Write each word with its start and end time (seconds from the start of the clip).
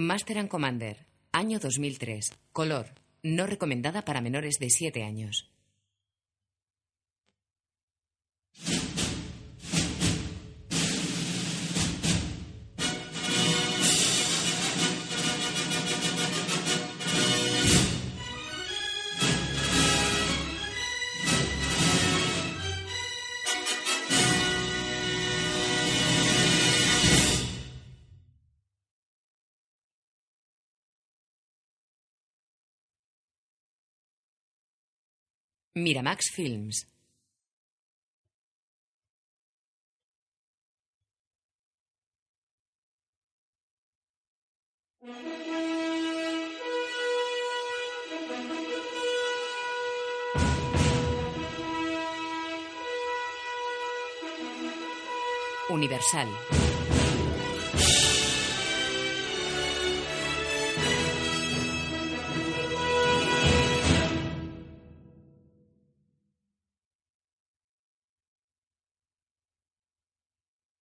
Master 0.00 0.38
and 0.38 0.48
Commander, 0.48 1.08
año 1.32 1.58
2003. 1.58 2.30
Color, 2.52 2.86
no 3.24 3.46
recomendada 3.48 4.04
para 4.04 4.20
menores 4.20 4.60
de 4.60 4.70
7 4.70 5.02
años. 5.02 5.50
Miramax 35.84 36.30
Films. 36.30 36.86
Universal. 55.70 56.67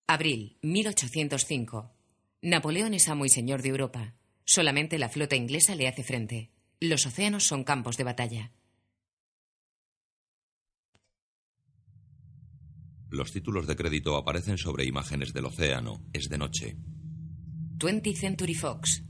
Abril, 0.09 0.57
1805. 0.63 1.91
Napoleón 2.43 2.95
es 2.95 3.09
amo 3.09 3.25
y 3.25 3.29
señor 3.29 3.63
de 3.63 3.71
Europa. 3.71 4.15
Solamente 4.45 4.99
la 4.99 5.09
flota 5.09 5.35
inglesa 5.35 5.75
le 5.75 5.89
hace 5.89 6.05
frente. 6.05 6.53
Los 6.79 7.07
océanos 7.07 7.43
son 7.45 7.65
campos 7.65 7.97
de 7.97 8.05
batalla. 8.05 8.53
Los 13.11 13.33
títulos 13.33 13.67
de 13.67 13.75
crédito 13.75 14.17
aparecen 14.17 14.59
sobre 14.59 14.85
imágenes 14.85 15.33
del 15.33 15.47
océano. 15.47 16.05
Es 16.13 16.29
de 16.29 16.39
noche. 16.39 16.77
20th 17.79 18.17
Century 18.17 18.55
Fox. 18.55 19.03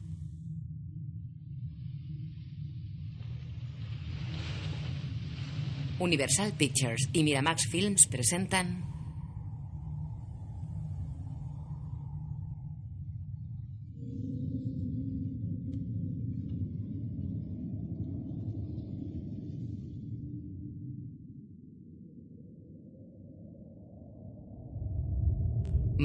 Universal 5.99 6.55
Pictures 6.57 7.11
y 7.13 7.23
Miramax 7.23 7.69
Films 7.69 8.07
presentan 8.07 8.86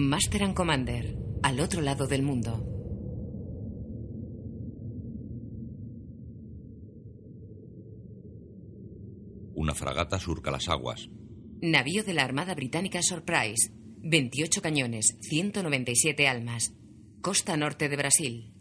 Master 0.01 0.41
and 0.41 0.55
Commander, 0.55 1.15
al 1.43 1.59
otro 1.59 1.79
lado 1.79 2.07
del 2.07 2.23
mundo. 2.23 2.65
Una 9.53 9.75
fragata 9.75 10.17
surca 10.17 10.49
las 10.49 10.69
aguas. 10.69 11.07
Navío 11.61 12.03
de 12.03 12.15
la 12.15 12.23
Armada 12.23 12.55
Británica 12.55 13.03
Surprise. 13.03 13.71
28 13.99 14.61
cañones, 14.63 15.17
197 15.21 16.27
almas. 16.27 16.73
Costa 17.21 17.55
norte 17.55 17.87
de 17.87 17.95
Brasil. 17.95 18.53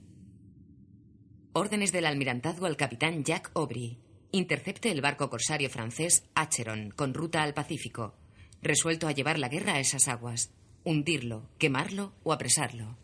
Órdenes 1.54 1.90
del 1.90 2.04
almirantazgo 2.04 2.66
al 2.66 2.76
capitán 2.76 3.24
Jack 3.24 3.50
Aubrey. 3.54 3.98
Intercepte 4.30 4.90
el 4.90 5.00
barco 5.00 5.30
corsario 5.30 5.70
francés 5.70 6.28
Acheron 6.34 6.90
con 6.90 7.14
ruta 7.14 7.42
al 7.42 7.54
Pacífico. 7.54 8.14
Resuelto 8.60 9.08
a 9.08 9.12
llevar 9.12 9.38
la 9.38 9.48
guerra 9.48 9.76
a 9.76 9.80
esas 9.80 10.06
aguas. 10.06 10.52
Hundirlo, 10.82 11.42
quemarlo 11.58 12.12
o 12.22 12.32
apresarlo. 12.32 12.96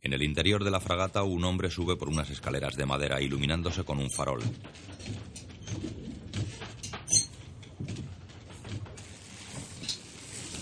En 0.00 0.12
el 0.12 0.22
interior 0.22 0.64
de 0.64 0.70
la 0.70 0.80
fragata 0.80 1.22
un 1.24 1.44
hombre 1.44 1.70
sube 1.70 1.96
por 1.96 2.08
unas 2.08 2.30
escaleras 2.30 2.76
de 2.76 2.86
madera 2.86 3.20
iluminándose 3.20 3.84
con 3.84 3.98
un 3.98 4.10
farol. 4.10 4.40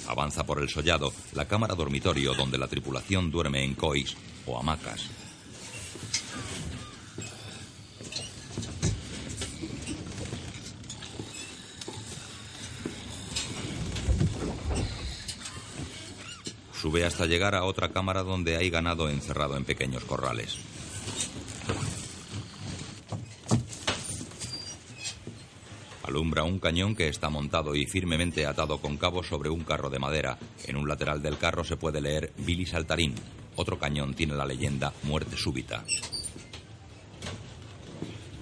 Avanza 0.08 0.44
por 0.44 0.60
el 0.60 0.68
sollado, 0.68 1.12
la 1.34 1.46
cámara 1.46 1.74
dormitorio 1.74 2.34
donde 2.34 2.58
la 2.58 2.68
tripulación 2.68 3.30
duerme 3.30 3.64
en 3.64 3.74
cois 3.74 4.16
o 4.46 4.58
hamacas. 4.58 5.23
Sube 16.84 17.06
hasta 17.06 17.24
llegar 17.24 17.54
a 17.54 17.64
otra 17.64 17.88
cámara 17.88 18.22
donde 18.22 18.58
hay 18.58 18.68
ganado 18.68 19.08
encerrado 19.08 19.56
en 19.56 19.64
pequeños 19.64 20.04
corrales. 20.04 20.58
Alumbra 26.02 26.42
un 26.42 26.58
cañón 26.58 26.94
que 26.94 27.08
está 27.08 27.30
montado 27.30 27.74
y 27.74 27.86
firmemente 27.86 28.44
atado 28.44 28.82
con 28.82 28.98
cabos 28.98 29.28
sobre 29.28 29.48
un 29.48 29.64
carro 29.64 29.88
de 29.88 29.98
madera. 29.98 30.36
En 30.66 30.76
un 30.76 30.86
lateral 30.86 31.22
del 31.22 31.38
carro 31.38 31.64
se 31.64 31.78
puede 31.78 32.02
leer 32.02 32.34
Billy 32.36 32.66
Saltarín. 32.66 33.14
Otro 33.56 33.78
cañón 33.78 34.12
tiene 34.12 34.34
la 34.34 34.44
leyenda 34.44 34.92
Muerte 35.04 35.38
súbita. 35.38 35.82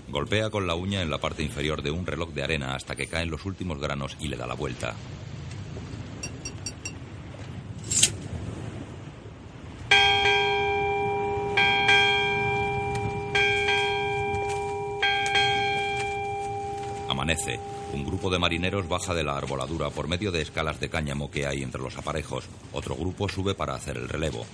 Golpea 0.08 0.50
con 0.50 0.66
la 0.66 0.74
uña 0.74 1.00
en 1.00 1.10
la 1.10 1.18
parte 1.18 1.44
inferior 1.44 1.80
de 1.80 1.92
un 1.92 2.04
reloj 2.04 2.30
de 2.30 2.42
arena 2.42 2.74
hasta 2.74 2.96
que 2.96 3.06
caen 3.06 3.30
los 3.30 3.46
últimos 3.46 3.78
granos 3.78 4.16
y 4.18 4.26
le 4.26 4.36
da 4.36 4.48
la 4.48 4.54
vuelta. 4.54 4.96
Un 17.94 18.04
grupo 18.04 18.30
de 18.30 18.38
marineros 18.38 18.88
baja 18.88 19.14
de 19.14 19.24
la 19.24 19.38
arboladura 19.38 19.88
por 19.88 20.06
medio 20.06 20.30
de 20.30 20.42
escalas 20.42 20.78
de 20.80 20.90
cáñamo 20.90 21.30
que 21.30 21.46
hay 21.46 21.62
entre 21.62 21.80
los 21.80 21.96
aparejos. 21.96 22.44
Otro 22.72 22.94
grupo 22.94 23.26
sube 23.26 23.54
para 23.54 23.74
hacer 23.74 23.96
el 23.96 24.08
relevo. 24.08 24.44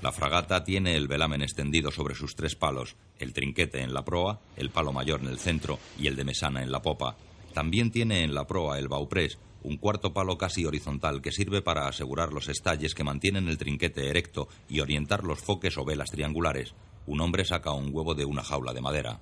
La 0.00 0.12
fragata 0.12 0.62
tiene 0.62 0.96
el 0.96 1.08
velamen 1.08 1.42
extendido 1.42 1.90
sobre 1.90 2.14
sus 2.14 2.36
tres 2.36 2.54
palos, 2.54 2.94
el 3.18 3.32
trinquete 3.32 3.80
en 3.80 3.92
la 3.92 4.04
proa, 4.04 4.38
el 4.56 4.70
palo 4.70 4.92
mayor 4.92 5.22
en 5.22 5.28
el 5.28 5.38
centro 5.38 5.80
y 5.98 6.06
el 6.06 6.14
de 6.14 6.24
mesana 6.24 6.62
en 6.62 6.70
la 6.70 6.82
popa. 6.82 7.16
También 7.52 7.90
tiene 7.90 8.22
en 8.22 8.32
la 8.32 8.46
proa 8.46 8.78
el 8.78 8.86
bauprés, 8.86 9.38
un 9.64 9.78
cuarto 9.78 10.12
palo 10.12 10.38
casi 10.38 10.64
horizontal 10.64 11.20
que 11.20 11.32
sirve 11.32 11.62
para 11.62 11.88
asegurar 11.88 12.32
los 12.32 12.48
estalles 12.48 12.94
que 12.94 13.02
mantienen 13.02 13.48
el 13.48 13.58
trinquete 13.58 14.08
erecto 14.08 14.48
y 14.68 14.80
orientar 14.80 15.24
los 15.24 15.40
foques 15.40 15.76
o 15.78 15.84
velas 15.84 16.10
triangulares. 16.10 16.74
Un 17.06 17.20
hombre 17.20 17.44
saca 17.44 17.72
un 17.72 17.90
huevo 17.92 18.14
de 18.14 18.24
una 18.24 18.44
jaula 18.44 18.72
de 18.72 18.80
madera. 18.80 19.20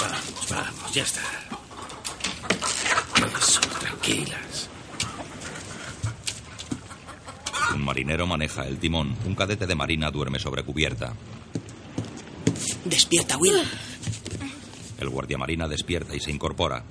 Vamos, 0.00 0.48
vamos, 0.50 0.94
ya 0.94 1.02
está. 1.02 1.22
Eso, 3.38 3.60
tranquilas. 3.80 4.70
Un 7.74 7.84
marinero 7.84 8.26
maneja 8.26 8.66
el 8.66 8.78
timón. 8.78 9.16
Un 9.26 9.34
cadete 9.34 9.66
de 9.66 9.74
marina 9.74 10.10
duerme 10.10 10.38
sobre 10.38 10.62
cubierta. 10.62 11.14
Despierta, 12.84 13.36
Will. 13.38 13.62
El 14.98 15.08
guardiamarina 15.10 15.68
despierta 15.68 16.14
y 16.14 16.20
se 16.20 16.30
incorpora. 16.30 16.84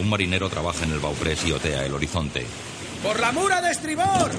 Un 0.00 0.08
marinero 0.08 0.48
trabaja 0.48 0.84
en 0.84 0.92
el 0.92 0.98
bauprés 0.98 1.44
y 1.46 1.52
otea 1.52 1.84
el 1.84 1.92
horizonte. 1.92 2.46
¡Por 3.02 3.20
la 3.20 3.32
mura 3.32 3.60
de 3.60 3.70
estribor! 3.70 4.30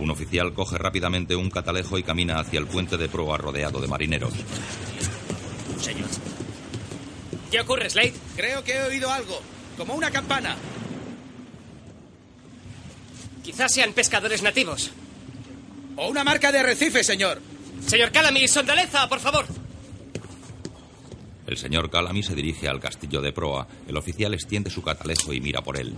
Un 0.00 0.10
oficial 0.10 0.52
coge 0.52 0.76
rápidamente 0.76 1.36
un 1.36 1.50
catalejo 1.50 1.96
y 1.96 2.02
camina 2.02 2.40
hacia 2.40 2.58
el 2.58 2.66
puente 2.66 2.96
de 2.96 3.08
proa 3.08 3.38
rodeado 3.38 3.80
de 3.80 3.86
marineros. 3.86 4.32
Señor. 5.80 6.08
¿Qué 7.50 7.60
ocurre, 7.60 7.88
Slade? 7.88 8.14
Creo 8.34 8.64
que 8.64 8.74
he 8.74 8.82
oído 8.82 9.10
algo, 9.10 9.40
como 9.76 9.94
una 9.94 10.10
campana. 10.10 10.56
Quizás 13.44 13.72
sean 13.72 13.92
pescadores 13.92 14.42
nativos. 14.42 14.90
O 15.94 16.08
una 16.08 16.24
marca 16.24 16.50
de 16.50 16.58
arrecife, 16.58 17.04
señor. 17.04 17.40
Señor 17.86 18.10
Calamy, 18.10 18.48
sondaleza, 18.48 19.08
por 19.08 19.20
favor. 19.20 19.46
El 21.46 21.56
señor 21.56 21.90
Calamy 21.90 22.22
se 22.22 22.34
dirige 22.34 22.68
al 22.68 22.80
castillo 22.80 23.20
de 23.22 23.32
proa. 23.32 23.68
El 23.86 23.96
oficial 23.96 24.34
extiende 24.34 24.70
su 24.70 24.82
catalejo 24.82 25.32
y 25.32 25.40
mira 25.40 25.62
por 25.62 25.78
él. 25.78 25.94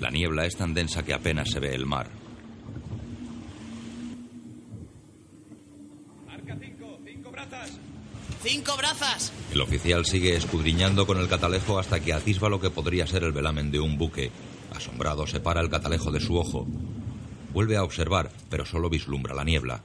La 0.00 0.10
niebla 0.10 0.46
es 0.46 0.56
tan 0.56 0.74
densa 0.74 1.04
que 1.04 1.14
apenas 1.14 1.50
se 1.50 1.58
ve 1.58 1.74
el 1.74 1.86
mar. 1.86 2.08
Marca 6.26 6.56
cinco, 6.60 6.98
cinco 7.04 7.30
brazas. 7.30 7.72
¡Cinco 8.42 8.76
brazas! 8.76 9.32
El 9.52 9.60
oficial 9.60 10.04
sigue 10.04 10.36
escudriñando 10.36 11.06
con 11.06 11.18
el 11.18 11.28
catalejo 11.28 11.78
hasta 11.78 11.98
que 11.98 12.12
atisba 12.12 12.48
lo 12.48 12.60
que 12.60 12.70
podría 12.70 13.06
ser 13.06 13.24
el 13.24 13.32
velamen 13.32 13.72
de 13.72 13.80
un 13.80 13.98
buque. 13.98 14.30
Asombrado, 14.72 15.26
separa 15.26 15.62
el 15.62 15.70
catalejo 15.70 16.12
de 16.12 16.20
su 16.20 16.36
ojo. 16.36 16.66
Vuelve 17.52 17.76
a 17.76 17.82
observar, 17.82 18.30
pero 18.50 18.64
solo 18.66 18.90
vislumbra 18.90 19.34
la 19.34 19.44
niebla. 19.44 19.82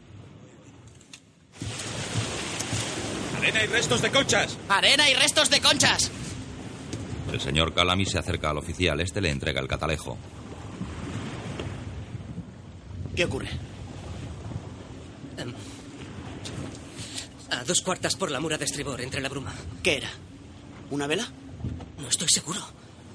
Arena 3.42 3.64
y 3.64 3.68
restos 3.68 4.02
de 4.04 4.12
conchas. 4.12 4.56
¡Arena 4.70 5.10
y 5.10 5.16
restos 5.16 5.50
de 5.50 5.60
conchas! 5.60 6.12
El 7.34 7.42
señor 7.42 7.74
Calamy 7.74 8.06
se 8.06 8.20
acerca 8.20 8.52
al 8.52 8.60
oficial. 8.60 9.00
Este 9.02 9.20
le 9.20 9.32
entrega 9.32 9.60
el 9.60 9.68
catalejo. 9.68 10.16
¿Qué 13.16 13.26
ocurre? 13.26 13.50
Em, 15.38 15.52
a 17.50 17.64
dos 17.64 17.82
cuartas 17.82 18.16
por 18.16 18.30
la 18.30 18.40
mura 18.40 18.60
de 18.60 18.66
estribor, 18.66 19.02
entre 19.02 19.22
la 19.22 19.30
bruma. 19.30 19.56
¿Qué 19.82 19.98
era? 19.98 20.10
¿Una 20.92 21.08
vela? 21.08 21.28
No 22.00 22.10
estoy 22.10 22.30
seguro. 22.30 22.62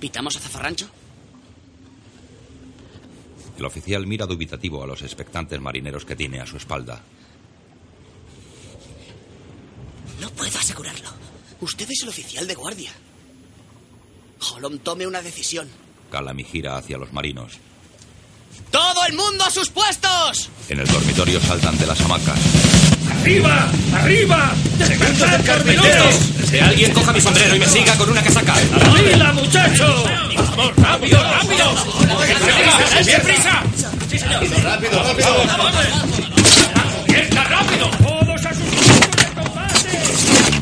¿Pitamos 0.00 0.36
a 0.36 0.40
zafarrancho? 0.40 0.88
El 3.56 3.64
oficial 3.64 4.08
mira 4.08 4.26
dubitativo 4.26 4.82
a 4.82 4.88
los 4.88 5.02
expectantes 5.02 5.60
marineros 5.60 6.04
que 6.04 6.16
tiene 6.16 6.40
a 6.40 6.46
su 6.46 6.56
espalda. 6.56 7.00
No 10.20 10.30
puedo 10.30 10.58
asegurarlo. 10.58 11.10
Usted 11.60 11.90
es 11.90 12.02
el 12.02 12.08
oficial 12.08 12.46
de 12.46 12.54
guardia. 12.54 12.90
Holom, 14.40 14.78
tome 14.78 15.06
una 15.06 15.22
decisión. 15.22 15.68
Calamy 16.10 16.44
gira 16.44 16.76
hacia 16.76 16.98
los 16.98 17.12
marinos. 17.12 17.52
¡Todo 18.70 19.04
el 19.06 19.14
mundo 19.14 19.44
a 19.44 19.50
sus 19.50 19.68
puestos! 19.68 20.50
En 20.68 20.80
el 20.80 20.86
dormitorio 20.86 21.40
saltan 21.40 21.76
de 21.78 21.86
las 21.86 22.00
hamacas. 22.00 22.38
¡Arriba! 23.20 23.68
¡Arriba! 23.94 24.52
¡Segundo 24.78 25.26
del 25.26 25.42
carpintero! 25.44 26.04
Que 26.50 26.60
alguien 26.60 26.92
coja 26.92 27.12
mi 27.12 27.20
sombrero 27.20 27.56
y 27.56 27.58
me 27.58 27.66
siga 27.66 27.96
con 27.96 28.10
una 28.10 28.22
casaca. 28.22 28.54
¡Arriba, 28.54 29.32
muchacho! 29.32 30.04
¡Vamos, 30.36 30.76
rápido, 30.76 31.22
rápido! 31.22 31.74
¡Bien 33.04 33.22
prisa! 33.22 33.62
¡Sí, 34.08 34.18
señor! 34.18 34.62
¡Rápido, 34.62 35.02
rápido! 35.02 35.42
¡Está 37.08 37.44
rápido! 37.44 38.05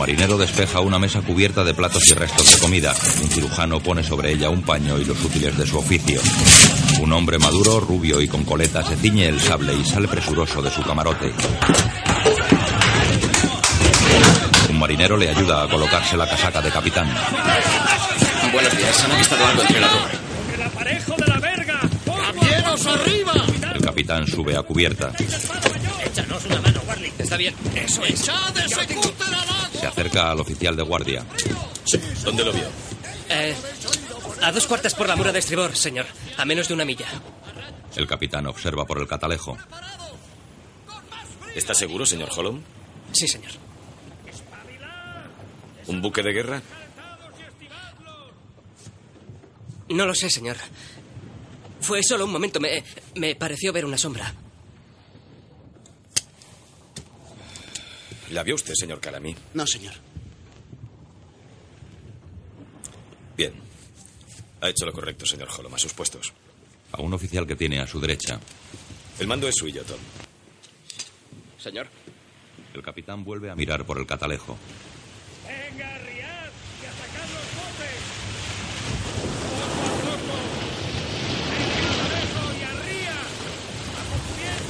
Marinero 0.04 0.36
despeja 0.36 0.80
una 0.80 0.98
mesa 0.98 1.22
cubierta 1.22 1.64
de 1.64 1.72
platos 1.72 2.06
y 2.08 2.12
restos 2.12 2.52
de 2.52 2.58
comida. 2.58 2.92
Un 3.22 3.30
cirujano 3.30 3.80
pone 3.80 4.02
sobre 4.02 4.32
ella 4.32 4.50
un 4.50 4.60
paño 4.60 4.98
y 4.98 5.04
los 5.06 5.18
útiles 5.24 5.56
de 5.56 5.66
su 5.66 5.78
oficio. 5.78 6.20
Un 7.00 7.10
hombre 7.14 7.38
maduro, 7.38 7.80
rubio 7.80 8.20
y 8.20 8.28
con 8.28 8.44
coleta 8.44 8.84
se 8.84 8.96
ciñe 8.96 9.26
el 9.26 9.40
sable 9.40 9.72
y 9.72 9.82
sale 9.82 10.06
presuroso 10.06 10.60
de 10.60 10.70
su 10.70 10.82
camarote. 10.82 11.32
Un 14.68 14.78
marinero 14.78 15.16
le 15.16 15.30
ayuda 15.30 15.62
a 15.62 15.70
colocarse 15.70 16.18
la 16.18 16.28
casaca 16.28 16.60
de 16.60 16.70
capitán. 16.70 17.08
Buenos 18.52 18.76
días. 18.76 19.04
¿Han 19.04 19.10
avistado 19.10 19.46
algo 19.46 19.62
entre 19.62 19.80
la 19.80 19.88
ropa? 19.88 20.10
¡El 20.54 20.62
aparejo 20.64 21.14
de 21.16 21.26
la 21.26 21.38
verga! 21.38 21.80
¡Camieros 22.04 22.86
arriba! 22.88 23.32
El 23.74 23.80
capitán 23.80 24.26
sube 24.26 24.54
a 24.54 24.62
cubierta. 24.62 25.12
Échanos 26.04 26.44
una 26.44 26.60
mano. 26.60 26.83
Está 27.24 27.38
bien. 27.38 27.54
Eso 27.74 28.04
es. 28.04 28.20
Se 29.80 29.86
acerca 29.86 30.30
al 30.30 30.40
oficial 30.40 30.76
de 30.76 30.82
guardia. 30.82 31.24
Sí. 31.86 31.98
¿Dónde 32.22 32.44
lo 32.44 32.52
vio? 32.52 32.64
Eh, 33.30 33.54
a 34.42 34.52
dos 34.52 34.66
cuartas 34.66 34.94
por 34.94 35.08
la 35.08 35.16
mura 35.16 35.32
de 35.32 35.38
estribor, 35.38 35.74
señor. 35.74 36.04
A 36.36 36.44
menos 36.44 36.68
de 36.68 36.74
una 36.74 36.84
milla. 36.84 37.06
El 37.96 38.06
capitán 38.06 38.46
observa 38.46 38.84
por 38.84 38.98
el 38.98 39.08
catalejo. 39.08 39.56
¿Está 41.54 41.72
seguro, 41.72 42.04
señor 42.04 42.28
Holland? 42.36 42.62
Sí, 43.12 43.26
señor. 43.26 43.52
¿Un 45.86 46.02
buque 46.02 46.22
de 46.22 46.32
guerra? 46.32 46.62
No 49.88 50.04
lo 50.04 50.14
sé, 50.14 50.28
señor. 50.28 50.56
Fue 51.80 52.02
solo 52.02 52.26
un 52.26 52.32
momento. 52.32 52.60
Me, 52.60 52.84
me 53.14 53.34
pareció 53.34 53.72
ver 53.72 53.86
una 53.86 53.96
sombra. 53.96 54.34
¿La 58.34 58.42
vio 58.42 58.56
usted, 58.56 58.74
señor 58.74 58.98
Calamy? 58.98 59.32
No, 59.54 59.64
señor. 59.64 59.94
Bien. 63.36 63.54
Ha 64.60 64.70
hecho 64.70 64.84
lo 64.86 64.92
correcto, 64.92 65.24
señor 65.24 65.48
Holland. 65.56 65.76
A 65.76 65.78
sus 65.78 65.92
puestos. 65.92 66.32
A 66.90 67.00
un 67.00 67.14
oficial 67.14 67.46
que 67.46 67.54
tiene 67.54 67.78
a 67.78 67.86
su 67.86 68.00
derecha. 68.00 68.40
El 69.20 69.28
mando 69.28 69.46
es 69.46 69.54
suyo, 69.54 69.84
Tom. 69.84 70.00
Señor. 71.60 71.86
El 72.74 72.82
capitán 72.82 73.22
vuelve 73.22 73.50
a 73.50 73.54
mirar 73.54 73.86
por 73.86 73.98
el 73.98 74.06
catalejo. 74.06 74.58
¡Venga, 75.46 75.96
Riad! 75.98 76.50
¡Y 76.82 76.86
atacad 76.86 77.28
los 77.30 77.54
botes! 77.54 78.02
¡Poco 79.46 80.10
a 80.10 80.18
poco! 80.18 80.34
¡Venga, 81.54 81.92
parejo 82.02 82.42
y! 82.50 83.06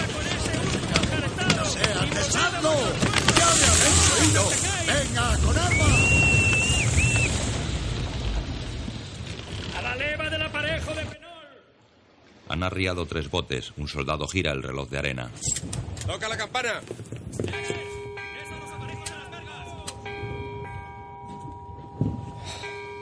¡A 0.03 0.07
con 0.13 0.27
ese 0.27 0.53
último 0.59 1.01
¡Pesadlo! 2.15 3.14
¡Venga, 4.27 5.37
con 5.45 5.59
arma! 5.59 5.85
¡A 9.77 9.83
la 9.83 9.97
leva 9.97 10.31
del 10.31 10.43
aparejo 10.43 10.95
de 10.95 11.05
Penol! 11.05 11.31
Han 12.49 12.63
arriado 12.63 13.05
tres 13.05 13.31
botes. 13.31 13.73
Un 13.77 13.87
soldado 13.87 14.27
gira 14.27 14.53
el 14.53 14.63
reloj 14.63 14.89
de 14.89 14.99
arena. 14.99 15.31
¡Toca 16.07 16.29
la 16.29 16.37
campana! 16.39 16.81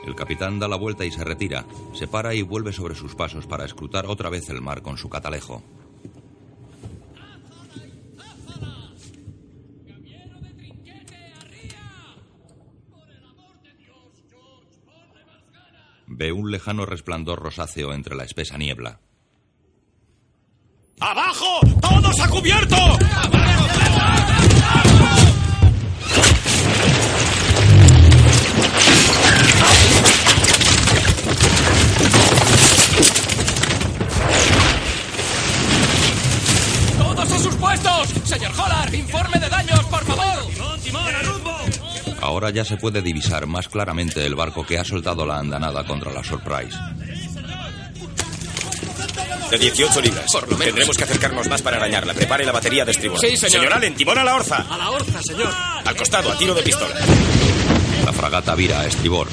El 0.05 0.15
capitán 0.15 0.59
da 0.59 0.67
la 0.67 0.75
vuelta 0.75 1.05
y 1.05 1.11
se 1.11 1.23
retira. 1.23 1.63
Se 1.93 2.07
para 2.07 2.33
y 2.33 2.41
vuelve 2.41 2.73
sobre 2.73 2.95
sus 2.95 3.15
pasos 3.15 3.47
para 3.47 3.63
escrutar 3.63 4.07
otra 4.07 4.29
vez 4.29 4.49
el 4.49 4.61
mar 4.61 4.81
con 4.81 4.97
su 4.97 5.09
catalejo. 5.09 5.63
Un 16.31 16.51
lejano 16.51 16.85
resplandor 16.85 17.39
rosáceo 17.39 17.93
entre 17.93 18.15
la 18.15 18.23
espesa 18.23 18.57
niebla. 18.57 18.99
Ya 42.63 42.69
se 42.69 42.77
puede 42.77 43.01
divisar 43.01 43.45
más 43.45 43.67
claramente 43.67 44.25
el 44.25 44.35
barco 44.35 44.65
que 44.65 44.77
ha 44.77 44.85
soltado 44.85 45.25
la 45.25 45.39
andanada 45.39 45.83
contra 45.85 46.11
la 46.11 46.23
Surprise. 46.23 46.77
De 49.51 49.57
18 49.57 50.01
libras. 50.01 50.31
Por 50.31 50.43
lo 50.43 50.57
menos. 50.57 50.65
Tendremos 50.65 50.97
que 50.97 51.03
acercarnos 51.03 51.47
más 51.47 51.61
para 51.61 51.77
arañarla. 51.77 52.13
Prepare 52.13 52.45
la 52.45 52.51
batería 52.51 52.85
de 52.85 52.91
estribor. 52.91 53.19
Sí, 53.19 53.35
señor. 53.35 53.71
Allen, 53.71 53.93
timón 53.95 54.17
a 54.17 54.23
la 54.23 54.35
orza. 54.35 54.65
A 54.69 54.77
la 54.77 54.89
orza, 54.89 55.21
señor. 55.21 55.49
Al 55.85 55.95
costado, 55.95 56.31
a 56.31 56.37
tiro 56.37 56.53
de 56.53 56.63
pistola. 56.63 56.95
La 58.05 58.13
fragata 58.13 58.55
vira 58.55 58.79
a 58.79 58.87
estribor. 58.87 59.27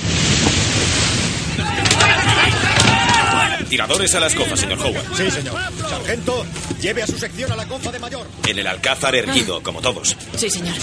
Tiradores 3.68 4.14
a 4.14 4.20
las 4.20 4.34
cofas, 4.34 4.58
señor 4.58 4.78
Howard. 4.80 5.16
Sí, 5.16 5.30
señor. 5.30 5.54
Sargento, 5.88 6.44
lleve 6.80 7.02
a 7.02 7.06
su 7.06 7.16
sección 7.16 7.52
a 7.52 7.56
la 7.56 7.66
cofa 7.66 7.92
de 7.92 7.99
mayor. 8.00 8.26
En 8.46 8.58
el 8.58 8.66
alcázar 8.66 9.14
erguido, 9.14 9.62
como 9.62 9.80
todos. 9.80 10.16
Sí, 10.37 10.50
señor. 10.50 10.75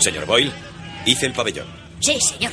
Señor 0.00 0.24
Boyle, 0.24 0.52
hice 1.06 1.26
el 1.26 1.32
pabellón. 1.32 1.66
Sí, 2.00 2.18
señor. 2.20 2.52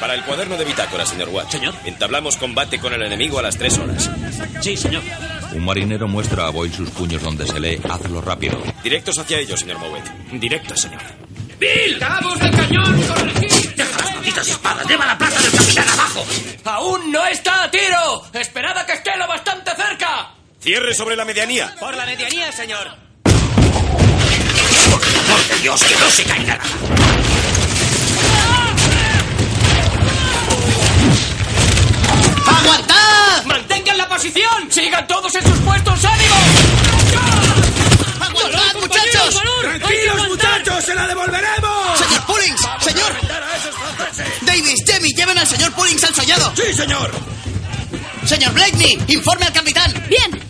Para 0.00 0.14
el 0.14 0.22
cuaderno 0.24 0.56
de 0.58 0.64
bitácora, 0.64 1.06
señor 1.06 1.30
Watt. 1.30 1.50
Señor. 1.50 1.74
Entablamos 1.86 2.36
combate 2.36 2.78
con 2.78 2.92
el 2.92 3.02
enemigo 3.02 3.38
a 3.38 3.42
las 3.42 3.56
tres 3.56 3.78
horas. 3.78 4.10
Sí, 4.60 4.76
señor. 4.76 5.02
Un 5.52 5.64
marinero 5.64 6.08
muestra 6.08 6.46
a 6.46 6.50
Boyle 6.50 6.74
sus 6.74 6.90
puños 6.90 7.22
donde 7.22 7.46
se 7.46 7.58
lee 7.58 7.80
Hazlo 7.88 8.20
rápido. 8.20 8.62
Directos 8.82 9.18
hacia 9.18 9.38
ellos, 9.38 9.60
señor 9.60 9.78
Mowet. 9.78 10.04
Directo, 10.32 10.76
señor. 10.76 11.00
¡Bill! 11.58 11.98
¡Cabos 11.98 12.38
del 12.38 12.50
cañón! 12.50 13.02
¡Corregid! 13.02 13.70
¡Deja 13.76 13.98
las 13.98 14.14
malditas 14.14 14.48
espadas! 14.48 14.86
¡Lleva 14.86 15.06
la 15.06 15.16
plaza 15.16 15.40
del 15.40 15.52
capitán 15.52 15.88
abajo! 15.88 16.26
¡Aún 16.64 17.12
no 17.12 17.26
está 17.26 17.62
a 17.62 17.70
tiro! 17.70 18.24
¡Esperad 18.34 18.76
a 18.76 18.84
que 18.84 18.92
esté 18.92 19.16
lo 19.16 19.26
bastante 19.28 19.70
cerca! 19.74 20.34
Cierre 20.60 20.92
sobre 20.94 21.16
la 21.16 21.24
medianía. 21.24 21.74
Por 21.78 21.96
la 21.96 22.04
medianía, 22.04 22.50
señor. 22.52 23.03
¡Por 25.48 25.60
Dios, 25.60 25.82
que 25.84 25.94
no 25.96 26.10
se 26.10 26.24
caiga 26.24 26.56
nada! 26.56 26.64
¡Aguantad! 32.46 33.44
¡Mantengan 33.46 33.96
la 33.98 34.08
posición! 34.08 34.70
¡Sigan 34.70 35.06
todos 35.06 35.34
en 35.34 35.42
sus 35.42 35.58
puestos! 35.58 36.04
¡Ánimo! 36.04 36.34
¡Aguantad, 38.20 38.74
muchachos! 38.80 39.42
¡Tranquilos, 39.62 40.28
muchachos! 40.28 40.84
¡Se 40.84 40.94
la 40.94 41.06
devolveremos! 41.06 41.98
¡Señor 41.98 42.26
Pullings! 42.26 42.60
¡Señor! 42.80 43.12
¡Davis, 44.42 44.84
Demi, 44.86 45.12
lleven 45.14 45.38
al 45.38 45.46
señor 45.46 45.72
Pullings 45.72 46.04
al 46.04 46.14
sollado! 46.14 46.52
¡Sí, 46.56 46.74
señor! 46.74 47.10
¡Señor 48.26 48.52
Blakeney, 48.52 48.98
informe 49.08 49.46
al 49.46 49.52
capitán! 49.52 49.92
Bien. 50.08 50.43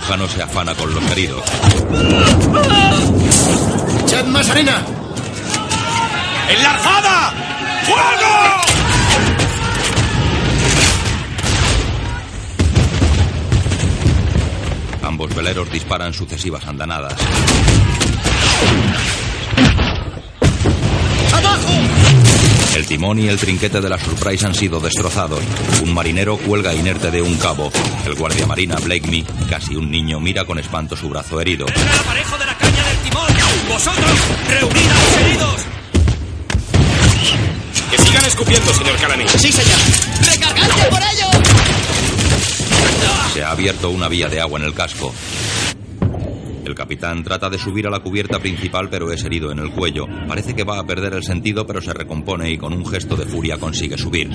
Cirujano 0.00 0.28
se 0.28 0.42
afana 0.42 0.74
con 0.74 0.94
los 0.94 1.04
heridos. 1.10 1.42
¡Echad 4.04 4.24
más 4.26 4.48
arena! 4.48 4.82
¡Enlarzada! 6.48 7.34
¡Fuego! 7.84 8.62
Ambos 15.02 15.34
veleros 15.34 15.70
disparan 15.70 16.14
sucesivas 16.14 16.66
andanadas. 16.66 17.16
El 22.74 22.86
timón 22.86 23.18
y 23.18 23.28
el 23.28 23.38
trinquete 23.38 23.80
de 23.80 23.88
la 23.88 23.98
Surprise 23.98 24.46
han 24.46 24.54
sido 24.54 24.80
destrozados. 24.80 25.40
Un 25.82 25.92
marinero 25.92 26.38
cuelga 26.38 26.72
inerte 26.72 27.10
de 27.10 27.20
un 27.20 27.36
cabo. 27.36 27.70
El 28.06 28.14
guardia 28.14 28.46
marina 28.46 28.76
Blakeney, 28.76 29.24
casi 29.48 29.74
un 29.74 29.90
niño, 29.90 30.20
mira 30.20 30.44
con 30.44 30.58
espanto 30.58 30.96
su 30.96 31.08
brazo 31.08 31.40
herido. 31.40 31.66
¡El 31.66 31.98
aparejo 31.98 32.38
de 32.38 32.46
la 32.46 32.56
caña 32.56 32.84
del 32.84 32.96
timón! 32.98 33.26
¡Vosotros, 33.68 34.10
reunid 34.48 34.88
a 34.88 34.94
los 34.94 35.16
heridos! 35.16 35.60
Que 37.90 37.98
sigan 37.98 38.24
escupiendo, 38.24 38.72
señor 38.72 38.96
Calani. 38.98 39.24
¡Sí, 39.28 39.52
señor! 39.52 39.78
¡Recargadse 40.20 40.88
por 40.88 41.02
ello! 41.02 41.26
Se 43.34 43.42
ha 43.42 43.50
abierto 43.50 43.90
una 43.90 44.08
vía 44.08 44.28
de 44.28 44.40
agua 44.40 44.60
en 44.60 44.66
el 44.66 44.74
casco. 44.74 45.12
El 46.70 46.76
capitán 46.76 47.24
trata 47.24 47.50
de 47.50 47.58
subir 47.58 47.88
a 47.88 47.90
la 47.90 47.98
cubierta 47.98 48.38
principal 48.38 48.88
pero 48.88 49.10
es 49.10 49.24
herido 49.24 49.50
en 49.50 49.58
el 49.58 49.72
cuello. 49.72 50.06
Parece 50.28 50.54
que 50.54 50.62
va 50.62 50.78
a 50.78 50.86
perder 50.86 51.14
el 51.14 51.24
sentido 51.24 51.66
pero 51.66 51.80
se 51.82 51.92
recompone 51.92 52.48
y 52.48 52.58
con 52.58 52.72
un 52.72 52.86
gesto 52.86 53.16
de 53.16 53.26
furia 53.26 53.58
consigue 53.58 53.98
subir. 53.98 54.30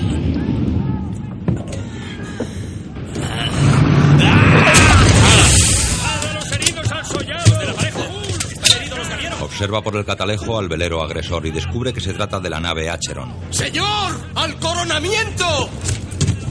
Observa 9.40 9.80
por 9.82 9.96
el 9.96 10.04
catalejo 10.04 10.58
al 10.58 10.68
velero 10.68 11.02
agresor 11.02 11.46
y 11.46 11.50
descubre 11.50 11.94
que 11.94 12.02
se 12.02 12.12
trata 12.12 12.38
de 12.38 12.50
la 12.50 12.60
nave 12.60 12.90
Acheron. 12.90 13.34
¡Señor! 13.48 14.12
¡Al 14.34 14.58
coronamiento! 14.58 15.70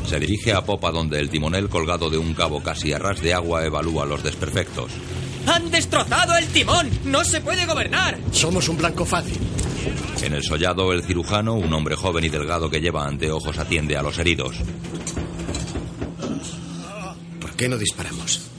Se 0.07 0.19
dirige 0.19 0.51
a 0.51 0.65
popa 0.65 0.89
donde 0.89 1.19
el 1.19 1.29
timonel 1.29 1.69
colgado 1.69 2.09
de 2.09 2.17
un 2.17 2.33
cabo 2.33 2.63
casi 2.63 2.91
a 2.91 2.97
ras 2.97 3.21
de 3.21 3.35
agua 3.35 3.63
evalúa 3.63 4.07
los 4.07 4.23
desperfectos. 4.23 4.91
¡Han 5.47 5.69
destrozado 5.71 6.35
el 6.37 6.47
timón! 6.47 6.89
¡No 7.05 7.23
se 7.23 7.41
puede 7.41 7.65
gobernar! 7.65 8.17
Somos 8.31 8.67
un 8.69 8.77
blanco 8.77 9.05
fácil. 9.05 9.39
En 10.21 10.33
el 10.33 10.43
sollado, 10.43 10.91
el 10.93 11.03
cirujano, 11.03 11.53
un 11.53 11.71
hombre 11.73 11.95
joven 11.95 12.23
y 12.23 12.29
delgado 12.29 12.69
que 12.69 12.81
lleva 12.81 13.05
anteojos, 13.05 13.57
atiende 13.57 13.95
a 13.95 14.01
los 14.01 14.17
heridos. 14.17 14.57
¿Por 17.39 17.51
qué 17.51 17.69
no 17.69 17.77
disparamos? 17.77 18.49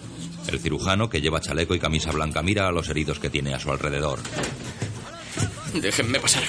El 0.46 0.60
cirujano, 0.60 1.10
que 1.10 1.20
lleva 1.20 1.40
chaleco 1.40 1.74
y 1.74 1.80
camisa 1.80 2.12
blanca, 2.12 2.42
mira 2.42 2.68
a 2.68 2.72
los 2.72 2.88
heridos 2.88 3.18
que 3.18 3.30
tiene 3.30 3.52
a 3.54 3.58
su 3.58 3.70
alrededor. 3.72 4.20
Déjenme 5.74 6.20
pasar. 6.20 6.44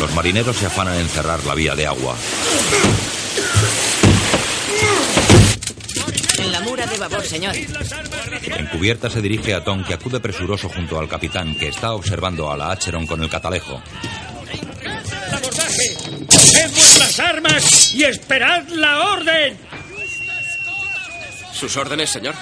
Los 0.00 0.14
marineros 0.14 0.56
se 0.56 0.66
afanan 0.66 0.98
en 0.98 1.08
cerrar 1.08 1.44
la 1.44 1.54
vía 1.54 1.74
de 1.74 1.86
agua. 1.86 2.14
En 6.76 6.80
la 6.80 6.86
mura 6.86 6.86
de 6.86 6.98
babor, 6.98 7.24
señor. 7.26 7.54
En 7.56 8.66
cubierta 8.66 9.08
se 9.08 9.22
dirige 9.22 9.54
a 9.54 9.64
Tom, 9.64 9.82
que 9.82 9.94
acude 9.94 10.20
presuroso 10.20 10.68
junto 10.68 10.98
al 10.98 11.08
capitán, 11.08 11.56
que 11.56 11.68
está 11.68 11.94
observando 11.94 12.50
a 12.50 12.56
la 12.56 12.70
Acheron 12.70 13.06
con 13.06 13.22
el 13.22 13.30
catalejo. 13.30 13.80
¡El 14.82 15.34
abordaje! 15.34 15.96
¡Coged 16.26 16.70
vuestras 16.72 17.20
armas 17.20 17.94
y 17.94 18.04
esperad 18.04 18.68
la 18.68 19.12
orden! 19.12 19.56
¿Sus 21.54 21.74
órdenes, 21.78 22.10
señor? 22.10 22.34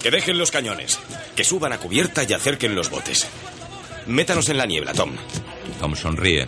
Que 0.00 0.12
dejen 0.12 0.38
los 0.38 0.52
cañones. 0.52 1.00
Que 1.34 1.42
suban 1.42 1.72
a 1.72 1.78
cubierta 1.78 2.22
y 2.22 2.32
acerquen 2.32 2.76
los 2.76 2.90
botes. 2.90 3.26
Métanos 4.06 4.48
en 4.48 4.58
la 4.58 4.66
niebla, 4.66 4.92
Tom. 4.92 5.16
Tom 5.80 5.96
sonríe. 5.96 6.46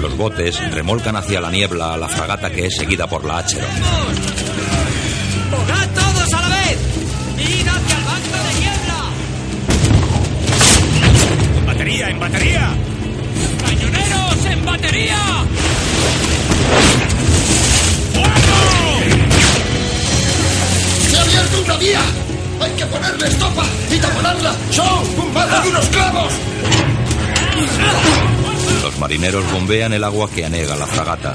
Los 0.00 0.16
botes 0.16 0.58
remolcan 0.72 1.16
hacia 1.16 1.40
la 1.42 1.50
niebla 1.50 1.92
a 1.92 1.96
la 1.98 2.08
fragata 2.08 2.50
que 2.50 2.66
es 2.66 2.74
seguida 2.74 3.06
por 3.06 3.22
la 3.24 3.38
Acheron. 3.38 3.68
¡Bogad 5.50 5.88
todos 5.94 6.32
a 6.32 6.40
la 6.40 6.48
vez! 6.48 6.78
¡Id 7.36 7.68
hacia 7.68 7.98
el 7.98 8.04
banco 8.04 8.38
de 8.46 8.54
niebla! 8.60 8.98
¡En 11.58 11.66
batería, 11.66 12.08
en 12.08 12.18
batería! 12.20 12.70
¡Cañoneros, 13.62 14.46
en 14.46 14.64
batería! 14.64 15.18
¡Se 21.10 21.16
ha 21.16 21.22
abierto 21.22 21.62
una 21.62 21.76
vía! 21.76 22.00
¡Hay 22.62 22.70
que 22.72 22.86
ponerle 22.86 23.26
estopa 23.26 23.64
y 23.90 23.98
taponarla! 23.98 24.54
¡Son 24.70 25.26
un 25.26 25.34
barro 25.34 25.62
de 25.62 25.68
unos 25.68 25.86
clavos! 25.88 26.32
Los 28.82 28.98
marineros 28.98 29.44
bombean 29.52 29.92
el 29.92 30.04
agua 30.04 30.28
que 30.30 30.44
anega 30.44 30.74
la 30.76 30.86
fragata. 30.86 31.34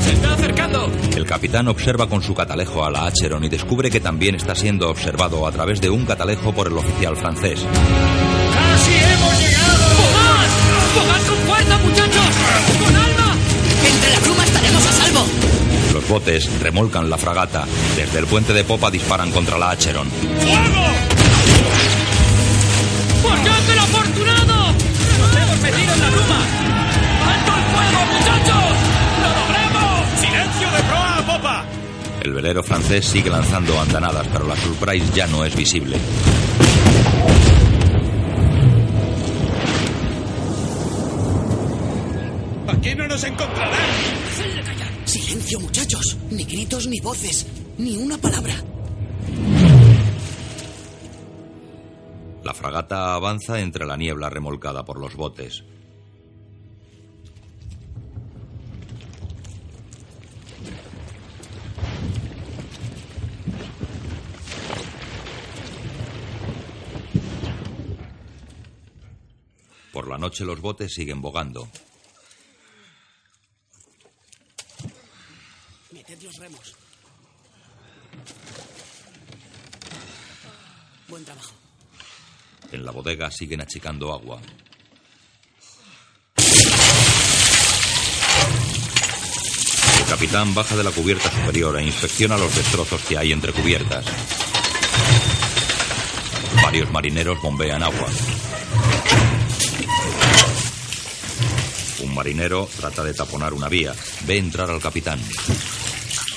¡Se 0.00 0.12
está 0.12 0.34
acercando! 0.34 0.90
El 1.16 1.24
capitán 1.26 1.68
observa 1.68 2.08
con 2.08 2.22
su 2.22 2.34
catalejo 2.34 2.84
a 2.84 2.90
la 2.90 3.06
Acheron 3.06 3.44
y 3.44 3.48
descubre 3.48 3.90
que 3.90 4.00
también 4.00 4.34
está 4.34 4.54
siendo 4.54 4.90
observado 4.90 5.46
a 5.46 5.52
través 5.52 5.80
de 5.80 5.90
un 5.90 6.04
catalejo 6.06 6.52
por 6.52 6.66
el 6.66 6.76
oficial 6.76 7.16
francés. 7.16 7.60
¡Casi 7.60 8.92
hemos 8.92 9.38
llegado! 9.40 9.84
¡Bogad! 9.98 10.48
¡Bogad 10.94 11.26
con 11.28 11.38
fuerza, 11.46 11.78
muchachos! 11.78 12.34
¡Con 12.84 12.96
alma! 12.96 13.36
¡Entre 13.86 14.10
la 14.10 14.18
pluma 14.20 14.44
estaremos 14.44 14.86
a 14.86 14.92
salvo! 14.92 15.24
Los 15.92 16.08
botes 16.08 16.60
remolcan 16.60 17.08
la 17.08 17.18
fragata. 17.18 17.64
Desde 17.96 18.18
el 18.18 18.26
puente 18.26 18.52
de 18.52 18.64
popa 18.64 18.90
disparan 18.90 19.30
contra 19.30 19.58
la 19.58 19.70
Acheron. 19.70 20.08
¡Fuego! 20.08 20.86
¡Por 23.22 23.42
Dios 23.42 23.66
del 23.68 23.78
afortunado! 23.78 24.47
¡Alto 26.18 27.52
el 27.56 27.64
fuego, 27.72 28.00
muchachos! 28.12 28.74
¡Lo 29.22 29.28
logramos! 29.40 30.20
¡Silencio 30.20 30.70
de 30.70 30.82
proa 30.82 31.18
a 31.18 31.26
popa! 31.26 31.64
El 32.22 32.32
velero 32.32 32.62
francés 32.62 33.06
sigue 33.06 33.30
lanzando 33.30 33.78
andanadas, 33.80 34.26
pero 34.32 34.46
la 34.46 34.56
Surprise 34.56 35.06
ya 35.14 35.26
no 35.28 35.44
es 35.44 35.54
visible. 35.56 35.96
¡Aquí 42.68 42.94
no 42.94 43.08
nos 43.08 43.24
encontrarán! 43.24 43.78
¡Silencio, 45.04 45.60
muchachos! 45.60 46.16
Ni 46.30 46.44
gritos 46.44 46.86
ni 46.86 47.00
voces. 47.00 47.46
Ni 47.78 47.96
una 47.96 48.18
palabra. 48.18 48.54
La 52.44 52.54
fragata 52.54 53.14
avanza 53.14 53.60
entre 53.60 53.86
la 53.86 53.96
niebla 53.96 54.30
remolcada 54.30 54.84
por 54.84 54.98
los 54.98 55.14
botes. 55.14 55.64
Por 69.92 70.08
la 70.08 70.18
noche 70.18 70.44
los 70.44 70.60
botes 70.60 70.92
siguen 70.92 71.20
bogando. 71.22 71.68
Meted 75.90 76.22
los 76.22 76.36
remos. 76.36 76.74
Buen 81.08 81.24
trabajo. 81.24 81.52
En 82.70 82.84
la 82.84 82.90
bodega 82.90 83.30
siguen 83.30 83.62
achicando 83.62 84.12
agua. 84.12 84.40
El 89.98 90.04
capitán 90.06 90.54
baja 90.54 90.76
de 90.76 90.84
la 90.84 90.90
cubierta 90.90 91.30
superior 91.30 91.78
e 91.78 91.84
inspecciona 91.84 92.36
los 92.36 92.54
destrozos 92.54 93.02
que 93.02 93.16
hay 93.16 93.32
entre 93.32 93.52
cubiertas. 93.52 94.04
Varios 96.62 96.90
marineros 96.90 97.40
bombean 97.40 97.82
agua. 97.82 98.08
Marinero 102.18 102.68
trata 102.76 103.04
de 103.04 103.14
taponar 103.14 103.54
una 103.54 103.68
vía. 103.68 103.94
Ve 104.26 104.38
entrar 104.38 104.68
al 104.68 104.82
capitán. 104.82 105.20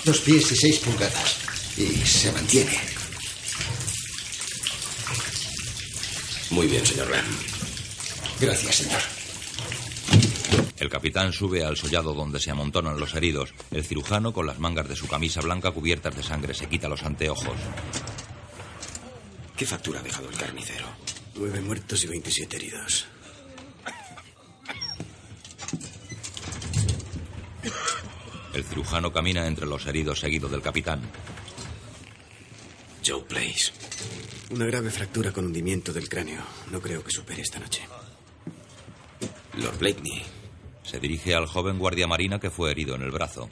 Dos 0.06 0.20
pies 0.20 0.52
y 0.52 0.56
seis 0.56 0.78
pulgadas. 0.78 1.38
Y 1.76 1.88
se 2.06 2.32
mantiene. 2.32 2.80
Muy 6.52 6.68
bien, 6.68 6.86
señor 6.86 7.10
Ram. 7.10 7.26
Gracias, 8.40 8.76
señor. 8.76 9.02
El 10.78 10.90
capitán 10.90 11.34
sube 11.34 11.64
al 11.64 11.78
sollado 11.78 12.14
donde 12.14 12.40
se 12.40 12.52
amontonan 12.52 13.00
los 13.00 13.16
heridos. 13.16 13.50
El 13.72 13.84
cirujano, 13.84 14.34
con 14.34 14.46
las 14.46 14.60
mangas 14.60 14.88
de 14.88 14.96
su 14.96 15.08
camisa 15.08 15.42
blanca 15.42 15.72
cubiertas 15.72 16.16
de 16.16 16.22
sangre, 16.22 16.54
se 16.54 16.70
quita 16.70 16.90
los 16.90 17.02
anteojos. 17.02 17.58
¿Qué 19.58 19.66
factura 19.66 20.00
ha 20.00 20.04
dejado 20.04 20.30
el 20.30 20.38
carnicero? 20.38 20.86
Nueve 21.36 21.62
muertos 21.62 22.04
y 22.04 22.08
27 22.08 22.56
heridos. 22.56 23.08
El 28.54 28.64
cirujano 28.66 29.14
camina 29.14 29.48
entre 29.48 29.66
los 29.66 29.86
heridos 29.86 30.20
seguido 30.20 30.50
del 30.50 30.62
capitán. 30.62 31.02
Joe 33.06 33.24
Place. 33.24 33.72
Una 34.52 34.66
grave 34.66 34.92
fractura 34.92 35.32
con 35.32 35.46
hundimiento 35.46 35.94
del 35.94 36.10
cráneo. 36.10 36.42
No 36.70 36.82
creo 36.82 37.04
que 37.04 37.12
supere 37.12 37.42
esta 37.42 37.60
noche. 37.60 37.84
Lord 39.58 39.78
Blakeney. 39.80 40.24
Se 40.84 41.00
dirige 41.00 41.34
al 41.34 41.48
joven 41.48 41.80
guardia 41.80 42.08
marina 42.08 42.40
que 42.40 42.50
fue 42.50 42.72
herido 42.72 42.96
en 42.96 43.04
el 43.04 43.12
brazo. 43.12 43.50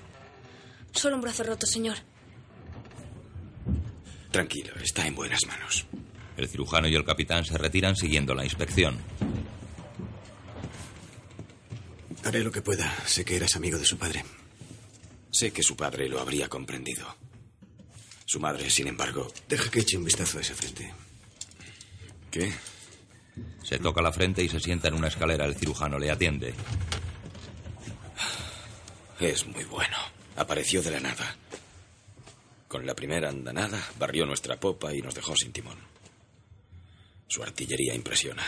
Solo 0.91 1.15
un 1.15 1.21
brazo 1.21 1.43
roto, 1.43 1.65
señor. 1.65 1.97
Tranquilo, 4.31 4.73
está 4.83 5.07
en 5.07 5.15
buenas 5.15 5.39
manos. 5.47 5.85
El 6.35 6.47
cirujano 6.47 6.87
y 6.87 6.95
el 6.95 7.05
capitán 7.05 7.45
se 7.45 7.57
retiran 7.57 7.95
siguiendo 7.95 8.35
la 8.35 8.43
inspección. 8.43 8.97
Haré 12.23 12.43
lo 12.43 12.51
que 12.51 12.61
pueda. 12.61 12.93
Sé 13.05 13.23
que 13.23 13.37
eras 13.37 13.55
amigo 13.55 13.77
de 13.77 13.85
su 13.85 13.97
padre. 13.97 14.23
Sé 15.31 15.51
que 15.51 15.63
su 15.63 15.75
padre 15.75 16.09
lo 16.09 16.19
habría 16.19 16.47
comprendido. 16.47 17.15
Su 18.25 18.39
madre, 18.39 18.69
sin 18.69 18.87
embargo. 18.87 19.31
Deja 19.47 19.69
que 19.69 19.79
eche 19.79 19.97
un 19.97 20.05
vistazo 20.05 20.37
a 20.37 20.41
esa 20.41 20.55
frente. 20.55 20.93
¿Qué? 22.29 22.53
Se 23.63 23.79
toca 23.79 24.01
la 24.01 24.11
frente 24.11 24.43
y 24.43 24.49
se 24.49 24.59
sienta 24.59 24.87
en 24.87 24.95
una 24.95 25.07
escalera. 25.07 25.45
El 25.45 25.55
cirujano 25.55 25.97
le 25.97 26.11
atiende. 26.11 26.53
Es 29.19 29.45
muy 29.47 29.63
bueno. 29.65 29.97
Apareció 30.35 30.81
de 30.81 30.91
la 30.91 30.99
nada. 30.99 31.35
Con 32.67 32.85
la 32.85 32.95
primera 32.95 33.29
andanada 33.29 33.81
barrió 33.97 34.25
nuestra 34.25 34.59
popa 34.59 34.93
y 34.93 35.01
nos 35.01 35.15
dejó 35.15 35.35
sin 35.35 35.51
timón. 35.51 35.77
Su 37.27 37.43
artillería 37.43 37.95
impresiona. 37.95 38.43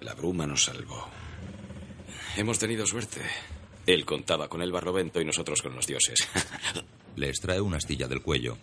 La 0.00 0.14
bruma 0.14 0.46
nos 0.46 0.64
salvó. 0.64 1.08
Hemos 2.36 2.58
tenido 2.58 2.86
suerte. 2.86 3.20
Él 3.92 4.04
contaba 4.04 4.48
con 4.48 4.62
el 4.62 4.70
barlovento 4.70 5.20
y 5.20 5.24
nosotros 5.24 5.62
con 5.62 5.74
los 5.74 5.86
dioses. 5.86 6.18
Le 7.16 7.28
extrae 7.28 7.60
una 7.60 7.78
astilla 7.78 8.06
del 8.06 8.22
cuello. 8.22 8.56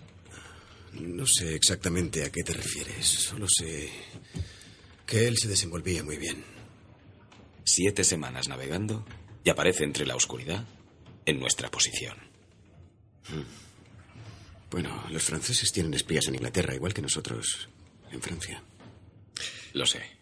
No 0.93 1.27
sé 1.27 1.53
exactamente 1.53 2.23
a 2.23 2.31
qué 2.31 2.43
te 2.43 2.53
refieres. 2.53 3.05
Solo 3.05 3.45
sé 3.49 3.89
que 5.05 5.27
él 5.27 5.37
se 5.37 5.49
desenvolvía 5.49 6.03
muy 6.03 6.17
bien. 6.17 6.43
Siete 7.65 8.05
semanas 8.05 8.47
navegando 8.47 9.05
y 9.43 9.49
aparece 9.49 9.83
entre 9.83 10.05
la 10.05 10.15
oscuridad 10.15 10.65
en 11.25 11.39
nuestra 11.39 11.69
posición. 11.69 12.17
Hmm. 13.29 13.43
Bueno, 14.71 15.03
los 15.09 15.23
franceses 15.23 15.71
tienen 15.73 15.93
espías 15.93 16.27
en 16.27 16.35
Inglaterra, 16.35 16.73
igual 16.73 16.93
que 16.93 17.01
nosotros 17.01 17.67
en 18.11 18.21
Francia. 18.21 18.63
Lo 19.73 19.85
sé. 19.85 20.16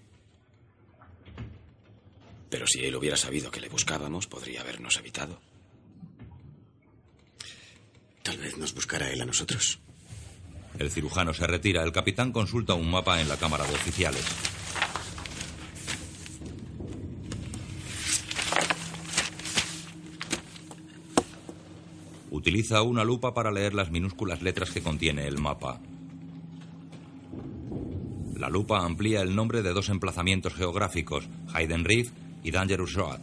Pero 2.50 2.68
si 2.68 2.86
él 2.86 2.96
hubiera 2.96 3.18
sabido 3.18 3.51
que 3.51 3.60
le 3.60 3.70
buscábamos, 3.70 4.27
podría 4.27 4.62
habernos 4.62 4.98
evitado. 4.98 5.40
Tal 8.24 8.38
vez 8.38 8.58
nos 8.58 8.74
buscara 8.74 9.12
él 9.12 9.22
a 9.22 9.25
nosotros. 9.25 9.79
El 10.79 10.92
cirujano 10.92 11.34
se 11.34 11.48
retira. 11.48 11.84
El 11.84 11.92
capitán 11.92 12.31
consulta 12.31 12.74
un 12.74 12.90
mapa 12.90 13.22
en 13.22 13.29
la 13.29 13.38
cámara 13.38 13.66
de 13.66 13.74
oficiales. 13.74 14.25
Utiliza 22.31 22.81
una 22.81 23.03
lupa 23.03 23.34
para 23.34 23.51
leer 23.51 23.74
las 23.74 23.92
minúsculas 23.92 24.42
letras 24.42 24.72
que 24.72 24.84
contiene 24.84 25.27
el 25.27 25.38
mapa. 25.38 25.79
La 28.36 28.50
lupa 28.50 28.84
amplía 28.84 29.22
el 29.22 29.36
nombre 29.36 29.62
de 29.62 29.72
dos 29.72 29.90
emplazamientos 29.90 30.53
geográficos, 30.53 31.29
Hayden 31.53 31.86
Reef 31.86 32.12
y 32.46 32.51
Dangerous 32.51 32.94
Road. 32.94 33.20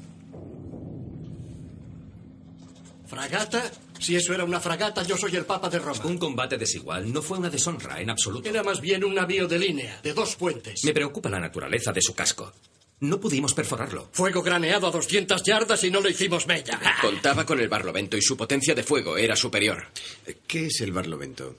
¿Fragata? 3.07 3.71
Si 4.01 4.17
eso 4.17 4.35
era 4.35 4.43
una 4.43 4.59
fragata, 4.59 5.05
yo 5.05 5.17
soy 5.17 5.37
el 5.37 5.45
Papa 5.45 5.71
de 5.71 5.79
Roma. 5.79 6.05
Un 6.05 6.19
combate 6.19 6.59
desigual 6.59 7.13
no 7.13 7.23
fue 7.23 7.39
una 7.39 7.49
deshonra 7.49 8.01
en 8.01 8.11
absoluto. 8.11 8.49
Era 8.49 8.65
más 8.65 8.81
bien 8.81 9.05
un 9.05 9.15
navío 9.15 9.47
de 9.47 9.61
línea, 9.61 10.01
de 10.03 10.13
dos 10.13 10.35
puentes. 10.35 10.83
Me 10.85 10.93
preocupa 10.93 11.29
la 11.31 11.39
naturaleza 11.39 11.93
de 11.93 12.03
su 12.03 12.15
casco. 12.15 12.53
No 12.99 13.21
pudimos 13.21 13.55
perforarlo. 13.55 14.09
Fuego 14.11 14.43
graneado 14.43 14.89
a 14.89 14.91
200 14.91 15.41
yardas 15.45 15.85
y 15.85 15.91
no 15.93 16.01
lo 16.01 16.09
hicimos 16.09 16.49
mella. 16.49 16.81
Contaba 17.01 17.47
con 17.47 17.61
el 17.61 17.69
barlovento 17.69 18.17
y 18.17 18.23
su 18.23 18.37
potencia 18.37 18.75
de 18.75 18.83
fuego 18.83 19.17
era 19.17 19.37
superior. 19.37 19.85
¿Qué 20.49 20.67
es 20.67 20.81
el 20.81 20.91
barlovento? 20.91 21.55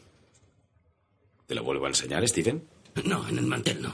¿Te 1.48 1.56
lo 1.56 1.64
vuelvo 1.64 1.86
a 1.86 1.90
enseñar, 1.90 2.28
Steven? 2.28 2.62
No, 3.06 3.28
en 3.30 3.38
el 3.38 3.46
mantel 3.46 3.82
no. 3.82 3.94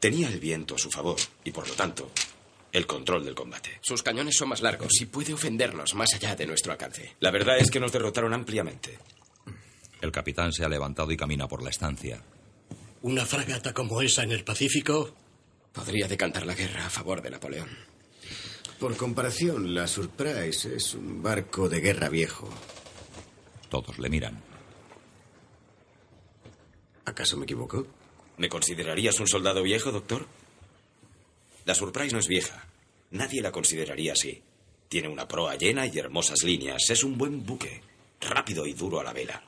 Tenía 0.00 0.28
el 0.28 0.38
viento 0.38 0.74
a 0.74 0.78
su 0.78 0.90
favor 0.90 1.16
y, 1.44 1.50
por 1.50 1.68
lo 1.68 1.74
tanto, 1.74 2.10
el 2.72 2.86
control 2.86 3.24
del 3.24 3.34
combate. 3.34 3.78
Sus 3.80 4.02
cañones 4.02 4.36
son 4.36 4.50
más 4.50 4.60
largos 4.60 5.00
y 5.00 5.06
puede 5.06 5.32
ofendernos 5.32 5.94
más 5.94 6.12
allá 6.14 6.36
de 6.36 6.46
nuestro 6.46 6.72
alcance. 6.72 7.16
La 7.20 7.30
verdad 7.30 7.58
es 7.58 7.70
que 7.70 7.80
nos 7.80 7.92
derrotaron 7.92 8.34
ampliamente. 8.34 8.98
El 10.00 10.12
capitán 10.12 10.52
se 10.52 10.64
ha 10.64 10.68
levantado 10.68 11.10
y 11.10 11.16
camina 11.16 11.48
por 11.48 11.62
la 11.62 11.70
estancia. 11.70 12.20
Una 13.02 13.24
fragata 13.24 13.72
como 13.72 14.02
esa 14.02 14.22
en 14.22 14.32
el 14.32 14.44
Pacífico 14.44 15.14
podría 15.72 16.06
decantar 16.06 16.44
la 16.44 16.54
guerra 16.54 16.86
a 16.86 16.90
favor 16.90 17.22
de 17.22 17.30
Napoleón. 17.30 17.68
Por 18.78 18.94
comparación, 18.96 19.74
la 19.74 19.86
Surprise 19.86 20.76
es 20.76 20.94
un 20.94 21.22
barco 21.22 21.68
de 21.68 21.80
guerra 21.80 22.10
viejo. 22.10 22.48
Todos 23.70 23.98
le 23.98 24.10
miran. 24.10 24.42
¿Acaso 27.06 27.38
me 27.38 27.44
equivoco? 27.44 27.86
¿Me 28.38 28.48
considerarías 28.48 29.18
un 29.18 29.28
soldado 29.28 29.62
viejo, 29.62 29.92
doctor? 29.92 30.26
La 31.64 31.74
Surprise 31.74 32.12
no 32.12 32.20
es 32.20 32.28
vieja. 32.28 32.66
Nadie 33.10 33.40
la 33.40 33.52
consideraría 33.52 34.12
así. 34.12 34.42
Tiene 34.88 35.08
una 35.08 35.26
proa 35.26 35.56
llena 35.56 35.86
y 35.86 35.98
hermosas 35.98 36.42
líneas. 36.42 36.90
Es 36.90 37.02
un 37.02 37.16
buen 37.16 37.44
buque. 37.44 37.82
Rápido 38.20 38.66
y 38.66 38.72
duro 38.72 39.00
a 39.00 39.04
la 39.04 39.12
vela. 39.12 39.42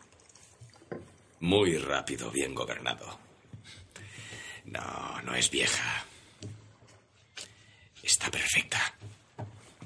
Muy 1.41 1.77
rápido, 1.77 2.31
bien 2.31 2.55
gobernado. 2.55 3.19
No, 4.65 5.23
no 5.23 5.35
es 5.35 5.51
vieja. 5.51 6.05
Está 8.03 8.31
perfecta. 8.31 8.95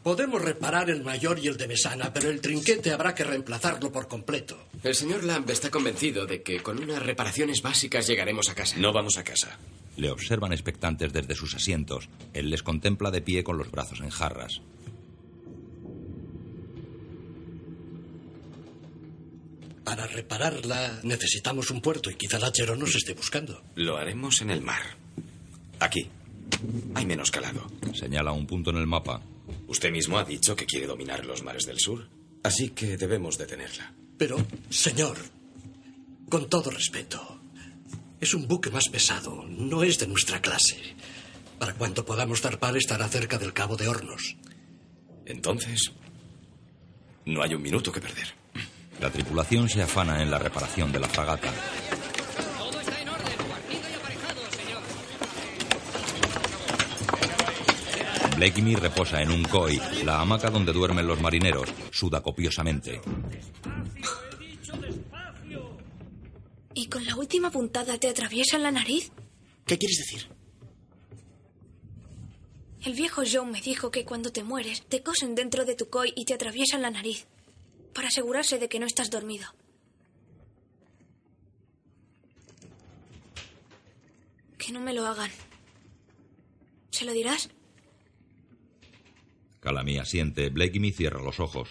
Podemos 0.02 0.42
reparar 0.42 0.90
el 0.90 1.02
mayor 1.02 1.38
y 1.38 1.46
el 1.46 1.56
de 1.56 1.68
Mesana, 1.68 2.12
pero 2.12 2.28
el 2.28 2.40
trinquete 2.40 2.92
habrá 2.92 3.14
que 3.14 3.22
reemplazarlo 3.22 3.92
por 3.92 4.08
completo. 4.08 4.58
El 4.82 4.96
señor 4.96 5.22
Lamb 5.22 5.48
está 5.50 5.70
convencido 5.70 6.26
de 6.26 6.42
que 6.42 6.60
con 6.60 6.82
unas 6.82 7.02
reparaciones 7.02 7.62
básicas 7.62 8.08
llegaremos 8.08 8.48
a 8.48 8.54
casa. 8.54 8.76
No 8.78 8.92
vamos 8.92 9.16
a 9.16 9.22
casa. 9.22 9.58
Le 9.96 10.10
observan 10.10 10.52
expectantes 10.52 11.12
desde 11.12 11.36
sus 11.36 11.54
asientos. 11.54 12.08
Él 12.32 12.50
les 12.50 12.64
contempla 12.64 13.12
de 13.12 13.22
pie 13.22 13.44
con 13.44 13.58
los 13.58 13.70
brazos 13.70 14.00
en 14.00 14.10
jarras. 14.10 14.60
Para 19.84 20.06
repararla 20.06 21.00
necesitamos 21.04 21.70
un 21.70 21.80
puerto 21.80 22.10
y 22.10 22.14
quizá 22.14 22.38
Lachero 22.38 22.74
nos 22.74 22.94
esté 22.94 23.14
buscando. 23.14 23.62
Lo 23.76 23.96
haremos 23.96 24.40
en 24.40 24.50
el 24.50 24.62
mar. 24.62 24.82
Aquí. 25.78 26.08
Hay 26.94 27.06
menos 27.06 27.30
calado. 27.30 27.66
Señala 27.94 28.32
un 28.32 28.46
punto 28.46 28.70
en 28.70 28.78
el 28.78 28.86
mapa. 28.86 29.20
Usted 29.72 29.90
mismo 29.90 30.18
ha 30.18 30.24
dicho 30.24 30.54
que 30.54 30.66
quiere 30.66 30.86
dominar 30.86 31.24
los 31.24 31.42
mares 31.42 31.64
del 31.64 31.80
sur. 31.80 32.06
Así 32.42 32.68
que 32.72 32.98
debemos 32.98 33.38
detenerla. 33.38 33.94
Pero, 34.18 34.36
señor, 34.68 35.16
con 36.28 36.50
todo 36.50 36.70
respeto, 36.70 37.40
es 38.20 38.34
un 38.34 38.46
buque 38.46 38.68
más 38.68 38.90
pesado. 38.90 39.46
No 39.48 39.82
es 39.82 39.98
de 39.98 40.06
nuestra 40.06 40.42
clase. 40.42 40.76
Para 41.58 41.72
cuanto 41.72 42.04
podamos 42.04 42.42
zarpar 42.42 42.76
estará 42.76 43.08
cerca 43.08 43.38
del 43.38 43.54
Cabo 43.54 43.78
de 43.78 43.88
Hornos. 43.88 44.36
Entonces, 45.24 45.90
no 47.24 47.42
hay 47.42 47.54
un 47.54 47.62
minuto 47.62 47.90
que 47.90 48.02
perder. 48.02 48.34
La 49.00 49.08
tripulación 49.08 49.70
se 49.70 49.80
afana 49.80 50.22
en 50.22 50.30
la 50.30 50.38
reparación 50.38 50.92
de 50.92 51.00
la 51.00 51.08
fragata. 51.08 51.50
Todo 52.58 52.78
está 52.78 53.00
en 53.00 53.08
orden, 53.08 53.38
guarnido 53.48 53.88
y 53.90 53.94
aparejado, 53.94 54.42
señor. 54.50 54.82
Blakeney 58.36 58.74
reposa 58.76 59.20
en 59.22 59.30
un 59.30 59.44
koi, 59.44 59.80
la 60.04 60.20
hamaca 60.20 60.50
donde 60.50 60.72
duermen 60.72 61.06
los 61.06 61.20
marineros. 61.20 61.68
Suda 61.90 62.22
copiosamente. 62.22 63.00
Despacio, 63.00 64.40
he 64.40 64.46
dicho 64.46 64.72
despacio. 64.76 65.76
última 67.16 67.50
puntada 67.50 67.98
te 67.98 68.08
atraviesa 68.08 68.58
la 68.58 68.70
nariz? 68.70 69.12
¿Qué 69.66 69.78
quieres 69.78 69.98
decir? 69.98 70.28
El 72.84 72.94
viejo 72.94 73.22
Joe 73.30 73.46
me 73.46 73.60
dijo 73.60 73.92
que 73.92 74.04
cuando 74.04 74.32
te 74.32 74.42
mueres, 74.42 74.82
te 74.82 75.02
cosen 75.02 75.36
dentro 75.36 75.64
de 75.64 75.76
tu 75.76 75.88
coi 75.88 76.12
y 76.16 76.24
te 76.24 76.34
atraviesan 76.34 76.82
la 76.82 76.90
nariz. 76.90 77.26
Para 77.94 78.08
asegurarse 78.08 78.58
de 78.58 78.68
que 78.68 78.80
no 78.80 78.86
estás 78.86 79.10
dormido. 79.10 79.46
Que 84.58 84.72
no 84.72 84.80
me 84.80 84.94
lo 84.94 85.06
hagan. 85.06 85.30
¿Se 86.90 87.04
lo 87.04 87.12
dirás? 87.12 87.50
Calamy 89.62 89.98
asiente. 89.98 90.50
Blakemy 90.50 90.90
cierra 90.90 91.22
los 91.22 91.38
ojos. 91.38 91.68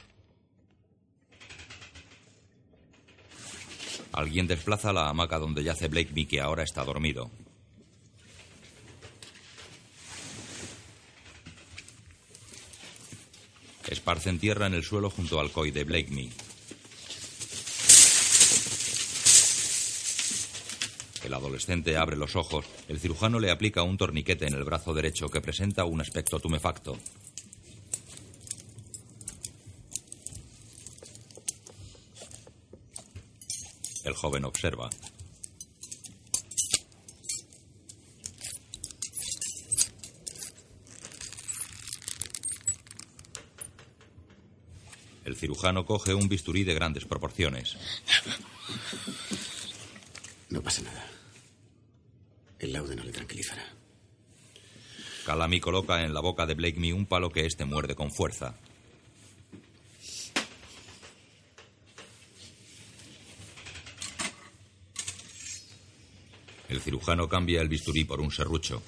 Alguien 4.13 4.47
desplaza 4.47 4.93
la 4.93 5.09
hamaca 5.09 5.37
donde 5.37 5.63
yace 5.63 5.89
Blakemy, 5.89 6.25
que 6.25 6.39
ahora 6.39 6.63
está 6.63 6.85
dormido. 6.85 7.29
Esparcen 13.87 14.39
tierra 14.39 14.67
en 14.67 14.73
el 14.73 14.83
suelo 14.83 15.09
junto 15.09 15.41
al 15.41 15.51
coi 15.51 15.71
de 15.71 15.83
Blakemy. 15.83 16.31
El 21.25 21.33
adolescente 21.33 21.97
abre 21.97 22.15
los 22.15 22.37
ojos. 22.37 22.65
El 22.87 23.01
cirujano 23.01 23.39
le 23.39 23.51
aplica 23.51 23.83
un 23.83 23.97
torniquete 23.97 24.47
en 24.47 24.53
el 24.53 24.63
brazo 24.63 24.93
derecho 24.93 25.27
que 25.27 25.41
presenta 25.41 25.83
un 25.83 25.99
aspecto 25.99 26.39
tumefacto. 26.39 26.97
El 34.11 34.17
joven 34.17 34.43
observa. 34.43 34.89
El 45.23 45.37
cirujano 45.37 45.85
coge 45.85 46.13
un 46.13 46.27
bisturí 46.27 46.65
de 46.65 46.73
grandes 46.73 47.05
proporciones. 47.05 47.77
No 50.49 50.61
pasa 50.61 50.81
nada. 50.81 51.07
El 52.59 52.73
laude 52.73 52.97
no 52.97 53.05
le 53.05 53.13
tranquilizará. 53.13 53.63
Calamy 55.25 55.61
coloca 55.61 56.03
en 56.03 56.13
la 56.13 56.19
boca 56.19 56.45
de 56.45 56.55
Blakemy 56.55 56.91
un 56.91 57.05
palo 57.05 57.29
que 57.29 57.45
éste 57.45 57.63
muerde 57.63 57.95
con 57.95 58.11
fuerza. 58.11 58.55
El 66.71 66.79
cirujano 67.01 67.27
cambia 67.27 67.61
el 67.61 67.67
bisturí 67.67 68.03
por 68.03 68.21
un 68.21 68.31
serrucho. 68.31 68.83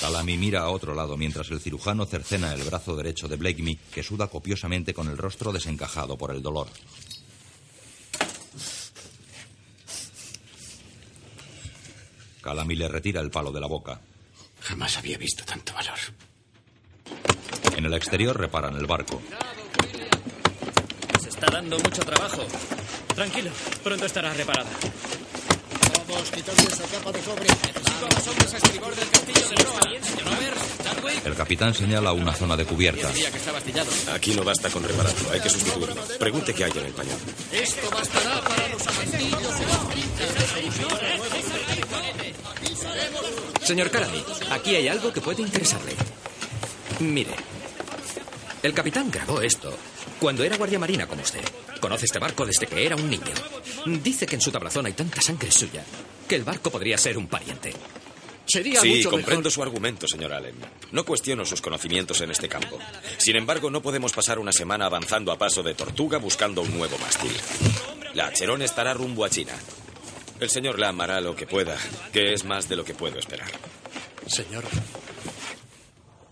Calamy 0.00 0.38
mira 0.38 0.60
a 0.60 0.70
otro 0.70 0.94
lado 0.94 1.18
mientras 1.18 1.50
el 1.50 1.60
cirujano 1.60 2.06
cercena 2.06 2.54
el 2.54 2.62
brazo 2.62 2.96
derecho 2.96 3.28
de 3.28 3.36
Blakemy, 3.36 3.76
que 3.92 4.02
suda 4.02 4.28
copiosamente 4.28 4.94
con 4.94 5.08
el 5.08 5.18
rostro 5.18 5.52
desencajado 5.52 6.16
por 6.16 6.30
el 6.30 6.40
dolor. 6.40 6.68
Calamy 12.40 12.76
le 12.76 12.88
retira 12.88 13.20
el 13.20 13.30
palo 13.30 13.52
de 13.52 13.60
la 13.60 13.66
boca. 13.66 14.00
Jamás 14.60 14.96
había 14.96 15.18
visto 15.18 15.44
tanto 15.44 15.74
valor. 15.74 15.98
En 17.76 17.84
el 17.84 17.92
exterior 17.92 18.38
reparan 18.38 18.76
el 18.76 18.86
barco. 18.86 19.20
Se 21.20 21.28
está 21.28 21.50
dando 21.50 21.78
mucho 21.78 22.02
trabajo. 22.02 22.46
Tranquilo, 23.18 23.50
pronto 23.82 24.06
estará 24.06 24.32
reparada. 24.32 24.70
Vamos, 26.06 26.30
quitadle 26.30 26.68
esa 26.68 26.84
capa 26.84 27.10
de 27.10 27.18
cobre. 27.18 27.48
Necesito 27.48 28.06
a 28.06 28.14
más 28.14 28.28
hombres 28.28 28.54
a 28.54 28.56
estribor 28.58 28.94
del 28.94 29.08
castillo 29.10 29.48
de 29.48 29.54
proa. 29.56 29.80
señor 29.82 30.28
Overs? 30.28 30.60
Chadwick. 30.84 31.26
El 31.26 31.34
capitán 31.34 31.74
señala 31.74 32.12
una 32.12 32.32
zona 32.32 32.56
de 32.56 32.64
cubierta. 32.64 33.10
Que. 33.12 33.26
Aquí 34.12 34.36
no 34.36 34.44
basta 34.44 34.70
con 34.70 34.84
repararlo, 34.84 35.32
hay 35.32 35.40
que 35.40 35.50
sustituirlo. 35.50 36.00
Pregunte 36.16 36.54
qué 36.54 36.62
hay 36.62 36.70
en 36.70 36.86
el 36.86 36.92
pañal. 36.92 37.18
Esto 37.50 37.90
bastará 37.90 38.40
para 38.40 38.68
los 38.68 38.86
amantillos 38.86 39.52
y. 43.60 43.66
Señor 43.66 43.90
Calamy, 43.90 44.24
aquí 44.52 44.76
hay 44.76 44.86
algo 44.86 45.12
que 45.12 45.20
puede 45.20 45.42
interesarle. 45.42 45.96
Mire, 47.00 47.34
el 48.62 48.72
capitán 48.72 49.10
grabó 49.10 49.42
esto 49.42 49.76
cuando 50.20 50.44
era 50.44 50.56
guardia 50.56 50.78
marina 50.78 51.08
como 51.08 51.22
usted. 51.22 51.42
Conoce 51.80 52.06
este 52.06 52.18
barco 52.18 52.44
desde 52.44 52.66
que 52.66 52.84
era 52.84 52.96
un 52.96 53.08
niño. 53.08 53.32
Dice 53.86 54.26
que 54.26 54.34
en 54.36 54.40
su 54.40 54.50
tablazón 54.50 54.86
hay 54.86 54.92
tanta 54.92 55.20
sangre 55.20 55.50
suya 55.50 55.84
que 56.28 56.34
el 56.36 56.44
barco 56.44 56.70
podría 56.70 56.98
ser 56.98 57.16
un 57.16 57.26
pariente. 57.26 57.72
Sería 58.46 58.80
Sí, 58.80 58.96
mucho 58.96 59.10
comprendo 59.10 59.40
mejor. 59.40 59.52
su 59.52 59.62
argumento, 59.62 60.06
señor 60.08 60.32
Allen. 60.32 60.54
No 60.92 61.04
cuestiono 61.04 61.44
sus 61.44 61.60
conocimientos 61.60 62.20
en 62.22 62.30
este 62.30 62.48
campo. 62.48 62.78
Sin 63.18 63.36
embargo, 63.36 63.70
no 63.70 63.82
podemos 63.82 64.12
pasar 64.12 64.38
una 64.38 64.52
semana 64.52 64.86
avanzando 64.86 65.32
a 65.32 65.38
paso 65.38 65.62
de 65.62 65.74
tortuga 65.74 66.18
buscando 66.18 66.62
un 66.62 66.76
nuevo 66.76 66.96
mástil. 66.98 67.32
La 68.14 68.32
Cherón 68.32 68.62
estará 68.62 68.94
rumbo 68.94 69.24
a 69.24 69.30
China. 69.30 69.52
El 70.40 70.48
señor 70.50 70.78
Lam 70.78 71.00
hará 71.00 71.20
lo 71.20 71.34
que 71.36 71.46
pueda, 71.46 71.76
que 72.12 72.32
es 72.32 72.44
más 72.44 72.68
de 72.68 72.76
lo 72.76 72.84
que 72.84 72.94
puedo 72.94 73.18
esperar. 73.18 73.50
Señor, 74.26 74.64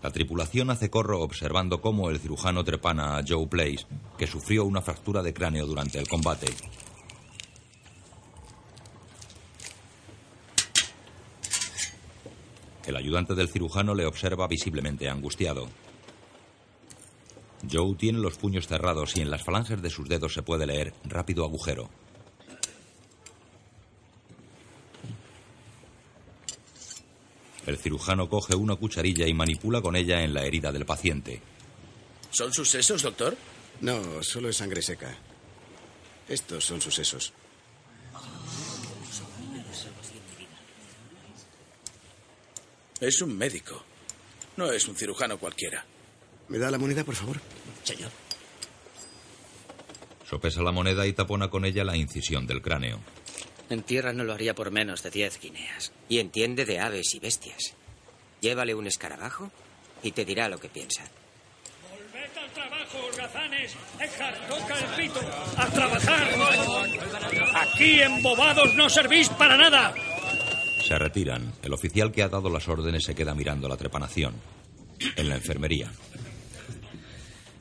La 0.07 0.13
tripulación 0.13 0.69
hace 0.69 0.89
corro 0.89 1.19
observando 1.19 1.81
cómo 1.81 2.09
el 2.09 2.17
cirujano 2.17 2.63
trepana 2.63 3.17
a 3.17 3.23
Joe 3.27 3.45
Place, 3.45 3.85
que 4.17 4.25
sufrió 4.25 4.63
una 4.63 4.81
fractura 4.81 5.21
de 5.21 5.33
cráneo 5.33 5.65
durante 5.65 5.99
el 5.99 6.07
combate. 6.07 6.47
El 12.85 12.95
ayudante 12.95 13.35
del 13.35 13.49
cirujano 13.49 13.93
le 13.93 14.05
observa 14.05 14.47
visiblemente 14.47 15.09
angustiado. 15.09 15.67
Joe 17.69 17.95
tiene 17.95 18.19
los 18.19 18.37
puños 18.37 18.65
cerrados 18.65 19.17
y 19.17 19.19
en 19.19 19.29
las 19.29 19.43
falanges 19.43 19.81
de 19.81 19.89
sus 19.89 20.07
dedos 20.07 20.33
se 20.33 20.41
puede 20.41 20.65
leer 20.65 20.93
rápido 21.03 21.43
agujero. 21.43 21.89
El 27.67 27.77
cirujano 27.77 28.29
coge 28.29 28.55
una 28.55 28.77
cucharilla 28.77 29.27
y 29.27 29.33
manipula 29.33 29.81
con 29.81 29.97
ella 29.97 30.23
en 30.23 30.33
la 30.33 30.45
herida 30.45 30.71
del 30.71 30.85
paciente. 30.85 31.41
¿Son 32.31 32.53
sus 32.53 32.69
sesos, 32.69 33.01
doctor? 33.03 33.35
No, 33.81 34.23
solo 34.23 34.47
es 34.47 34.55
sangre 34.55 34.81
seca. 34.81 35.13
Estos 36.29 36.63
son 36.63 36.79
sus 36.79 36.95
sesos. 36.95 37.33
Es 43.01 43.21
un 43.21 43.37
médico. 43.37 43.83
No 44.55 44.71
es 44.71 44.87
un 44.87 44.95
cirujano 44.95 45.37
cualquiera. 45.37 45.85
¿Me 46.47 46.59
da 46.59 46.71
la 46.71 46.77
moneda, 46.77 47.03
por 47.03 47.15
favor? 47.15 47.41
Señor. 47.83 48.11
Sopesa 50.27 50.61
la 50.61 50.71
moneda 50.71 51.05
y 51.05 51.11
tapona 51.11 51.49
con 51.49 51.65
ella 51.65 51.83
la 51.83 51.97
incisión 51.97 52.47
del 52.47 52.61
cráneo. 52.61 53.01
En 53.69 53.83
tierra 53.83 54.13
no 54.13 54.23
lo 54.23 54.33
haría 54.33 54.55
por 54.55 54.71
menos 54.71 55.03
de 55.03 55.11
diez 55.11 55.39
guineas. 55.39 55.91
Y 56.07 56.19
entiende 56.19 56.65
de 56.65 56.79
aves 56.79 57.13
y 57.13 57.19
bestias. 57.19 57.73
Llévale 58.41 58.75
un 58.75 58.87
escarabajo 58.87 59.51
y 60.03 60.11
te 60.11 60.25
dirá 60.25 60.47
lo 60.47 60.57
que 60.59 60.69
piensa. 60.69 61.03
Volved 61.89 62.37
al 62.37 62.51
trabajo, 62.51 62.97
holgazanes. 63.05 63.75
Eckhart, 63.99 64.47
toca 64.47 64.79
el 64.79 64.85
pito. 65.03 65.19
¡A 65.57 65.67
trabajar! 65.67 66.27
Aquí 67.55 68.01
embobados 68.01 68.73
no 68.75 68.89
servís 68.89 69.29
para 69.29 69.57
nada. 69.57 69.93
Se 70.87 70.97
retiran. 70.97 71.53
El 71.63 71.73
oficial 71.73 72.11
que 72.11 72.23
ha 72.23 72.29
dado 72.29 72.49
las 72.49 72.67
órdenes 72.67 73.03
se 73.03 73.15
queda 73.15 73.35
mirando 73.35 73.67
la 73.67 73.75
trepanación. 73.75 74.35
En 75.15 75.27
la 75.27 75.35
enfermería. 75.35 75.91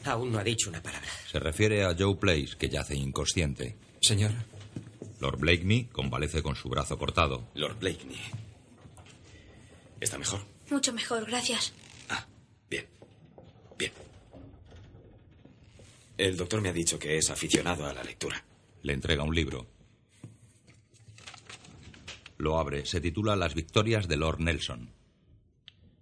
Aún 0.04 0.30
no 0.30 0.38
ha 0.38 0.44
dicho 0.44 0.70
una 0.70 0.80
palabra. 0.80 1.08
Se 1.30 1.40
refiere 1.40 1.84
a 1.84 1.94
Joe 1.98 2.14
Place, 2.14 2.56
que 2.56 2.68
yace 2.68 2.94
inconsciente. 2.94 3.76
Señor. 4.00 4.30
Lord 5.20 5.38
Blakeney 5.38 5.86
convalece 5.86 6.42
con 6.42 6.56
su 6.56 6.68
brazo 6.68 6.98
cortado. 6.98 7.48
Lord 7.54 7.78
Blakeney. 7.78 8.20
¿Está 10.00 10.18
mejor? 10.18 10.40
Mucho 10.70 10.92
mejor, 10.92 11.24
gracias. 11.26 11.72
Bien. 12.68 12.86
Bien. 13.78 13.92
El 16.18 16.36
doctor 16.36 16.60
me 16.60 16.68
ha 16.68 16.72
dicho 16.72 16.98
que 16.98 17.16
es 17.16 17.30
aficionado 17.30 17.86
a 17.86 17.92
la 17.92 18.02
lectura. 18.02 18.44
Le 18.82 18.92
entrega 18.92 19.22
un 19.22 19.34
libro. 19.34 19.66
Lo 22.38 22.58
abre. 22.58 22.84
Se 22.84 23.00
titula 23.00 23.36
Las 23.36 23.54
victorias 23.54 24.08
de 24.08 24.16
Lord 24.16 24.40
Nelson. 24.40 24.92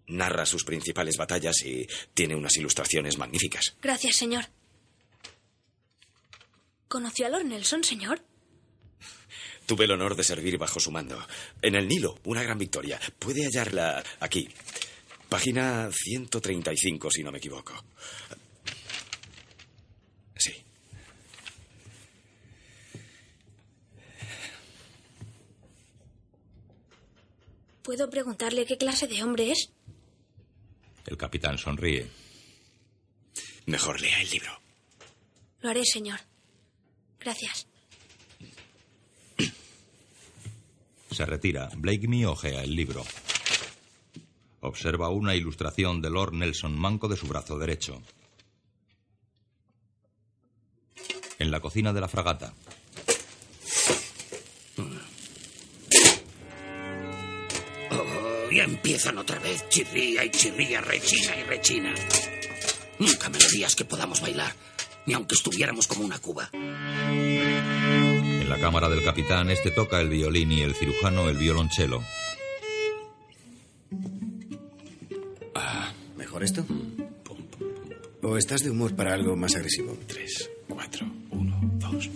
Narra 0.07 0.45
sus 0.45 0.65
principales 0.65 1.17
batallas 1.17 1.65
y 1.65 1.87
tiene 2.13 2.35
unas 2.35 2.57
ilustraciones 2.57 3.17
magníficas. 3.17 3.77
Gracias, 3.81 4.17
señor. 4.17 4.45
¿Conoció 6.89 7.27
a 7.27 7.31
Lord 7.31 7.47
Nelson, 7.47 7.83
señor? 7.83 8.21
Tuve 9.67 9.87
el 9.87 9.93
honor 9.93 10.15
de 10.15 10.25
servir 10.25 10.59
bajo 10.59 10.79
su 10.79 10.91
mando. 10.91 11.19
En 11.63 11.75
el 11.75 11.89
Nilo, 11.89 12.19
una 12.25 12.43
gran 12.43 12.59
victoria. 12.59 13.01
Puede 13.19 13.45
hallarla 13.45 14.03
aquí. 14.21 14.49
Página 15.29 15.91
135, 15.91 17.11
si 17.11 17.23
no 17.23 17.33
me 17.33 17.39
equivoco. 17.39 17.73
Sí. 20.37 20.53
¿Puedo 27.83 28.11
preguntarle 28.11 28.67
qué 28.67 28.77
clase 28.77 29.07
de 29.07 29.23
hombre 29.23 29.51
es? 29.51 29.71
El 31.07 31.17
capitán 31.17 31.59
sonríe. 31.59 32.07
Mejor 33.67 34.01
lea 34.01 34.21
el 34.21 34.31
libro. 34.31 34.61
Lo 35.61 35.71
haré, 35.71 35.83
señor. 35.85 36.21
Gracias. 37.19 37.67
Se 41.15 41.25
retira. 41.25 41.69
Blakemy 41.77 42.25
ojea 42.25 42.65
el 42.65 42.75
libro. 42.75 43.05
Observa 44.63 45.11
una 45.11 45.37
ilustración 45.37 46.03
de 46.03 46.11
Lord 46.11 46.33
Nelson 46.33 46.77
manco 46.77 47.07
de 47.07 47.17
su 47.17 47.29
brazo 47.29 47.57
derecho. 47.57 48.03
En 51.39 51.53
la 51.53 51.61
cocina 51.61 51.93
de 51.93 52.01
la 52.01 52.09
fragata. 52.09 52.53
Oh, 57.93 58.51
ya 58.51 58.65
empiezan 58.65 59.19
otra 59.19 59.39
vez. 59.39 59.69
Chirría 59.69 60.25
y 60.25 60.31
chirría, 60.33 60.81
rechina 60.81 61.37
y 61.37 61.43
rechina. 61.45 61.95
Nunca 62.99 63.29
melodías 63.29 63.77
que 63.77 63.85
podamos 63.85 64.21
bailar, 64.21 64.53
ni 65.07 65.15
aunque 65.15 65.37
estuviéramos 65.37 65.87
como 65.87 66.05
una 66.05 66.19
cuba. 66.19 66.51
En 68.55 68.61
la 68.61 68.67
cámara 68.67 68.89
del 68.89 69.03
capitán, 69.03 69.51
este 69.51 69.73
toca 69.73 70.01
el 70.01 70.09
violín 70.09 70.53
y 70.53 70.61
el 70.61 70.77
cirujano 70.77 71.29
el 71.29 71.37
violonchelo. 71.37 72.05
Ah, 75.57 75.93
¿Mejor 76.17 76.45
esto? 76.45 76.65
¿O 78.23 78.37
estás 78.37 78.63
de 78.63 78.71
humor 78.71 78.95
para 78.95 79.13
algo 79.13 79.35
más 79.35 79.57
agresivo? 79.57 79.99
Tres, 80.07 80.49
cuatro, 80.69 81.05
uno, 81.31 81.59
dos. 81.81 82.09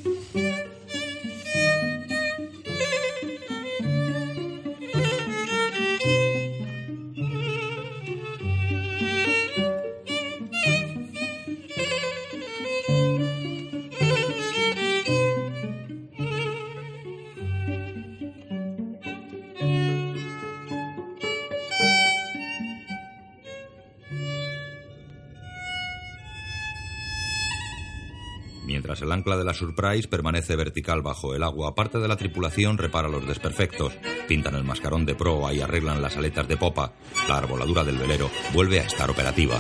Ancla 29.29 29.37
de 29.37 29.45
la 29.45 29.53
Surprise 29.53 30.09
permanece 30.09 30.57
vertical 30.57 31.03
bajo 31.03 31.35
el 31.35 31.43
agua, 31.43 31.75
parte 31.75 31.99
de 31.99 32.09
la 32.09 32.17
tripulación 32.17 32.79
repara 32.79 33.09
los 33.09 33.27
desperfectos, 33.27 33.93
pintan 34.27 34.55
el 34.55 34.65
mascarón 34.65 35.05
de 35.05 35.15
proa 35.15 35.53
y 35.53 35.61
arreglan 35.61 36.01
las 36.01 36.17
aletas 36.17 36.49
de 36.49 36.57
popa. 36.57 36.93
La 37.29 37.37
arboladura 37.37 37.85
del 37.85 37.99
velero 37.99 38.31
vuelve 38.55 38.81
a 38.81 38.85
estar 38.85 39.11
operativa. 39.11 39.59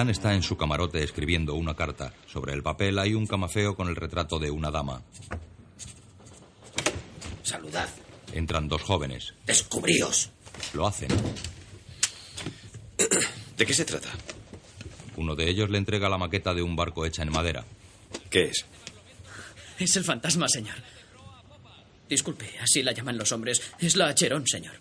Capitán 0.00 0.10
está 0.10 0.34
en 0.34 0.42
su 0.42 0.56
camarote 0.56 1.02
escribiendo 1.02 1.54
una 1.54 1.74
carta. 1.74 2.14
Sobre 2.26 2.54
el 2.54 2.62
papel 2.62 2.98
hay 2.98 3.12
un 3.12 3.26
camafeo 3.26 3.76
con 3.76 3.88
el 3.88 3.96
retrato 3.96 4.38
de 4.38 4.50
una 4.50 4.70
dama. 4.70 5.02
Saludad. 7.42 7.88
Entran 8.32 8.66
dos 8.66 8.80
jóvenes. 8.80 9.34
Descubríos. 9.44 10.30
Lo 10.72 10.86
hacen. 10.86 11.10
¿De 13.58 13.66
qué 13.66 13.74
se 13.74 13.84
trata? 13.84 14.08
Uno 15.16 15.34
de 15.34 15.50
ellos 15.50 15.68
le 15.68 15.76
entrega 15.76 16.08
la 16.08 16.16
maqueta 16.16 16.54
de 16.54 16.62
un 16.62 16.76
barco 16.76 17.04
hecha 17.04 17.22
en 17.22 17.32
madera. 17.32 17.64
¿Qué 18.30 18.44
es? 18.44 18.64
Es 19.78 19.96
el 19.96 20.04
fantasma, 20.04 20.48
señor. 20.48 20.76
Disculpe, 22.08 22.48
así 22.62 22.82
la 22.82 22.92
llaman 22.92 23.18
los 23.18 23.32
hombres. 23.32 23.60
Es 23.78 23.96
la 23.96 24.14
Cherón, 24.14 24.46
señor. 24.46 24.80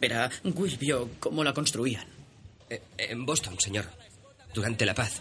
Verá, 0.00 0.28
Will 0.42 0.76
vio 0.76 1.10
cómo 1.20 1.44
la 1.44 1.54
construían. 1.54 2.08
Eh, 2.68 2.82
en 2.98 3.24
Boston, 3.24 3.60
señor. 3.60 3.86
Durante 4.56 4.86
la 4.86 4.94
paz. 4.94 5.20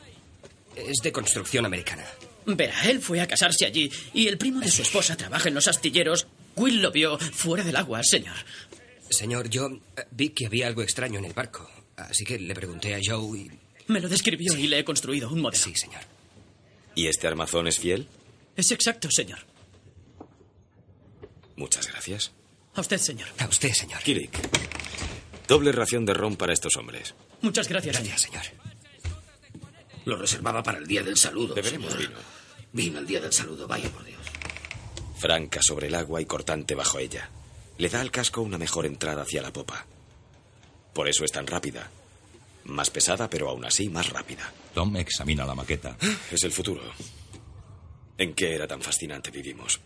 Es 0.78 1.00
de 1.04 1.12
construcción 1.12 1.65
americana. 1.65 2.06
Verá, 2.45 2.89
él 2.89 3.02
fue 3.02 3.19
a 3.19 3.28
casarse 3.28 3.65
allí 3.65 3.91
y 4.13 4.30
el 4.30 4.38
primo 4.38 4.62
de 4.62 4.71
su 4.71 4.82
esposa 4.82 5.17
trabaja 5.17 5.50
en 5.50 5.56
los 5.56 5.67
astilleros. 5.67 6.26
Will 6.56 6.82
lo 6.82 6.89
vio 6.89 7.19
fuera 7.19 7.62
del 7.62 7.76
agua, 7.76 8.02
señor. 8.02 8.38
Señor, 9.10 9.50
yo 9.50 9.67
eh, 9.67 10.06
vi 10.12 10.30
que 10.30 10.45
había 10.45 10.67
algo 10.67 10.84
extraño 10.84 11.19
en 11.19 11.26
el 11.26 11.34
barco. 11.34 11.69
Así 11.98 12.24
que 12.24 12.39
le 12.39 12.56
pregunté 12.56 12.95
a 12.95 13.00
Joe 13.06 13.38
y... 13.38 13.52
Me 13.88 14.00
lo 14.00 14.08
describió 14.08 14.56
y 14.56 14.67
le 14.67 14.80
he 14.80 14.86
construido 14.86 15.30
un 15.30 15.41
modelo. 15.41 15.62
Sí, 15.62 15.76
señor. 15.76 16.02
¿Y 16.95 17.08
este 17.08 17.28
armazón 17.28 17.67
es 17.67 17.78
fiel? 17.78 18.08
Es 18.56 18.71
exacto, 18.71 19.12
señor. 19.12 19.39
Muchas 21.58 21.88
gracias. 21.88 22.32
A 22.74 22.80
usted, 22.80 23.00
señor. 23.00 23.28
A 23.39 23.48
usted, 23.48 23.74
señor. 23.74 24.02
Kirik. 24.02 24.32
Doble 25.45 25.74
ración 25.74 26.06
de 26.06 26.13
ron 26.13 26.38
para 26.38 26.54
estos 26.54 26.78
hombres. 26.78 27.13
Muchas 27.41 27.67
gracias, 27.67 27.98
Gracias, 27.98 28.21
señor. 28.21 28.75
Lo 30.06 30.15
reservaba 30.18 30.63
para 30.63 30.78
el 30.78 30.88
día 30.88 31.04
del 31.04 31.18
saludo. 31.18 31.56
Beberemos 31.56 31.98
vino. 31.98 32.18
Vino 32.72 33.00
el 33.00 33.08
día 33.08 33.22
del 33.22 33.34
saludo, 33.34 33.68
vaya 33.68 33.89
por 33.89 34.04
Dios. 34.06 34.22
Franca 35.18 35.62
sobre 35.62 35.88
el 35.88 35.96
agua 35.96 36.22
y 36.22 36.26
cortante 36.26 36.76
bajo 36.76 37.00
ella. 37.00 37.30
Le 37.78 37.89
da 37.89 38.02
al 38.02 38.12
casco 38.12 38.41
una 38.41 38.58
mejor 38.58 38.86
entrada 38.86 39.24
hacia 39.24 39.41
la 39.41 39.52
popa. 39.52 39.86
Por 40.94 41.08
eso 41.10 41.26
es 41.26 41.32
tan 41.32 41.48
rápida. 41.48 41.89
Más 42.65 42.89
pesada, 42.89 43.30
pero 43.30 43.50
aún 43.50 43.65
así 43.65 43.89
más 43.89 44.10
rápida. 44.10 44.52
Tom 44.74 44.96
examina 44.98 45.46
la 45.46 45.56
maqueta. 45.56 45.98
Es 46.32 46.44
el 46.44 46.52
futuro. 46.52 46.82
¿En 48.18 48.34
qué 48.34 48.56
era 48.56 48.68
tan 48.68 48.82
fascinante 48.82 49.32
vivimos? 49.32 49.80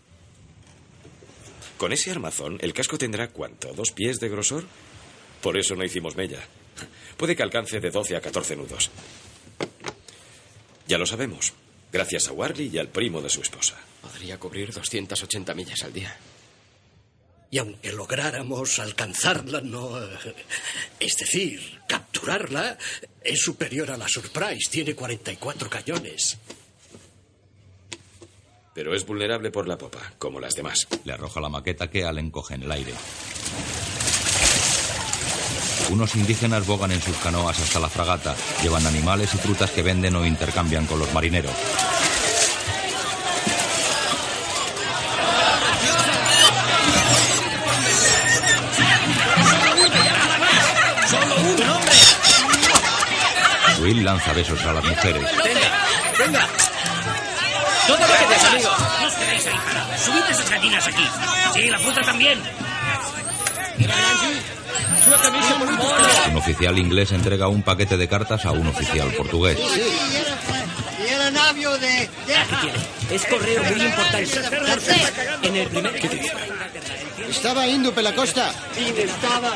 Con 1.76 1.92
ese 1.92 2.10
armazón, 2.10 2.58
el 2.60 2.74
casco 2.74 2.98
tendrá 2.98 3.28
cuánto? 3.28 3.72
¿Dos 3.72 3.90
pies 3.92 4.20
de 4.20 4.28
grosor? 4.28 4.64
Por 5.42 5.56
eso 5.56 5.74
no 5.74 5.84
hicimos 5.84 6.14
mella. 6.16 6.40
Puede 7.16 7.34
que 7.34 7.42
alcance 7.42 7.80
de 7.80 7.90
12 7.90 8.16
a 8.16 8.20
14 8.20 8.56
nudos. 8.56 8.90
Ya 10.90 10.98
lo 10.98 11.06
sabemos. 11.06 11.52
Gracias 11.92 12.26
a 12.26 12.32
Warley 12.32 12.68
y 12.72 12.78
al 12.78 12.88
primo 12.88 13.22
de 13.22 13.30
su 13.30 13.40
esposa. 13.40 13.76
Podría 14.02 14.40
cubrir 14.40 14.72
280 14.72 15.54
millas 15.54 15.84
al 15.84 15.92
día. 15.92 16.16
Y 17.52 17.58
aunque 17.58 17.92
lográramos 17.92 18.76
alcanzarla, 18.80 19.60
no. 19.60 20.02
eh, 20.02 20.34
Es 20.98 21.16
decir, 21.16 21.78
capturarla, 21.86 22.76
es 23.22 23.40
superior 23.40 23.92
a 23.92 23.96
la 23.96 24.08
Surprise. 24.08 24.68
Tiene 24.68 24.96
44 24.96 25.70
cañones. 25.70 26.38
Pero 28.74 28.92
es 28.92 29.06
vulnerable 29.06 29.52
por 29.52 29.68
la 29.68 29.78
popa, 29.78 30.12
como 30.18 30.40
las 30.40 30.56
demás. 30.56 30.88
Le 31.04 31.12
arroja 31.12 31.40
la 31.40 31.48
maqueta 31.48 31.88
que 31.88 32.02
Al 32.04 32.18
encoge 32.18 32.54
en 32.54 32.64
el 32.64 32.72
aire. 32.72 32.94
Unos 35.88 36.14
indígenas 36.14 36.66
bogan 36.66 36.92
en 36.92 37.02
sus 37.02 37.16
canoas 37.16 37.58
hasta 37.58 37.80
la 37.80 37.88
fragata. 37.88 38.36
Llevan 38.62 38.86
animales 38.86 39.34
y 39.34 39.38
frutas 39.38 39.70
que 39.70 39.82
venden 39.82 40.16
o 40.16 40.26
intercambian 40.26 40.86
con 40.86 40.98
los 40.98 41.12
marineros. 41.12 41.52
Will 53.80 54.04
lanza 54.04 54.32
besos 54.34 54.62
a 54.62 54.74
las 54.74 54.84
mujeres. 54.84 55.24
¡Venga! 55.42 55.70
¡Venga! 56.18 56.48
¡Todo 57.86 57.98
lo! 57.98 58.06
¡No 58.06 59.06
os 59.06 59.14
quedéis 59.14 59.46
ahí! 59.46 59.54
¡Subid 60.04 60.30
esas 60.30 60.50
gallinas 60.50 60.86
aquí! 60.86 61.08
¡Sí, 61.54 61.70
la 61.70 61.78
fruta 61.78 62.02
también! 62.02 62.38
Un 66.30 66.36
oficial 66.36 66.78
inglés 66.78 67.12
entrega 67.12 67.48
un 67.48 67.62
paquete 67.62 67.96
de 67.96 68.08
cartas 68.08 68.44
a 68.44 68.52
un 68.52 68.66
oficial 68.66 69.08
portugués. 69.14 69.58
Navio 71.30 71.78
de... 71.78 72.08
Es 73.10 73.24
correo 73.26 73.62
muy 73.64 73.82
importante. 73.82 74.40
En 75.42 75.56
el 75.56 75.68
primer... 75.68 75.94
Estaba 77.28 77.66
indo 77.66 77.92
pela 77.92 78.14
costa. 78.14 78.52
estaba 78.76 79.52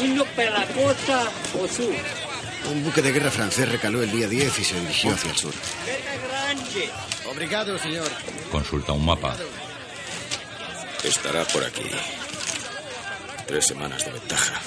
indo 0.00 0.24
pela 0.36 0.66
costa 0.66 1.30
o 1.58 1.68
sur. 1.68 1.94
Un 2.70 2.82
buque 2.82 3.02
de 3.02 3.12
guerra 3.12 3.30
francés 3.30 3.68
recaló 3.68 4.02
el 4.02 4.10
día 4.10 4.28
10 4.28 4.58
y 4.58 4.64
se 4.64 4.80
dirigió 4.80 5.12
hacia 5.12 5.30
el 5.30 5.36
sur. 5.36 5.54
grande. 6.28 6.90
Obrigado, 7.30 7.78
señor. 7.78 8.10
Consulta 8.50 8.92
un 8.92 9.04
mapa. 9.04 9.36
Estará 11.02 11.44
por 11.44 11.64
aquí. 11.64 11.90
Tres 13.46 13.66
semanas 13.66 14.04
de 14.04 14.12
ventaja. 14.12 14.60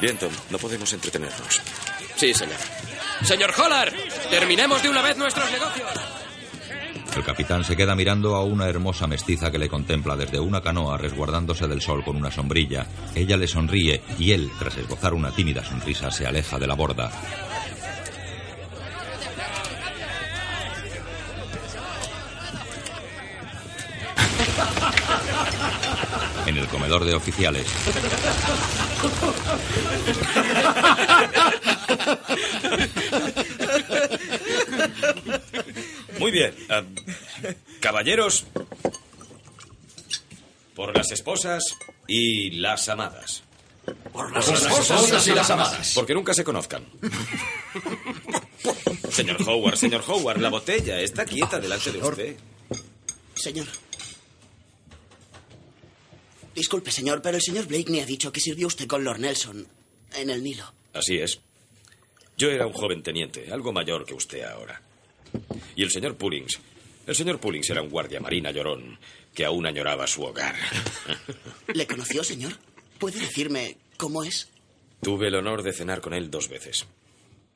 Bien, 0.00 0.16
Tom, 0.16 0.30
no 0.50 0.58
podemos 0.58 0.92
entretenernos. 0.92 1.60
Sí, 2.16 2.32
señor. 2.32 2.56
Señor 3.22 3.52
Hollar, 3.58 3.92
terminemos 4.30 4.82
de 4.82 4.88
una 4.88 5.02
vez 5.02 5.16
nuestros 5.16 5.50
negocios. 5.50 5.88
El 7.16 7.24
capitán 7.24 7.64
se 7.64 7.76
queda 7.76 7.96
mirando 7.96 8.36
a 8.36 8.44
una 8.44 8.68
hermosa 8.68 9.08
mestiza 9.08 9.50
que 9.50 9.58
le 9.58 9.68
contempla 9.68 10.14
desde 10.14 10.38
una 10.38 10.60
canoa 10.60 10.98
resguardándose 10.98 11.66
del 11.66 11.80
sol 11.80 12.04
con 12.04 12.16
una 12.16 12.30
sombrilla. 12.30 12.86
Ella 13.14 13.36
le 13.36 13.48
sonríe 13.48 14.02
y 14.18 14.30
él, 14.30 14.50
tras 14.58 14.76
esbozar 14.76 15.14
una 15.14 15.32
tímida 15.32 15.64
sonrisa, 15.64 16.12
se 16.12 16.26
aleja 16.26 16.58
de 16.60 16.66
la 16.68 16.74
borda. 16.74 17.10
En 26.46 26.56
el 26.56 26.68
comedor 26.68 27.04
de 27.04 27.14
oficiales. 27.14 27.66
Muy 36.18 36.30
bien. 36.30 36.54
ah, 36.70 36.82
caballeros, 37.80 38.44
por 40.74 40.96
las 40.96 41.10
esposas 41.12 41.62
y 42.06 42.50
las 42.52 42.88
amadas. 42.88 43.42
Por 44.12 44.32
las 44.32 44.48
esposas 44.48 45.26
y 45.26 45.32
las 45.32 45.50
amadas. 45.50 45.92
Porque 45.94 46.14
nunca 46.14 46.34
se 46.34 46.44
conozcan. 46.44 46.84
Señor 49.10 49.36
Howard, 49.46 49.76
señor 49.76 50.02
Howard, 50.06 50.38
la 50.40 50.50
botella 50.50 51.00
está 51.00 51.24
quieta 51.24 51.58
delante 51.58 51.92
de 51.92 51.98
usted. 51.98 52.36
Señor. 53.34 53.66
Disculpe, 56.58 56.90
señor, 56.90 57.22
pero 57.22 57.36
el 57.36 57.42
señor 57.42 57.68
Blakeney 57.68 58.00
ha 58.00 58.04
dicho 58.04 58.32
que 58.32 58.40
sirvió 58.40 58.66
usted 58.66 58.88
con 58.88 59.04
Lord 59.04 59.20
Nelson 59.20 59.64
en 60.16 60.28
el 60.28 60.42
Nilo. 60.42 60.64
Así 60.92 61.16
es. 61.16 61.38
Yo 62.36 62.50
era 62.50 62.66
un 62.66 62.72
joven 62.72 63.00
teniente, 63.00 63.52
algo 63.52 63.72
mayor 63.72 64.04
que 64.04 64.14
usted 64.14 64.42
ahora. 64.42 64.82
Y 65.76 65.84
el 65.84 65.92
señor 65.92 66.16
Pullings. 66.16 66.58
El 67.06 67.14
señor 67.14 67.38
Pullings 67.38 67.70
era 67.70 67.80
un 67.80 67.88
guardia 67.88 68.18
marina 68.18 68.50
llorón 68.50 68.98
que 69.32 69.44
aún 69.44 69.66
añoraba 69.66 70.08
su 70.08 70.24
hogar. 70.24 70.56
¿Le 71.72 71.86
conoció, 71.86 72.24
señor? 72.24 72.58
¿Puede 72.98 73.20
decirme 73.20 73.76
cómo 73.96 74.24
es? 74.24 74.48
Tuve 75.00 75.28
el 75.28 75.36
honor 75.36 75.62
de 75.62 75.72
cenar 75.72 76.00
con 76.00 76.12
él 76.12 76.28
dos 76.28 76.48
veces. 76.48 76.86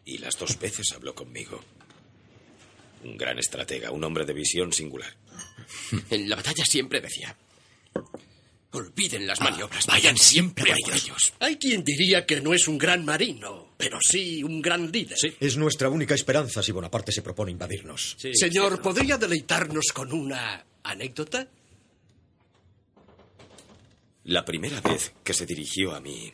Y 0.04 0.18
las 0.18 0.38
dos 0.38 0.60
veces 0.60 0.92
habló 0.92 1.12
conmigo. 1.12 1.60
Un 3.02 3.16
gran 3.16 3.40
estratega, 3.40 3.90
un 3.90 4.04
hombre 4.04 4.24
de 4.24 4.32
visión 4.32 4.72
singular. 4.72 5.12
En 6.08 6.28
la 6.28 6.36
batalla 6.36 6.64
siempre 6.64 7.00
decía: 7.00 7.36
Olviden 8.72 9.26
las 9.26 9.38
maniobras, 9.40 9.84
Ah, 9.86 9.92
vayan 9.92 10.16
siempre 10.16 10.72
a 10.72 10.76
ellos. 10.94 11.34
Hay 11.40 11.56
quien 11.56 11.84
diría 11.84 12.24
que 12.24 12.40
no 12.40 12.54
es 12.54 12.68
un 12.68 12.78
gran 12.78 13.04
marino, 13.04 13.74
pero 13.76 13.98
sí 14.00 14.42
un 14.42 14.62
gran 14.62 14.90
líder. 14.90 15.18
Es 15.40 15.56
nuestra 15.58 15.90
única 15.90 16.14
esperanza 16.14 16.62
si 16.62 16.72
Bonaparte 16.72 17.12
se 17.12 17.20
propone 17.22 17.50
invadirnos. 17.52 18.16
Señor, 18.32 18.80
¿podría 18.80 19.18
deleitarnos 19.18 19.86
con 19.92 20.12
una 20.12 20.64
anécdota? 20.82 21.46
La 24.24 24.44
primera 24.44 24.80
vez 24.80 25.12
que 25.22 25.34
se 25.34 25.46
dirigió 25.46 25.94
a 25.94 26.00
mí. 26.00 26.32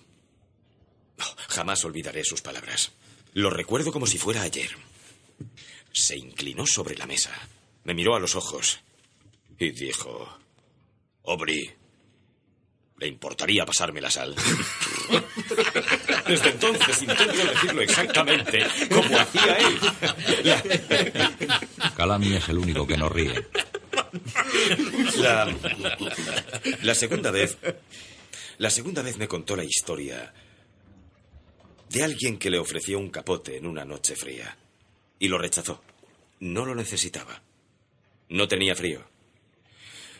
Oh, 1.20 1.34
jamás 1.48 1.84
olvidaré 1.84 2.22
sus 2.22 2.42
palabras. 2.42 2.92
Lo 3.32 3.50
recuerdo 3.50 3.90
como 3.92 4.06
si 4.06 4.18
fuera 4.18 4.42
ayer. 4.42 4.70
Se 5.92 6.16
inclinó 6.16 6.66
sobre 6.66 6.96
la 6.96 7.06
mesa, 7.06 7.32
me 7.84 7.94
miró 7.94 8.14
a 8.14 8.20
los 8.20 8.36
ojos 8.36 8.78
y 9.58 9.70
dijo: 9.70 10.38
Aubrey, 11.24 11.72
¿le 12.98 13.06
importaría 13.06 13.64
pasarme 13.64 14.00
la 14.00 14.10
sal? 14.10 14.34
Desde 16.26 16.50
entonces 16.50 17.02
intento 17.02 17.44
decirlo 17.44 17.82
exactamente 17.82 18.66
como 18.88 19.18
hacía 19.18 19.56
él. 19.56 19.78
Calami 21.96 22.34
es 22.34 22.48
el 22.48 22.58
único 22.58 22.86
que 22.86 22.96
no 22.96 23.08
ríe. 23.08 23.46
La, 25.16 25.54
la 26.82 26.94
segunda 26.94 27.30
vez. 27.30 27.56
La 28.58 28.70
segunda 28.70 29.02
vez 29.02 29.16
me 29.18 29.28
contó 29.28 29.54
la 29.54 29.64
historia 29.64 30.32
de 31.88 32.04
alguien 32.04 32.38
que 32.38 32.50
le 32.50 32.58
ofreció 32.58 32.98
un 32.98 33.10
capote 33.10 33.56
en 33.56 33.66
una 33.66 33.84
noche 33.84 34.16
fría 34.16 34.56
y 35.18 35.28
lo 35.28 35.38
rechazó. 35.38 35.82
No 36.40 36.64
lo 36.64 36.74
necesitaba. 36.74 37.42
No 38.28 38.46
tenía 38.46 38.74
frío. 38.74 39.04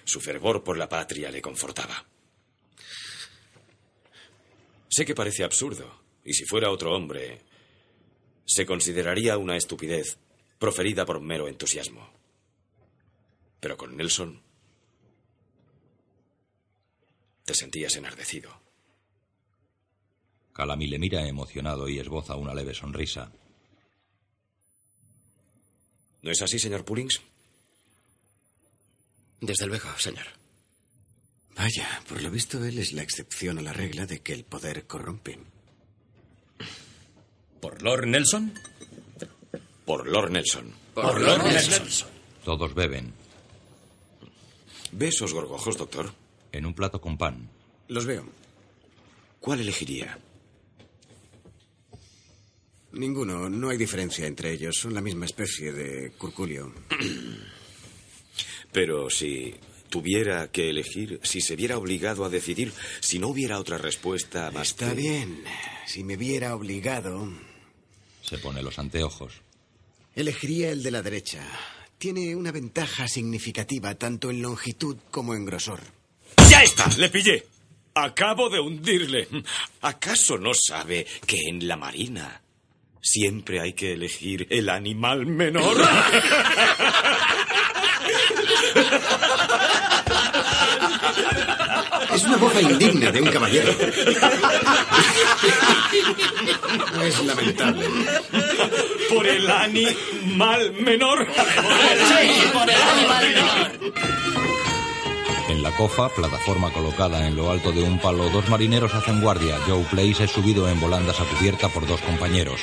Su 0.05 0.21
fervor 0.21 0.65
por 0.65 0.79
la 0.79 0.89
patria 0.89 1.31
le 1.31 1.43
confortaba. 1.43 2.05
Sé 4.89 5.05
que 5.05 5.15
parece 5.15 5.45
absurdo, 5.45 6.03
y 6.25 6.33
si 6.35 6.45
fuera 6.45 6.71
otro 6.71 6.95
hombre, 6.95 7.43
se 8.45 8.65
consideraría 8.65 9.37
una 9.37 9.57
estupidez 9.57 10.19
proferida 10.59 11.05
por 11.05 11.21
mero 11.21 11.49
entusiasmo. 11.49 12.11
Pero 13.61 13.77
con 13.77 13.97
Nelson 13.97 14.43
te 17.45 17.55
sentías 17.55 17.97
enardecido. 17.97 18.51
Calami 20.53 20.87
le 20.87 20.99
mira 20.99 21.27
emocionado 21.27 21.89
y 21.89 21.99
esboza 21.99 22.37
una 22.37 22.55
leve 22.55 22.75
sonrisa. 22.75 23.33
¿No 26.23 26.31
es 26.31 26.43
así, 26.43 26.59
señor 26.59 26.85
Pullings? 26.85 27.21
Desde 29.41 29.67
luego, 29.67 29.89
señor. 29.99 30.38
Vaya, 31.59 32.01
por 32.09 32.23
lo 32.23 32.31
visto 32.31 32.65
él 32.65 32.79
es 32.79 32.93
la 32.93 33.03
excepción 33.03 33.59
a 33.59 33.63
la 33.63 33.73
regla 33.73 34.07
de 34.07 34.21
que 34.21 34.33
el 34.33 34.45
poder 34.45 34.87
corrompe. 34.87 35.41
¿Por 37.61 37.83
Lord 37.83 38.07
Nelson? 38.07 38.55
Por 39.85 40.07
Lord 40.07 40.31
Nelson. 40.31 40.73
Por 40.95 41.21
Lord 41.21 41.43
Nelson. 41.43 42.09
Todos 42.45 42.75
beben. 42.75 43.13
¿Ve 44.93 45.09
esos 45.09 45.35
gorgojos, 45.35 45.77
doctor? 45.77 46.13
En 46.53 46.65
un 46.65 46.75
plato 46.75 47.01
con 47.01 47.19
pan. 47.19 47.51
Los 47.89 48.07
veo. 48.07 48.25
¿Cuál 49.41 49.61
elegiría? 49.61 50.17
Ninguno, 52.93 53.51
no 53.51 53.69
hay 53.69 53.77
diferencia 53.77 54.29
entre 54.29 54.53
ellos. 54.53 54.77
Son 54.77 54.95
la 54.95 55.01
misma 55.01 55.27
especie 55.27 55.73
de 55.73 56.13
curculio. 56.13 56.73
Pero 58.73 59.11
si 59.11 59.55
tuviera 59.89 60.49
que 60.51 60.71
elegir, 60.71 61.21
si 61.23 61.41
se 61.41 61.57
viera 61.57 61.77
obligado 61.79 62.25
a 62.25 62.29
decidir, 62.29 62.73
si 63.01 63.19
no 63.19 63.29
hubiera 63.29 63.59
otra 63.59 63.79
respuesta 63.79 64.51
más 64.51 64.69
Está 64.69 64.91
que- 64.91 64.95
bien. 65.03 65.45
Si 65.87 66.05
me 66.05 66.17
viera 66.17 66.55
obligado, 66.55 67.29
Se 68.23 68.39
pone 68.39 68.63
los 68.63 68.79
anteojos. 68.79 69.33
elegiría 70.15 70.71
el 70.71 70.83
de 70.83 70.91
la 70.91 71.03
derecha. 71.03 71.45
Tiene 71.99 72.37
una 72.37 72.53
ventaja 72.53 73.09
significativa 73.09 73.95
tanto 73.97 74.31
en 74.31 74.43
longitud 74.43 74.97
como 75.11 75.35
en 75.35 75.45
grosor. 75.45 75.81
¡Ya 76.49 76.63
está! 76.63 76.87
¡Le 76.97 77.09
pillé! 77.09 77.47
Acabo 77.95 78.49
de 78.49 78.61
hundirle. 78.61 79.27
¿Acaso 79.81 80.39
no 80.39 80.53
sabe 80.55 81.05
que 81.27 81.37
en 81.49 81.67
la 81.67 81.77
marina 81.77 82.41
siempre 83.03 83.61
hay 83.61 83.73
que 83.73 83.95
elegir 83.95 84.47
el 84.51 84.69
animal 84.69 85.27
menor? 85.27 85.77
Es 92.15 92.25
una 92.25 92.37
mofa 92.37 92.61
indigna 92.61 93.11
de 93.11 93.21
un 93.21 93.31
caballero. 93.31 93.73
Es 97.05 97.25
lamentable. 97.25 97.87
Por 99.09 99.27
el 99.27 99.51
animal 99.51 100.73
menor. 100.81 101.27
por 102.53 102.71
el 102.71 102.83
animal 102.83 103.79
En 105.49 105.63
la 105.63 105.71
cofa, 105.73 106.09
plataforma 106.11 106.73
colocada 106.73 107.27
en 107.27 107.37
lo 107.37 107.51
alto 107.51 107.73
de 107.73 107.83
un 107.83 107.99
palo, 107.99 108.29
dos 108.31 108.49
marineros 108.49 108.95
hacen 108.95 109.21
guardia. 109.21 109.59
Joe 109.67 109.85
Place 109.91 110.25
es 110.25 110.31
subido 110.31 110.69
en 110.69 110.81
volandas 110.81 111.21
a 111.21 111.25
cubierta 111.25 111.69
por 111.69 111.87
dos 111.87 112.01
compañeros. 112.03 112.61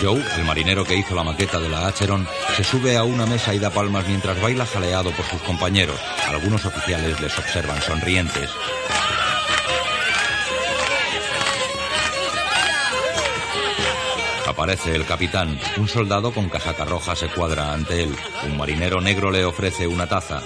Joe, 0.00 0.22
el 0.36 0.44
marinero 0.44 0.84
que 0.84 0.96
hizo 0.96 1.14
la 1.14 1.22
maqueta 1.22 1.60
de 1.60 1.68
la 1.68 1.86
Acheron, 1.86 2.26
se 2.56 2.64
sube 2.64 2.96
a 2.96 3.04
una 3.04 3.26
mesa 3.26 3.54
y 3.54 3.58
da 3.58 3.70
palmas 3.70 4.06
mientras 4.08 4.40
baila 4.40 4.64
jaleado 4.64 5.10
por 5.10 5.26
sus 5.26 5.40
compañeros. 5.42 5.98
Algunos 6.28 6.64
oficiales 6.64 7.20
les 7.20 7.38
observan 7.38 7.80
sonrientes. 7.82 8.48
Aparece 14.46 14.94
el 14.94 15.06
capitán. 15.06 15.58
Un 15.76 15.88
soldado 15.88 16.32
con 16.32 16.48
casaca 16.48 16.84
roja 16.84 17.14
se 17.14 17.28
cuadra 17.28 17.72
ante 17.72 18.02
él. 18.02 18.16
Un 18.44 18.56
marinero 18.56 19.00
negro 19.00 19.30
le 19.30 19.44
ofrece 19.44 19.86
una 19.86 20.06
taza. 20.06 20.40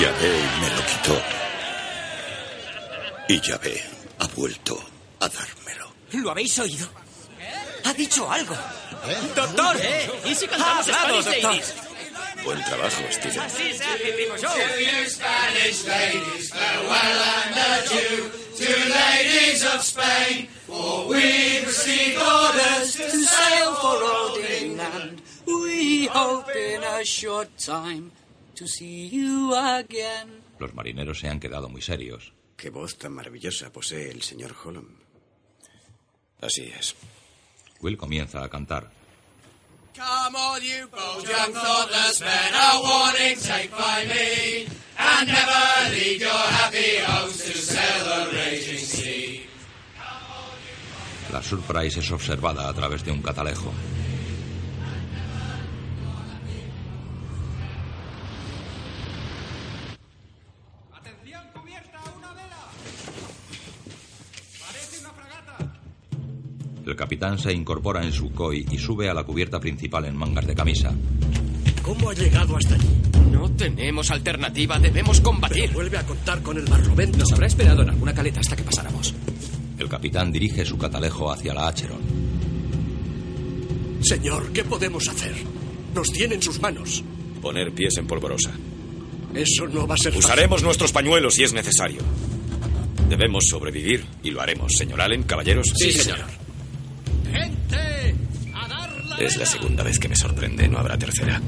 Yahvé 0.00 0.32
me 0.60 0.70
lo 0.70 0.86
quitó. 0.86 1.22
Y 3.28 3.40
Yahvé 3.40 3.82
ha 4.18 4.26
vuelto 4.36 4.78
a 5.20 5.28
dármelo. 5.28 5.65
¿Lo 6.12 6.30
habéis 6.30 6.58
oído? 6.58 6.88
Ha 7.84 7.92
dicho 7.92 8.30
algo. 8.30 8.54
¡Doctor! 9.34 9.76
¿Y 10.24 10.34
si 10.34 10.46
cantamos 10.48 10.88
Ha 10.88 11.02
hablado, 11.02 11.22
Spanish 11.22 11.42
doctor. 11.42 11.50
Ladies? 11.52 11.74
Buen 12.44 12.64
trabajo, 12.64 13.02
Steven. 13.10 13.40
Así 13.40 13.72
se 13.72 13.84
hace, 13.84 14.12
primo 14.12 14.36
show. 14.36 14.50
Spanish 15.06 15.84
ladies, 15.86 16.50
farewell 16.50 17.22
and 17.44 17.56
adieu. 17.56 18.30
Two 18.56 18.88
ladies 18.88 19.36
seas 19.56 19.74
of 19.74 19.82
Spain, 19.82 20.48
for 20.66 21.12
received 21.12 22.18
orders 22.18 22.94
to 22.96 23.10
sail 23.10 23.74
for 23.74 23.98
old 24.02 24.38
England. 24.60 25.22
We 25.46 26.06
hope 26.06 26.50
in 26.54 26.82
a 26.82 27.04
short 27.04 27.48
time 27.58 28.10
to 28.54 28.66
see 28.66 29.08
you 29.08 29.54
again. 29.54 30.42
Los 30.58 30.74
marineros 30.74 31.20
se 31.20 31.28
han 31.28 31.40
quedado 31.40 31.68
muy 31.68 31.82
serios. 31.82 32.32
Qué 32.56 32.70
voz 32.70 32.96
tan 32.96 33.12
maravillosa 33.12 33.70
posee 33.70 34.10
el 34.10 34.22
señor 34.22 34.54
Holland. 34.62 35.05
Así 36.40 36.72
es. 36.78 36.94
Will 37.80 37.96
comienza 37.96 38.42
a 38.42 38.48
cantar. 38.48 38.90
Come 39.94 40.36
all 40.36 40.60
you 40.60 40.86
bold 40.88 41.26
young 41.26 41.52
thoughtless 41.54 42.20
men, 42.20 42.52
a 42.52 42.80
warning 42.82 43.36
take 43.38 43.70
by 43.70 44.04
me, 44.06 44.66
and 44.98 45.26
never 45.26 45.94
leave 45.94 46.20
your 46.20 46.30
happy 46.60 46.98
homes 46.98 47.38
to 47.44 47.56
sail 47.56 48.04
the 48.04 48.36
raging 48.36 48.78
sea. 48.78 49.46
La 51.32 51.42
Surprise 51.42 52.00
es 52.00 52.10
observada 52.12 52.68
a 52.68 52.74
través 52.74 53.02
de 53.04 53.10
un 53.12 53.22
catalejo. 53.22 53.72
El 66.86 66.94
capitán 66.94 67.36
se 67.36 67.52
incorpora 67.52 68.04
en 68.04 68.12
su 68.12 68.30
koi 68.30 68.64
y 68.70 68.78
sube 68.78 69.10
a 69.10 69.14
la 69.14 69.24
cubierta 69.24 69.58
principal 69.58 70.04
en 70.04 70.14
mangas 70.14 70.46
de 70.46 70.54
camisa. 70.54 70.94
¿Cómo 71.82 72.10
ha 72.10 72.14
llegado 72.14 72.56
hasta 72.56 72.76
allí? 72.76 72.86
No 73.32 73.50
tenemos 73.50 74.08
alternativa, 74.12 74.78
debemos 74.78 75.20
combatir. 75.20 75.64
Pero 75.64 75.74
vuelve 75.74 75.98
a 75.98 76.06
contar 76.06 76.42
con 76.42 76.56
el 76.56 76.64
barlovento. 76.64 77.18
Nos 77.18 77.32
habrá 77.32 77.48
esperado 77.48 77.82
en 77.82 77.90
alguna 77.90 78.14
caleta 78.14 78.38
hasta 78.38 78.54
que 78.54 78.62
pasáramos. 78.62 79.12
El 79.76 79.88
capitán 79.88 80.30
dirige 80.30 80.64
su 80.64 80.78
catalejo 80.78 81.32
hacia 81.32 81.52
la 81.54 81.66
Acheron. 81.66 81.98
Señor, 84.02 84.52
¿qué 84.52 84.62
podemos 84.62 85.08
hacer? 85.08 85.34
Nos 85.92 86.12
tiene 86.12 86.36
en 86.36 86.42
sus 86.42 86.60
manos. 86.60 87.02
Poner 87.42 87.72
pies 87.72 87.96
en 87.96 88.06
polvorosa. 88.06 88.52
Eso 89.34 89.66
no 89.66 89.88
va 89.88 89.94
a 89.94 89.98
ser 89.98 90.12
fácil. 90.12 90.24
Usaremos 90.24 90.62
nuestros 90.62 90.92
pañuelos 90.92 91.34
si 91.34 91.42
es 91.42 91.52
necesario. 91.52 92.02
Debemos 93.08 93.44
sobrevivir 93.50 94.04
y 94.22 94.30
lo 94.30 94.40
haremos. 94.40 94.72
Señor 94.78 95.00
Allen, 95.00 95.24
caballeros. 95.24 95.66
Sí, 95.76 95.90
señor. 95.90 96.35
¡Gente! 97.32 98.14
¡A 98.54 98.68
dar 98.68 99.04
la 99.04 99.16
Es 99.16 99.36
la 99.36 99.46
segunda 99.46 99.82
vez 99.82 99.98
que 99.98 100.08
me 100.08 100.16
sorprende, 100.16 100.68
no 100.68 100.78
habrá 100.78 100.96
tercera. 100.98 101.40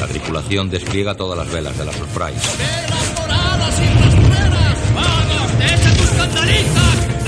La 0.00 0.06
tripulación 0.08 0.70
despliega 0.70 1.14
todas 1.14 1.38
las 1.38 1.52
velas 1.52 1.76
de 1.78 1.84
la 1.84 1.92
Surprise. 1.92 2.40
¡Velas 2.58 3.14
doradas 3.16 3.80
y 3.80 3.86
rastreras! 3.86 4.78
¡Vamos, 4.94 5.58
deja 5.58 5.94
tus! 5.96 6.12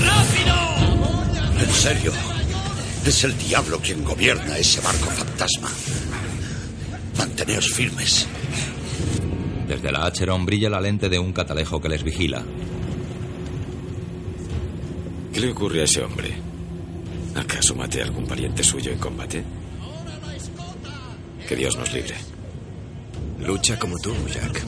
¡Rápido! 0.05 0.55
En 1.59 1.73
serio, 1.73 2.11
es 3.05 3.23
el 3.23 3.37
diablo 3.37 3.79
quien 3.79 4.03
gobierna 4.03 4.57
ese 4.57 4.81
barco 4.81 5.09
fantasma. 5.09 5.69
Manteneos 7.17 7.71
firmes. 7.71 8.27
Desde 9.67 9.91
la 9.91 10.05
Acheron 10.05 10.45
brilla 10.45 10.69
la 10.69 10.79
lente 10.79 11.09
de 11.09 11.19
un 11.19 11.33
catalejo 11.33 11.81
que 11.81 11.89
les 11.89 12.03
vigila. 12.03 12.43
¿Qué 15.33 15.39
le 15.39 15.51
ocurre 15.51 15.81
a 15.81 15.83
ese 15.83 16.03
hombre? 16.03 16.33
¿Acaso 17.35 17.75
maté 17.75 18.01
a 18.01 18.05
algún 18.05 18.25
pariente 18.25 18.63
suyo 18.63 18.91
en 18.91 18.99
combate? 18.99 19.43
Que 21.47 21.55
Dios 21.55 21.77
nos 21.77 21.91
libre. 21.93 22.15
Lucha 23.39 23.77
como 23.77 23.97
tú, 23.97 24.13
Jack. 24.33 24.65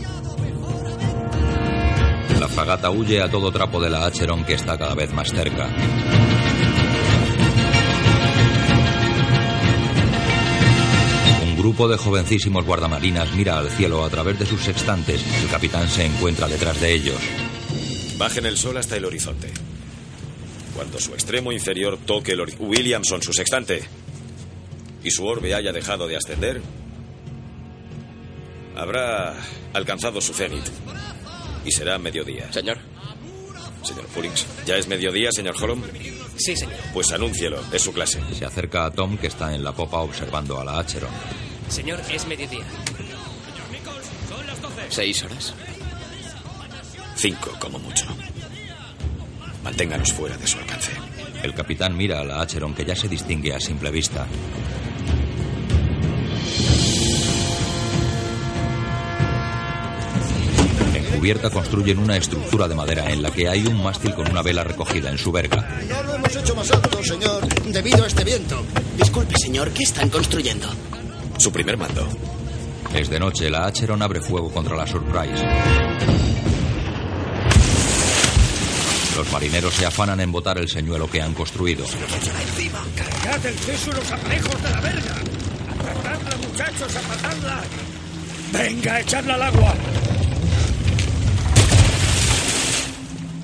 La 2.40 2.48
fragata 2.48 2.92
huye 2.92 3.22
a 3.22 3.30
todo 3.30 3.52
trapo 3.52 3.82
de 3.82 3.90
la 3.90 4.06
Acheron 4.06 4.44
que 4.44 4.54
está 4.54 4.78
cada 4.78 4.94
vez 4.94 5.14
más 5.14 5.30
cerca. 5.30 5.70
Grupo 11.68 11.90
de 11.90 11.98
jovencísimos 11.98 12.64
guardamarinas 12.64 13.36
mira 13.36 13.60
al 13.60 13.70
cielo 13.70 14.06
a 14.06 14.10
través 14.10 14.40
de 14.40 14.46
sus 14.46 14.62
sextantes. 14.62 15.22
El 15.42 15.50
capitán 15.50 15.90
se 15.90 16.06
encuentra 16.06 16.48
detrás 16.48 16.80
de 16.80 16.94
ellos. 16.94 17.18
Bajen 18.18 18.46
el 18.46 18.58
sol 18.58 18.78
hasta 18.78 18.96
el 18.96 19.04
horizonte. 19.04 19.52
Cuando 20.74 20.98
su 20.98 21.12
extremo 21.14 21.52
inferior 21.52 21.98
toque 22.06 22.32
el 22.32 22.40
horizonte. 22.40 22.64
Williamson, 22.64 23.22
su 23.22 23.34
sextante. 23.34 23.84
Y 25.04 25.12
su 25.12 25.26
orbe 25.26 25.56
haya 25.56 25.74
dejado 25.74 26.08
de 26.08 26.16
ascender. 26.16 26.62
Habrá 28.78 29.36
alcanzado 29.74 30.22
su 30.22 30.34
cenit. 30.34 30.64
Y 31.66 31.72
será 31.74 32.00
mediodía. 32.00 32.50
Señor. 32.54 32.78
Señor 33.84 34.06
Pullings. 34.06 34.46
¿Ya 34.66 34.78
es 34.78 34.88
mediodía, 34.88 35.34
señor 35.34 35.56
Holland? 35.62 35.84
Sí, 36.38 36.56
señor. 36.56 36.78
Pues 36.94 37.12
anúncielo. 37.12 37.60
Es 37.74 37.82
su 37.82 37.92
clase. 37.92 38.22
Se 38.34 38.46
acerca 38.46 38.86
a 38.86 38.92
Tom 38.92 39.18
que 39.18 39.28
está 39.28 39.54
en 39.54 39.66
la 39.66 39.74
popa 39.74 40.00
observando 40.00 40.58
a 40.62 40.64
la 40.64 40.80
Acheron. 40.80 41.12
Señor, 41.70 42.00
es 42.12 42.28
mediodía. 42.28 42.66
¿Seis 44.90 45.24
horas? 45.24 45.54
Cinco, 47.16 47.52
como 47.60 47.80
mucho. 47.80 48.06
Manténganos 49.64 50.14
fuera 50.14 50.38
de 50.38 50.48
su 50.48 50.58
alcance. 50.60 50.92
El 51.44 51.54
capitán 51.54 51.96
mira 51.96 52.22
a 52.22 52.24
la 52.24 52.42
Acheron 52.42 52.74
que 52.74 52.86
ya 52.86 52.96
se 52.96 53.08
distingue 53.08 53.54
a 53.54 53.60
simple 53.60 53.92
vista. 53.92 54.26
En 60.96 61.06
cubierta 61.06 61.50
construyen 61.50 62.00
una 62.00 62.18
estructura 62.18 62.68
de 62.68 62.76
madera 62.76 63.12
en 63.12 63.22
la 63.22 63.30
que 63.32 63.50
hay 63.50 63.66
un 63.66 63.84
mástil 63.84 64.14
con 64.14 64.30
una 64.30 64.42
vela 64.42 64.64
recogida 64.64 65.10
en 65.10 65.18
su 65.18 65.32
verga. 65.32 65.80
Ya 65.88 66.02
lo 66.04 66.16
hemos 66.16 66.36
hecho 66.36 66.56
más 66.56 66.72
alto, 66.72 67.04
señor, 67.04 67.48
debido 67.66 68.04
a 68.04 68.08
este 68.08 68.24
viento. 68.24 68.64
Disculpe, 68.98 69.36
señor, 69.38 69.72
¿qué 69.72 69.84
están 69.84 70.10
construyendo? 70.10 70.68
Su 71.38 71.52
primer 71.52 71.78
mando. 71.78 72.08
Es 72.94 73.10
de 73.10 73.20
noche, 73.20 73.50
la 73.50 73.68
Acheron 73.68 74.02
abre 74.02 74.22
fuego 74.22 74.50
contra 74.52 74.76
la 74.76 74.88
Surprise. 74.88 75.46
Los 79.16 79.32
marineros 79.32 79.74
se 79.74 79.86
afanan 79.86 80.20
en 80.20 80.32
botar 80.32 80.58
el 80.58 80.70
señuelo 80.70 81.10
que 81.10 81.22
han 81.22 81.34
construido. 81.34 81.86
¡Cargad 82.96 83.46
el 83.46 83.56
peso 83.56 83.92
en 83.92 83.98
los 83.98 84.12
aparejos 84.12 84.64
de 84.64 84.70
la 84.70 84.82
verga! 84.82 85.16
¡Atacadla, 85.72 86.48
muchachos, 86.48 86.96
atacadla! 86.96 87.64
¡Venga, 88.54 89.00
echadla 89.00 89.34
al 89.36 89.42
agua! 89.44 89.74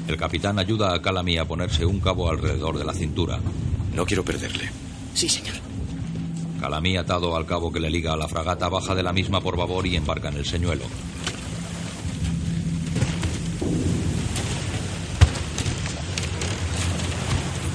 El 0.08 0.18
capitán 0.18 0.60
ayuda 0.60 0.94
a 0.94 1.02
Calamy 1.02 1.38
a 1.38 1.46
ponerse 1.46 1.86
un 1.86 2.00
cabo 2.00 2.30
alrededor 2.30 2.78
de 2.78 2.86
la 2.86 2.94
cintura. 2.94 3.40
No 3.96 4.06
quiero 4.06 4.24
perderle. 4.24 4.70
Sí, 5.14 5.30
señor. 5.30 5.73
Calamy, 6.64 6.96
atado 6.96 7.36
al 7.36 7.46
cabo 7.46 7.74
que 7.74 7.82
le 7.82 7.90
liga 7.90 8.14
a 8.14 8.16
la 8.16 8.26
fragata, 8.26 8.70
baja 8.70 8.96
de 8.96 9.04
la 9.04 9.12
misma 9.12 9.42
por 9.42 9.58
babor 9.58 9.86
y 9.86 9.98
embarca 9.98 10.30
en 10.30 10.38
el 10.38 10.46
señuelo. 10.46 10.86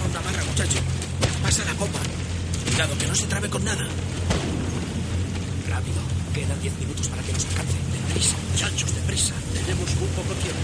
Una 0.08 0.20
barra, 0.22 0.42
muchacho. 0.42 0.78
Pasa 1.42 1.66
la 1.66 1.74
popa. 1.74 1.98
Cuidado, 2.64 2.96
que 2.98 3.06
no 3.08 3.14
se 3.14 3.26
trabe 3.26 3.50
con 3.50 3.62
nada. 3.62 3.86
Rápido. 5.68 6.00
Quedan 6.32 6.62
diez 6.62 6.78
minutos 6.80 7.08
para 7.08 7.22
que 7.24 7.32
nos 7.34 7.44
alcance. 7.44 7.76
Deprisa, 7.92 8.36
muchachos, 8.52 8.94
deprisa. 8.94 9.34
Tenemos 9.52 9.96
muy 9.96 10.08
poco 10.16 10.32
tiempo. 10.32 10.60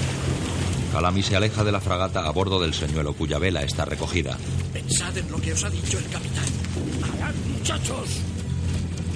Calamy 0.92 1.22
se 1.22 1.36
aleja 1.36 1.62
de 1.62 1.72
la 1.72 1.80
fragata 1.82 2.26
a 2.26 2.30
bordo 2.30 2.58
del 2.58 2.72
señuelo 2.72 3.12
cuya 3.12 3.38
vela 3.38 3.60
está 3.64 3.84
recogida. 3.84 4.38
Pensad 4.72 5.14
en 5.18 5.30
lo 5.30 5.38
que 5.42 5.52
os 5.52 5.62
ha 5.62 5.68
dicho 5.68 5.98
el 5.98 6.08
capitán. 6.08 6.63
¡Alad, 7.02 7.34
muchachos! 7.56 8.08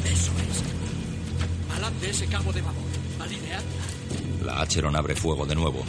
Eso 0.04 0.32
es. 0.48 1.76
Alad 1.76 1.92
de 1.92 2.10
ese 2.10 2.26
cabo 2.26 2.52
de 2.52 2.62
babor. 2.62 2.82
Alineadla. 3.20 4.44
La 4.44 4.62
Acheron 4.62 4.96
abre 4.96 5.14
fuego 5.14 5.46
de 5.46 5.54
nuevo. 5.54 5.84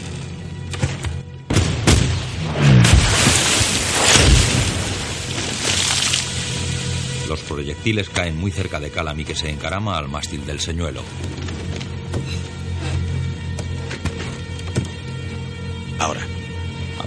Los 7.28 7.42
proyectiles 7.42 8.10
caen 8.10 8.40
muy 8.40 8.50
cerca 8.50 8.80
de 8.80 8.90
Calamy 8.90 9.24
que 9.24 9.36
se 9.36 9.52
encarama 9.52 9.98
al 9.98 10.10
mástil 10.10 10.46
del 10.48 10.60
señuelo. 10.60 11.04
Ahora. 16.00 16.39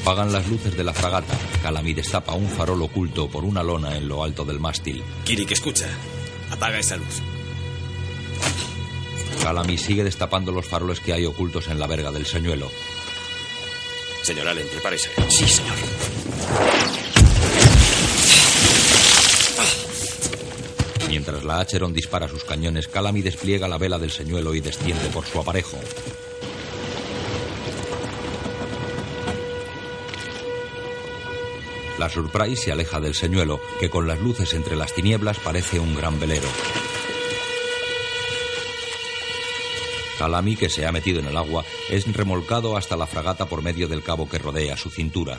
Apagan 0.03 0.33
las 0.33 0.49
luces 0.49 0.77
de 0.77 0.83
la 0.83 0.93
fragata. 0.93 1.33
Calamy 1.63 1.95
destapa 1.95 2.35
un 2.35 2.49
farol 2.49 2.83
oculto 2.83 3.29
por 3.29 3.45
una 3.45 3.63
lona 3.63 3.97
en 3.97 4.09
lo 4.09 4.25
alto 4.25 4.45
del 4.45 4.59
mástil. 4.59 5.01
Kirik, 5.25 5.53
escucha. 5.53 5.87
Apaga 6.51 6.81
esa 6.81 6.97
luz. 6.97 7.23
Calamy 9.45 9.79
sigue 9.79 10.03
destapando 10.03 10.51
los 10.51 10.67
faroles 10.67 10.99
que 10.99 11.13
hay 11.13 11.25
ocultos 11.25 11.69
en 11.69 11.79
la 11.79 11.87
verga 11.87 12.11
del 12.11 12.27
señuelo. 12.27 12.69
Señor 14.23 14.49
Allen, 14.49 14.67
prepárese. 14.73 15.11
Sí, 15.29 15.47
señor. 15.47 15.77
Mientras 21.09 21.45
la 21.45 21.61
Acheron 21.61 21.93
dispara 21.93 22.27
sus 22.27 22.43
cañones, 22.43 22.89
Calamy 22.89 23.23
despliega 23.23 23.69
la 23.69 23.79
vela 23.79 24.01
del 24.01 24.11
señuelo 24.11 24.53
y 24.55 24.61
desciende 24.61 25.11
por 25.11 25.25
su 25.27 25.39
aparejo. 25.39 25.79
La 32.03 32.09
Surprise 32.09 32.65
se 32.65 32.73
aleja 32.73 32.99
del 32.99 33.15
señuelo, 33.15 33.61
que 33.79 33.89
con 33.89 34.09
las 34.09 34.19
luces 34.19 34.55
entre 34.55 34.75
las 34.75 34.93
tinieblas 34.93 35.39
parece 35.39 35.79
un 35.79 35.95
gran 35.95 36.19
velero. 36.19 36.49
Calamy, 40.19 40.57
que 40.57 40.69
se 40.69 40.85
ha 40.85 40.91
metido 40.91 41.21
en 41.21 41.27
el 41.27 41.37
agua, 41.37 41.65
es 41.89 42.13
remolcado 42.13 42.77
hasta 42.77 42.97
la 42.97 43.07
fragata 43.07 43.47
por 43.47 43.63
medio 43.63 43.87
del 43.87 44.03
cabo 44.03 44.29
que 44.29 44.39
rodea 44.39 44.77
su 44.77 44.91
cintura. 44.91 45.39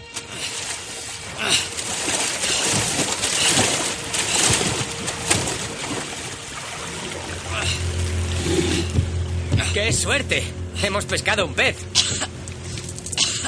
¡Qué 9.73 9.91
suerte! 9.91 10.43
Hemos 10.81 11.03
pescado 11.03 11.45
un 11.45 11.55
pez. 11.55 11.75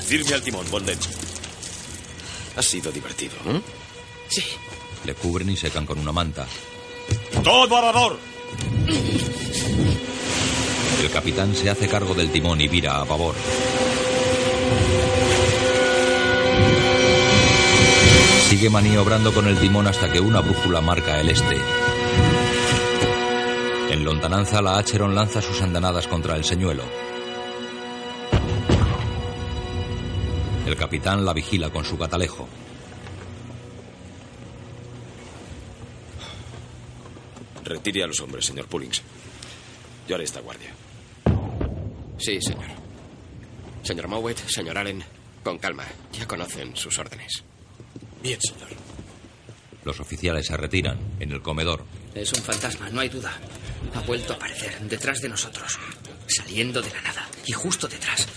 Firme 0.05 0.33
al 0.33 0.41
timón, 0.41 0.69
Bonden. 0.69 0.99
Ha 2.55 2.61
sido 2.61 2.91
divertido. 2.91 3.35
¿eh? 3.47 3.61
Sí. 4.29 4.43
Le 5.03 5.13
cubren 5.13 5.49
y 5.49 5.57
secan 5.57 5.85
con 5.85 5.99
una 5.99 6.11
manta. 6.11 6.47
¡Todo 7.43 7.75
a 7.75 7.81
babor! 7.81 8.17
El 11.01 11.11
capitán 11.11 11.55
se 11.55 11.69
hace 11.69 11.87
cargo 11.87 12.13
del 12.15 12.31
timón 12.31 12.59
y 12.61 12.67
vira 12.67 12.97
a 12.99 13.03
babor. 13.03 13.35
Sigue 18.49 18.69
maniobrando 18.69 19.33
con 19.33 19.47
el 19.47 19.57
timón 19.57 19.87
hasta 19.87 20.11
que 20.11 20.19
una 20.19 20.39
brújula 20.39 20.81
marca 20.81 21.19
el 21.19 21.29
este. 21.29 21.57
En 23.91 24.03
lontananza, 24.03 24.61
la 24.61 24.77
Acheron 24.77 25.13
lanza 25.13 25.41
sus 25.41 25.61
andanadas 25.61 26.07
contra 26.07 26.35
el 26.35 26.43
señuelo. 26.43 26.83
El 30.65 30.75
capitán 30.75 31.23
la 31.23 31.33
vigila 31.33 31.69
con 31.69 31.85
su 31.85 31.97
catalejo. 31.97 32.47
Retire 37.63 38.03
a 38.03 38.07
los 38.07 38.19
hombres, 38.19 38.45
señor 38.45 38.67
Pullings. 38.67 39.01
Yo 40.07 40.15
haré 40.15 40.23
esta 40.23 40.41
guardia. 40.41 40.71
Sí, 42.17 42.39
señor. 42.41 42.65
Señor 43.83 44.07
Mowat, 44.07 44.37
señor 44.47 44.77
Allen, 44.77 45.03
con 45.43 45.57
calma. 45.57 45.85
Ya 46.11 46.27
conocen 46.27 46.75
sus 46.75 46.97
órdenes. 46.97 47.43
Bien, 48.21 48.39
señor. 48.41 48.69
Los 49.83 49.99
oficiales 49.99 50.47
se 50.47 50.57
retiran. 50.57 50.97
En 51.19 51.31
el 51.31 51.41
comedor, 51.41 51.85
Es 52.15 52.31
un 52.33 52.41
fantasma, 52.41 52.89
no 52.89 53.01
hay 53.01 53.09
duda. 53.09 53.33
Ha 53.93 54.01
vuelto 54.01 54.33
a 54.33 54.35
aparecer 54.37 54.79
detrás 54.81 55.21
de 55.21 55.29
nosotros, 55.29 55.77
saliendo 56.27 56.81
de 56.81 56.89
la 56.89 57.01
nada 57.01 57.27
y 57.45 57.51
justo 57.51 57.87
detrás. 57.87 58.27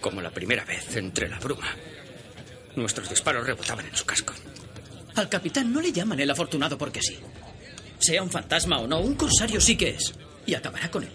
Como 0.00 0.20
la 0.20 0.30
primera 0.30 0.64
vez 0.64 0.96
entre 0.96 1.28
la 1.28 1.38
bruma. 1.38 1.68
Nuestros 2.76 3.08
disparos 3.10 3.46
rebotaban 3.46 3.86
en 3.86 3.96
su 3.96 4.04
casco. 4.04 4.32
Al 5.16 5.28
capitán 5.28 5.72
no 5.72 5.80
le 5.80 5.92
llaman 5.92 6.20
el 6.20 6.30
afortunado 6.30 6.78
porque 6.78 7.02
sí. 7.02 7.18
Sea 7.98 8.22
un 8.22 8.30
fantasma 8.30 8.78
o 8.78 8.86
no, 8.86 9.00
un 9.00 9.14
corsario 9.14 9.60
sí 9.60 9.76
que 9.76 9.90
es. 9.90 10.14
Y 10.46 10.54
acabará 10.54 10.90
con 10.90 11.04
él. 11.04 11.10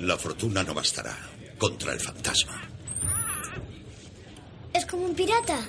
La 0.00 0.16
fortuna 0.16 0.62
no 0.62 0.74
bastará 0.74 1.16
contra 1.58 1.92
el 1.92 2.00
fantasma. 2.00 2.62
Es 4.72 4.84
como 4.86 5.04
un 5.04 5.14
pirata. 5.14 5.60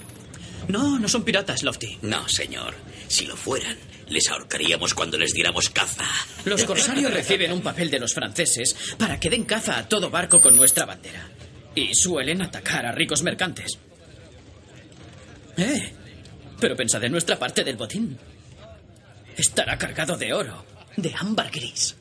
No, 0.67 0.97
no 0.97 1.07
son 1.07 1.23
piratas, 1.23 1.61
Lofty. 1.61 1.99
No, 2.01 2.27
señor. 2.27 2.73
Si 3.07 3.27
lo 3.27 3.37
fueran, 3.37 3.77
les 4.07 4.27
ahorcaríamos 4.29 4.95
cuando 4.95 5.17
les 5.17 5.31
diéramos 5.33 5.69
caza. 5.69 6.05
Los 6.43 6.63
corsarios 6.63 7.13
reciben 7.13 7.51
un 7.51 7.61
papel 7.61 7.91
de 7.91 7.99
los 7.99 8.13
franceses 8.15 8.75
para 8.97 9.19
que 9.19 9.29
den 9.29 9.43
caza 9.43 9.77
a 9.77 9.87
todo 9.87 10.09
barco 10.09 10.41
con 10.41 10.55
nuestra 10.55 10.85
bandera. 10.85 11.29
Y 11.75 11.93
suelen 11.93 12.41
atacar 12.41 12.85
a 12.85 12.91
ricos 12.91 13.21
mercantes. 13.21 13.77
Eh, 15.57 15.93
pero 16.59 16.75
pensad 16.75 17.03
en 17.03 17.11
nuestra 17.11 17.37
parte 17.37 17.63
del 17.63 17.75
botín. 17.75 18.17
Estará 19.35 19.77
cargado 19.77 20.17
de 20.17 20.33
oro, 20.33 20.65
de 20.95 21.13
ámbar 21.13 21.51
gris 21.51 21.95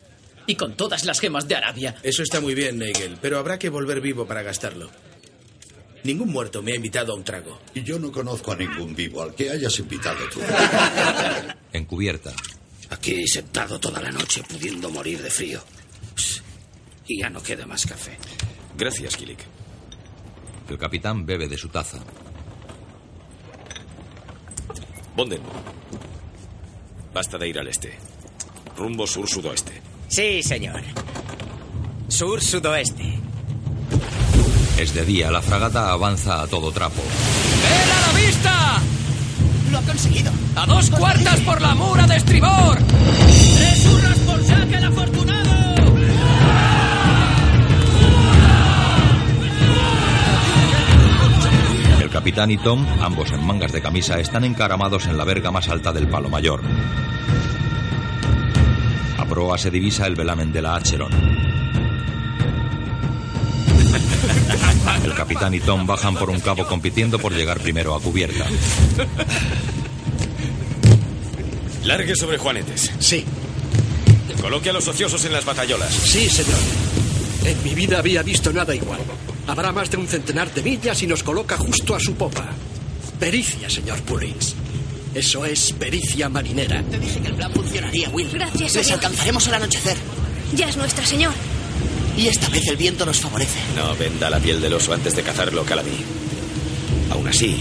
y 0.46 0.54
con 0.54 0.76
todas 0.76 1.04
las 1.04 1.20
gemas 1.20 1.48
de 1.48 1.56
Arabia. 1.56 1.96
Eso 2.02 2.22
está 2.22 2.40
muy 2.40 2.54
bien, 2.54 2.78
Nagel, 2.78 3.18
pero 3.20 3.38
habrá 3.38 3.58
que 3.58 3.68
volver 3.68 4.00
vivo 4.00 4.26
para 4.26 4.42
gastarlo. 4.42 4.90
Ningún 6.04 6.30
muerto 6.30 6.62
me 6.62 6.72
ha 6.72 6.76
invitado 6.76 7.12
a 7.12 7.16
un 7.16 7.24
trago. 7.24 7.60
Y 7.74 7.82
yo 7.82 7.98
no 7.98 8.12
conozco 8.12 8.52
a 8.52 8.56
ningún 8.56 8.94
vivo 8.94 9.22
al 9.22 9.34
que 9.34 9.50
hayas 9.50 9.78
invitado 9.78 10.28
tú. 10.28 10.40
encubierta. 11.72 12.32
Aquí 12.90 13.26
sentado 13.26 13.80
toda 13.80 14.02
la 14.02 14.10
noche 14.10 14.42
pudiendo 14.46 14.90
morir 14.90 15.22
de 15.22 15.30
frío. 15.30 15.64
Y 17.06 17.20
ya 17.20 17.30
no 17.30 17.42
queda 17.42 17.66
más 17.66 17.86
café. 17.86 18.18
Gracias, 18.76 19.16
Kilik. 19.16 19.53
El 20.68 20.78
capitán 20.78 21.26
bebe 21.26 21.48
de 21.48 21.58
su 21.58 21.68
taza. 21.68 21.98
Bonden. 25.16 25.40
Basta 27.12 27.38
de 27.38 27.48
ir 27.48 27.58
al 27.58 27.68
este. 27.68 27.96
Rumbo 28.76 29.06
sur-sudoeste. 29.06 29.80
Sí, 30.08 30.42
señor. 30.42 30.82
Sur-sudoeste. 32.08 33.18
Es 34.78 34.92
de 34.92 35.04
día, 35.04 35.30
la 35.30 35.40
fragata 35.40 35.92
avanza 35.92 36.42
a 36.42 36.46
todo 36.48 36.72
trapo. 36.72 37.00
¡Vela 37.62 37.96
a 37.96 38.12
la 38.12 38.18
vista! 38.18 38.82
Lo 39.70 39.78
ha 39.78 39.82
conseguido. 39.82 40.32
¡A 40.56 40.66
dos 40.66 40.90
cuartas 40.90 41.40
por 41.40 41.60
la 41.60 41.74
mura 41.74 42.06
de 42.06 42.16
estribor! 42.16 42.78
¡Tres 42.78 43.86
hurras 43.86 44.18
por 44.18 44.44
Jack 44.44 44.72
el 44.72 44.84
afortunado! 44.84 45.43
Capitán 52.24 52.50
y 52.50 52.56
Tom, 52.56 52.86
ambos 53.02 53.30
en 53.32 53.44
mangas 53.44 53.70
de 53.70 53.82
camisa, 53.82 54.18
están 54.18 54.44
encaramados 54.44 55.04
en 55.04 55.18
la 55.18 55.24
verga 55.24 55.50
más 55.50 55.68
alta 55.68 55.92
del 55.92 56.08
palo 56.08 56.30
mayor. 56.30 56.62
A 59.18 59.26
proa 59.26 59.58
se 59.58 59.70
divisa 59.70 60.06
el 60.06 60.14
velamen 60.14 60.50
de 60.50 60.62
la 60.62 60.74
Acheron. 60.74 61.12
El 65.04 65.12
capitán 65.12 65.52
y 65.52 65.60
Tom 65.60 65.86
bajan 65.86 66.14
por 66.14 66.30
un 66.30 66.40
cabo 66.40 66.66
compitiendo 66.66 67.18
por 67.18 67.34
llegar 67.34 67.60
primero 67.60 67.94
a 67.94 68.00
cubierta. 68.00 68.46
Largue 71.84 72.16
sobre 72.16 72.38
Juanetes. 72.38 72.90
Sí. 73.00 73.26
Coloque 74.40 74.70
a 74.70 74.72
los 74.72 74.88
ociosos 74.88 75.22
en 75.26 75.34
las 75.34 75.44
batallolas. 75.44 75.92
Sí, 75.92 76.30
señor. 76.30 76.56
En 77.44 77.62
mi 77.62 77.74
vida 77.74 77.98
había 77.98 78.22
visto 78.22 78.50
nada 78.50 78.74
igual. 78.74 79.00
Habrá 79.46 79.72
más 79.72 79.90
de 79.90 79.96
un 79.98 80.06
centenar 80.08 80.52
de 80.52 80.62
millas 80.62 81.02
y 81.02 81.06
nos 81.06 81.22
coloca 81.22 81.56
justo 81.56 81.94
a 81.94 82.00
su 82.00 82.14
popa. 82.14 82.48
Pericia, 83.20 83.68
señor 83.68 84.00
Pullings. 84.02 84.54
Eso 85.14 85.44
es 85.44 85.72
pericia 85.72 86.28
marinera. 86.28 86.82
Te 86.82 86.98
dije 86.98 87.20
que 87.20 87.28
el 87.28 87.34
plan 87.34 87.52
funcionaría, 87.52 88.08
Will. 88.10 88.28
Gracias, 88.32 88.74
Les 88.74 88.90
alcanzaremos 88.90 89.46
al 89.48 89.54
anochecer. 89.54 89.96
Ya 90.54 90.68
es 90.68 90.76
nuestra, 90.76 91.06
señor. 91.06 91.32
Y 92.16 92.28
esta 92.28 92.48
vez 92.48 92.66
el 92.68 92.76
viento 92.76 93.04
nos 93.04 93.20
favorece. 93.20 93.58
No 93.76 93.94
venda 93.96 94.30
la 94.30 94.40
piel 94.40 94.60
del 94.60 94.72
oso 94.74 94.92
antes 94.92 95.14
de 95.14 95.22
cazarlo, 95.22 95.64
Calamí. 95.64 96.04
Aún 97.12 97.28
así, 97.28 97.56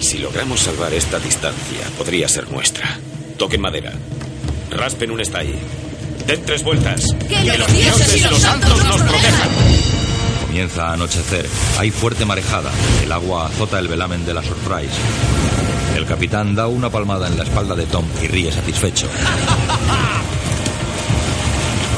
si 0.00 0.18
logramos 0.18 0.60
salvar 0.60 0.92
esta 0.94 1.18
distancia, 1.18 1.80
podría 1.96 2.28
ser 2.28 2.50
nuestra. 2.50 2.98
Toquen 3.38 3.60
madera. 3.60 3.92
Raspen 4.70 5.10
un 5.10 5.20
estay. 5.20 5.54
Den 6.26 6.44
tres 6.44 6.62
vueltas. 6.62 7.04
¡Que 7.28 7.58
los 7.58 7.72
dioses 7.72 8.16
y 8.16 8.20
los 8.20 8.38
santos 8.38 8.84
nos 8.84 9.02
protejan! 9.02 9.91
Comienza 10.52 10.88
a 10.88 10.92
anochecer. 10.92 11.48
Hay 11.78 11.90
fuerte 11.90 12.26
marejada. 12.26 12.70
El 13.02 13.10
agua 13.10 13.46
azota 13.46 13.78
el 13.78 13.88
velamen 13.88 14.26
de 14.26 14.34
la 14.34 14.42
Surprise. 14.42 14.92
El 15.96 16.04
capitán 16.04 16.54
da 16.54 16.66
una 16.66 16.90
palmada 16.90 17.26
en 17.26 17.38
la 17.38 17.44
espalda 17.44 17.74
de 17.74 17.86
Tom 17.86 18.04
y 18.22 18.26
ríe 18.26 18.52
satisfecho. 18.52 19.08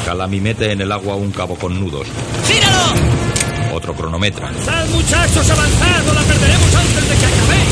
Calami 0.06 0.40
mete 0.40 0.70
en 0.70 0.80
el 0.82 0.92
agua 0.92 1.16
un 1.16 1.32
cabo 1.32 1.56
con 1.56 1.80
nudos. 1.80 2.06
¡Tíralo! 2.46 3.74
Otro 3.74 3.92
cronometra. 3.92 4.52
¡Sal, 4.64 4.88
muchachos, 4.90 5.50
avanzad! 5.50 6.08
¡O 6.08 6.14
la 6.14 6.22
perderemos 6.22 6.74
antes 6.76 7.08
de 7.08 7.16
que 7.16 7.26
acabéis! 7.26 7.68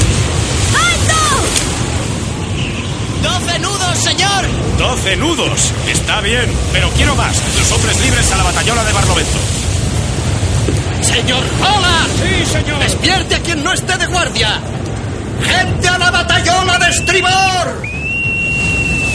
¡Doce 3.22 3.58
nudos, 3.60 3.98
señor! 3.98 4.46
¡Doce 4.78 5.16
nudos! 5.16 5.72
Está 5.86 6.20
bien, 6.22 6.50
pero 6.72 6.90
quiero 6.96 7.14
más. 7.14 7.40
Los 7.56 7.70
hombres 7.70 8.00
libres 8.00 8.32
a 8.32 8.36
la 8.36 8.42
batallola 8.42 8.82
de 8.82 8.92
Barlovento. 8.92 9.61
¡Señor 11.12 11.44
Hola! 11.60 12.06
¡Sí, 12.16 12.46
señor! 12.46 12.78
¡Despierte 12.80 13.34
a 13.34 13.40
quien 13.40 13.62
no 13.62 13.70
esté 13.72 13.98
de 13.98 14.06
guardia! 14.06 14.62
¡Gente 15.42 15.88
a 15.88 15.98
la 15.98 16.10
batallola 16.10 16.78
de 16.78 16.88
estribor! 16.88 17.82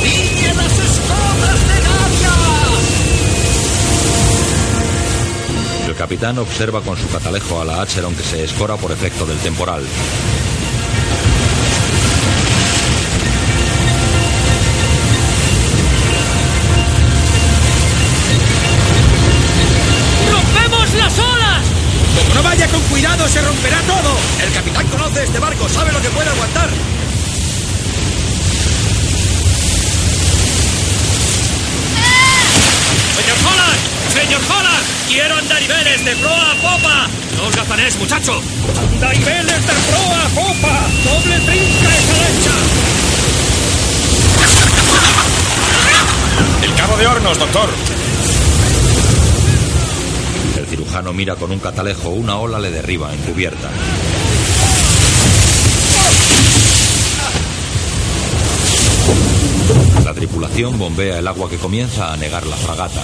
¡Línea 0.04 0.54
las 0.54 0.72
escotas 0.74 1.60
de 1.68 1.76
Gavia! 1.88 2.36
El 5.88 5.96
capitán 5.96 6.38
observa 6.38 6.82
con 6.82 6.96
su 6.98 7.10
catalejo 7.10 7.62
a 7.62 7.66
la 7.66 7.82
Acheron 7.82 8.16
que 8.16 8.22
se 8.22 8.44
escora 8.44 8.76
por 8.76 8.92
efecto 8.92 9.26
del 9.26 9.40
temporal. 9.40 9.82
Andariveles 35.88 36.06
de 36.06 36.16
proa 36.22 36.52
a 36.52 36.56
popa! 36.56 37.08
¡No 37.38 37.48
os 37.48 37.56
gafanés, 37.56 37.98
muchacho! 37.98 38.42
¡Andariveles 38.94 39.68
de 39.68 39.74
proa 39.90 40.26
a 40.26 40.30
popa! 40.30 40.88
¡Doble 41.06 41.40
trinca 41.40 41.98
esa 41.98 42.18
lancha! 42.18 42.52
El 46.64 46.76
cabo 46.76 46.98
de 46.98 47.08
hornos, 47.08 47.40
doctor. 47.40 47.70
El 50.58 50.66
cirujano 50.66 51.14
mira 51.14 51.36
con 51.36 51.52
un 51.52 51.60
catalejo, 51.60 52.10
una 52.10 52.38
ola 52.38 52.60
le 52.60 52.72
derriba 52.72 53.14
en 53.14 53.20
cubierta. 53.22 53.70
La 60.04 60.14
tripulación 60.14 60.78
bombea 60.78 61.20
el 61.20 61.28
agua 61.28 61.50
que 61.50 61.58
comienza 61.58 62.14
a 62.14 62.18
negar 62.18 62.46
la 62.46 62.56
fragata. 62.56 63.04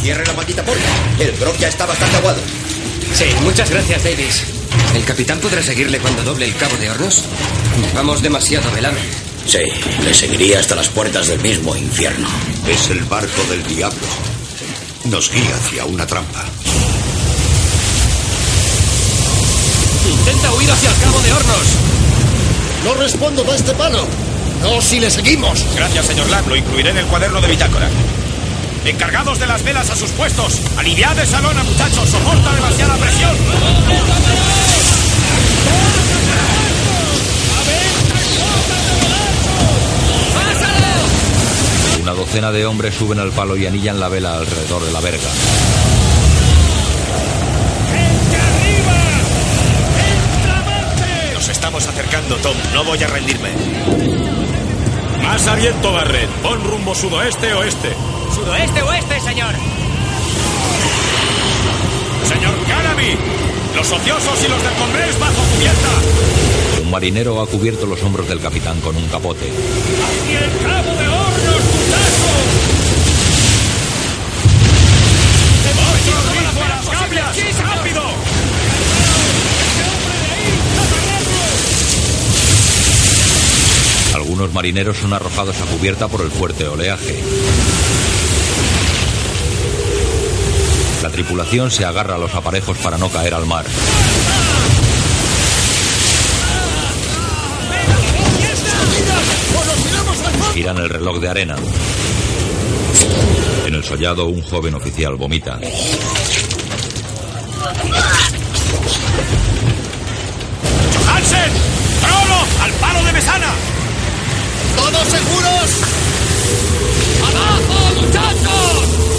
Cierre 0.00 0.26
la 0.26 0.32
maldita 0.34 0.64
puerta. 0.64 0.84
El 1.18 1.32
grog 1.36 1.56
ya 1.58 1.68
está 1.68 1.86
bastante 1.86 2.16
aguado. 2.16 2.40
Sí, 3.14 3.24
muchas 3.42 3.70
gracias, 3.70 4.04
Davis. 4.04 4.44
¿El 4.94 5.04
capitán 5.04 5.38
podrá 5.40 5.62
seguirle 5.62 5.98
cuando 5.98 6.22
doble 6.22 6.46
el 6.46 6.54
cabo 6.56 6.76
de 6.76 6.90
hornos? 6.90 7.22
Vamos 7.94 8.22
demasiado 8.22 8.70
velame. 8.72 9.00
Sí, 9.46 9.58
le 10.02 10.12
seguiría 10.12 10.58
hasta 10.58 10.74
las 10.74 10.88
puertas 10.88 11.28
del 11.28 11.40
mismo 11.40 11.76
infierno. 11.76 12.28
Es 12.68 12.90
el 12.90 13.00
barco 13.04 13.42
del 13.48 13.66
diablo. 13.66 14.06
Nos 15.04 15.30
guía 15.30 15.54
hacia 15.56 15.84
una 15.84 16.06
trampa. 16.06 16.44
Intenta 20.10 20.52
huir 20.54 20.70
hacia 20.70 20.90
el 20.90 20.96
cabo 20.96 21.20
de 21.20 21.32
hornos. 21.32 21.66
No 22.84 22.94
respondo 22.94 23.50
a 23.50 23.54
este 23.54 23.72
palo. 23.72 24.06
No 24.62 24.80
si 24.80 25.00
le 25.00 25.10
seguimos. 25.10 25.64
Gracias, 25.76 26.06
señor 26.06 26.28
Lam. 26.28 26.48
Lo 26.48 26.56
incluiré 26.56 26.90
en 26.90 26.98
el 26.98 27.06
cuaderno 27.06 27.40
de 27.40 27.48
bitácora. 27.48 27.88
Encargados 28.86 29.40
de 29.40 29.48
las 29.48 29.64
velas 29.64 29.90
a 29.90 29.96
sus 29.96 30.12
puestos. 30.12 30.60
Aliviad 30.76 31.18
esa 31.18 31.40
lona, 31.40 31.64
muchachos. 31.64 32.08
Soporta 32.08 32.54
demasiada 32.54 32.96
presión. 32.96 33.36
Una 42.00 42.12
docena 42.12 42.52
de 42.52 42.64
hombres 42.64 42.94
suben 42.94 43.18
al 43.18 43.32
palo 43.32 43.56
y 43.56 43.66
anillan 43.66 43.98
la 43.98 44.08
vela 44.08 44.36
alrededor 44.36 44.84
de 44.84 44.92
la 44.92 45.00
verga. 45.00 45.28
Nos 51.34 51.48
estamos 51.48 51.84
acercando, 51.88 52.36
Tom. 52.36 52.56
No 52.72 52.84
voy 52.84 53.02
a 53.02 53.08
rendirme. 53.08 53.50
Más 55.22 55.44
aliento, 55.48 55.92
Barret. 55.92 56.30
Pon 56.40 56.62
rumbo 56.62 56.94
sudoeste-oeste. 56.94 58.15
Sudoeste-oeste, 58.46 59.20
señor. 59.22 59.52
Señor 62.28 62.54
Canaby. 62.68 63.18
Los 63.74 63.90
ociosos 63.90 64.44
y 64.44 64.48
los 64.48 64.62
del 64.62 64.72
Congrés 64.74 65.18
bajo 65.18 65.42
cubierta. 65.52 65.88
Un 66.80 66.90
marinero 66.92 67.40
ha 67.40 67.46
cubierto 67.48 67.86
los 67.86 68.00
hombros 68.04 68.28
del 68.28 68.38
capitán 68.38 68.80
con 68.82 68.94
un 68.94 69.08
capote. 69.08 69.46
¡Y 69.46 69.50
el 69.50 70.50
cabo 70.62 70.94
de 70.96 71.08
hornos, 71.08 71.62
grifo 76.30 76.62
a 76.62 76.68
las! 76.68 76.86
¡Rápido! 77.58 78.02
Algunos 84.14 84.52
marineros 84.52 84.98
son 84.98 85.12
arrojados 85.12 85.60
a 85.60 85.64
cubierta 85.64 86.06
por 86.06 86.20
el 86.20 86.30
fuerte 86.30 86.68
oleaje. 86.68 87.24
La 91.06 91.12
tripulación 91.12 91.70
se 91.70 91.84
agarra 91.84 92.16
a 92.16 92.18
los 92.18 92.34
aparejos 92.34 92.76
para 92.78 92.98
no 92.98 93.08
caer 93.08 93.32
al 93.32 93.46
mar. 93.46 93.64
Giran 100.52 100.78
el 100.78 100.88
reloj 100.88 101.20
de 101.20 101.28
arena. 101.28 101.54
En 103.66 103.74
el 103.76 103.84
sollado, 103.84 104.26
un 104.26 104.42
joven 104.42 104.74
oficial 104.74 105.14
vomita. 105.14 105.60
¡Hansen! 111.08 111.52
¡Trollo! 112.00 112.40
¡Al 112.62 112.72
palo 112.80 113.04
de 113.04 113.12
mesana! 113.12 113.54
¿Todos 114.76 115.06
seguros? 115.06 115.70
¡Abajo, 117.22 117.94
muchachos! 117.94 119.15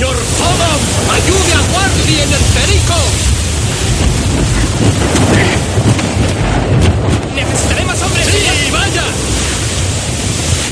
¡Señor 0.00 0.16
¡Todo! 0.16 0.64
¡Ayude 1.12 1.52
a 1.52 1.60
Wardy 1.74 2.16
en 2.22 2.32
el 2.32 2.40
perico! 2.54 2.96
¡Necesitaré 7.34 7.84
más 7.84 8.00
hombres! 8.00 8.26
¡Sí, 8.28 8.70
vaya! 8.70 9.04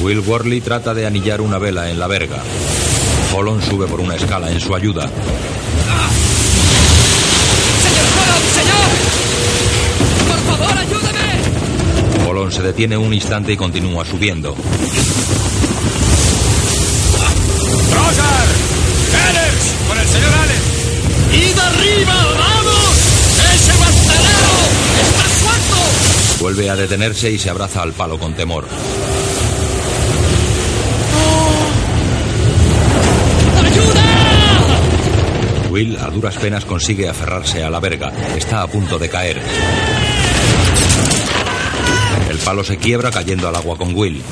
Will 0.00 0.20
Worley 0.20 0.62
trata 0.62 0.94
de 0.94 1.06
anillar 1.06 1.42
una 1.42 1.58
vela 1.58 1.90
en 1.90 1.98
la 1.98 2.06
verga. 2.06 2.38
Holland 3.34 3.62
sube 3.68 3.86
por 3.86 4.00
una 4.00 4.14
escala 4.14 4.50
en 4.50 4.60
su 4.60 4.74
ayuda. 4.74 5.02
¡Señor 7.82 8.06
Holland, 8.16 8.48
señor! 8.54 8.88
¡Por 10.26 10.38
favor, 10.56 10.78
ayúdame! 10.78 12.30
Holland 12.30 12.52
se 12.52 12.62
detiene 12.62 12.96
un 12.96 13.12
instante 13.12 13.52
y 13.52 13.58
continúa 13.58 14.06
subiendo. 14.06 14.56
¡Roger! 17.92 18.67
¡Ellers! 19.98 19.98
¡Con 19.98 20.00
el 20.00 20.08
señor 20.08 20.34
Allen! 20.34 20.62
¡Id 21.32 21.58
arriba, 21.58 22.14
vamos! 22.38 22.96
¡Ese 23.54 23.72
está 23.72 25.28
suelto! 25.40 25.76
Vuelve 26.40 26.70
a 26.70 26.76
detenerse 26.76 27.30
y 27.30 27.38
se 27.38 27.50
abraza 27.50 27.82
al 27.82 27.92
palo 27.92 28.18
con 28.18 28.34
temor. 28.34 28.66
¡Ayuda! 33.64 34.04
Will 35.70 35.96
a 35.98 36.10
duras 36.10 36.36
penas 36.36 36.64
consigue 36.64 37.08
aferrarse 37.08 37.62
a 37.62 37.70
la 37.70 37.80
verga. 37.80 38.12
Está 38.36 38.62
a 38.62 38.66
punto 38.66 38.98
de 38.98 39.08
caer. 39.08 39.42
El 42.30 42.38
palo 42.38 42.64
se 42.64 42.76
quiebra 42.76 43.10
cayendo 43.10 43.48
al 43.48 43.56
agua 43.56 43.76
con 43.76 43.94
Will. 43.94 44.22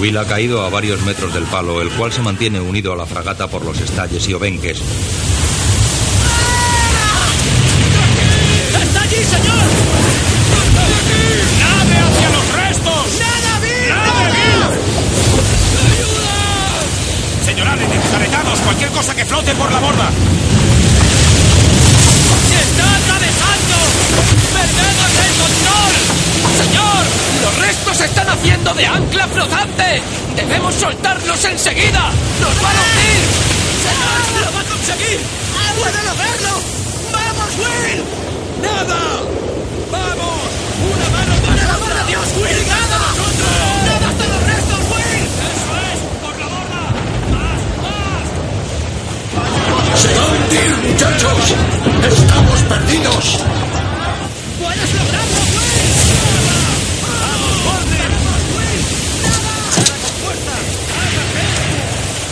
Will 0.00 0.16
ha 0.16 0.24
caído 0.24 0.64
a 0.64 0.70
varios 0.70 1.02
metros 1.02 1.34
del 1.34 1.42
palo, 1.44 1.82
el 1.82 1.90
cual 1.90 2.12
se 2.12 2.22
mantiene 2.22 2.60
unido 2.60 2.92
a 2.92 2.96
la 2.96 3.04
fragata 3.04 3.48
por 3.48 3.64
los 3.64 3.80
estalles 3.80 4.28
y 4.28 4.34
obenques. 4.34 4.78
¡Está 8.80 9.02
allí, 9.02 9.16
señor! 9.16 9.66
¡Nave 11.58 11.96
hacia 11.98 12.30
los 12.30 12.52
restos! 12.54 13.18
¡Nada, 13.18 13.58
Bill! 13.60 13.88
¡Nave, 13.88 14.30
Bill! 14.34 14.62
Señor 17.44 17.66
Allen, 17.66 17.90
cualquier 18.64 18.90
cosa 18.90 19.14
que 19.16 19.24
flote 19.24 19.54
por 19.56 19.72
la 19.72 19.80
borda. 19.80 20.10
¡Se 22.48 22.54
está 22.54 22.96
atravesando! 22.96 23.76
¡Perdemos 24.54 25.10
el 25.26 25.32
control! 25.42 25.92
¡Señor! 26.56 27.02
¡Los 27.42 27.54
restos 27.66 28.00
están 28.00 28.28
haciendo 28.28 28.74
de 28.74 28.86
ancla 28.86 29.07
flotante! 29.38 30.02
¡Debemos 30.34 30.74
soltarlos 30.74 31.44
enseguida! 31.44 32.10
¡Nos 32.40 32.54
va 32.62 32.70
a 32.70 32.82
hundir! 32.82 33.22
¡Señor! 33.86 34.18
¡Lo 34.42 34.50
va 34.52 34.60
a 34.60 34.64
conseguir! 34.64 35.20
¡Puede 35.78 36.00
lograrlo! 36.08 36.54
¡Vamos, 37.14 37.50
Will! 37.62 38.00
¡Nada! 38.62 39.00
¡Vamos! 39.92 40.42
¡Una 40.90 41.08
mano 41.14 41.34
para 41.46 41.74
amor 41.74 41.92
de 41.94 42.04
Dios, 42.10 42.26
Will! 42.36 42.60
¡Nada! 42.66 42.98
¡Nada 43.86 44.06
hasta 44.10 44.24
los 44.26 44.42
restos, 44.50 44.80
Will! 44.90 45.24
¡Eso 45.46 45.70
es! 45.86 45.98
¡Por 46.22 46.34
la 46.40 46.46
borda! 46.54 46.82
¡Más! 47.34 47.60
¡Más! 47.86 48.26
¡Se 50.02 50.08
va 50.14 50.22
a 50.22 50.26
hundir, 50.34 50.70
muchachos! 50.90 51.42
¡Estamos 52.10 52.58
perdidos! 52.62 53.24
¡Puedes 54.58 54.90
lograrlo, 54.98 55.40
Will! 55.54 55.78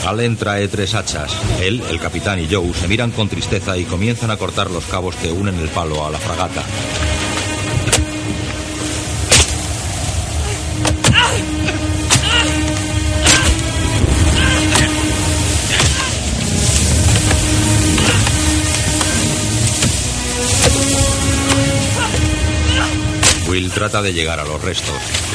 Allen 0.06 0.36
trae 0.36 0.68
tres 0.68 0.94
hachas. 0.94 1.32
Él, 1.60 1.82
el 1.90 1.98
capitán 1.98 2.38
y 2.38 2.46
Joe 2.48 2.72
se 2.72 2.86
miran 2.86 3.10
con 3.10 3.28
tristeza 3.28 3.76
y 3.76 3.84
comienzan 3.84 4.30
a 4.30 4.36
cortar 4.36 4.70
los 4.70 4.84
cabos 4.86 5.16
que 5.16 5.32
unen 5.32 5.58
el 5.58 5.68
palo 5.68 6.06
a 6.06 6.10
la 6.12 6.18
fragata. 6.18 6.62
Will 23.48 23.72
trata 23.72 24.02
de 24.02 24.12
llegar 24.12 24.38
a 24.38 24.44
los 24.44 24.62
restos. 24.62 25.25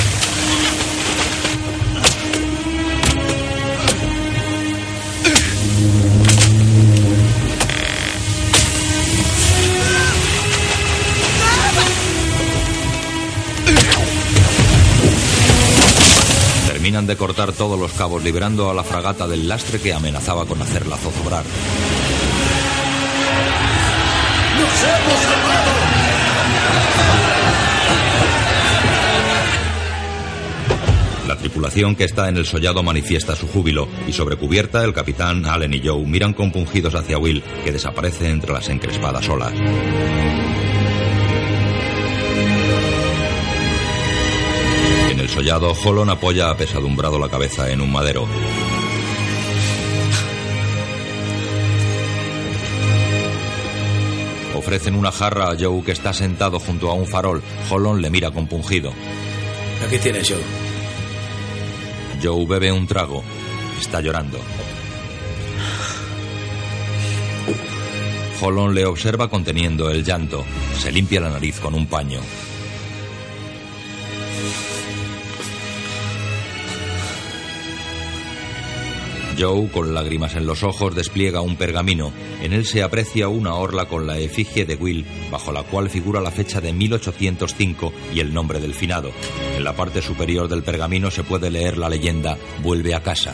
Terminan 17.02 17.08
de 17.08 17.18
cortar 17.18 17.52
todos 17.54 17.80
los 17.80 17.94
cabos 17.94 18.24
liberando 18.24 18.70
a 18.70 18.76
la 18.76 18.84
fragata 18.84 19.28
del 19.28 19.48
lastre 19.48 19.80
que 19.80 19.92
amenazaba 19.92 20.46
con 20.46 20.62
hacerla 20.62 20.98
zozobrar. 20.98 21.44
¡Nos 24.60 24.84
hemos 24.84 25.20
salvado! 25.24 25.72
La 31.28 31.38
tripulación 31.38 31.96
que 31.96 32.04
está 32.04 32.30
en 32.30 32.38
el 32.38 32.46
sollado 32.46 32.84
manifiesta 32.84 33.36
su 33.36 33.48
júbilo 33.48 33.88
y 34.08 34.14
sobre 34.14 34.36
cubierta 34.36 34.84
el 34.84 34.94
capitán, 34.94 35.46
Allen 35.48 35.74
y 35.74 35.82
Joe 35.84 36.06
miran 36.06 36.34
compungidos 36.34 36.94
hacia 36.94 37.18
Will 37.18 37.42
que 37.64 37.72
desaparece 37.72 38.30
entre 38.30 38.54
las 38.54 38.70
encrespadas 38.70 39.28
olas. 39.28 39.54
En 45.32 45.38
el 45.38 45.46
sollado, 45.46 45.74
Holon 45.86 46.10
apoya 46.10 46.50
apesadumbrado 46.50 47.18
la 47.18 47.30
cabeza 47.30 47.72
en 47.72 47.80
un 47.80 47.90
madero. 47.90 48.28
Ofrecen 54.56 54.96
una 54.96 55.12
jarra 55.12 55.52
a 55.52 55.56
Joe 55.58 55.84
que 55.84 55.94
está 55.94 56.12
sentado 56.12 56.60
junto 56.60 56.92
a 56.92 56.96
un 56.96 57.08
farol. 57.08 57.42
Holon 57.70 58.02
le 58.02 58.10
mira 58.10 58.32
compungido. 58.32 58.92
Aquí 59.86 59.98
tienes, 60.00 60.28
Joe. 60.30 60.44
Joe 62.22 62.46
bebe 62.46 62.72
un 62.74 62.86
trago. 62.86 63.24
Está 63.80 64.02
llorando. 64.02 64.38
Holon 68.42 68.76
le 68.76 68.86
observa 68.86 69.30
conteniendo 69.30 69.90
el 69.90 70.04
llanto. 70.04 70.44
Se 70.78 70.92
limpia 70.92 71.22
la 71.22 71.30
nariz 71.30 71.60
con 71.62 71.74
un 71.74 71.88
paño. 71.88 72.20
Joe, 79.42 79.70
con 79.72 79.96
lágrimas 79.96 80.36
en 80.36 80.46
los 80.46 80.62
ojos, 80.62 80.94
despliega 80.94 81.42
un 81.42 81.56
pergamino. 81.56 82.14
En 82.44 82.54
él 82.54 82.64
se 82.64 82.84
aprecia 82.84 83.28
una 83.28 83.56
orla 83.56 83.86
con 83.86 84.06
la 84.06 84.20
efigie 84.20 84.66
de 84.66 84.76
Will, 84.76 85.04
bajo 85.32 85.52
la 85.52 85.64
cual 85.64 85.90
figura 85.90 86.22
la 86.22 86.30
fecha 86.30 86.62
de 86.62 86.72
1805 86.74 87.92
y 88.14 88.20
el 88.20 88.36
nombre 88.36 88.60
del 88.60 88.76
finado. 88.76 89.12
En 89.58 89.64
la 89.64 89.76
parte 89.76 90.04
superior 90.04 90.48
del 90.48 90.62
pergamino 90.62 91.10
se 91.10 91.24
puede 91.24 91.50
leer 91.50 91.80
la 91.80 91.90
leyenda 91.90 92.38
Vuelve 92.62 92.94
a 92.94 93.02
casa. 93.02 93.34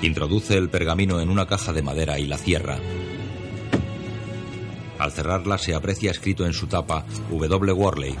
Introduce 0.00 0.56
el 0.56 0.70
pergamino 0.70 1.20
en 1.20 1.28
una 1.28 1.46
caja 1.46 1.74
de 1.74 1.82
madera 1.82 2.18
y 2.18 2.26
la 2.26 2.38
cierra. 2.38 2.78
Al 4.98 5.12
cerrarla 5.12 5.58
se 5.58 5.74
aprecia 5.74 6.10
escrito 6.10 6.46
en 6.46 6.52
su 6.52 6.66
tapa 6.66 7.04
W. 7.30 7.72
Worley. 7.72 8.14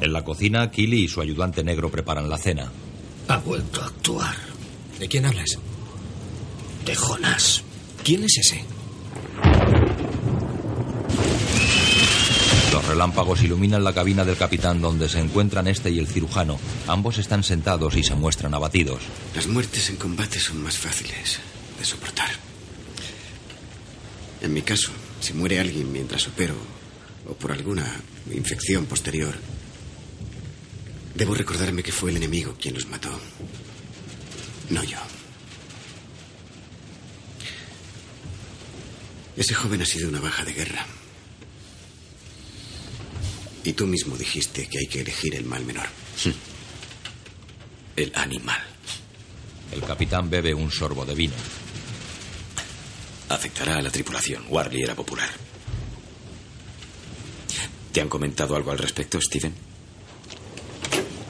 En 0.00 0.12
la 0.12 0.24
cocina, 0.24 0.70
Killy 0.70 1.04
y 1.04 1.08
su 1.08 1.20
ayudante 1.20 1.64
negro 1.64 1.90
preparan 1.90 2.28
la 2.28 2.38
cena. 2.38 2.70
Ha 3.28 3.38
vuelto 3.38 3.82
a 3.82 3.86
actuar. 3.86 4.36
¿De 4.98 5.08
quién 5.08 5.26
hablas? 5.26 5.58
De 6.84 6.94
Jonas. 6.94 7.62
¿Quién 8.04 8.24
es 8.24 8.38
ese? 8.38 8.64
Los 12.72 12.86
relámpagos 12.86 13.42
iluminan 13.42 13.84
la 13.84 13.92
cabina 13.92 14.24
del 14.24 14.36
capitán 14.36 14.80
donde 14.80 15.08
se 15.08 15.20
encuentran 15.20 15.66
este 15.66 15.90
y 15.90 15.98
el 15.98 16.06
cirujano. 16.06 16.58
Ambos 16.86 17.18
están 17.18 17.42
sentados 17.42 17.96
y 17.96 18.04
se 18.04 18.14
muestran 18.14 18.54
abatidos. 18.54 19.02
Las 19.34 19.46
muertes 19.46 19.90
en 19.90 19.96
combate 19.96 20.38
son 20.38 20.62
más 20.62 20.78
fáciles 20.78 21.40
de 21.78 21.84
soportar. 21.84 22.47
En 24.40 24.52
mi 24.52 24.62
caso, 24.62 24.90
si 25.20 25.32
muere 25.32 25.58
alguien 25.58 25.90
mientras 25.92 26.26
opero 26.28 26.54
o 27.26 27.34
por 27.34 27.52
alguna 27.52 27.84
infección 28.32 28.86
posterior, 28.86 29.34
debo 31.14 31.34
recordarme 31.34 31.82
que 31.82 31.92
fue 31.92 32.10
el 32.10 32.16
enemigo 32.16 32.56
quien 32.60 32.74
los 32.74 32.86
mató, 32.86 33.10
no 34.70 34.84
yo. 34.84 34.98
Ese 39.36 39.54
joven 39.54 39.82
ha 39.82 39.86
sido 39.86 40.08
una 40.08 40.20
baja 40.20 40.44
de 40.44 40.52
guerra. 40.52 40.84
Y 43.64 43.72
tú 43.72 43.86
mismo 43.86 44.16
dijiste 44.16 44.66
que 44.66 44.78
hay 44.78 44.86
que 44.86 45.00
elegir 45.00 45.34
el 45.34 45.44
mal 45.44 45.64
menor. 45.64 45.86
El 47.94 48.12
animal. 48.14 48.60
El 49.72 49.82
capitán 49.82 50.30
bebe 50.30 50.54
un 50.54 50.70
sorbo 50.70 51.04
de 51.04 51.14
vino. 51.14 51.34
Afectará 53.28 53.76
a 53.76 53.82
la 53.82 53.90
tripulación. 53.90 54.44
Warley 54.48 54.82
era 54.82 54.94
popular. 54.94 55.28
¿Te 57.92 58.00
han 58.00 58.08
comentado 58.08 58.56
algo 58.56 58.70
al 58.70 58.78
respecto, 58.78 59.20
Steven? 59.20 59.54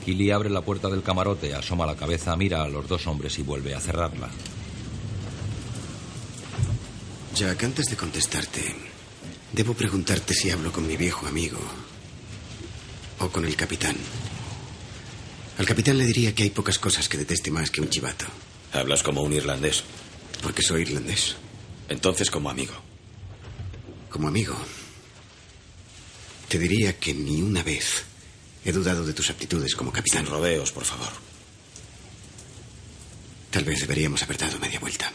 Killy 0.05 0.31
abre 0.31 0.49
la 0.51 0.63
puerta 0.63 0.89
del 0.89 1.03
camarote, 1.03 1.55
asoma 1.55 1.87
la 1.87 1.97
cabeza, 1.97 2.37
mira 2.37 2.63
a 2.63 2.69
los 2.69 2.89
dos 2.89 3.07
hombres 3.07 3.39
y 3.39 3.43
vuelve 3.43 3.75
a 3.75 3.81
cerrarla. 3.81 4.31
Jack, 7.35 7.63
antes 7.65 7.87
de 7.87 7.97
contestarte, 7.97 8.75
debo 9.53 9.75
preguntarte 9.75 10.35
si 10.35 10.51
hablo 10.51 10.73
con 10.73 10.87
mi 10.87 10.97
viejo 10.97 11.27
amigo 11.27 11.59
o 13.19 13.29
con 13.29 13.45
el 13.45 13.55
capitán. 13.55 13.97
Al 15.59 15.67
capitán 15.67 15.99
le 15.99 16.07
diría 16.07 16.35
que 16.35 16.45
hay 16.45 16.51
pocas 16.51 16.79
cosas 16.79 17.09
que 17.09 17.19
deteste 17.19 17.51
más 17.51 17.71
que 17.71 17.81
un 17.81 17.91
chivato. 17.91 18.27
Hablas 18.73 19.03
como 19.03 19.23
un 19.23 19.33
irlandés. 19.33 19.83
Porque 20.43 20.63
soy 20.63 20.83
irlandés. 20.83 21.37
Entonces 21.89 22.31
como 22.31 22.51
amigo. 22.51 22.75
Como 24.11 24.29
amigo. 24.29 24.57
Te 26.49 26.59
diría 26.59 26.99
que 26.99 27.15
ni 27.15 27.43
una 27.43 27.63
vez 27.63 28.05
he 28.65 28.73
dudado 28.73 29.05
de 29.05 29.13
tus 29.13 29.31
aptitudes 29.31 29.75
como 29.75 29.93
capitán. 29.93 30.25
Sin 30.25 30.33
rodeos, 30.33 30.73
por 30.73 30.85
favor. 30.85 31.13
Tal 33.51 33.65
vez 33.65 33.81
deberíamos 33.81 34.23
haber 34.23 34.39
dado 34.39 34.59
media 34.59 34.79
vuelta. 34.79 35.11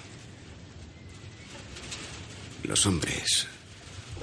Los 2.64 2.86
hombres 2.86 3.48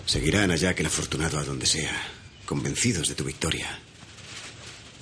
seguirán 0.07 0.51
a 0.51 0.57
Jack 0.57 0.81
el 0.81 0.87
afortunado 0.87 1.39
a 1.39 1.45
donde 1.45 1.67
sea, 1.67 1.95
convencidos 2.47 3.09
de 3.09 3.15
tu 3.15 3.25
victoria. 3.25 3.79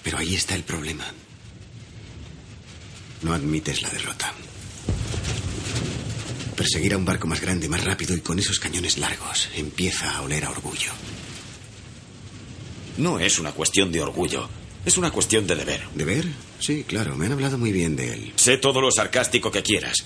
Pero 0.03 0.19
ahí 0.19 0.35
está 0.35 0.55
el 0.55 0.65
problema. 0.65 1.07
No 3.23 3.33
admites 3.33 3.83
la 3.83 3.91
derrota. 3.91 4.35
Perseguir 6.59 6.93
a 6.93 6.97
un 6.97 7.05
barco 7.05 7.29
más 7.29 7.41
grande, 7.41 7.69
más 7.69 7.85
rápido 7.85 8.17
y 8.17 8.21
con 8.21 8.37
esos 8.37 8.59
cañones 8.59 8.99
largos 8.99 9.49
empieza 9.55 10.17
a 10.17 10.23
oler 10.23 10.45
a 10.45 10.51
orgullo. 10.51 10.91
No 12.97 13.21
es 13.21 13.39
una 13.39 13.53
cuestión 13.53 13.93
de 13.93 14.01
orgullo. 14.01 14.49
Es 14.85 14.99
una 14.99 15.13
cuestión 15.13 15.47
de 15.47 15.55
deber. 15.55 15.83
¿Deber? 15.95 16.25
Sí, 16.59 16.83
claro. 16.83 17.15
Me 17.15 17.27
han 17.27 17.33
hablado 17.33 17.59
muy 17.59 17.71
bien 17.71 17.95
de 17.95 18.13
él. 18.13 18.33
Sé 18.35 18.57
todo 18.57 18.81
lo 18.81 18.91
sarcástico 18.91 19.53
que 19.53 19.63
quieras. 19.63 19.99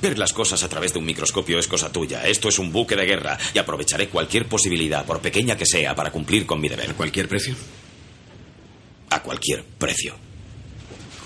Ver 0.00 0.18
las 0.18 0.32
cosas 0.32 0.62
a 0.62 0.70
través 0.70 0.94
de 0.94 1.00
un 1.00 1.04
microscopio 1.04 1.58
es 1.58 1.68
cosa 1.68 1.92
tuya. 1.92 2.26
Esto 2.26 2.48
es 2.48 2.58
un 2.58 2.72
buque 2.72 2.96
de 2.96 3.04
guerra 3.04 3.36
y 3.52 3.58
aprovecharé 3.58 4.08
cualquier 4.08 4.48
posibilidad, 4.48 5.04
por 5.04 5.20
pequeña 5.20 5.58
que 5.58 5.66
sea, 5.66 5.94
para 5.94 6.10
cumplir 6.10 6.46
con 6.46 6.62
mi 6.62 6.70
deber. 6.70 6.92
¿A 6.92 6.94
cualquier 6.94 7.28
precio? 7.28 7.54
A 9.10 9.22
cualquier 9.22 9.64
precio. 9.64 10.16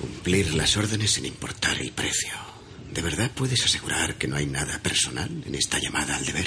Cumplir 0.01 0.53
las 0.55 0.77
órdenes 0.77 1.13
sin 1.13 1.27
importar 1.27 1.81
el 1.81 1.93
precio. 1.93 2.54
¿De 2.95 3.03
verdad 3.03 3.29
puedes 3.35 3.65
asegurar 3.65 4.15
que 4.15 4.29
no 4.29 4.37
hay 4.37 4.47
nada 4.47 4.79
personal 4.79 5.29
en 5.45 5.55
esta 5.57 5.81
llamada 5.81 6.17
al 6.17 6.25
deber? 6.25 6.47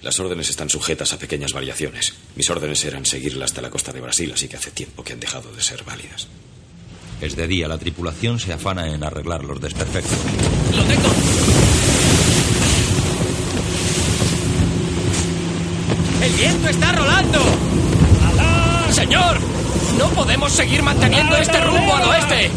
Las 0.00 0.18
órdenes 0.18 0.48
están 0.48 0.70
sujetas 0.70 1.12
a 1.12 1.18
pequeñas 1.18 1.52
variaciones. 1.52 2.14
Mis 2.34 2.48
órdenes 2.48 2.82
eran 2.86 3.04
seguirla 3.04 3.44
hasta 3.44 3.60
la 3.60 3.68
costa 3.68 3.92
de 3.92 4.00
Brasil, 4.00 4.32
así 4.34 4.48
que 4.48 4.56
hace 4.56 4.70
tiempo 4.70 5.04
que 5.04 5.12
han 5.12 5.20
dejado 5.20 5.52
de 5.52 5.62
ser 5.62 5.84
válidas. 5.84 6.28
Es 7.20 7.36
de 7.36 7.46
día, 7.46 7.68
la 7.68 7.76
tripulación 7.76 8.40
se 8.40 8.54
afana 8.54 8.88
en 8.88 9.04
arreglar 9.04 9.44
los 9.44 9.60
desperfectos. 9.60 10.16
¡Lo 10.74 10.82
tengo! 10.84 11.08
¡El 16.22 16.32
viento 16.32 16.68
está 16.70 16.92
rolando! 16.92 17.38
¡Señor! 18.92 19.38
¡No 19.98 20.08
podemos 20.10 20.52
seguir 20.52 20.82
manteniendo 20.82 21.36
este 21.36 21.60
rumbo 21.60 21.94
al 21.94 22.08
oeste! 22.08 22.50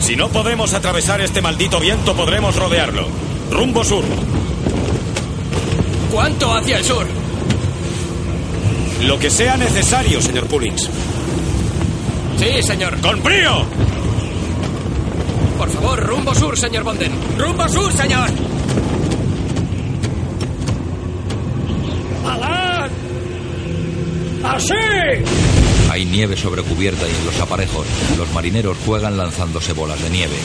Si 0.00 0.16
no 0.16 0.28
podemos 0.28 0.74
atravesar 0.74 1.20
este 1.20 1.40
maldito 1.40 1.78
viento, 1.78 2.14
podremos 2.16 2.56
rodearlo. 2.56 3.06
Rumbo 3.50 3.84
sur. 3.84 4.04
¿Cuánto 6.10 6.52
hacia 6.52 6.78
el 6.78 6.84
sur? 6.84 7.06
Lo 9.02 9.18
que 9.18 9.30
sea 9.30 9.56
necesario, 9.56 10.20
señor 10.20 10.46
Pullins. 10.46 10.88
Sí, 12.38 12.62
señor. 12.62 13.00
¡Con 13.00 13.22
brío! 13.22 13.64
Por 15.58 15.68
favor, 15.70 16.00
rumbo 16.00 16.34
sur, 16.34 16.58
señor 16.58 16.84
Bonden. 16.84 17.12
¡Rumbo 17.38 17.68
sur, 17.68 17.92
señor! 17.92 18.30
¡Alad! 22.26 22.90
¡Así! 24.42 24.74
Hay 25.90 26.04
nieve 26.06 26.36
sobre 26.36 26.62
cubierta 26.62 27.06
y 27.06 27.14
en 27.14 27.26
los 27.26 27.40
aparejos. 27.40 27.86
Los 28.16 28.32
marineros 28.32 28.78
juegan 28.86 29.16
lanzándose 29.16 29.72
bolas 29.72 30.00
de 30.02 30.10
nieve. 30.10 30.36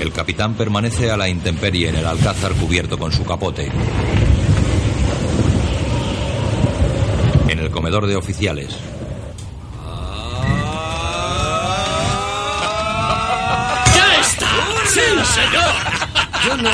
El 0.00 0.12
capitán 0.12 0.54
permanece 0.54 1.10
a 1.12 1.16
la 1.16 1.28
intemperie 1.28 1.88
en 1.88 1.94
el 1.94 2.04
alcázar 2.06 2.52
cubierto 2.54 2.98
con 2.98 3.12
su 3.12 3.24
capote. 3.24 3.70
En 7.48 7.58
el 7.60 7.70
comedor 7.70 8.06
de 8.06 8.16
oficiales, 8.16 8.76
¡Ya 13.94 14.20
está! 14.20 14.48
¡Sí, 14.92 15.00
señor! 15.34 15.72
Yo 16.46 16.56
no. 16.56 16.70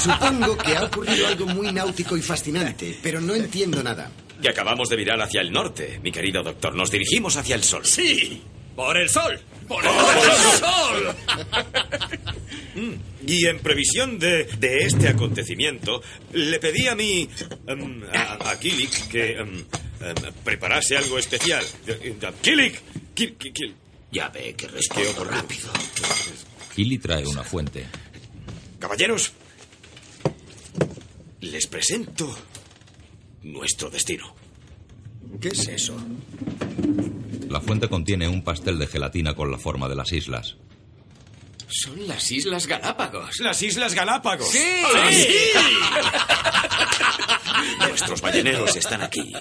Supongo 0.00 0.56
que 0.58 0.76
ha 0.76 0.84
ocurrido 0.84 1.26
algo 1.28 1.46
muy 1.46 1.72
náutico 1.72 2.16
y 2.16 2.22
fascinante, 2.22 2.98
pero 3.02 3.20
no 3.20 3.34
entiendo 3.34 3.82
nada. 3.82 4.10
Y 4.42 4.48
acabamos 4.48 4.88
de 4.88 4.96
virar 4.96 5.20
hacia 5.20 5.40
el 5.40 5.52
norte, 5.52 6.00
mi 6.02 6.10
querido 6.10 6.42
doctor. 6.42 6.74
Nos 6.74 6.90
dirigimos 6.90 7.36
hacia 7.36 7.54
el 7.54 7.62
sol. 7.62 7.84
¡Sí! 7.84 8.42
¡Por 8.74 8.96
el 8.96 9.08
sol! 9.08 9.40
¡Por 9.68 9.84
el 9.84 9.90
sol! 10.58 11.16
Mm, 12.74 12.92
Y 13.26 13.46
en 13.46 13.58
previsión 13.60 14.18
de, 14.18 14.44
de 14.44 14.78
este 14.78 15.08
acontecimiento, 15.08 16.02
le 16.32 16.58
pedí 16.58 16.88
a 16.88 16.94
mi. 16.96 17.28
em, 17.68 18.02
a, 18.12 18.50
a 18.50 18.58
Kilik 18.58 19.08
que 19.08 19.32
em, 19.38 19.58
em, 20.00 20.14
preparase 20.42 20.96
algo 20.96 21.18
especial. 21.18 21.62
Eh, 21.86 22.16
eh, 22.20 22.32
Kilik, 22.40 22.80
Ki- 23.14 23.34
Ki- 23.38 23.52
Ki- 23.52 23.74
Ya 24.10 24.28
ve 24.28 24.54
que 24.56 24.66
¿Qué 24.66 24.68
respondo 24.68 25.24
rápido. 25.24 25.70
Killy 26.74 26.98
trae 26.98 27.26
una 27.26 27.42
fuente. 27.42 27.86
Caballeros, 28.78 29.32
les 31.40 31.66
presento 31.66 32.34
nuestro 33.42 33.90
destino. 33.90 34.34
¿Qué 35.40 35.48
es 35.48 35.68
eso? 35.68 35.96
La 37.48 37.60
fuente 37.60 37.88
contiene 37.88 38.28
un 38.28 38.42
pastel 38.42 38.78
de 38.78 38.86
gelatina 38.86 39.34
con 39.34 39.50
la 39.50 39.58
forma 39.58 39.88
de 39.88 39.96
las 39.96 40.12
islas. 40.12 40.56
Son 41.68 42.06
las 42.06 42.30
Islas 42.30 42.66
Galápagos. 42.66 43.40
Las 43.40 43.62
Islas 43.62 43.94
Galápagos. 43.94 44.48
¡Sí! 44.50 44.82
Nuestros 47.88 48.20
balleneros 48.20 48.76
están 48.76 49.00
aquí. 49.00 49.32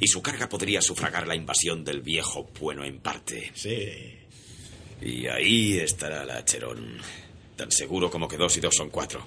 Y 0.00 0.06
su 0.06 0.20
carga 0.20 0.50
podría 0.50 0.82
sufragar 0.82 1.26
la 1.26 1.34
invasión 1.34 1.82
del 1.82 2.02
viejo 2.02 2.50
bueno 2.60 2.84
en 2.84 3.00
parte. 3.00 3.52
Sí. 3.54 4.25
Y 5.00 5.26
ahí 5.26 5.78
estará 5.78 6.24
la 6.24 6.44
Cherón. 6.44 6.98
Tan 7.56 7.70
seguro 7.70 8.10
como 8.10 8.28
que 8.28 8.36
dos 8.36 8.56
y 8.56 8.60
dos 8.60 8.74
son 8.74 8.90
cuatro. 8.90 9.26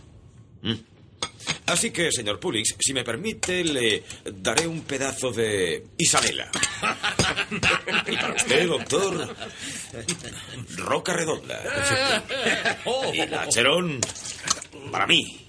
¿Mm? 0.62 0.74
Así 1.66 1.92
que, 1.92 2.12
señor 2.12 2.40
Pulix, 2.40 2.76
si 2.80 2.94
me 2.94 3.04
permite, 3.04 3.64
le 3.64 4.04
daré 4.34 4.68
un 4.68 4.82
pedazo 4.82 5.32
de 5.32 5.86
Isabela. 5.98 6.50
Y 8.08 8.16
para 8.16 8.34
usted, 8.34 8.68
doctor, 8.68 9.36
Roca 10.78 11.14
Redonda. 11.14 11.62
Y 13.14 13.26
la 13.28 13.48
Cherón, 13.50 14.00
para 14.92 15.08
mí. 15.08 15.49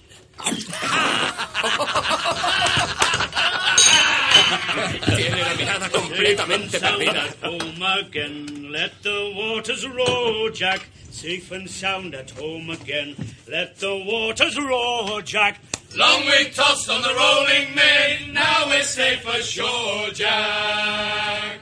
Tiene 5.15 5.41
la 5.41 5.53
mirada 5.55 5.89
completamente 5.89 6.79
perdida. 6.79 7.25
At 7.25 7.43
home 7.43 7.83
again. 7.99 8.71
Let 8.71 8.91
the 9.03 9.33
waters 9.35 9.87
roll, 9.87 10.49
Jack. 10.51 10.81
Safe 11.11 11.51
and 11.51 11.69
sound 11.69 12.15
at 12.15 12.31
home 12.31 12.69
again. 12.69 13.15
Let 13.47 13.77
the 13.79 13.95
waters 14.05 14.57
roll, 14.57 15.21
Jack. 15.21 15.59
Long 15.95 16.25
we 16.25 16.49
tossed 16.51 16.89
on 16.89 17.01
the 17.01 17.13
rolling 17.13 17.75
main, 17.75 18.33
now 18.33 18.65
we're 18.67 18.81
safe 18.81 19.27
ashore, 19.27 20.09
Jack. 20.13 21.59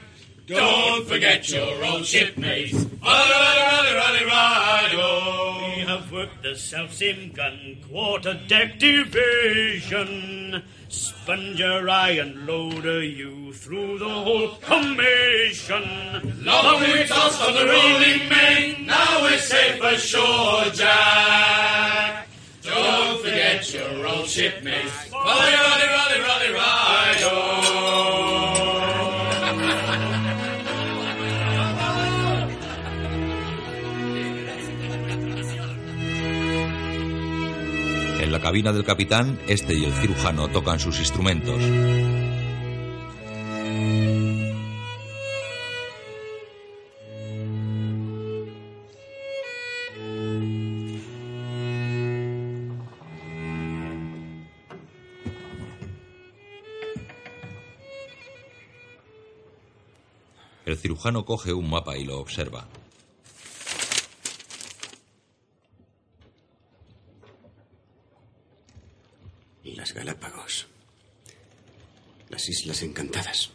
Don't 0.50 1.06
forget 1.06 1.48
your 1.48 1.84
old 1.84 2.04
shipmates. 2.04 2.74
Rally, 2.74 3.30
rally, 3.30 3.94
rally, 3.94 4.24
rally, 4.24 4.90
oh. 4.96 5.72
We 5.76 5.82
have 5.82 6.10
worked 6.10 6.42
the 6.42 6.56
self 6.56 6.92
same 6.92 7.30
gun, 7.30 7.76
quarter 7.88 8.34
deck 8.48 8.80
division. 8.80 10.64
Sponger 10.88 11.88
I 11.88 12.10
and 12.18 12.46
loader 12.46 13.00
you 13.00 13.52
through 13.52 14.00
the 14.00 14.08
whole 14.08 14.48
commission. 14.56 15.84
Long 16.44 16.80
we 16.80 17.04
tossed 17.06 17.40
on 17.42 17.54
the 17.54 17.66
rolling 17.66 18.28
main, 18.28 18.86
now 18.86 19.22
we're 19.22 19.38
safe 19.38 19.80
ashore, 19.80 20.64
Jack. 20.72 22.26
Don't 22.62 23.20
forget 23.20 23.72
your 23.72 24.04
old 24.04 24.26
shipmates. 24.26 25.12
Rally, 25.12 25.52
rally, 25.52 25.86
rally, 25.86 26.20
rally, 26.20 26.52
rally, 26.54 26.79
la 38.40 38.44
cabina 38.44 38.72
del 38.72 38.84
capitán, 38.84 39.38
este 39.48 39.74
y 39.74 39.84
el 39.84 39.92
cirujano 39.92 40.48
tocan 40.48 40.80
sus 40.80 40.98
instrumentos. 40.98 41.62
El 60.64 60.78
cirujano 60.78 61.26
coge 61.26 61.52
un 61.52 61.68
mapa 61.68 61.98
y 61.98 62.04
lo 62.04 62.18
observa. 62.18 62.66
Las 69.90 70.06
Galápagos. 70.06 70.66
Las 72.28 72.48
Islas 72.48 72.82
Encantadas. 72.82 73.50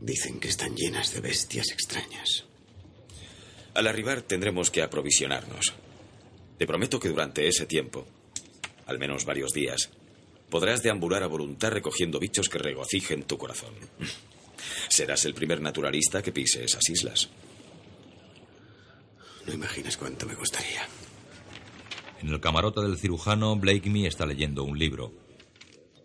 Dicen 0.00 0.40
que 0.40 0.48
están 0.48 0.74
llenas 0.74 1.12
de 1.12 1.20
bestias 1.20 1.70
extrañas. 1.72 2.44
Al 3.74 3.86
arribar 3.86 4.22
tendremos 4.22 4.70
que 4.70 4.80
aprovisionarnos. 4.80 5.74
Te 6.56 6.66
prometo 6.66 6.98
que 6.98 7.10
durante 7.10 7.48
ese 7.48 7.66
tiempo, 7.66 8.06
al 8.86 8.98
menos 8.98 9.26
varios 9.26 9.52
días, 9.52 9.90
podrás 10.48 10.82
deambular 10.82 11.22
a 11.22 11.26
voluntad 11.26 11.70
recogiendo 11.70 12.18
bichos 12.18 12.48
que 12.48 12.56
regocijen 12.56 13.24
tu 13.24 13.36
corazón. 13.36 13.74
Serás 14.88 15.26
el 15.26 15.34
primer 15.34 15.60
naturalista 15.60 16.22
que 16.22 16.32
pise 16.32 16.64
esas 16.64 16.88
islas. 16.88 17.28
No 19.46 19.52
imaginas 19.52 19.98
cuánto 19.98 20.24
me 20.24 20.34
gustaría. 20.34 20.88
En 22.20 22.28
el 22.28 22.40
camarote 22.40 22.80
del 22.80 22.98
cirujano, 22.98 23.56
Blake 23.56 23.88
Me 23.90 24.06
está 24.06 24.26
leyendo 24.26 24.64
un 24.64 24.78
libro. 24.78 25.12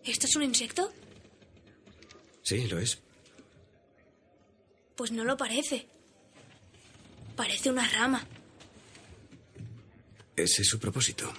¿Esto 0.04 0.26
es 0.26 0.36
un 0.36 0.42
insecto? 0.44 0.92
Sí, 2.42 2.66
lo 2.68 2.78
es. 2.78 3.00
Pues 4.96 5.10
no 5.10 5.24
lo 5.24 5.36
parece. 5.36 5.86
Parece 7.34 7.70
una 7.70 7.88
rama. 7.88 8.24
Ese 10.36 10.62
es 10.62 10.68
su 10.68 10.78
propósito. 10.78 11.32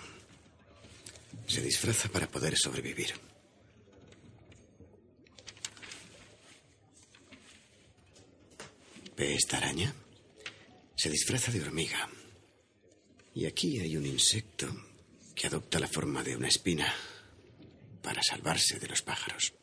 Se 1.48 1.62
disfraza 1.62 2.10
para 2.10 2.28
poder 2.28 2.58
sobrevivir. 2.58 3.14
¿Ve 9.16 9.36
esta 9.36 9.58
araña? 9.58 9.94
Se 10.98 11.10
disfraza 11.10 11.52
de 11.52 11.62
hormiga. 11.62 12.10
Y 13.36 13.46
aquí 13.46 13.82
hay 13.82 13.98
un 13.98 14.06
insecto 14.06 14.66
que 15.36 15.48
adopta 15.48 15.78
la 15.78 15.90
forma 15.90 16.24
de 16.24 16.38
una 16.38 16.48
espina 16.48 16.92
para 18.02 18.24
salvarse 18.24 18.80
de 18.80 18.88
los 18.88 19.02
pájaros. 19.02 19.54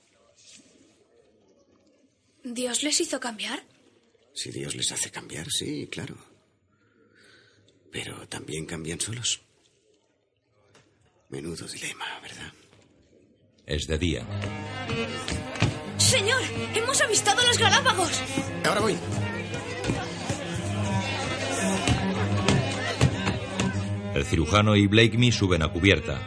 ¿Dios 2.44 2.82
les 2.82 3.00
hizo 3.00 3.18
cambiar? 3.18 3.64
Si 4.34 4.50
Dios 4.50 4.74
les 4.74 4.92
hace 4.92 5.10
cambiar, 5.10 5.46
sí, 5.50 5.88
claro. 5.90 6.16
Pero 7.90 8.28
también 8.28 8.66
cambian 8.66 9.00
solos. 9.00 9.40
Menudo 11.30 11.66
dilema, 11.66 12.20
¿verdad? 12.20 12.52
Es 13.64 13.86
de 13.86 13.96
día. 13.96 14.26
Señor, 15.96 16.42
hemos 16.74 17.00
avistado 17.00 17.42
los 17.46 17.56
Galápagos. 17.56 18.20
Ahora 18.64 18.80
voy. 18.82 18.98
El 24.14 24.24
cirujano 24.24 24.76
y 24.76 24.86
Blakemy 24.86 25.32
suben 25.32 25.62
a 25.62 25.68
cubierta. 25.68 26.18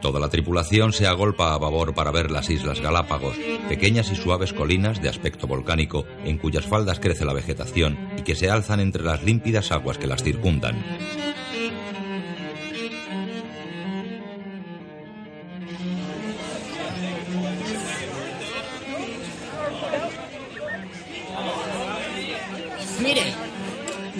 Toda 0.00 0.18
la 0.18 0.28
tripulación 0.28 0.92
se 0.92 1.06
agolpa 1.06 1.54
a 1.54 1.58
babor 1.58 1.94
para 1.94 2.10
ver 2.10 2.32
las 2.32 2.50
Islas 2.50 2.80
Galápagos, 2.80 3.36
pequeñas 3.68 4.10
y 4.10 4.16
suaves 4.16 4.52
colinas 4.52 5.00
de 5.00 5.08
aspecto 5.08 5.46
volcánico 5.46 6.04
en 6.24 6.38
cuyas 6.38 6.66
faldas 6.66 6.98
crece 6.98 7.24
la 7.24 7.32
vegetación 7.32 7.96
y 8.18 8.22
que 8.22 8.34
se 8.34 8.50
alzan 8.50 8.80
entre 8.80 9.04
las 9.04 9.22
límpidas 9.22 9.70
aguas 9.70 9.98
que 9.98 10.08
las 10.08 10.24
circundan. 10.24 10.82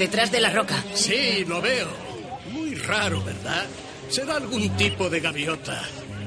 Detrás 0.02 0.32
de 0.32 0.40
la 0.40 0.50
roca. 0.50 0.82
Sí, 0.94 1.44
lo 1.46 1.62
veo. 1.62 1.88
Muy 2.50 2.74
raro, 2.74 3.22
¿verdad? 3.22 3.66
Será 4.08 4.34
algún 4.34 4.68
tipo 4.76 5.08
de 5.08 5.20
gaviota. 5.20 5.80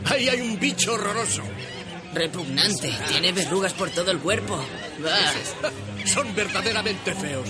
Ahí 0.05 0.30
hay 0.30 0.39
un 0.39 0.57
bicho 0.57 0.93
horroroso. 0.93 1.43
Repugnante. 2.13 2.89
Tiene 3.09 3.34
verrugas 3.34 3.73
por 3.73 3.89
todo 3.89 4.11
el 4.11 4.19
cuerpo. 4.19 4.55
Bah. 5.03 5.69
Son 6.05 6.34
verdaderamente 6.34 7.13
feos. 7.15 7.49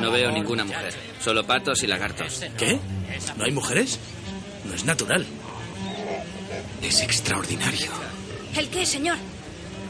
No 0.00 0.12
veo 0.12 0.30
ninguna 0.30 0.64
mujer. 0.64 0.94
Solo 1.20 1.44
patos 1.44 1.82
y 1.82 1.88
lagartos. 1.88 2.44
¿Qué? 2.56 2.78
¿No 3.36 3.44
hay 3.44 3.50
mujeres? 3.50 3.98
No 4.64 4.74
es 4.74 4.84
natural. 4.84 5.26
Es 6.80 7.00
extraordinario. 7.00 7.90
¿El 8.56 8.68
qué, 8.68 8.86
señor? 8.86 9.16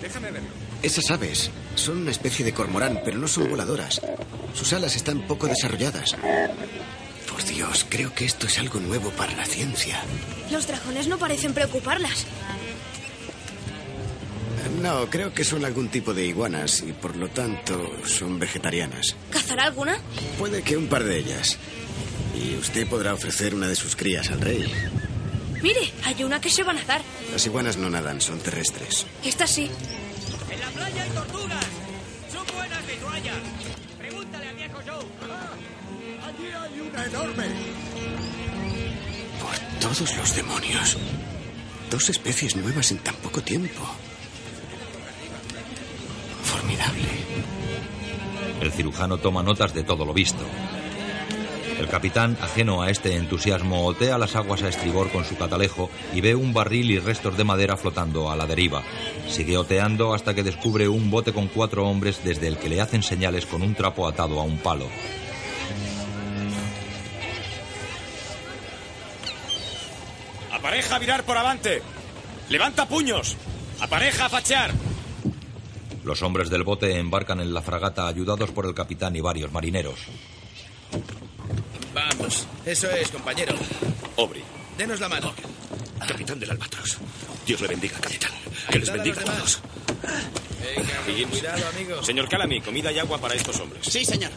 Déjame 0.01 0.31
verlo. 0.31 0.49
Esas 0.85 1.11
aves 1.11 1.51
son 1.77 2.03
una 2.03 2.11
especie 2.11 2.45
de 2.45 2.53
cormorán, 2.53 3.01
pero 3.03 3.17
no 3.17 3.27
son 3.27 3.49
voladoras. 3.49 4.03
Sus 4.53 4.71
alas 4.75 4.95
están 4.95 5.27
poco 5.27 5.47
desarrolladas. 5.47 6.15
Por 7.27 7.43
Dios, 7.43 7.87
creo 7.89 8.15
que 8.15 8.27
esto 8.27 8.47
es 8.47 8.59
algo 8.59 8.79
nuevo 8.81 9.09
para 9.13 9.35
la 9.35 9.47
ciencia. 9.47 9.99
Los 10.51 10.67
dragones 10.67 11.09
no 11.09 11.17
parecen 11.17 11.55
preocuparlas. 11.55 12.27
No, 14.83 15.09
creo 15.09 15.33
que 15.33 15.43
son 15.43 15.65
algún 15.65 15.89
tipo 15.89 16.13
de 16.13 16.27
iguanas 16.27 16.85
y 16.87 16.93
por 16.93 17.17
lo 17.17 17.29
tanto 17.29 17.91
son 18.05 18.39
vegetarianas. 18.39 19.17
¿Cazará 19.31 19.65
alguna? 19.65 19.97
Puede 20.39 20.61
que 20.61 20.77
un 20.77 20.89
par 20.89 21.05
de 21.05 21.19
ellas. 21.19 21.57
Y 22.39 22.57
usted 22.57 22.87
podrá 22.87 23.15
ofrecer 23.15 23.55
una 23.55 23.69
de 23.69 23.77
sus 23.77 23.97
crías 23.97 24.31
al 24.31 24.43
rey. 24.43 24.71
Mire, 25.63 25.91
hay 26.05 26.23
una 26.25 26.43
que 26.43 26.51
se 26.51 26.63
va 26.63 26.73
a 26.73 26.75
nadar. 26.75 27.01
Las 27.33 27.47
iguanas 27.47 27.79
no 27.79 27.89
nadan, 27.89 28.21
son 28.21 28.39
terrestres. 28.39 29.07
Esta 29.25 29.47
sí. 29.47 29.71
Playa 30.85 31.03
hay 31.03 31.11
tortugas. 31.11 31.67
Son 32.31 32.47
buenas 32.55 32.87
de 32.87 32.95
toalla. 32.97 33.33
Pregúntale 33.99 34.49
al 34.49 34.57
viejo 34.57 34.79
Joe. 34.87 35.07
Allí 36.27 36.47
hay 36.47 36.81
una 36.81 37.05
enorme. 37.07 37.45
Por 39.41 39.81
todos 39.81 40.17
los 40.17 40.37
demonios. 40.37 40.99
Dos 41.91 42.11
especies 42.11 42.57
nuevas 42.57 42.91
en 42.91 42.99
tan 42.99 43.15
poco 43.17 43.41
tiempo. 43.41 43.81
Formidable. 46.43 47.09
El 48.61 48.71
cirujano 48.71 49.17
toma 49.17 49.43
notas 49.43 49.73
de 49.73 49.85
todo 49.85 50.05
lo 50.05 50.13
visto. 50.13 50.45
El 51.79 51.89
capitán, 51.89 52.39
ajeno 52.41 52.83
a 52.83 52.91
este 52.91 53.17
entusiasmo, 53.17 53.85
otea 53.87 54.17
las 54.17 54.37
aguas 54.37 54.63
a 54.63 54.69
estribor 54.69 55.11
con 55.11 55.25
su 55.25 55.37
catalejo 55.37 55.91
y 56.15 56.21
ve 56.21 56.35
un 56.35 56.53
barril 56.53 56.91
y 56.91 56.99
restos 56.99 57.37
de 57.37 57.45
madera 57.45 57.77
flotando 57.77 58.31
a 58.31 58.37
la 58.37 58.47
deriva. 58.47 58.83
Sigue 59.29 59.57
oteando 59.57 60.15
hasta 60.15 60.35
que 60.35 60.45
descubre 60.45 60.89
un 60.89 61.11
bote 61.11 61.33
con 61.33 61.49
cuatro 61.49 61.87
hombres 61.87 62.23
desde 62.25 62.47
el 62.47 62.59
que 62.59 62.69
le 62.69 62.81
hacen 62.81 63.03
señales 63.03 63.47
con 63.47 63.63
un 63.63 63.75
trapo 63.75 64.07
atado 64.07 64.41
a 64.41 64.45
un 64.45 64.59
palo. 64.59 64.87
Apareja 70.53 70.97
a 70.97 70.99
virar 70.99 71.25
por 71.25 71.37
avante. 71.37 71.83
Levanta 72.49 72.87
puños. 72.87 73.37
Apareja 73.81 74.27
a 74.27 74.29
fachear. 74.29 74.73
Los 76.05 76.23
hombres 76.23 76.51
del 76.51 76.63
bote 76.63 76.99
embarcan 76.99 77.41
en 77.41 77.53
la 77.53 77.63
fragata 77.63 78.07
ayudados 78.07 78.51
por 78.51 78.67
el 78.67 78.75
capitán 78.75 79.17
y 79.17 79.21
varios 79.21 79.53
marineros. 79.53 79.99
Vamos. 81.95 82.47
Eso 82.67 82.91
es, 82.91 83.11
compañero. 83.11 83.55
Obri. 84.17 84.43
Denos 84.77 85.01
la 85.01 85.09
mano. 85.09 85.33
Capitán 86.07 86.39
del 86.39 86.51
Albatros. 86.51 86.99
Dios 87.47 87.61
le 87.61 87.69
bendiga, 87.69 87.99
capitán. 87.99 88.33
Que 88.71 88.79
les 88.79 88.91
bendiga 88.91 89.21
a 89.21 89.25
todos. 89.25 89.61
Higgins. 91.07 91.31
Cuidado, 91.31 91.69
amigo. 91.69 92.03
Señor 92.03 92.29
Calamy, 92.29 92.61
comida 92.61 92.91
y 92.91 92.99
agua 92.99 93.19
para 93.19 93.35
estos 93.35 93.59
hombres. 93.61 93.87
Sí, 93.87 94.05
señor. 94.05 94.31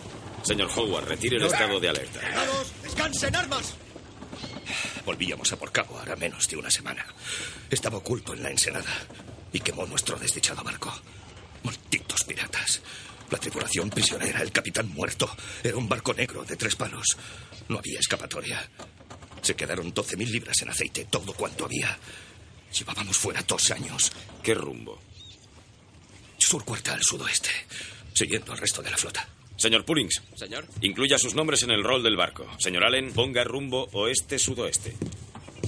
Señor 0.43 0.69
Howard, 0.75 1.07
retire 1.07 1.37
el 1.37 1.43
estado 1.45 1.79
de 1.79 1.89
alerta. 1.89 2.19
¡Vamos! 2.35 2.71
¡Descansen 2.83 3.35
armas! 3.35 3.73
Volvíamos 5.05 5.51
a 5.51 5.57
por 5.57 5.71
cabo 5.71 5.97
hará 5.99 6.15
menos 6.15 6.47
de 6.47 6.57
una 6.57 6.69
semana. 6.69 7.05
Estaba 7.69 7.97
oculto 7.97 8.33
en 8.33 8.43
la 8.43 8.51
ensenada 8.51 8.91
y 9.51 9.59
quemó 9.61 9.85
nuestro 9.85 10.17
desdichado 10.17 10.63
barco. 10.63 10.93
Malditos 11.63 12.23
piratas. 12.23 12.81
La 13.29 13.37
tripulación 13.37 13.89
prisionera, 13.89 14.41
el 14.41 14.51
capitán 14.51 14.89
muerto. 14.89 15.29
Era 15.63 15.75
un 15.77 15.89
barco 15.89 16.13
negro 16.13 16.43
de 16.45 16.55
tres 16.55 16.75
palos. 16.75 17.17
No 17.69 17.79
había 17.79 17.99
escapatoria. 17.99 18.67
Se 19.41 19.55
quedaron 19.55 19.93
12.000 19.93 20.29
libras 20.29 20.61
en 20.61 20.69
aceite, 20.69 21.05
todo 21.05 21.33
cuanto 21.33 21.65
había. 21.65 21.97
Llevábamos 22.77 23.17
fuera 23.17 23.43
dos 23.47 23.71
años. 23.71 24.11
¿Qué 24.43 24.53
rumbo? 24.53 24.99
Sur 26.37 26.63
cuarta 26.63 26.93
al 26.93 27.01
sudoeste, 27.01 27.49
siguiendo 28.13 28.51
al 28.51 28.57
resto 28.57 28.81
de 28.81 28.91
la 28.91 28.97
flota. 28.97 29.27
Señor 29.57 29.85
Pullings. 29.85 30.21
Señor. 30.35 30.65
Incluya 30.81 31.17
sus 31.17 31.33
nombres 31.33 31.63
en 31.63 31.71
el 31.71 31.83
rol 31.83 32.03
del 32.03 32.15
barco. 32.15 32.47
Señor 32.59 32.85
Allen, 32.85 33.11
ponga 33.11 33.43
rumbo 33.43 33.89
oeste-sudoeste. 33.91 34.95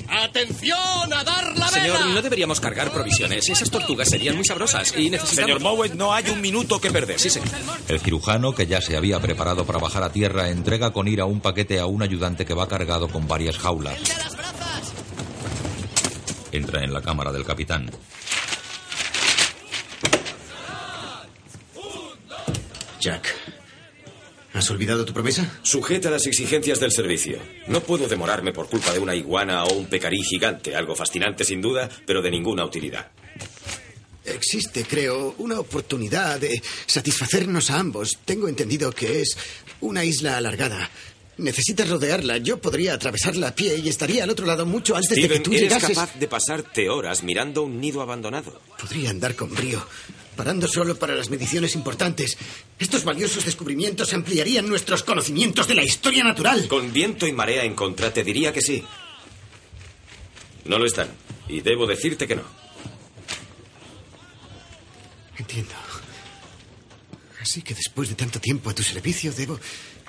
¡Atención 0.10 1.14
a 1.14 1.24
dar 1.24 1.57
la 1.57 1.68
Señor, 1.68 1.99
vela! 1.99 2.14
no 2.14 2.22
deberíamos 2.22 2.60
cargar 2.60 2.91
provisiones. 2.91 3.47
Esas 3.47 3.70
tortugas 3.70 4.10
serían 4.10 4.36
muy 4.36 4.45
sabrosas 4.45 4.93
y 4.97 5.10
necesitamos... 5.10 5.47
Señor 5.47 5.62
Mowat, 5.62 5.91
no 5.93 6.14
hay 6.14 6.30
un 6.30 6.41
minuto 6.41 6.82
que 6.82 6.91
perder. 6.91 7.20
Sí, 7.20 7.30
señor. 7.30 7.49
El 7.88 7.99
cirujano, 7.99 8.53
que 8.53 8.66
ya 8.68 8.82
se 8.82 8.97
había 8.97 9.20
preparado 9.20 9.66
para 9.66 9.80
bajar 9.80 10.03
a 10.03 10.12
tierra, 10.12 10.49
entrega 10.49 10.91
con 10.91 11.07
ira 11.07 11.26
un 11.26 11.41
paquete 11.41 11.80
a 11.80 11.86
un 11.86 12.01
ayudante 12.01 12.45
que 12.45 12.53
va 12.53 12.68
cargado 12.68 13.07
con 13.07 13.28
varias 13.28 13.57
jaulas. 13.57 13.99
Entra 16.51 16.84
en 16.84 16.93
la 16.93 17.01
cámara 17.01 17.32
del 17.32 17.45
capitán. 17.45 17.91
Jack, 22.99 23.34
¿has 24.54 24.70
olvidado 24.70 25.06
tu 25.06 25.14
promesa? 25.14 25.60
Sujeta 25.64 26.10
a 26.10 26.12
las 26.12 26.26
exigencias 26.28 26.80
del 26.80 26.91
servicio. 26.91 27.39
No 27.68 27.82
puedo 27.82 28.08
demorarme 28.08 28.52
por 28.52 28.70
culpa 28.70 28.93
de 28.93 29.00
una 29.00 29.16
iguana 29.16 29.64
o 29.66 29.74
un 29.74 29.86
pecarí 29.86 30.22
gigante, 30.24 30.76
algo 30.76 30.95
fascinante 30.95 31.43
sin 31.43 31.62
duda, 31.62 31.89
pero 32.06 32.22
de 32.22 32.32
ninguna 32.32 32.66
utilidad. 32.66 33.12
Existe, 34.26 34.84
creo, 34.84 35.36
una 35.39 35.60
oportunidad 35.60 36.39
de 36.39 36.62
satisfacernos 36.86 37.70
a 37.72 37.80
ambos. 37.80 38.20
Tengo 38.26 38.47
entendido 38.47 38.91
que 38.91 39.22
es 39.22 39.38
una 39.82 40.04
isla 40.04 40.38
alargada. 40.38 40.89
Necesitas 41.38 41.88
rodearla. 41.89 42.38
Yo 42.38 42.60
podría 42.60 42.93
atravesarla 42.93 43.47
a 43.50 43.56
pie 43.56 43.78
y 43.78 43.88
estaría 43.88 44.26
al 44.26 44.30
otro 44.30 44.45
lado 44.45 44.66
mucho 44.66 44.95
antes 44.95 45.16
de 45.16 45.28
que 45.28 45.39
tú 45.39 45.52
eres 45.52 45.64
llegases. 45.64 45.97
capaz 45.97 46.20
de 46.20 46.28
pasarte 46.28 46.89
horas 46.89 47.24
mirando 47.24 47.64
un 47.64 47.80
nido 47.80 48.02
abandonado. 48.02 48.62
Podría 48.78 49.10
andar 49.10 49.36
con 49.36 49.56
brío, 49.56 49.82
parando 50.40 50.70
solo 50.70 50.98
para 50.98 51.16
las 51.16 51.30
mediciones 51.30 51.76
importantes. 51.76 52.38
Estos 52.80 53.04
valiosos 53.04 53.44
descubrimientos 53.44 54.14
ampliarían 54.14 54.70
nuestros 54.70 55.04
conocimientos 55.04 55.68
de 55.68 55.76
la 55.76 55.84
historia 55.84 56.24
natural. 56.24 56.66
Con 56.70 56.94
viento 56.94 57.28
y 57.28 57.34
marea 57.34 57.66
en 57.66 57.76
contra, 57.76 58.14
te 58.14 58.24
diría 58.24 58.54
que 58.54 58.62
sí. 58.62 58.82
No 60.64 60.80
lo 60.80 60.86
están. 60.86 61.10
Y 61.50 61.60
debo 61.60 61.86
decirte 61.86 62.26
que 62.26 62.38
no. 62.38 62.44
Entiendo. 65.38 65.74
Así 67.42 67.62
que 67.62 67.74
después 67.74 68.08
de 68.08 68.16
tanto 68.16 68.40
tiempo 68.40 68.70
a 68.70 68.74
tu 68.74 68.82
servicio, 68.82 69.34
debo 69.34 69.60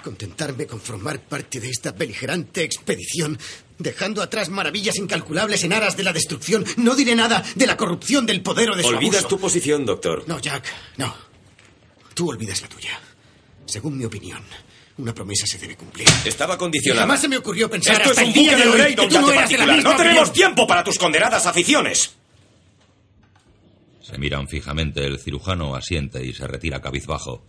contentarme 0.00 0.64
con 0.64 0.80
formar 0.80 1.22
parte 1.22 1.58
de 1.58 1.70
esta 1.70 1.90
beligerante 1.90 2.62
expedición, 2.62 3.36
dejando 3.80 4.22
atrás 4.22 4.48
maravillas 4.48 4.96
incalculables 4.96 5.64
en 5.64 5.72
aras 5.72 5.96
de 5.96 6.04
la 6.04 6.12
destrucción. 6.12 6.64
No 6.76 6.94
diré 6.94 7.14
nada 7.16 7.42
de 7.56 7.66
la 7.66 7.76
corrupción 7.76 8.24
del 8.26 8.42
poder 8.42 8.70
o 8.70 8.76
de 8.76 8.82
su 8.84 8.90
Olvidas 8.90 9.20
abuso. 9.22 9.28
tu 9.28 9.40
posición, 9.40 9.84
doctor. 9.84 10.24
No, 10.28 10.38
Jack, 10.38 10.64
no. 10.96 11.12
Tú 12.14 12.30
olvidas 12.30 12.60
la 12.62 12.68
tuya. 12.68 13.00
Según 13.66 13.96
mi 13.96 14.04
opinión, 14.04 14.42
una 14.98 15.14
promesa 15.14 15.46
se 15.46 15.58
debe 15.58 15.76
cumplir. 15.76 16.06
Estaba 16.24 16.54
Y 16.54 16.58
condicionada. 16.58 17.02
jamás 17.02 17.20
se 17.20 17.28
me 17.28 17.36
ocurrió 17.38 17.70
pensar 17.70 17.96
Esto 17.96 18.12
es 18.12 18.18
un 18.18 18.24
el 18.24 18.32
día 18.32 18.52
buque 18.52 18.62
de 18.64 18.68
hoy 18.70 18.80
rey, 18.80 18.94
que 18.94 19.06
tú 19.08 19.20
no 19.20 19.32
eras 19.32 19.48
de 19.50 19.58
la 19.58 19.66
misma 19.66 19.90
No 19.90 19.96
tenemos 19.96 20.28
opinión. 20.28 20.32
tiempo 20.34 20.66
para 20.66 20.84
tus 20.84 20.98
condenadas 20.98 21.46
aficiones. 21.46 22.10
Se 24.02 24.18
miran 24.18 24.48
fijamente, 24.48 25.04
el 25.04 25.18
cirujano 25.20 25.74
asiente 25.76 26.24
y 26.24 26.32
se 26.34 26.46
retira 26.46 26.80
cabizbajo. 26.80 27.44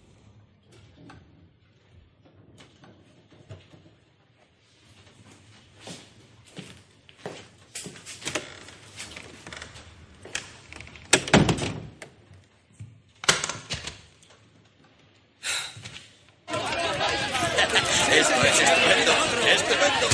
Esto 18.11 18.43
es 18.43 18.59
estupendo, 18.61 19.13
estupendo. 19.55 20.07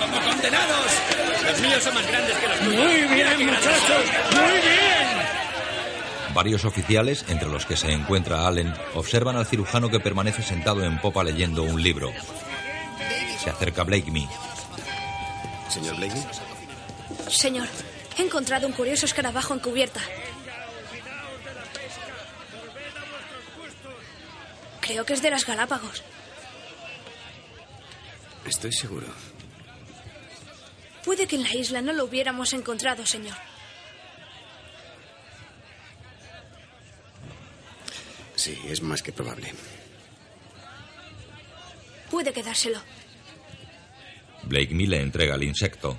Como 0.00 0.20
condenados. 0.22 0.90
Los 1.46 1.60
míos 1.60 1.82
son 1.82 1.94
más 1.94 2.06
grandes 2.06 2.36
que 2.36 2.48
los 2.48 2.58
tuyos. 2.60 2.76
Muy 2.84 3.14
bien, 3.14 3.46
muchachos. 3.46 4.04
Muy 4.32 4.60
bien. 4.60 5.06
Varios 6.36 6.66
oficiales, 6.66 7.24
entre 7.28 7.48
los 7.48 7.64
que 7.64 7.78
se 7.78 7.90
encuentra 7.90 8.46
Allen, 8.46 8.74
observan 8.92 9.36
al 9.36 9.46
cirujano 9.46 9.88
que 9.88 10.00
permanece 10.00 10.42
sentado 10.42 10.84
en 10.84 11.00
popa 11.00 11.24
leyendo 11.24 11.62
un 11.62 11.82
libro. 11.82 12.12
Se 13.42 13.48
acerca 13.48 13.84
Blakemy. 13.84 14.28
Señor 15.70 15.96
Blakey. 15.96 16.22
Señor, 17.30 17.66
he 18.18 18.22
encontrado 18.22 18.66
un 18.66 18.74
curioso 18.74 19.06
escarabajo 19.06 19.54
en 19.54 19.60
cubierta. 19.60 20.02
Creo 24.82 25.06
que 25.06 25.14
es 25.14 25.22
de 25.22 25.30
las 25.30 25.46
Galápagos. 25.46 26.02
Estoy 28.44 28.72
seguro. 28.74 29.06
Puede 31.02 31.26
que 31.26 31.36
en 31.36 31.44
la 31.44 31.54
isla 31.54 31.80
no 31.80 31.94
lo 31.94 32.04
hubiéramos 32.04 32.52
encontrado, 32.52 33.06
señor. 33.06 33.38
Sí, 38.36 38.56
es 38.68 38.82
más 38.82 39.02
que 39.02 39.12
probable. 39.12 39.52
Puede 42.10 42.32
quedárselo. 42.32 42.80
Blakemy 44.44 44.86
le 44.86 45.00
entrega 45.00 45.34
el 45.34 45.42
insecto. 45.42 45.98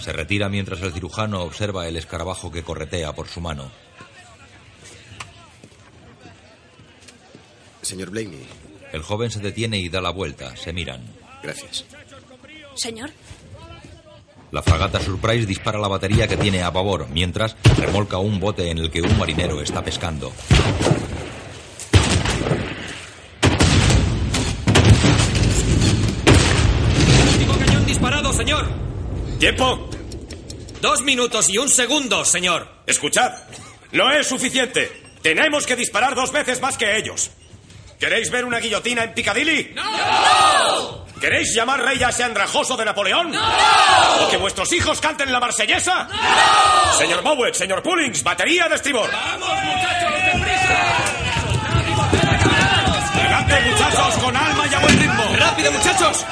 Se 0.00 0.12
retira 0.12 0.48
mientras 0.48 0.80
el 0.82 0.92
cirujano 0.92 1.42
observa 1.42 1.88
el 1.88 1.96
escarabajo 1.96 2.52
que 2.52 2.62
corretea 2.62 3.12
por 3.12 3.26
su 3.26 3.40
mano. 3.40 3.70
Señor 7.82 8.10
Blaney. 8.10 8.46
El 8.92 9.02
joven 9.02 9.30
se 9.30 9.40
detiene 9.40 9.78
y 9.78 9.88
da 9.88 10.00
la 10.00 10.10
vuelta. 10.10 10.56
Se 10.56 10.72
miran. 10.72 11.02
Gracias. 11.42 11.84
Señor, 12.76 13.10
La 14.52 14.62
fragata 14.62 15.00
Surprise 15.00 15.46
dispara 15.46 15.78
la 15.78 15.88
batería 15.88 16.28
que 16.28 16.36
tiene 16.36 16.62
a 16.62 16.70
babor, 16.70 17.08
mientras 17.10 17.56
remolca 17.76 18.18
un 18.18 18.38
bote 18.38 18.70
en 18.70 18.78
el 18.78 18.90
que 18.90 19.02
un 19.02 19.18
marinero 19.18 19.60
está 19.60 19.82
pescando. 19.82 20.32
Último 27.32 27.58
cañón 27.58 27.86
disparado, 27.86 28.32
señor. 28.32 28.66
¡Tiempo! 29.38 29.90
Dos 30.80 31.02
minutos 31.02 31.48
y 31.48 31.58
un 31.58 31.68
segundo, 31.68 32.24
señor. 32.24 32.68
Escuchad, 32.86 33.32
no 33.92 34.12
es 34.12 34.26
suficiente. 34.26 34.90
Tenemos 35.22 35.66
que 35.66 35.74
disparar 35.74 36.14
dos 36.14 36.30
veces 36.30 36.60
más 36.60 36.76
que 36.76 36.96
ellos. 36.96 37.30
¿Queréis 37.98 38.30
ver 38.30 38.44
una 38.44 38.60
guillotina 38.60 39.02
en 39.04 39.14
Piccadilly? 39.14 39.72
¡No! 39.74 41.05
¿Queréis 41.26 41.52
llamar 41.52 41.82
rey 41.82 42.00
a 42.04 42.10
ese 42.10 42.22
andrajoso 42.22 42.76
de 42.76 42.84
Napoleón? 42.84 43.32
¡No! 43.32 43.42
¿O 44.20 44.30
que 44.30 44.36
vuestros 44.36 44.72
hijos 44.72 45.00
canten 45.00 45.32
la 45.32 45.40
marsellesa? 45.40 46.04
¡No! 46.04 46.98
Señor 46.98 47.20
Mowat, 47.24 47.52
señor 47.52 47.82
Pullings, 47.82 48.22
batería 48.22 48.68
de 48.68 48.76
estribor. 48.76 49.10
¡Vamos, 49.10 49.48
muchachos, 49.64 50.12
¡Adelante, 53.12 53.60
muchachos, 53.70 54.14
con 54.22 54.36
alma 54.36 54.68
y 54.70 54.74
a 54.74 54.78
buen 54.78 55.00
ritmo! 55.00 55.24
¡Rápido, 55.36 55.72
muchachos! 55.72 56.24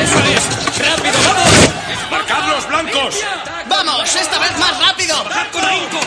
¡Eso 0.00 0.18
es! 0.20 0.78
¡Rápido, 0.78 1.14
vamos! 1.26 2.10
¡Marcad 2.12 2.48
los 2.50 2.68
blancos! 2.68 3.24
¡Vamos! 3.66 4.14
¡Esta 4.14 4.38
vez 4.38 4.56
más 4.60 4.78
rápido! 4.78 5.24
con 5.50 5.64
ahínco! 5.64 5.98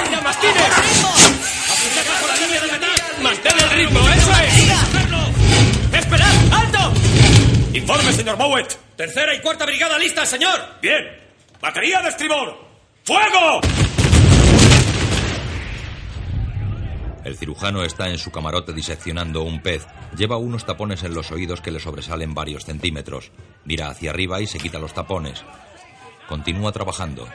¡Como 0.00 0.08
Dios 0.08 0.22
manda, 0.22 0.22
mastines! 0.22 0.72
¡Apuntad 1.70 2.04
bajo 2.08 2.26
la 2.26 2.36
línea 2.36 2.60
de 2.60 2.72
meta! 2.72 2.86
¡Mantén 3.22 3.52
el 3.58 3.70
ritmo! 3.70 4.00
¡Eso 4.08 4.30
es! 4.32 5.98
¡Esperad! 5.98 6.34
¡Alto! 6.52 6.92
Informe, 7.74 8.12
señor 8.12 8.36
Mowat. 8.38 8.72
Tercera 8.96 9.34
y 9.34 9.40
cuarta 9.40 9.66
brigada 9.66 9.98
lista, 9.98 10.24
señor. 10.24 10.58
Bien. 10.80 11.04
Batería 11.60 12.00
de 12.00 12.08
estribor. 12.08 12.56
¡Fuego! 13.04 13.60
El 17.24 17.36
cirujano 17.36 17.84
está 17.84 18.08
en 18.08 18.16
su 18.16 18.30
camarote 18.30 18.72
diseccionando 18.72 19.42
un 19.42 19.60
pez. 19.60 19.86
Lleva 20.16 20.38
unos 20.38 20.64
tapones 20.64 21.02
en 21.02 21.12
los 21.12 21.30
oídos 21.30 21.60
que 21.60 21.70
le 21.70 21.78
sobresalen 21.78 22.32
varios 22.32 22.64
centímetros. 22.64 23.30
Mira 23.66 23.88
hacia 23.88 24.10
arriba 24.10 24.40
y 24.40 24.46
se 24.46 24.58
quita 24.58 24.78
los 24.78 24.94
tapones. 24.94 25.44
Continúa 26.26 26.72
trabajando. 26.72 27.28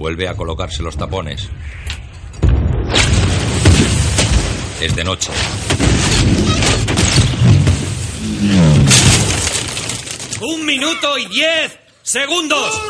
Vuelve 0.00 0.26
a 0.28 0.34
colocarse 0.34 0.82
los 0.82 0.96
tapones. 0.96 1.46
Es 4.80 4.96
de 4.96 5.04
noche. 5.04 5.30
Un 10.40 10.64
minuto 10.64 11.18
y 11.18 11.26
diez 11.26 11.78
segundos. 12.02 12.80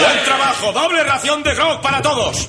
Buen 0.00 0.24
trabajo, 0.24 0.72
doble 0.72 1.04
ración 1.04 1.40
de 1.44 1.54
grog 1.54 1.80
para 1.80 2.02
todos. 2.02 2.48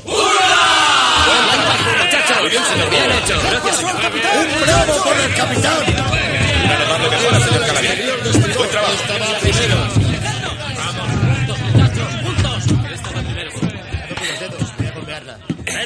muchachos. 2.04 2.42
Muy 2.42 2.50
bien, 2.50 2.64
señor. 2.66 2.90
Bien 2.90 3.12
hecho. 3.12 3.40
Gracias, 3.52 3.76
señor. 3.76 3.96
¡Un 3.96 4.62
bravo 4.62 5.04
por 5.04 5.16
el 5.16 5.36
capitán! 5.36 5.78
Una 6.66 6.80
notable 6.80 7.10
mejora, 7.12 7.40
señor 7.40 7.66
Calavera. 7.68 7.96
Buen 8.58 8.70
trabajo. 8.72 9.23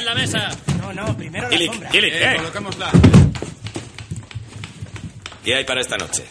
La 0.08 0.14
mesa. 0.14 0.50
No, 0.80 0.92
no, 0.92 1.16
primero 1.16 1.48
Gillick, 1.50 1.90
Gillick, 1.90 2.14
eh. 2.14 2.34
Colocámosla. 2.36 2.90
¿Qué 5.44 5.54
hay 5.54 5.64
para 5.64 5.80
esta 5.80 5.96
noche? 5.96 6.24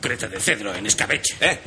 Creta 0.00 0.28
de 0.28 0.38
cedro 0.38 0.74
en 0.74 0.86
escabeche. 0.86 1.36
¿Eh? 1.40 1.58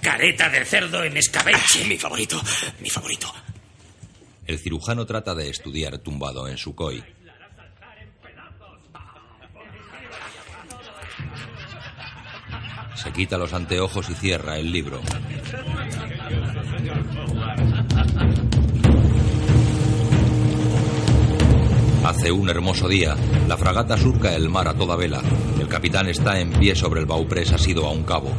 Careta 0.00 0.48
de 0.48 0.64
cerdo 0.64 1.02
en 1.02 1.16
escabeche. 1.16 1.84
mi 1.86 1.98
favorito, 1.98 2.40
mi 2.80 2.88
favorito. 2.88 3.32
El 4.46 4.58
cirujano 4.58 5.06
trata 5.06 5.34
de 5.34 5.50
estudiar 5.50 5.98
tumbado 5.98 6.48
en 6.48 6.56
su 6.56 6.74
koi. 6.74 7.02
Se 12.94 13.12
quita 13.12 13.38
los 13.38 13.52
anteojos 13.52 14.08
y 14.10 14.14
cierra 14.14 14.58
el 14.58 14.70
libro. 14.70 15.00
Hace 22.10 22.32
un 22.32 22.48
hermoso 22.48 22.88
día. 22.88 23.14
La 23.46 23.56
fragata 23.56 23.96
surca 23.96 24.34
el 24.34 24.48
mar 24.48 24.66
a 24.66 24.74
toda 24.74 24.96
vela. 24.96 25.22
El 25.60 25.68
capitán 25.68 26.08
está 26.08 26.40
en 26.40 26.50
pie 26.50 26.74
sobre 26.74 26.98
el 26.98 27.06
bauprés 27.06 27.52
asido 27.52 27.86
a 27.86 27.92
un 27.92 28.02
cabo. 28.02 28.32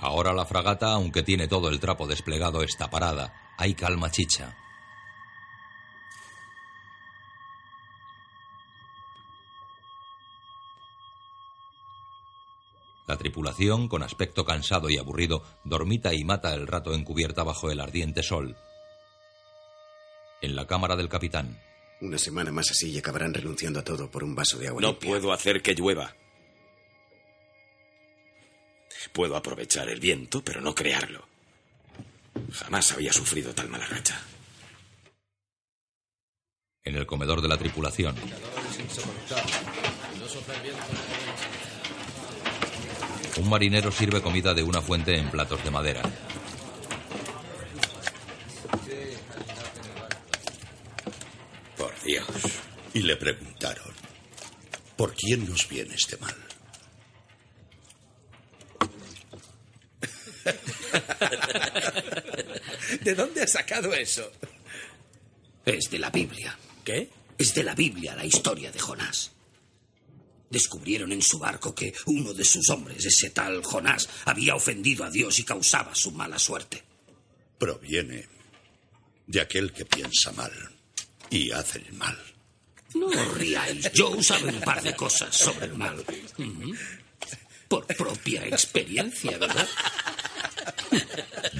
Ahora 0.00 0.32
la 0.32 0.46
fragata, 0.46 0.94
aunque 0.94 1.22
tiene 1.22 1.46
todo 1.46 1.68
el 1.68 1.78
trapo 1.78 2.06
desplegado, 2.06 2.62
está 2.62 2.88
parada. 2.88 3.34
Hay 3.58 3.74
calma 3.74 4.10
chicha. 4.10 4.56
La 13.06 13.16
tripulación, 13.18 13.88
con 13.88 14.02
aspecto 14.02 14.44
cansado 14.44 14.88
y 14.88 14.96
aburrido, 14.96 15.42
dormita 15.64 16.14
y 16.14 16.24
mata 16.24 16.54
el 16.54 16.66
rato 16.66 16.94
encubierta 16.94 17.42
bajo 17.42 17.70
el 17.70 17.80
ardiente 17.80 18.22
sol. 18.22 18.56
En 20.40 20.56
la 20.56 20.66
cámara 20.66 20.96
del 20.96 21.08
capitán. 21.08 21.60
Una 22.00 22.18
semana 22.18 22.50
más 22.50 22.70
así 22.70 22.90
y 22.90 22.98
acabarán 22.98 23.34
renunciando 23.34 23.80
a 23.80 23.84
todo 23.84 24.10
por 24.10 24.24
un 24.24 24.34
vaso 24.34 24.58
de 24.58 24.68
agua 24.68 24.80
No 24.80 24.88
limpia. 24.88 25.10
puedo 25.10 25.32
hacer 25.32 25.62
que 25.62 25.74
llueva. 25.74 26.14
Puedo 29.12 29.36
aprovechar 29.36 29.88
el 29.88 30.00
viento, 30.00 30.42
pero 30.42 30.60
no 30.60 30.74
crearlo. 30.74 31.26
Jamás 32.52 32.90
había 32.92 33.12
sufrido 33.12 33.54
tal 33.54 33.68
mala 33.68 33.86
racha. 33.86 34.20
En 36.82 36.96
el 36.96 37.06
comedor 37.06 37.40
de 37.40 37.48
la 37.48 37.56
tripulación, 37.56 38.14
un 43.36 43.48
marinero 43.48 43.90
sirve 43.90 44.22
comida 44.22 44.54
de 44.54 44.62
una 44.62 44.80
fuente 44.80 45.16
en 45.16 45.30
platos 45.30 45.62
de 45.64 45.70
madera. 45.70 46.02
Por 51.76 52.02
Dios. 52.02 52.26
Y 52.92 53.00
le 53.00 53.16
preguntaron, 53.16 53.92
¿por 54.96 55.14
quién 55.14 55.48
nos 55.48 55.68
viene 55.68 55.94
este 55.94 56.16
mal? 56.18 56.34
¿De 63.00 63.14
dónde 63.14 63.42
has 63.42 63.52
sacado 63.52 63.92
eso? 63.94 64.30
Es 65.64 65.90
de 65.90 65.98
la 65.98 66.10
Biblia. 66.10 66.56
¿Qué? 66.84 67.10
Es 67.36 67.54
de 67.54 67.64
la 67.64 67.74
Biblia 67.74 68.14
la 68.14 68.24
historia 68.24 68.70
de 68.70 68.78
Jonás. 68.78 69.33
Descubrieron 70.54 71.10
en 71.10 71.20
su 71.20 71.40
barco 71.40 71.74
que 71.74 71.92
uno 72.06 72.32
de 72.32 72.44
sus 72.44 72.70
hombres, 72.70 73.04
ese 73.04 73.30
tal 73.30 73.60
Jonás, 73.64 74.08
había 74.24 74.54
ofendido 74.54 75.02
a 75.02 75.10
Dios 75.10 75.36
y 75.40 75.44
causaba 75.44 75.92
su 75.96 76.12
mala 76.12 76.38
suerte. 76.38 76.80
Proviene 77.58 78.28
de 79.26 79.40
aquel 79.40 79.72
que 79.72 79.84
piensa 79.84 80.30
mal 80.30 80.52
y 81.28 81.50
hace 81.50 81.80
el 81.80 81.92
mal. 81.94 82.16
No 82.94 83.06
os 83.06 83.34
riáis. 83.34 83.90
Joe 83.96 84.22
sabe 84.22 84.50
un 84.50 84.60
par 84.60 84.80
de 84.80 84.94
cosas 84.94 85.34
sobre 85.34 85.66
el 85.66 85.74
mal. 85.74 86.04
Por 87.66 87.84
propia 87.88 88.46
experiencia, 88.46 89.36
¿verdad? 89.36 89.68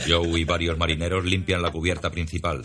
Joe 0.07 0.39
y 0.39 0.45
varios 0.45 0.79
marineros 0.79 1.25
limpian 1.25 1.63
la 1.63 1.73
cubierta 1.73 2.13
principal. 2.13 2.65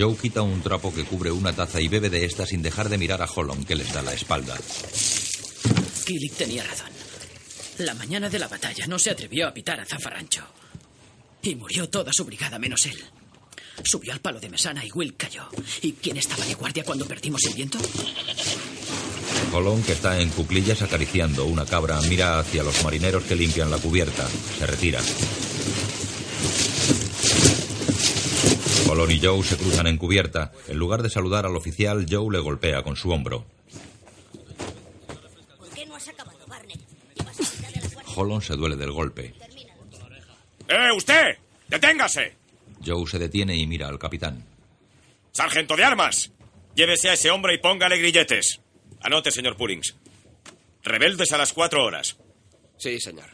Joe 0.00 0.16
quita 0.16 0.40
un 0.40 0.62
trapo 0.62 0.94
que 0.94 1.04
cubre 1.04 1.30
una 1.30 1.52
taza 1.52 1.78
y 1.78 1.86
bebe 1.86 2.08
de 2.08 2.24
esta 2.24 2.46
sin 2.46 2.62
dejar 2.62 2.88
de 2.88 2.96
mirar 2.96 3.20
a 3.20 3.28
Holland, 3.30 3.66
que 3.66 3.74
les 3.74 3.92
da 3.92 4.00
la 4.00 4.14
espalda. 4.14 4.56
Killick 6.06 6.36
tenía 6.36 6.64
razón. 6.64 6.88
La 7.80 7.92
mañana 7.92 8.30
de 8.30 8.38
la 8.38 8.48
batalla 8.48 8.86
no 8.86 8.98
se 8.98 9.10
atrevió 9.10 9.46
a 9.46 9.52
pitar 9.52 9.78
a 9.78 9.84
Zafarrancho. 9.84 10.42
Y 11.42 11.54
murió 11.54 11.90
toda 11.90 12.14
su 12.14 12.24
brigada 12.24 12.58
menos 12.58 12.86
él. 12.86 12.96
Subió 13.84 14.14
al 14.14 14.20
palo 14.20 14.40
de 14.40 14.48
mesana 14.48 14.82
y 14.86 14.90
Will 14.90 15.16
cayó. 15.16 15.50
¿Y 15.82 15.92
quién 15.92 16.16
estaba 16.16 16.46
de 16.46 16.54
guardia 16.54 16.82
cuando 16.82 17.04
perdimos 17.04 17.44
el 17.44 17.52
viento? 17.52 17.76
Holland, 19.52 19.84
que 19.84 19.92
está 19.92 20.18
en 20.18 20.30
cuclillas 20.30 20.80
acariciando 20.80 21.44
una 21.44 21.66
cabra, 21.66 22.00
mira 22.08 22.38
hacia 22.38 22.62
los 22.62 22.82
marineros 22.84 23.24
que 23.24 23.36
limpian 23.36 23.70
la 23.70 23.76
cubierta. 23.76 24.26
Se 24.58 24.66
retira. 24.66 25.02
Holland 28.90 29.12
y 29.12 29.20
Joe 29.24 29.42
se 29.44 29.56
cruzan 29.56 29.86
en 29.86 29.96
cubierta. 29.96 30.50
En 30.66 30.76
lugar 30.76 31.02
de 31.02 31.10
saludar 31.10 31.46
al 31.46 31.54
oficial, 31.54 32.06
Joe 32.10 32.32
le 32.32 32.40
golpea 32.40 32.82
con 32.82 32.96
su 32.96 33.10
hombro. 33.10 33.46
Holland 38.16 38.42
se 38.42 38.56
duele 38.56 38.76
del 38.76 38.90
golpe. 38.90 39.32
¡Eh, 40.68 40.92
usted! 40.96 41.38
¡Deténgase! 41.68 42.34
Joe 42.84 43.06
se 43.06 43.20
detiene 43.20 43.56
y 43.56 43.66
mira 43.66 43.86
al 43.86 43.98
capitán. 43.98 44.44
¡Sargento 45.30 45.76
de 45.76 45.84
armas! 45.84 46.32
Llévese 46.74 47.10
a 47.10 47.12
ese 47.12 47.30
hombre 47.30 47.54
y 47.54 47.58
póngale 47.58 47.96
grilletes. 47.96 48.60
Anote, 49.02 49.30
señor 49.30 49.56
Pullings. 49.56 49.94
Rebeldes 50.82 51.32
a 51.32 51.38
las 51.38 51.52
cuatro 51.52 51.84
horas. 51.84 52.16
Sí, 52.76 52.98
señor. 52.98 53.28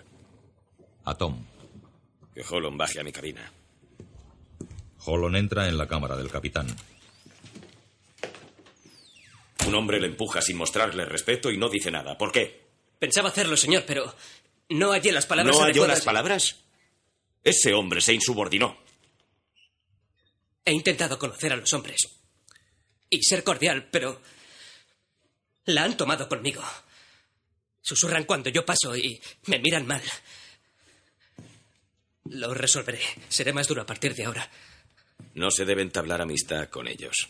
A 1.04 1.14
Tom. 1.14 1.44
Que 2.34 2.44
Holland 2.46 2.76
baje 2.76 3.00
a 3.00 3.04
mi 3.04 3.12
cabina. 3.12 3.50
Holland 5.06 5.36
entra 5.36 5.68
en 5.68 5.78
la 5.78 5.86
cámara 5.86 6.16
del 6.16 6.30
capitán. 6.30 6.74
Un 9.66 9.74
hombre 9.74 10.00
le 10.00 10.08
empuja 10.08 10.42
sin 10.42 10.56
mostrarle 10.56 11.04
respeto 11.04 11.50
y 11.50 11.56
no 11.56 11.68
dice 11.68 11.90
nada. 11.90 12.18
¿Por 12.18 12.32
qué? 12.32 12.66
Pensaba 12.98 13.30
hacerlo, 13.30 13.56
señor, 13.56 13.84
pero 13.86 14.14
no 14.68 14.92
hallé 14.92 15.12
las 15.12 15.26
palabras 15.26 15.56
¿No 15.56 15.62
halló 15.62 15.86
las 15.86 16.02
palabras? 16.02 16.56
Ese 17.42 17.74
hombre 17.74 18.00
se 18.00 18.14
insubordinó. 18.14 18.76
He 20.64 20.72
intentado 20.72 21.18
conocer 21.18 21.52
a 21.52 21.56
los 21.56 21.72
hombres 21.72 21.96
y 23.08 23.22
ser 23.22 23.44
cordial, 23.44 23.88
pero 23.90 24.20
la 25.66 25.84
han 25.84 25.96
tomado 25.96 26.28
conmigo. 26.28 26.62
Susurran 27.80 28.24
cuando 28.24 28.50
yo 28.50 28.64
paso 28.64 28.96
y 28.96 29.20
me 29.46 29.60
miran 29.60 29.86
mal. 29.86 30.02
Lo 32.24 32.52
resolveré. 32.52 33.00
Seré 33.28 33.52
más 33.52 33.68
duro 33.68 33.82
a 33.82 33.86
partir 33.86 34.14
de 34.14 34.24
ahora. 34.24 34.50
No 35.34 35.51
se 35.51 35.64
debe 35.64 35.82
entablar 35.82 36.22
amistad 36.22 36.68
con 36.68 36.88
ellos. 36.88 37.28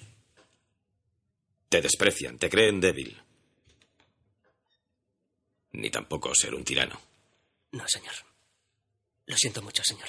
Te 1.68 1.80
desprecian, 1.80 2.38
te 2.38 2.48
creen 2.48 2.80
débil. 2.80 3.20
Ni 5.72 5.90
tampoco 5.90 6.34
ser 6.34 6.54
un 6.54 6.64
tirano. 6.64 7.00
No, 7.72 7.86
señor. 7.88 8.14
Lo 9.26 9.36
siento 9.36 9.60
mucho, 9.62 9.82
señor. 9.82 10.08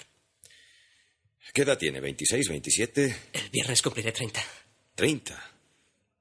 ¿Qué 1.53 1.63
edad 1.63 1.77
tiene? 1.77 2.01
¿26, 2.01 2.47
27? 2.47 3.29
El 3.33 3.49
viernes 3.49 3.81
cumpliré 3.81 4.11
30. 4.11 4.43
30. 4.95 5.51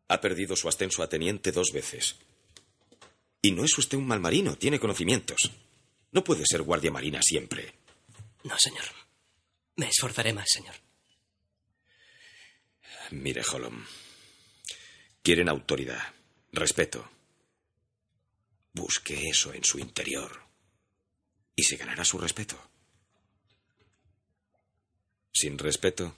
Ha 0.08 0.20
perdido 0.20 0.56
su 0.56 0.68
ascenso 0.68 1.02
a 1.02 1.08
teniente 1.08 1.52
dos 1.52 1.72
veces. 1.72 2.16
Y 3.42 3.52
no 3.52 3.64
es 3.64 3.76
usted 3.76 3.98
un 3.98 4.06
mal 4.06 4.20
marino, 4.20 4.56
tiene 4.56 4.80
conocimientos. 4.80 5.50
No 6.12 6.24
puede 6.24 6.44
ser 6.46 6.62
guardia 6.62 6.90
marina 6.90 7.20
siempre. 7.22 7.74
No, 8.44 8.56
señor. 8.58 8.84
Me 9.76 9.88
esforzaré 9.88 10.32
más, 10.32 10.46
señor. 10.48 10.74
Mire, 13.10 13.42
Holland. 13.50 13.86
Quieren 15.22 15.48
autoridad, 15.48 16.02
respeto. 16.52 17.08
Busque 18.72 19.28
eso 19.28 19.52
en 19.52 19.64
su 19.64 19.78
interior. 19.78 20.42
Y 21.54 21.62
se 21.64 21.76
ganará 21.76 22.04
su 22.04 22.18
respeto. 22.18 22.56
Sin 25.32 25.58
respeto, 25.58 26.14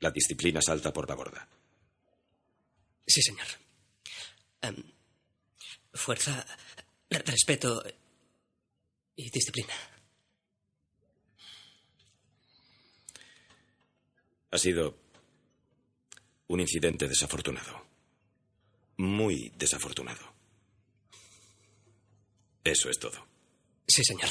la 0.00 0.10
disciplina 0.10 0.60
salta 0.62 0.92
por 0.92 1.08
la 1.08 1.14
borda. 1.14 1.48
Sí, 3.06 3.22
señor. 3.22 3.46
Em, 4.62 4.76
fuerza, 5.94 6.46
re- 7.10 7.22
respeto 7.26 7.82
y 9.16 9.30
disciplina. 9.30 9.74
Ha 14.50 14.58
sido 14.58 14.96
un 16.50 16.58
incidente 16.58 17.06
desafortunado. 17.06 17.80
Muy 18.96 19.52
desafortunado. 19.56 20.20
Eso 22.64 22.90
es 22.90 22.98
todo. 22.98 23.24
Sí, 23.86 24.02
señor. 24.04 24.28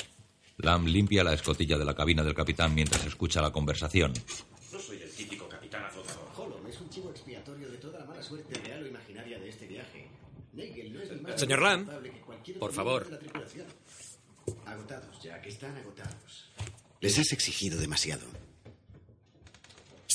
Lam 0.57 0.85
limpia 0.85 1.23
la 1.23 1.33
escotilla 1.33 1.77
de 1.77 1.85
la 1.85 1.95
cabina 1.95 2.21
del 2.21 2.35
capitán 2.35 2.75
mientras 2.75 3.05
escucha 3.05 3.41
la 3.41 3.51
conversación. 3.51 4.11
No 4.73 4.79
soy 4.79 5.01
el 5.01 5.09
típico 5.11 5.47
capitán 5.47 5.85
azotador. 5.85 6.27
Holland 6.35 6.67
es 6.67 6.81
un 6.81 6.89
chivo 6.89 7.09
expiatorio 7.09 7.69
de 7.69 7.77
toda 7.77 7.99
la 7.99 8.05
mala 8.05 8.21
suerte 8.21 8.53
real 8.59 8.83
o 8.83 8.87
imaginaria 8.87 9.39
de 9.39 9.47
este 9.47 9.65
viaje. 9.65 10.09
Nagel 10.51 10.93
no 10.93 11.01
es 11.01 11.11
ni 11.11 11.21
más 11.21 11.39
Señor 11.39 11.61
Lam, 11.61 11.89
por 12.59 12.73
favor. 12.73 13.07
Agotados, 14.65 15.23
ya 15.23 15.41
que 15.41 15.49
están 15.49 15.77
agotados. 15.77 16.49
Les 16.99 17.17
has 17.17 17.31
exigido 17.31 17.79
demasiado. 17.79 18.25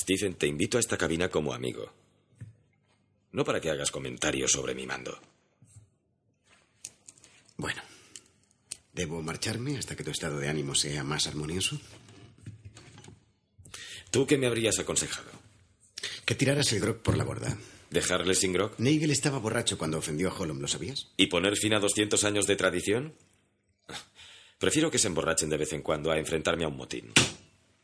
Stephen, 0.05 0.35
te 0.35 0.45
invito 0.45 0.77
a 0.77 0.79
esta 0.79 0.99
cabina 0.99 1.29
como 1.29 1.51
amigo. 1.51 1.91
No 3.31 3.43
para 3.43 3.59
que 3.59 3.71
hagas 3.71 3.89
comentarios 3.89 4.51
sobre 4.51 4.75
mi 4.75 4.85
mando. 4.85 5.19
Bueno, 7.57 7.81
¿debo 8.93 9.23
marcharme 9.23 9.79
hasta 9.79 9.95
que 9.95 10.03
tu 10.03 10.11
estado 10.11 10.37
de 10.37 10.47
ánimo 10.47 10.75
sea 10.75 11.03
más 11.03 11.25
armonioso? 11.25 11.79
¿Tú 14.11 14.27
qué 14.27 14.37
me 14.37 14.45
habrías 14.45 14.77
aconsejado? 14.77 15.31
Que 16.23 16.35
tiraras 16.35 16.71
el 16.73 16.81
grog 16.81 16.97
por 16.97 17.17
la 17.17 17.23
borda. 17.23 17.57
¿Dejarle 17.89 18.35
sin 18.35 18.53
grog? 18.53 18.75
Nagel 18.77 19.09
estaba 19.09 19.39
borracho 19.39 19.79
cuando 19.79 19.97
ofendió 19.97 20.29
a 20.29 20.37
Holland, 20.37 20.61
¿lo 20.61 20.67
sabías? 20.67 21.07
¿Y 21.17 21.25
poner 21.25 21.57
fin 21.57 21.73
a 21.73 21.79
200 21.79 22.23
años 22.25 22.45
de 22.45 22.55
tradición? 22.55 23.15
Prefiero 24.59 24.91
que 24.91 24.99
se 24.99 25.07
emborrachen 25.07 25.49
de 25.49 25.57
vez 25.57 25.73
en 25.73 25.81
cuando 25.81 26.11
a 26.11 26.19
enfrentarme 26.19 26.63
a 26.63 26.67
un 26.67 26.77
motín. 26.77 27.11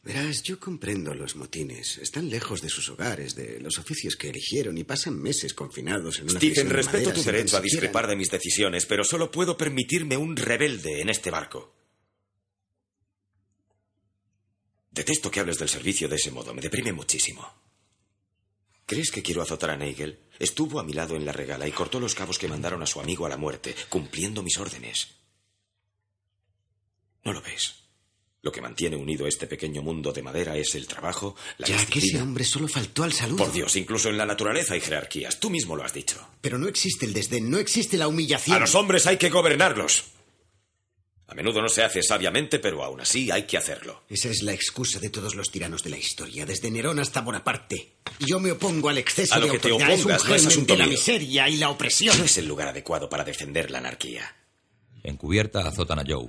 Verás, 0.04 0.42
yo 0.42 0.60
comprendo 0.60 1.14
los 1.14 1.36
motines. 1.36 2.00
Están 2.00 2.30
lejos 2.30 2.62
de 2.62 2.70
sus 2.70 2.90
hogares, 2.90 3.36
de 3.36 3.60
los 3.60 3.78
oficios 3.78 4.16
que 4.16 4.30
eligieron 4.30 4.76
y 4.78 4.84
pasan 4.84 5.22
meses 5.22 5.54
confinados 5.54 6.18
en 6.18 6.24
una 6.24 6.40
Stephen, 6.40 6.70
de 6.70 6.74
respeto 6.74 7.14
tu 7.14 7.22
derecho 7.22 7.58
a 7.58 7.62
discrepar 7.62 8.08
de 8.08 8.16
mis 8.16 8.32
decisiones, 8.32 8.88
pero 8.88 9.04
solo 9.04 9.30
puedo 9.30 9.56
permitirme 9.56 10.18
un 10.18 10.36
rebelde 10.36 11.02
en 11.02 11.10
este 11.10 11.30
barco. 11.30 11.76
Detesto 14.90 15.30
que 15.30 15.40
hables 15.40 15.60
del 15.60 15.70
servicio 15.70 16.10
de 16.10 16.16
ese 16.16 16.32
modo, 16.32 16.54
me 16.54 16.62
deprime 16.62 16.92
muchísimo. 16.92 17.48
¿Crees 18.88 19.12
que 19.12 19.22
quiero 19.22 19.44
azotar 19.44 19.70
a 19.70 19.78
Nagel? 19.78 20.20
Estuvo 20.40 20.80
a 20.80 20.84
mi 20.84 20.94
lado 20.94 21.16
en 21.16 21.26
la 21.26 21.32
regala 21.32 21.68
y 21.68 21.72
cortó 21.72 22.00
los 22.00 22.16
cabos 22.16 22.40
que 22.40 22.48
mandaron 22.48 22.82
a 22.82 22.88
su 22.88 23.00
amigo 23.00 23.28
a 23.28 23.30
la 23.30 23.38
muerte, 23.38 23.76
cumpliendo 23.88 24.42
mis 24.42 24.58
órdenes. 24.58 25.10
¿No 27.24 27.32
lo 27.34 27.42
ves? 27.42 27.81
Lo 28.44 28.52
que 28.52 28.62
mantiene 28.62 28.96
unido 28.96 29.28
este 29.28 29.46
pequeño 29.46 29.84
mundo 29.84 30.12
de 30.12 30.24
madera 30.24 30.58
es 30.58 30.74
el 30.74 30.88
trabajo, 30.88 31.36
la 31.60 31.68
Ya 31.68 31.86
que 31.86 32.00
ese 32.00 32.20
hombre 32.20 32.44
solo 32.44 32.68
faltó 32.68 33.04
al 33.04 33.14
saludo. 33.14 33.38
Por 33.38 33.54
Dios, 33.54 33.76
incluso 33.76 34.10
en 34.10 34.18
la 34.18 34.26
naturaleza 34.26 34.74
hay 34.74 34.82
jerarquías. 34.82 35.40
Tú 35.40 35.52
mismo 35.52 35.76
lo 35.76 35.84
has 35.84 35.94
dicho. 35.94 36.18
Pero 36.42 36.58
no 36.58 36.68
existe 36.68 37.06
el 37.06 37.14
desdén, 37.14 37.52
no 37.52 37.60
existe 37.60 37.98
la 37.98 38.08
humillación. 38.08 38.58
A 38.58 38.62
los 38.62 38.74
hombres 38.74 39.06
hay 39.06 39.18
que 39.18 39.30
gobernarlos. 39.30 40.06
A 41.28 41.36
menudo 41.36 41.62
no 41.62 41.70
se 41.70 41.84
hace 41.84 42.02
sabiamente, 42.02 42.58
pero 42.58 42.84
aún 42.84 43.00
así 43.00 43.30
hay 43.30 43.44
que 43.44 43.58
hacerlo. 43.58 44.04
Esa 44.10 44.30
es 44.30 44.42
la 44.42 44.54
excusa 44.54 45.00
de 45.00 45.12
todos 45.12 45.36
los 45.36 45.52
tiranos 45.52 45.84
de 45.84 45.92
la 45.92 45.98
historia, 45.98 46.44
desde 46.46 46.72
Nerón 46.72 47.00
hasta 47.00 47.22
Bonaparte. 47.22 47.94
Y 48.20 48.26
Yo 48.26 48.40
me 48.40 48.52
opongo 48.52 48.90
al 48.90 48.98
exceso 48.98 49.36
A 49.36 49.40
lo 49.40 49.46
de 49.46 49.52
que 49.54 49.60
te 49.60 49.70
autoridad. 49.70 49.94
es 49.94 50.04
un 50.04 50.12
no 50.30 50.36
es 50.36 50.68
de 50.68 50.78
la 50.78 50.88
miseria 50.88 51.48
y 51.48 51.58
la 51.58 51.70
opresión. 51.70 52.18
No 52.18 52.26
es 52.26 52.38
el 52.40 52.48
lugar 52.48 52.70
adecuado 52.70 53.08
para 53.08 53.24
defender 53.24 53.70
la 53.70 53.78
anarquía. 53.78 54.36
Encubierta 55.04 55.60
azotan 55.66 56.00
a 56.00 56.04
Joe. 56.06 56.28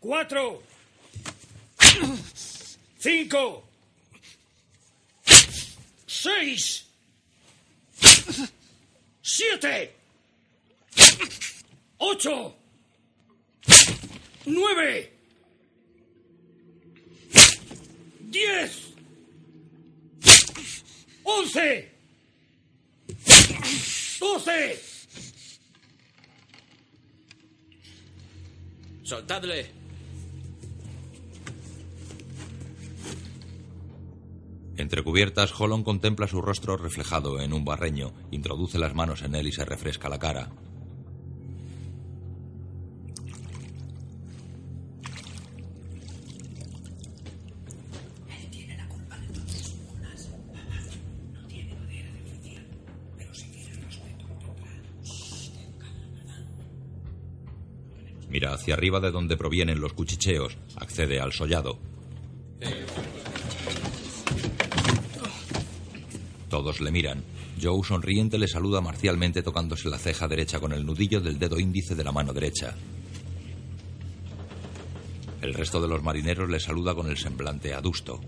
Cuatro. 0.00 0.62
Cinco. 2.98 3.64
Seis. 6.06 6.84
Siete. 9.22 9.94
Ocho. 11.98 12.54
Nueve. 14.46 15.12
Diez. 18.30 18.92
Once. 21.24 21.88
Doce. 24.18 24.91
Soltadle. 29.12 29.66
Entre 34.78 35.02
cubiertas, 35.02 35.52
Holland 35.60 35.84
contempla 35.84 36.26
su 36.26 36.40
rostro 36.40 36.78
reflejado 36.78 37.38
en 37.38 37.52
un 37.52 37.62
barreño, 37.62 38.14
introduce 38.30 38.78
las 38.78 38.94
manos 38.94 39.20
en 39.20 39.34
él 39.34 39.48
y 39.48 39.52
se 39.52 39.66
refresca 39.66 40.08
la 40.08 40.18
cara. 40.18 40.48
Hacia 58.48 58.74
arriba 58.74 59.00
de 59.00 59.10
donde 59.10 59.36
provienen 59.36 59.80
los 59.80 59.92
cuchicheos, 59.92 60.56
accede 60.76 61.20
al 61.20 61.32
sollado. 61.32 61.78
Todos 66.48 66.80
le 66.80 66.90
miran. 66.90 67.22
Joe 67.60 67.82
sonriente 67.84 68.38
le 68.38 68.48
saluda 68.48 68.80
marcialmente 68.80 69.42
tocándose 69.42 69.88
la 69.88 69.98
ceja 69.98 70.26
derecha 70.26 70.58
con 70.58 70.72
el 70.72 70.84
nudillo 70.84 71.20
del 71.20 71.38
dedo 71.38 71.58
índice 71.58 71.94
de 71.94 72.04
la 72.04 72.12
mano 72.12 72.32
derecha. 72.32 72.74
El 75.40 75.54
resto 75.54 75.80
de 75.80 75.88
los 75.88 76.02
marineros 76.02 76.48
le 76.48 76.60
saluda 76.60 76.94
con 76.94 77.08
el 77.08 77.16
semblante 77.16 77.74
adusto. 77.74 78.20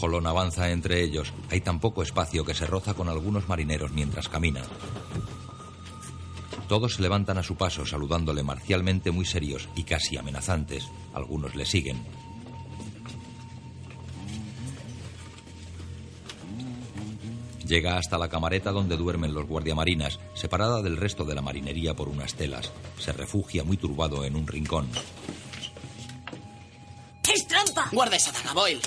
Jolón 0.00 0.26
avanza 0.26 0.70
entre 0.70 1.02
ellos. 1.02 1.32
Hay 1.50 1.60
tan 1.60 1.80
poco 1.80 2.02
espacio 2.02 2.44
que 2.44 2.54
se 2.54 2.66
roza 2.66 2.94
con 2.94 3.08
algunos 3.08 3.48
marineros 3.48 3.92
mientras 3.92 4.28
camina. 4.28 4.62
Todos 6.70 6.94
se 6.94 7.02
levantan 7.02 7.36
a 7.36 7.42
su 7.42 7.56
paso, 7.56 7.84
saludándole 7.84 8.44
marcialmente 8.44 9.10
muy 9.10 9.24
serios 9.24 9.68
y 9.74 9.82
casi 9.82 10.16
amenazantes. 10.16 10.88
Algunos 11.12 11.56
le 11.56 11.66
siguen. 11.66 12.00
Llega 17.66 17.98
hasta 17.98 18.18
la 18.18 18.28
camareta 18.28 18.70
donde 18.70 18.96
duermen 18.96 19.34
los 19.34 19.48
guardiamarinas, 19.48 20.20
separada 20.34 20.80
del 20.80 20.96
resto 20.96 21.24
de 21.24 21.34
la 21.34 21.42
marinería 21.42 21.96
por 21.96 22.08
unas 22.08 22.34
telas. 22.34 22.70
Se 23.00 23.10
refugia 23.12 23.64
muy 23.64 23.76
turbado 23.76 24.24
en 24.24 24.36
un 24.36 24.46
rincón. 24.46 24.88
¡Es 27.34 27.48
trampa! 27.48 27.88
Guarda 27.90 28.14
esa 28.14 28.30
daga, 28.30 28.52
Boyle. 28.52 28.80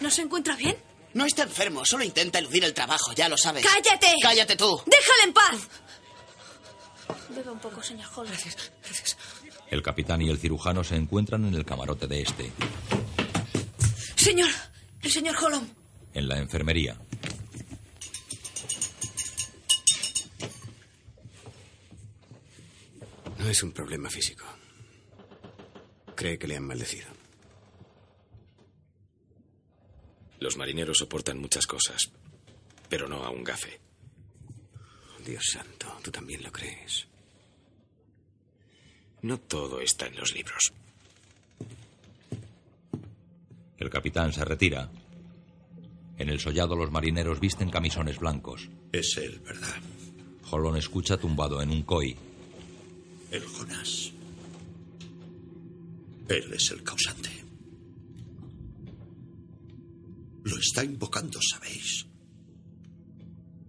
¿No 0.00 0.10
se 0.10 0.22
encuentra 0.22 0.56
bien? 0.56 0.76
No 1.16 1.24
está 1.24 1.44
enfermo, 1.44 1.82
solo 1.82 2.04
intenta 2.04 2.38
eludir 2.38 2.62
el 2.62 2.74
trabajo, 2.74 3.14
ya 3.14 3.26
lo 3.26 3.38
sabes. 3.38 3.64
¡Cállate! 3.64 4.16
¡Cállate 4.20 4.54
tú! 4.54 4.82
¡Déjale 4.84 5.22
en 5.24 5.32
paz! 5.32 5.68
Beba 7.30 7.52
un 7.52 7.58
poco, 7.58 7.82
señor 7.82 8.06
Holmes. 8.14 8.54
El 9.70 9.82
capitán 9.82 10.20
y 10.20 10.28
el 10.28 10.36
cirujano 10.36 10.84
se 10.84 10.94
encuentran 10.94 11.46
en 11.46 11.54
el 11.54 11.64
camarote 11.64 12.06
de 12.06 12.20
este. 12.20 12.52
Señor, 14.14 14.50
el 15.00 15.10
señor 15.10 15.34
Holm. 15.42 15.66
En 16.12 16.28
la 16.28 16.36
enfermería. 16.36 16.98
No 23.38 23.48
es 23.48 23.62
un 23.62 23.72
problema 23.72 24.10
físico. 24.10 24.44
Cree 26.14 26.38
que 26.38 26.46
le 26.46 26.58
han 26.58 26.66
maldecido. 26.66 27.15
Los 30.38 30.56
marineros 30.56 30.98
soportan 30.98 31.38
muchas 31.38 31.66
cosas, 31.66 32.10
pero 32.88 33.08
no 33.08 33.24
a 33.24 33.30
un 33.30 33.44
gafe. 33.44 33.80
Dios 35.24 35.44
santo, 35.52 35.86
tú 36.02 36.10
también 36.10 36.42
lo 36.42 36.52
crees. 36.52 37.06
No 39.22 39.38
todo 39.38 39.80
está 39.80 40.06
en 40.06 40.16
los 40.16 40.34
libros. 40.34 40.72
El 43.78 43.90
capitán 43.90 44.32
se 44.32 44.44
retira. 44.44 44.90
En 46.18 46.28
el 46.28 46.40
sollado 46.40 46.76
los 46.76 46.90
marineros 46.90 47.40
visten 47.40 47.70
camisones 47.70 48.18
blancos. 48.18 48.68
Es 48.92 49.16
él, 49.16 49.40
¿verdad? 49.40 49.76
Jolón 50.44 50.76
escucha 50.76 51.16
tumbado 51.16 51.60
en 51.60 51.70
un 51.70 51.82
koi. 51.82 52.16
El 53.30 53.44
Jonás. 53.44 54.12
Él 56.28 56.52
es 56.52 56.70
el 56.70 56.82
causante. 56.82 57.35
Lo 60.46 60.56
está 60.58 60.84
invocando, 60.84 61.40
¿sabéis? 61.42 62.06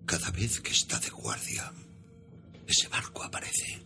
Cada 0.06 0.30
vez 0.30 0.62
que 0.62 0.74
está 0.74 1.00
de 1.00 1.10
guardia, 1.10 1.74
ese 2.68 2.88
barco 2.88 3.24
aparece. 3.24 3.82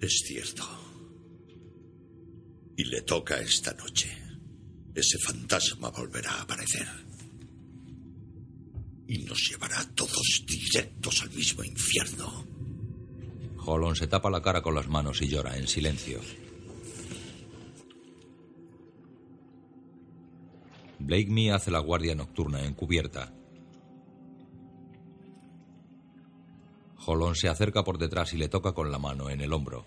Es 0.00 0.22
cierto. 0.26 0.64
Y 2.78 2.84
le 2.84 3.02
toca 3.02 3.38
esta 3.40 3.74
noche. 3.74 4.10
Ese 4.94 5.18
fantasma 5.18 5.90
volverá 5.90 6.32
a 6.32 6.42
aparecer. 6.42 6.88
Y 9.06 9.18
nos 9.24 9.50
llevará 9.50 9.84
todos 9.94 10.46
directos 10.46 11.20
al 11.20 11.30
mismo 11.32 11.62
infierno. 11.62 12.46
Jolón 13.58 13.96
se 13.96 14.06
tapa 14.06 14.30
la 14.30 14.40
cara 14.40 14.62
con 14.62 14.74
las 14.74 14.88
manos 14.88 15.20
y 15.20 15.28
llora 15.28 15.58
en 15.58 15.68
silencio. 15.68 16.22
Blake 21.04 21.28
Me 21.28 21.52
hace 21.52 21.70
la 21.70 21.80
guardia 21.80 22.14
nocturna 22.14 22.64
encubierta. 22.64 23.30
Jolón 26.96 27.36
se 27.36 27.48
acerca 27.48 27.84
por 27.84 27.98
detrás 27.98 28.32
y 28.32 28.38
le 28.38 28.48
toca 28.48 28.72
con 28.72 28.90
la 28.90 28.98
mano 28.98 29.28
en 29.28 29.42
el 29.42 29.52
hombro. 29.52 29.84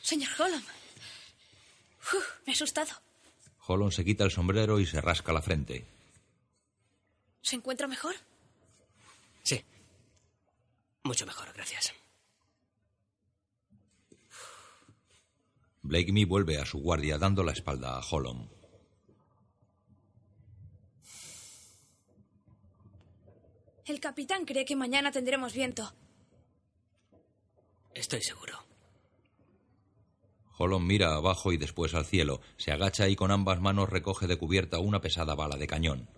Señor 0.00 0.30
Holm. 0.38 0.62
Uf, 2.00 2.24
me 2.46 2.52
he 2.52 2.54
asustado. 2.54 2.92
Jolón 3.58 3.90
se 3.90 4.04
quita 4.04 4.22
el 4.22 4.30
sombrero 4.30 4.78
y 4.78 4.86
se 4.86 5.00
rasca 5.00 5.32
la 5.32 5.42
frente. 5.42 5.84
¿Se 7.42 7.56
encuentra 7.56 7.88
mejor? 7.88 8.14
Sí. 9.42 9.60
Mucho 11.02 11.26
mejor, 11.26 11.52
gracias. 11.52 11.92
Blake 15.82 16.12
Me 16.12 16.24
vuelve 16.24 16.58
a 16.58 16.66
su 16.66 16.78
guardia 16.78 17.18
dando 17.18 17.42
la 17.42 17.52
espalda 17.52 17.98
a 17.98 18.02
Holland. 18.08 18.50
El 23.86 24.00
capitán 24.00 24.44
cree 24.44 24.64
que 24.64 24.76
mañana 24.76 25.10
tendremos 25.10 25.54
viento. 25.54 25.94
Estoy 27.94 28.22
seguro. 28.22 28.58
Holland 30.58 30.86
mira 30.86 31.14
abajo 31.14 31.52
y 31.52 31.56
después 31.56 31.94
al 31.94 32.04
cielo, 32.04 32.40
se 32.56 32.72
agacha 32.72 33.08
y 33.08 33.16
con 33.16 33.30
ambas 33.30 33.60
manos 33.60 33.88
recoge 33.88 34.26
de 34.26 34.36
cubierta 34.36 34.78
una 34.78 35.00
pesada 35.00 35.34
bala 35.34 35.56
de 35.56 35.66
cañón. 35.66 36.10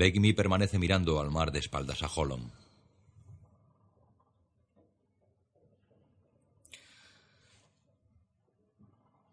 Blakeney 0.00 0.32
permanece 0.32 0.78
mirando 0.78 1.20
al 1.20 1.30
mar 1.30 1.52
de 1.52 1.58
espaldas 1.58 2.02
a 2.02 2.06
Holland. 2.06 2.50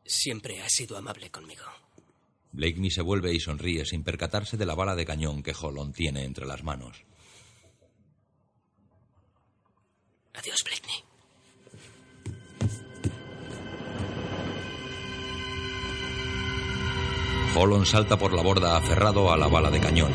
Siempre 0.04 0.62
has 0.62 0.74
sido 0.74 0.98
amable 0.98 1.32
conmigo. 1.32 1.64
Blakeney 2.52 2.92
se 2.92 3.02
vuelve 3.02 3.34
y 3.34 3.40
sonríe 3.40 3.86
sin 3.86 4.04
percatarse 4.04 4.58
de 4.58 4.66
la 4.66 4.76
bala 4.76 4.96
de 4.96 5.06
cañón 5.06 5.42
que 5.42 5.56
Holland 5.58 5.96
tiene 5.96 6.26
entre 6.26 6.46
las 6.46 6.62
manos. 6.64 7.02
Adiós, 10.34 10.66
Blakeney. 10.66 11.07
Holland 17.60 17.86
salta 17.86 18.18
por 18.18 18.34
la 18.34 18.44
borda 18.44 18.78
aferrado 18.78 19.32
a 19.32 19.38
la 19.38 19.48
bala 19.48 19.72
de 19.72 19.80
cañón. 19.80 20.12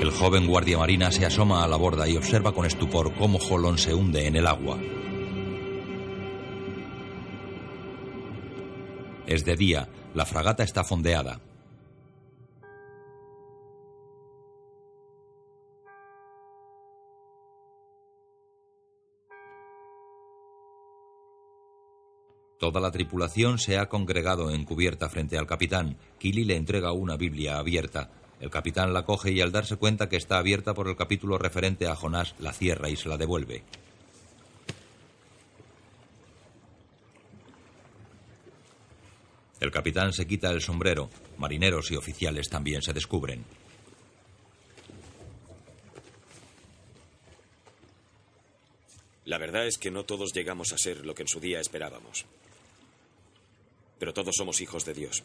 El 0.00 0.12
joven 0.12 0.46
guardia 0.46 0.78
marina 0.78 1.10
se 1.10 1.26
asoma 1.26 1.64
a 1.64 1.68
la 1.68 1.76
borda 1.76 2.08
y 2.08 2.16
observa 2.16 2.52
con 2.52 2.64
estupor 2.64 3.12
cómo 3.14 3.38
Holland 3.38 3.78
se 3.78 3.94
hunde 3.94 4.28
en 4.28 4.36
el 4.36 4.46
agua. 4.46 4.78
Es 9.26 9.44
de 9.44 9.56
día, 9.56 9.88
la 10.14 10.24
fragata 10.24 10.62
está 10.62 10.84
fondeada. 10.84 11.40
Toda 22.62 22.80
la 22.80 22.92
tripulación 22.92 23.58
se 23.58 23.76
ha 23.76 23.88
congregado 23.88 24.52
en 24.52 24.64
cubierta 24.64 25.08
frente 25.08 25.36
al 25.36 25.48
capitán. 25.48 25.96
Killy 26.20 26.44
le 26.44 26.54
entrega 26.54 26.92
una 26.92 27.16
Biblia 27.16 27.58
abierta. 27.58 28.08
El 28.38 28.50
capitán 28.50 28.92
la 28.92 29.04
coge 29.04 29.32
y 29.32 29.40
al 29.40 29.50
darse 29.50 29.74
cuenta 29.74 30.08
que 30.08 30.14
está 30.14 30.38
abierta 30.38 30.72
por 30.72 30.86
el 30.86 30.94
capítulo 30.94 31.38
referente 31.38 31.88
a 31.88 31.96
Jonás, 31.96 32.36
la 32.38 32.52
cierra 32.52 32.88
y 32.88 32.94
se 32.94 33.08
la 33.08 33.16
devuelve. 33.16 33.64
El 39.58 39.72
capitán 39.72 40.12
se 40.12 40.28
quita 40.28 40.52
el 40.52 40.60
sombrero. 40.60 41.10
Marineros 41.38 41.90
y 41.90 41.96
oficiales 41.96 42.48
también 42.48 42.80
se 42.80 42.92
descubren. 42.92 43.44
La 49.24 49.38
verdad 49.38 49.66
es 49.66 49.78
que 49.78 49.90
no 49.90 50.04
todos 50.04 50.32
llegamos 50.32 50.72
a 50.72 50.78
ser 50.78 51.04
lo 51.04 51.12
que 51.12 51.22
en 51.22 51.28
su 51.28 51.40
día 51.40 51.58
esperábamos. 51.58 52.24
Pero 54.02 54.12
todos 54.12 54.34
somos 54.36 54.60
hijos 54.60 54.84
de 54.84 54.94
Dios. 54.94 55.22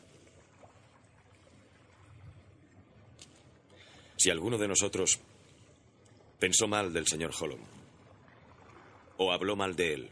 Si 4.18 4.30
alguno 4.30 4.56
de 4.60 4.68
nosotros 4.68 5.20
pensó 6.38 6.68
mal 6.68 6.94
del 6.94 7.08
señor 7.08 7.32
Holland 7.40 7.66
o 9.18 9.32
habló 9.32 9.56
mal 9.56 9.76
de 9.76 9.94
él 9.96 10.12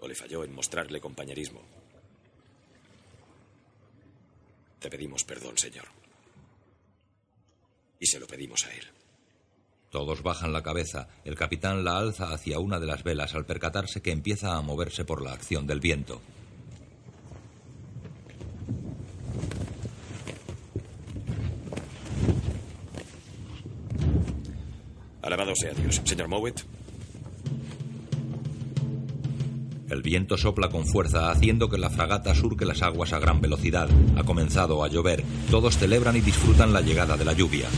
o 0.00 0.06
le 0.06 0.14
falló 0.14 0.44
en 0.44 0.54
mostrarle 0.54 1.00
compañerismo, 1.00 1.62
te 4.78 4.90
pedimos 4.90 5.24
perdón, 5.24 5.56
señor. 5.56 5.88
Y 7.98 8.04
se 8.04 8.20
lo 8.20 8.26
pedimos 8.26 8.66
a 8.66 8.74
él. 8.74 8.99
Todos 9.90 10.22
bajan 10.22 10.52
la 10.52 10.62
cabeza. 10.62 11.08
El 11.24 11.34
capitán 11.34 11.84
la 11.84 11.98
alza 11.98 12.32
hacia 12.32 12.60
una 12.60 12.78
de 12.78 12.86
las 12.86 13.02
velas 13.02 13.34
al 13.34 13.44
percatarse 13.44 14.00
que 14.00 14.12
empieza 14.12 14.56
a 14.56 14.62
moverse 14.62 15.04
por 15.04 15.20
la 15.20 15.32
acción 15.32 15.66
del 15.66 15.80
viento. 15.80 16.20
Alabado 25.22 25.54
sea 25.56 25.72
Dios. 25.72 26.00
Señor 26.04 26.28
Mowat. 26.28 26.60
El 29.90 30.02
viento 30.02 30.36
sopla 30.36 30.68
con 30.68 30.86
fuerza, 30.86 31.32
haciendo 31.32 31.68
que 31.68 31.76
la 31.76 31.90
fragata 31.90 32.32
surque 32.32 32.64
las 32.64 32.80
aguas 32.82 33.12
a 33.12 33.18
gran 33.18 33.40
velocidad. 33.40 33.88
Ha 34.16 34.22
comenzado 34.22 34.84
a 34.84 34.88
llover. 34.88 35.24
Todos 35.50 35.76
celebran 35.78 36.16
y 36.16 36.20
disfrutan 36.20 36.72
la 36.72 36.80
llegada 36.80 37.16
de 37.16 37.24
la 37.24 37.32
lluvia. 37.32 37.68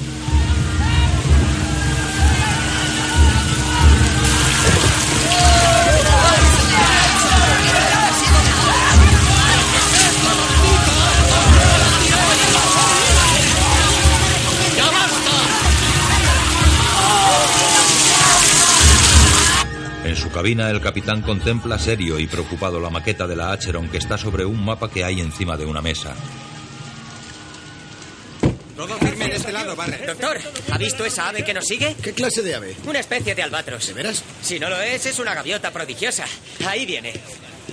Cabina, 20.32 20.70
el 20.70 20.80
capitán 20.80 21.20
contempla 21.20 21.78
serio 21.78 22.18
y 22.18 22.26
preocupado 22.26 22.80
la 22.80 22.90
maqueta 22.90 23.26
de 23.26 23.36
la 23.36 23.52
Acheron 23.52 23.88
que 23.88 23.98
está 23.98 24.16
sobre 24.16 24.44
un 24.44 24.64
mapa 24.64 24.90
que 24.90 25.04
hay 25.04 25.20
encima 25.20 25.56
de 25.56 25.66
una 25.66 25.82
mesa. 25.82 26.14
Todo 28.74 28.96
firme 28.96 29.28
de 29.28 29.36
este 29.36 29.52
lado, 29.52 29.76
Barret. 29.76 30.06
Doctor, 30.06 30.38
¿ha 30.72 30.78
visto 30.78 31.04
esa 31.04 31.28
ave 31.28 31.44
que 31.44 31.52
nos 31.54 31.66
sigue? 31.66 31.94
¿Qué 32.02 32.12
clase 32.12 32.42
de 32.42 32.54
ave? 32.54 32.74
Una 32.86 32.98
especie 32.98 33.34
de 33.34 33.42
albatros. 33.42 33.86
¿De 33.86 33.92
veras? 33.92 34.24
Si 34.40 34.58
no 34.58 34.70
lo 34.70 34.80
es, 34.80 35.04
es 35.06 35.18
una 35.18 35.34
gaviota 35.34 35.70
prodigiosa. 35.70 36.24
Ahí 36.66 36.86
viene. 36.86 37.12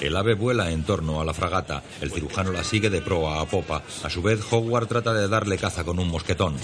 El 0.02 0.15
ave 0.15 0.36
vuela 0.36 0.69
en 0.69 0.84
torno 0.84 1.22
a 1.22 1.26
la 1.26 1.34
fragata. 1.34 1.81
El 2.02 2.11
cirujano 2.11 2.52
la 2.52 2.64
sigue 2.64 2.90
de 2.90 3.02
proa 3.02 3.41
a 3.41 3.45
popa. 3.45 3.84
A 4.03 4.10
su 4.10 4.22
vez, 4.22 4.40
Howard 4.52 4.88
trata 4.88 5.14
de 5.14 5.27
darle 5.27 5.57
caza 5.57 5.84
con 5.84 5.98
un 5.98 6.10
mosquetón. 6.10 6.57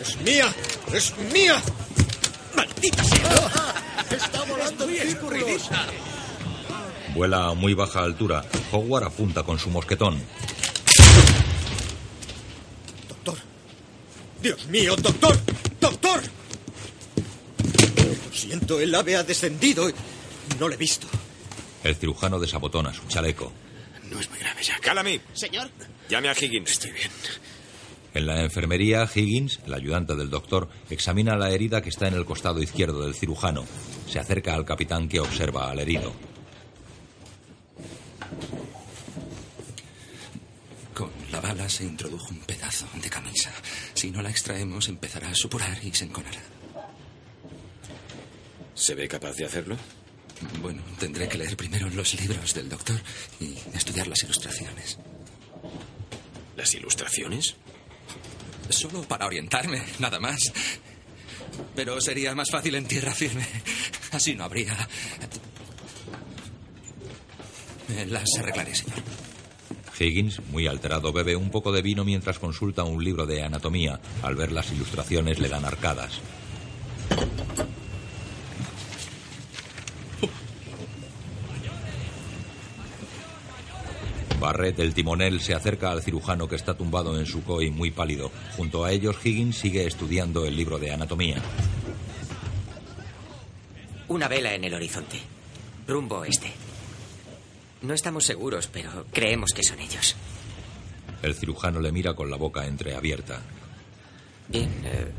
¡Es 0.00 0.16
mía! 0.20 0.54
¡Es 0.92 1.14
mía! 1.32 1.60
¡Maldita 2.78 3.02
sea! 3.02 3.74
¡Está 4.08 4.44
volando 4.44 4.88
en 4.88 5.08
círculos! 5.08 5.68
Vuela 7.12 7.48
a 7.48 7.54
muy 7.54 7.74
baja 7.74 8.04
altura. 8.04 8.44
Howard 8.70 9.04
apunta 9.04 9.42
con 9.42 9.58
su 9.58 9.68
mosquetón. 9.68 10.22
¡Dios 14.40 14.66
mío, 14.66 14.94
doctor! 14.94 15.36
¡Doctor! 15.80 16.22
Lo 17.96 18.32
siento, 18.32 18.78
el 18.78 18.94
ave 18.94 19.16
ha 19.16 19.24
descendido 19.24 19.88
y 19.88 19.94
no 20.60 20.68
lo 20.68 20.74
he 20.74 20.76
visto. 20.76 21.08
El 21.82 21.96
cirujano 21.96 22.38
desabotona 22.38 22.94
su 22.94 23.04
chaleco. 23.08 23.52
No 24.08 24.20
es 24.20 24.30
muy 24.30 24.38
grave, 24.38 24.62
Jack. 24.62 24.80
Calamy. 24.80 25.20
Señor. 25.32 25.68
Llame 26.08 26.28
a 26.28 26.32
Higgins. 26.32 26.70
Estoy 26.70 26.92
bien. 26.92 27.10
En 28.14 28.26
la 28.26 28.42
enfermería, 28.42 29.08
Higgins, 29.12 29.60
el 29.66 29.74
ayudante 29.74 30.16
del 30.16 30.30
doctor, 30.30 30.68
examina 30.90 31.36
la 31.36 31.50
herida 31.50 31.82
que 31.82 31.90
está 31.90 32.08
en 32.08 32.14
el 32.14 32.24
costado 32.24 32.62
izquierdo 32.62 33.02
del 33.04 33.14
cirujano. 33.14 33.64
Se 34.08 34.18
acerca 34.18 34.54
al 34.54 34.64
capitán 34.64 35.08
que 35.08 35.20
observa 35.20 35.70
al 35.70 35.78
herido. 35.78 36.12
Con 40.94 41.10
la 41.30 41.40
bala 41.40 41.68
se 41.68 41.84
introdujo 41.84 42.30
un 42.30 42.40
pedazo 42.40 42.86
de 43.00 43.10
camisa. 43.10 43.52
Si 43.94 44.10
no 44.10 44.22
la 44.22 44.30
extraemos, 44.30 44.88
empezará 44.88 45.28
a 45.28 45.34
supurar 45.34 45.78
y 45.84 45.92
se 45.92 46.04
enconará. 46.04 46.40
¿Se 48.74 48.94
ve 48.94 49.06
capaz 49.06 49.36
de 49.36 49.44
hacerlo? 49.44 49.76
Bueno, 50.62 50.82
tendré 50.98 51.28
que 51.28 51.38
leer 51.38 51.56
primero 51.56 51.88
los 51.90 52.18
libros 52.20 52.54
del 52.54 52.68
doctor 52.68 53.00
y 53.40 53.54
estudiar 53.74 54.06
las 54.06 54.22
ilustraciones. 54.22 54.98
¿Las 56.56 56.74
ilustraciones? 56.74 57.56
Solo 58.68 59.02
para 59.02 59.26
orientarme, 59.26 59.82
nada 59.98 60.20
más. 60.20 60.38
Pero 61.74 62.00
sería 62.00 62.34
más 62.34 62.50
fácil 62.50 62.74
en 62.74 62.86
tierra 62.86 63.12
firme. 63.12 63.46
Así 64.12 64.34
no 64.34 64.44
habría. 64.44 64.76
Las 68.08 68.28
arreglaré, 68.38 68.74
señor. 68.74 68.98
Higgins, 69.98 70.40
muy 70.50 70.66
alterado, 70.66 71.12
bebe 71.12 71.34
un 71.34 71.50
poco 71.50 71.72
de 71.72 71.82
vino 71.82 72.04
mientras 72.04 72.38
consulta 72.38 72.84
un 72.84 73.02
libro 73.02 73.26
de 73.26 73.42
anatomía. 73.42 73.98
Al 74.22 74.36
ver 74.36 74.52
las 74.52 74.70
ilustraciones 74.70 75.38
le 75.38 75.48
dan 75.48 75.64
arcadas. 75.64 76.20
Barrett, 84.38 84.78
el 84.78 84.94
timonel, 84.94 85.40
se 85.40 85.54
acerca 85.54 85.90
al 85.90 86.02
cirujano 86.02 86.48
que 86.48 86.56
está 86.56 86.74
tumbado 86.76 87.18
en 87.18 87.26
su 87.26 87.42
coi 87.44 87.70
muy 87.70 87.90
pálido. 87.90 88.30
Junto 88.56 88.84
a 88.84 88.92
ellos, 88.92 89.16
Higgins 89.24 89.56
sigue 89.58 89.86
estudiando 89.86 90.44
el 90.46 90.56
libro 90.56 90.78
de 90.78 90.92
anatomía. 90.92 91.42
Una 94.08 94.28
vela 94.28 94.54
en 94.54 94.64
el 94.64 94.74
horizonte. 94.74 95.18
Rumbo 95.86 96.18
oeste. 96.18 96.50
No 97.82 97.94
estamos 97.94 98.24
seguros, 98.24 98.68
pero 98.72 99.06
creemos 99.12 99.50
que 99.54 99.62
son 99.62 99.78
ellos. 99.80 100.16
El 101.22 101.34
cirujano 101.34 101.80
le 101.80 101.92
mira 101.92 102.14
con 102.14 102.30
la 102.30 102.36
boca 102.36 102.66
entreabierta. 102.66 103.40
Bien. 104.48 104.70
eh, 104.84 105.12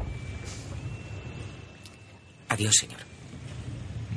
Adiós, 2.50 2.76
señor. 2.76 3.00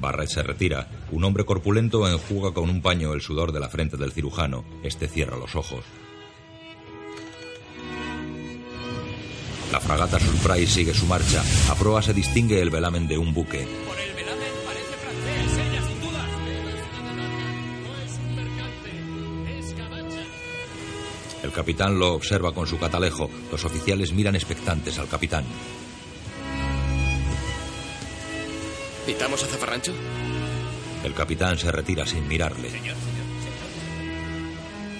Barrett 0.02 0.28
se 0.28 0.42
retira. 0.42 0.88
Un 1.12 1.24
hombre 1.24 1.46
corpulento 1.46 2.06
enjuga 2.06 2.52
con 2.52 2.68
un 2.68 2.82
paño 2.82 3.14
el 3.14 3.22
sudor 3.22 3.52
de 3.52 3.60
la 3.60 3.68
frente 3.70 3.96
del 3.96 4.12
cirujano. 4.12 4.64
Este 4.82 5.06
cierra 5.06 5.38
los 5.38 5.54
ojos. 5.54 5.84
La 9.70 9.80
fragata 9.80 10.18
Surprise 10.18 10.66
sigue 10.66 10.92
su 10.92 11.06
marcha. 11.06 11.42
A 11.70 11.74
proa 11.76 12.02
se 12.02 12.12
distingue 12.12 12.60
el 12.60 12.68
velamen 12.68 13.06
de 13.06 13.16
un 13.16 13.32
buque. 13.32 13.66
El 21.44 21.52
capitán 21.52 21.98
lo 21.98 22.14
observa 22.14 22.52
con 22.52 22.66
su 22.66 22.78
catalejo. 22.78 23.30
Los 23.50 23.64
oficiales 23.64 24.12
miran 24.12 24.34
expectantes 24.34 24.98
al 24.98 25.08
capitán. 25.08 25.44
¿Pitamos 29.06 29.42
a 29.42 29.46
Zafarrancho? 29.46 29.92
El 31.04 31.14
capitán 31.14 31.58
se 31.58 31.72
retira 31.72 32.06
sin 32.06 32.28
mirarle. 32.28 32.70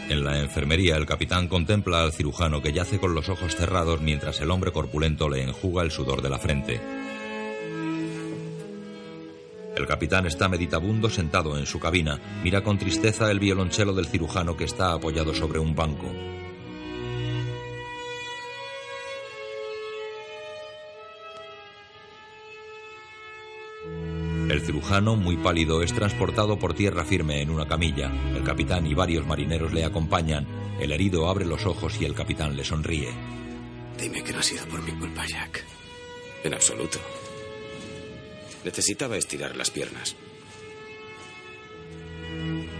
En 0.08 0.24
la 0.24 0.40
enfermería, 0.40 0.96
el 0.96 1.06
capitán 1.06 1.46
contempla 1.46 2.02
al 2.02 2.12
cirujano 2.12 2.60
que 2.60 2.72
yace 2.72 2.98
con 2.98 3.14
los 3.14 3.28
ojos 3.28 3.54
cerrados 3.54 4.00
mientras 4.00 4.40
el 4.40 4.50
hombre 4.50 4.72
corpulento 4.72 5.28
le 5.28 5.42
enjuga 5.42 5.84
el 5.84 5.92
sudor 5.92 6.20
de 6.20 6.30
la 6.30 6.38
frente. 6.38 6.80
El 9.76 9.86
capitán 9.86 10.26
está 10.26 10.48
meditabundo 10.48 11.08
sentado 11.08 11.56
en 11.56 11.66
su 11.66 11.78
cabina. 11.78 12.20
Mira 12.42 12.62
con 12.62 12.78
tristeza 12.78 13.30
el 13.30 13.38
violonchelo 13.38 13.94
del 13.94 14.06
cirujano 14.06 14.56
que 14.56 14.64
está 14.64 14.92
apoyado 14.92 15.32
sobre 15.32 15.60
un 15.60 15.74
banco. 15.74 16.12
El 24.52 24.60
cirujano, 24.60 25.16
muy 25.16 25.38
pálido, 25.38 25.82
es 25.82 25.94
transportado 25.94 26.58
por 26.58 26.74
tierra 26.74 27.06
firme 27.06 27.40
en 27.40 27.48
una 27.48 27.66
camilla. 27.66 28.12
El 28.36 28.44
capitán 28.44 28.86
y 28.86 28.92
varios 28.92 29.26
marineros 29.26 29.72
le 29.72 29.82
acompañan. 29.82 30.46
El 30.78 30.92
herido 30.92 31.26
abre 31.30 31.46
los 31.46 31.64
ojos 31.64 31.98
y 31.98 32.04
el 32.04 32.12
capitán 32.12 32.54
le 32.54 32.62
sonríe. 32.62 33.08
Dime 33.98 34.22
que 34.22 34.30
no 34.30 34.40
ha 34.40 34.42
sido 34.42 34.66
por 34.66 34.82
mi 34.82 34.92
culpa, 34.92 35.24
Jack. 35.26 35.64
En 36.44 36.52
absoluto. 36.52 36.98
Necesitaba 38.62 39.16
estirar 39.16 39.56
las 39.56 39.70
piernas. 39.70 40.16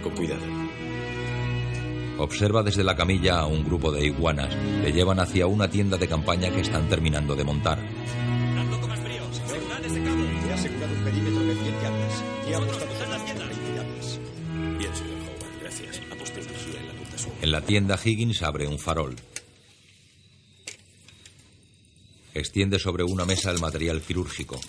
Con 0.03 0.15
cuidado. 0.15 0.43
Observa 2.19 2.61
desde 2.61 2.83
la 2.83 2.95
camilla 2.95 3.39
a 3.39 3.47
un 3.47 3.63
grupo 3.63 3.91
de 3.91 4.05
iguanas. 4.05 4.55
Le 4.83 4.91
llevan 4.91 5.19
hacia 5.19 5.47
una 5.47 5.67
tienda 5.71 5.97
de 5.97 6.07
campaña 6.07 6.51
que 6.51 6.61
están 6.61 6.87
terminando 6.87 7.35
de 7.35 7.43
montar. 7.43 7.79
En 17.43 17.51
la 17.51 17.59
tienda 17.59 17.99
Higgins 18.01 18.41
abre 18.41 18.67
un 18.67 18.79
farol. 18.79 19.17
Extiende 22.33 22.79
sobre 22.79 23.03
una 23.03 23.25
mesa 23.25 23.51
el 23.51 23.59
material 23.59 24.01
quirúrgico. 24.01 24.61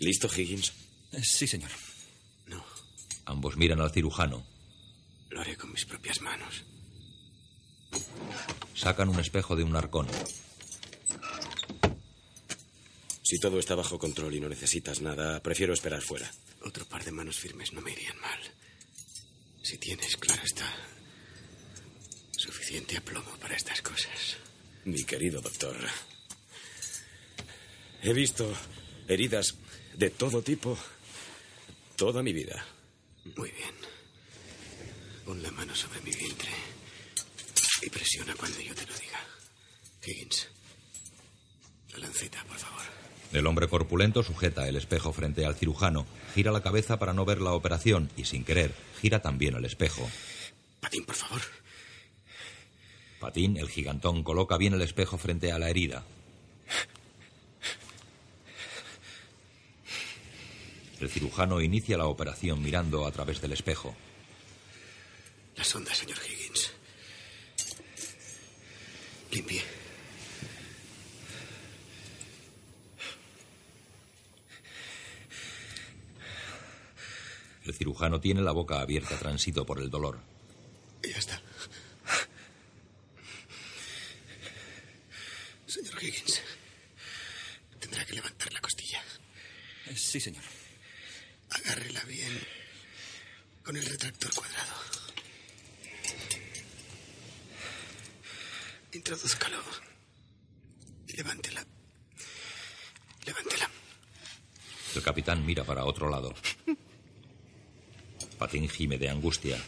¿Listo, 0.00 0.28
Higgins? 0.28 0.74
Sí, 1.22 1.46
señor. 1.46 1.70
Ambos 3.24 3.56
miran 3.56 3.80
al 3.80 3.90
cirujano. 3.90 4.44
Lo 5.30 5.40
haré 5.40 5.56
con 5.56 5.72
mis 5.72 5.86
propias 5.86 6.20
manos. 6.20 6.62
Sacan 8.74 9.08
un 9.08 9.18
espejo 9.18 9.56
de 9.56 9.64
un 9.64 9.74
arcón. 9.76 10.06
Si 13.22 13.38
todo 13.40 13.58
está 13.58 13.74
bajo 13.74 13.98
control 13.98 14.34
y 14.34 14.40
no 14.40 14.50
necesitas 14.50 15.00
nada, 15.00 15.42
prefiero 15.42 15.72
esperar 15.72 16.02
fuera. 16.02 16.30
Otro 16.66 16.84
par 16.84 17.02
de 17.02 17.12
manos 17.12 17.38
firmes 17.38 17.72
no 17.72 17.80
me 17.80 17.92
irían 17.92 18.20
mal. 18.20 18.40
Si 19.66 19.78
tienes, 19.78 20.16
claro 20.16 20.44
está, 20.44 20.72
suficiente 22.30 22.96
aplomo 22.96 23.36
para 23.40 23.56
estas 23.56 23.82
cosas. 23.82 24.36
Mi 24.84 25.02
querido 25.02 25.40
doctor. 25.40 25.76
He 28.00 28.12
visto 28.12 28.46
heridas 29.08 29.56
de 29.96 30.10
todo 30.10 30.40
tipo 30.40 30.78
toda 31.96 32.22
mi 32.22 32.32
vida. 32.32 32.64
Muy 33.36 33.50
bien. 33.50 33.74
Pon 35.24 35.42
la 35.42 35.50
mano 35.50 35.74
sobre 35.74 36.00
mi 36.02 36.12
vientre 36.12 36.52
y 37.82 37.90
presiona 37.90 38.36
cuando 38.36 38.60
yo 38.60 38.72
te 38.72 38.86
lo 38.86 38.96
diga. 38.96 39.20
Higgins, 40.04 40.46
la 41.90 41.98
lanceta, 41.98 42.44
por 42.44 42.56
favor. 42.56 43.05
El 43.32 43.46
hombre 43.46 43.68
corpulento 43.68 44.22
sujeta 44.22 44.68
el 44.68 44.76
espejo 44.76 45.12
frente 45.12 45.44
al 45.44 45.56
cirujano, 45.56 46.06
gira 46.34 46.52
la 46.52 46.62
cabeza 46.62 46.98
para 46.98 47.12
no 47.12 47.24
ver 47.24 47.40
la 47.40 47.52
operación 47.52 48.10
y, 48.16 48.24
sin 48.24 48.44
querer, 48.44 48.72
gira 49.00 49.20
también 49.20 49.54
el 49.56 49.64
espejo. 49.64 50.08
Patín, 50.80 51.04
por 51.04 51.16
favor. 51.16 51.42
Patín, 53.20 53.56
el 53.56 53.68
gigantón, 53.68 54.22
coloca 54.22 54.56
bien 54.56 54.74
el 54.74 54.82
espejo 54.82 55.18
frente 55.18 55.52
a 55.52 55.58
la 55.58 55.68
herida. 55.68 56.04
El 61.00 61.10
cirujano 61.10 61.60
inicia 61.60 61.98
la 61.98 62.06
operación 62.06 62.62
mirando 62.62 63.06
a 63.06 63.12
través 63.12 63.40
del 63.40 63.52
espejo. 63.52 63.94
La 65.56 65.64
sonda, 65.64 65.94
señor 65.94 66.18
Higgins. 66.26 66.72
Limpie. 69.30 69.75
El 77.66 77.74
cirujano 77.74 78.20
tiene 78.20 78.42
la 78.42 78.52
boca 78.52 78.80
abierta, 78.80 79.18
transito 79.18 79.66
por 79.66 79.80
el 79.80 79.90
dolor. 79.90 80.20
Ya 81.02 81.18
está. 81.18 81.42
Señor 85.66 86.02
Higgins, 86.02 86.42
tendrá 87.80 88.04
que 88.04 88.14
levantar 88.14 88.52
la 88.52 88.60
costilla. 88.60 89.02
Sí, 89.96 90.20
señor. 90.20 90.44
Agárrela 91.50 92.02
bien 92.04 92.40
con 93.64 93.76
el 93.76 93.84
retractor 93.84 94.32
cuadrado. 94.32 94.74
Introdúzcalo. 98.92 99.58
Y 101.08 101.16
levántela. 101.16 101.66
Levántela. 103.24 103.68
El 104.94 105.02
capitán 105.02 105.44
mira 105.44 105.64
para 105.64 105.84
otro 105.84 106.08
lado. 106.08 106.32
Patín 108.38 108.68
gime 108.68 108.98
de 108.98 109.08
angustia. 109.08 109.58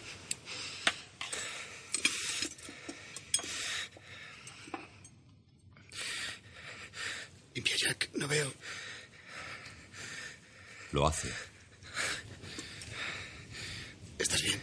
Limpia, 7.54 7.76
Jack. 7.76 8.10
No 8.14 8.28
veo. 8.28 8.52
Lo 10.92 11.06
hace. 11.06 11.32
¿Estás 14.18 14.42
bien? 14.42 14.60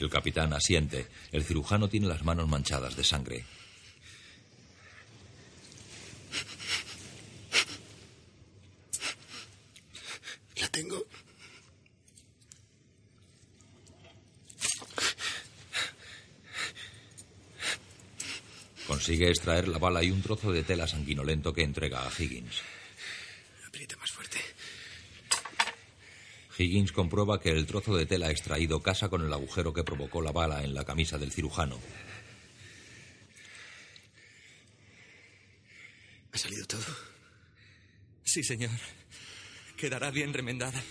El 0.00 0.10
capitán 0.10 0.52
asiente. 0.52 1.06
El 1.32 1.44
cirujano 1.44 1.88
tiene 1.88 2.06
las 2.06 2.24
manos 2.24 2.48
manchadas 2.48 2.96
de 2.96 3.04
sangre. 3.04 3.44
La 10.56 10.68
tengo. 10.68 11.06
Consigue 19.14 19.30
extraer 19.30 19.68
la 19.68 19.78
bala 19.78 20.02
y 20.02 20.10
un 20.10 20.20
trozo 20.22 20.50
de 20.50 20.64
tela 20.64 20.88
sanguinolento 20.88 21.52
que 21.52 21.62
entrega 21.62 22.04
a 22.04 22.10
Higgins. 22.10 22.62
Aprieta 23.64 23.96
más 23.96 24.10
fuerte. 24.10 24.40
Higgins 26.58 26.90
comprueba 26.90 27.38
que 27.38 27.50
el 27.50 27.64
trozo 27.64 27.96
de 27.96 28.06
tela 28.06 28.32
extraído 28.32 28.82
casa 28.82 29.08
con 29.08 29.24
el 29.24 29.32
agujero 29.32 29.72
que 29.72 29.84
provocó 29.84 30.20
la 30.20 30.32
bala 30.32 30.64
en 30.64 30.74
la 30.74 30.84
camisa 30.84 31.16
del 31.16 31.30
cirujano. 31.30 31.78
¿Ha 36.32 36.36
salido 36.38 36.66
todo? 36.66 36.82
Sí, 38.24 38.42
señor. 38.42 38.72
Quedará 39.76 40.10
bien 40.10 40.34
remendada. 40.34 40.82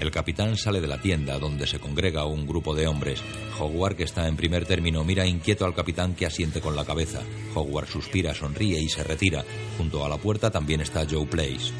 El 0.00 0.10
capitán 0.10 0.56
sale 0.56 0.80
de 0.80 0.88
la 0.88 0.98
tienda 0.98 1.38
donde 1.38 1.66
se 1.66 1.78
congrega 1.78 2.24
un 2.24 2.46
grupo 2.46 2.74
de 2.74 2.86
hombres. 2.86 3.22
Howard, 3.58 3.96
que 3.96 4.04
está 4.04 4.26
en 4.28 4.36
primer 4.36 4.64
término, 4.64 5.04
mira 5.04 5.26
inquieto 5.26 5.66
al 5.66 5.74
capitán 5.74 6.14
que 6.14 6.24
asiente 6.24 6.62
con 6.62 6.74
la 6.74 6.86
cabeza. 6.86 7.20
Howard 7.54 7.86
suspira, 7.86 8.34
sonríe 8.34 8.80
y 8.80 8.88
se 8.88 9.04
retira. 9.04 9.44
Junto 9.76 10.02
a 10.02 10.08
la 10.08 10.16
puerta 10.16 10.50
también 10.50 10.80
está 10.80 11.06
Joe 11.08 11.26
Place. 11.26 11.70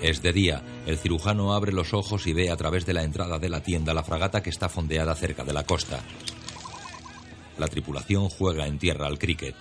Es 0.00 0.22
de 0.22 0.32
día. 0.32 0.62
El 0.86 0.96
cirujano 0.96 1.52
abre 1.52 1.72
los 1.72 1.92
ojos 1.92 2.26
y 2.26 2.32
ve 2.32 2.50
a 2.50 2.56
través 2.56 2.86
de 2.86 2.94
la 2.94 3.02
entrada 3.02 3.38
de 3.38 3.50
la 3.50 3.62
tienda 3.62 3.92
la 3.92 4.02
fragata 4.02 4.42
que 4.42 4.48
está 4.48 4.70
fondeada 4.70 5.14
cerca 5.14 5.44
de 5.44 5.52
la 5.52 5.64
costa. 5.64 6.00
La 7.58 7.68
tripulación 7.68 8.30
juega 8.30 8.66
en 8.66 8.78
tierra 8.78 9.06
al 9.06 9.18
cricket. 9.18 9.54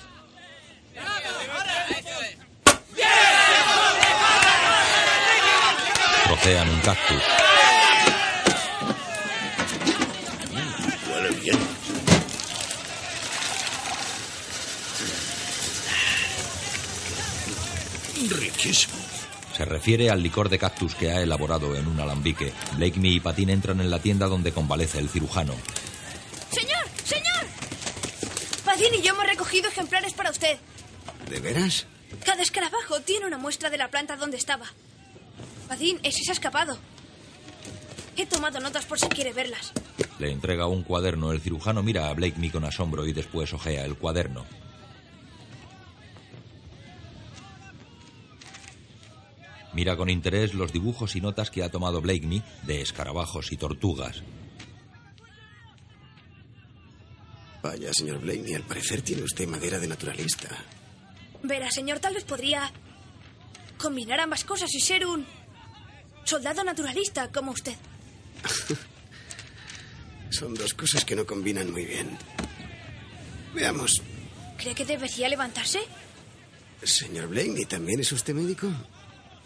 Trocean 6.42 6.70
un 6.70 6.80
cactus. 6.80 7.22
Huele 11.10 11.30
bien. 11.42 11.60
Riquísimo. 18.30 18.94
Se 19.56 19.66
refiere 19.66 20.10
al 20.10 20.24
licor 20.24 20.48
de 20.48 20.58
cactus 20.58 20.96
que 20.96 21.12
ha 21.12 21.22
elaborado 21.22 21.76
en 21.76 21.88
un 21.88 22.00
alambique. 22.00 22.54
Blakemy 22.78 23.16
y 23.16 23.20
Patín 23.20 23.50
entran 23.50 23.82
en 23.82 23.90
la 23.90 24.00
tienda 24.00 24.28
donde 24.28 24.54
convalece 24.54 25.00
el 25.00 25.10
cirujano. 25.10 25.54
¡Señor! 26.52 26.86
¡Señor! 27.04 27.46
Padín 28.64 28.94
y 28.96 29.02
yo 29.02 29.14
hemos 29.14 29.26
recogido 29.26 29.68
ejemplares 29.68 30.14
para 30.14 30.32
usted. 30.32 30.58
¿De 31.30 31.40
veras? 31.42 31.86
Cada 32.24 32.42
escarabajo 32.42 33.02
tiene 33.02 33.28
una 33.28 33.38
muestra 33.38 33.70
de 33.70 33.78
la 33.78 33.90
planta 33.90 34.16
donde 34.16 34.38
estaba. 34.38 34.68
Padín, 35.70 36.00
ese 36.02 36.24
se 36.24 36.32
ha 36.32 36.34
escapado. 36.34 36.80
He 38.18 38.26
tomado 38.26 38.60
notas 38.60 38.86
por 38.86 39.00
si 39.00 39.08
quiere 39.08 39.32
verlas. 39.32 39.72
Le 40.18 40.32
entrega 40.32 40.66
un 40.66 40.84
cuaderno. 40.84 41.32
El 41.32 41.42
cirujano 41.42 41.84
mira 41.84 42.10
a 42.10 42.14
Blakemy 42.14 42.50
con 42.50 42.66
asombro 42.66 43.06
y 43.06 43.14
después 43.14 43.54
ojea 43.54 43.86
el 43.86 43.96
cuaderno. 43.96 44.46
Mira 49.74 49.96
con 49.96 50.10
interés 50.10 50.56
los 50.56 50.74
dibujos 50.74 51.16
y 51.16 51.22
notas 51.22 51.52
que 51.52 51.64
ha 51.64 51.70
tomado 51.70 52.02
Blakemy 52.02 52.42
de 52.64 52.82
escarabajos 52.82 53.52
y 53.52 53.58
tortugas. 53.58 54.24
Vaya, 57.62 57.94
señor 57.94 58.20
Blaney, 58.20 58.56
al 58.56 58.64
parecer 58.64 59.04
tiene 59.04 59.22
usted 59.22 59.48
madera 59.48 59.78
de 59.78 59.88
naturalista. 59.88 60.50
Verá, 61.44 61.70
señor, 61.70 62.00
tal 62.00 62.16
vez 62.16 62.24
podría 62.24 62.72
combinar 63.78 64.20
ambas 64.20 64.44
cosas 64.44 64.74
y 64.74 64.80
ser 64.80 65.06
un 65.06 65.26
soldado 66.30 66.64
naturalista 66.64 67.32
como 67.32 67.52
usted. 67.52 67.76
Son 70.30 70.54
dos 70.54 70.74
cosas 70.76 71.04
que 71.04 71.16
no 71.16 71.26
combinan 71.26 71.72
muy 71.72 71.86
bien. 71.86 72.18
Veamos. 73.56 74.02
¿Cree 74.58 74.76
que 74.76 74.86
debería 74.86 75.28
levantarse? 75.28 75.80
Señor 76.84 77.28
Blaney, 77.28 77.66
¿también 77.66 78.00
es 78.00 78.12
usted 78.12 78.34
médico? 78.36 78.68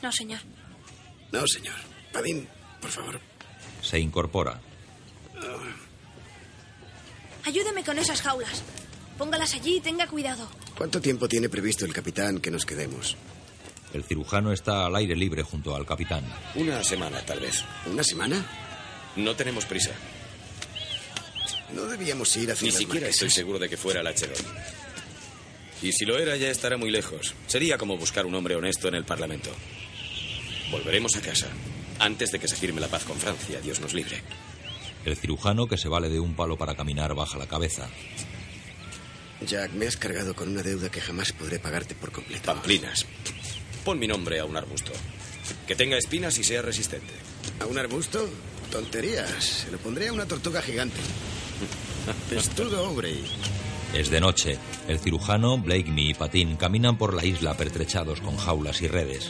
No, 0.01 0.11
señor. 0.11 0.41
No, 1.31 1.47
señor. 1.47 1.75
Padín, 2.11 2.47
por 2.81 2.91
favor. 2.91 3.19
Se 3.81 3.97
incorpora. 3.97 4.59
Ayúdeme 7.45 7.83
con 7.83 7.97
esas 7.97 8.21
jaulas. 8.21 8.61
Póngalas 9.17 9.53
allí 9.53 9.77
y 9.77 9.81
tenga 9.81 10.07
cuidado. 10.07 10.49
¿Cuánto 10.77 10.99
tiempo 10.99 11.29
tiene 11.29 11.47
previsto 11.47 11.85
el 11.85 11.93
capitán 11.93 12.39
que 12.39 12.51
nos 12.51 12.65
quedemos? 12.65 13.15
El 13.93 14.03
cirujano 14.03 14.51
está 14.51 14.85
al 14.87 14.95
aire 14.95 15.15
libre 15.15 15.43
junto 15.43 15.75
al 15.75 15.85
capitán. 15.85 16.23
Una 16.55 16.83
semana, 16.83 17.21
tal 17.25 17.39
vez. 17.39 17.63
¿Una 17.85 18.03
semana? 18.03 18.43
No 19.15 19.35
tenemos 19.35 19.65
prisa. 19.65 19.91
No 21.73 21.83
debíamos 21.85 22.35
ir 22.37 22.51
hacia 22.51 22.65
Ni 22.65 22.71
las 22.71 22.77
siquiera 22.79 23.01
marquesas. 23.01 23.15
estoy 23.23 23.29
seguro 23.29 23.59
de 23.59 23.69
que 23.69 23.77
fuera 23.77 24.01
la 24.03 24.13
Cherón. 24.13 24.37
Y 25.81 25.91
si 25.91 26.05
lo 26.05 26.17
era, 26.17 26.35
ya 26.37 26.49
estará 26.49 26.77
muy 26.77 26.89
lejos. 26.91 27.33
Sería 27.47 27.77
como 27.77 27.97
buscar 27.97 28.25
un 28.25 28.33
hombre 28.35 28.55
honesto 28.55 28.87
en 28.87 28.95
el 28.95 29.05
Parlamento. 29.05 29.51
Volveremos 30.71 31.15
a 31.15 31.21
casa. 31.21 31.47
Antes 31.99 32.31
de 32.31 32.39
que 32.39 32.47
se 32.47 32.55
firme 32.55 32.81
la 32.81 32.87
paz 32.87 33.03
con 33.03 33.17
Francia, 33.19 33.59
Dios 33.61 33.79
nos 33.79 33.93
libre. 33.93 34.21
El 35.05 35.15
cirujano, 35.17 35.67
que 35.67 35.77
se 35.77 35.89
vale 35.89 36.09
de 36.09 36.19
un 36.19 36.35
palo 36.35 36.57
para 36.57 36.75
caminar, 36.75 37.13
baja 37.13 37.37
la 37.37 37.47
cabeza. 37.47 37.89
Jack, 39.45 39.73
me 39.73 39.85
has 39.87 39.97
cargado 39.97 40.33
con 40.33 40.49
una 40.49 40.63
deuda 40.63 40.89
que 40.89 41.01
jamás 41.01 41.33
podré 41.33 41.59
pagarte 41.59 41.93
por 41.95 42.11
completo. 42.11 42.45
Pamplinas. 42.45 43.05
Pon 43.83 43.99
mi 43.99 44.07
nombre 44.07 44.39
a 44.39 44.45
un 44.45 44.55
arbusto. 44.55 44.91
Que 45.67 45.75
tenga 45.75 45.97
espinas 45.97 46.37
y 46.37 46.43
sea 46.43 46.61
resistente. 46.61 47.13
¿A 47.59 47.65
un 47.65 47.77
arbusto? 47.77 48.29
Tonterías. 48.71 49.43
Se 49.43 49.71
lo 49.71 49.77
pondré 49.77 50.07
a 50.07 50.13
una 50.13 50.25
tortuga 50.25 50.61
gigante. 50.61 50.99
Pestudo 52.29 52.85
Aubrey. 52.85 53.23
Es 53.93 54.09
de 54.09 54.21
noche. 54.21 54.57
El 54.87 54.99
cirujano, 54.99 55.57
Blakemy 55.57 56.09
y 56.09 56.13
Patín 56.13 56.55
caminan 56.55 56.97
por 56.97 57.13
la 57.13 57.25
isla 57.25 57.55
pertrechados 57.55 58.21
con 58.21 58.37
jaulas 58.37 58.81
y 58.81 58.87
redes. 58.87 59.29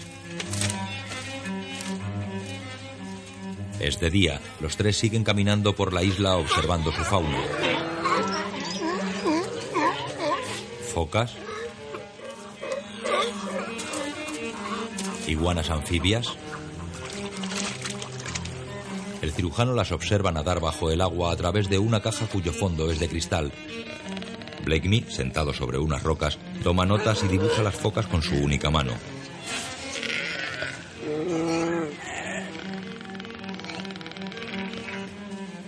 Es 3.79 3.99
de 3.99 4.09
día. 4.09 4.39
Los 4.61 4.77
tres 4.77 4.97
siguen 4.97 5.23
caminando 5.23 5.75
por 5.75 5.93
la 5.93 6.03
isla 6.03 6.37
observando 6.37 6.91
su 6.91 7.03
fauna. 7.03 7.39
Focas. 10.93 11.33
Iguanas 15.27 15.69
anfibias. 15.69 16.27
El 19.21 19.31
cirujano 19.31 19.73
las 19.73 19.91
observa 19.91 20.31
nadar 20.31 20.59
bajo 20.59 20.91
el 20.91 21.01
agua 21.01 21.31
a 21.31 21.35
través 21.35 21.69
de 21.69 21.79
una 21.79 22.01
caja 22.01 22.27
cuyo 22.27 22.51
fondo 22.51 22.91
es 22.91 22.99
de 22.99 23.07
cristal. 23.07 23.51
Blakemy, 24.65 25.05
sentado 25.09 25.53
sobre 25.53 25.77
unas 25.77 26.03
rocas, 26.03 26.37
toma 26.63 26.85
notas 26.85 27.23
y 27.23 27.27
dibuja 27.27 27.63
las 27.63 27.75
focas 27.75 28.05
con 28.07 28.21
su 28.21 28.35
única 28.35 28.69
mano. 28.69 28.93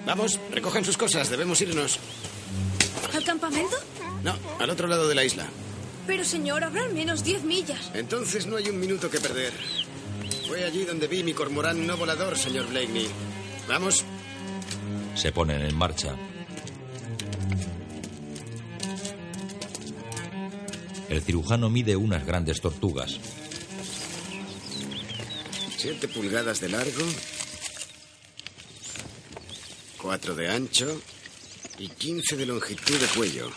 Vamos, 0.05 0.39
recojan 0.51 0.85
sus 0.85 0.97
cosas. 0.97 1.29
Debemos 1.29 1.59
irnos. 1.61 1.99
¿Al 3.13 3.23
campamento? 3.23 3.75
No, 4.23 4.35
al 4.59 4.69
otro 4.69 4.87
lado 4.87 5.07
de 5.07 5.15
la 5.15 5.23
isla. 5.23 5.47
Pero, 6.07 6.23
señor, 6.23 6.63
habrá 6.63 6.83
al 6.83 6.93
menos 6.93 7.23
10 7.23 7.43
millas. 7.43 7.91
Entonces 7.93 8.45
no 8.45 8.57
hay 8.57 8.69
un 8.69 8.79
minuto 8.79 9.09
que 9.09 9.19
perder. 9.19 9.53
Fue 10.47 10.63
allí 10.63 10.85
donde 10.85 11.07
vi 11.07 11.23
mi 11.23 11.33
cormorán 11.33 11.87
no 11.87 11.97
volador, 11.97 12.37
señor 12.37 12.67
Blakeney. 12.69 13.07
Vamos. 13.67 14.03
Se 15.15 15.31
ponen 15.31 15.61
en 15.61 15.75
marcha. 15.75 16.15
El 21.09 21.21
cirujano 21.21 21.69
mide 21.69 21.95
unas 21.95 22.25
grandes 22.25 22.61
tortugas. 22.61 23.19
Siete 25.77 26.07
pulgadas 26.07 26.59
de 26.59 26.69
largo. 26.69 27.05
Cuatro 30.01 30.35
de 30.35 30.49
ancho. 30.49 31.01
Y 31.79 31.89
quince 31.89 32.37
de 32.37 32.45
longitud 32.45 32.97
de 32.99 33.07
cuello. 33.07 33.49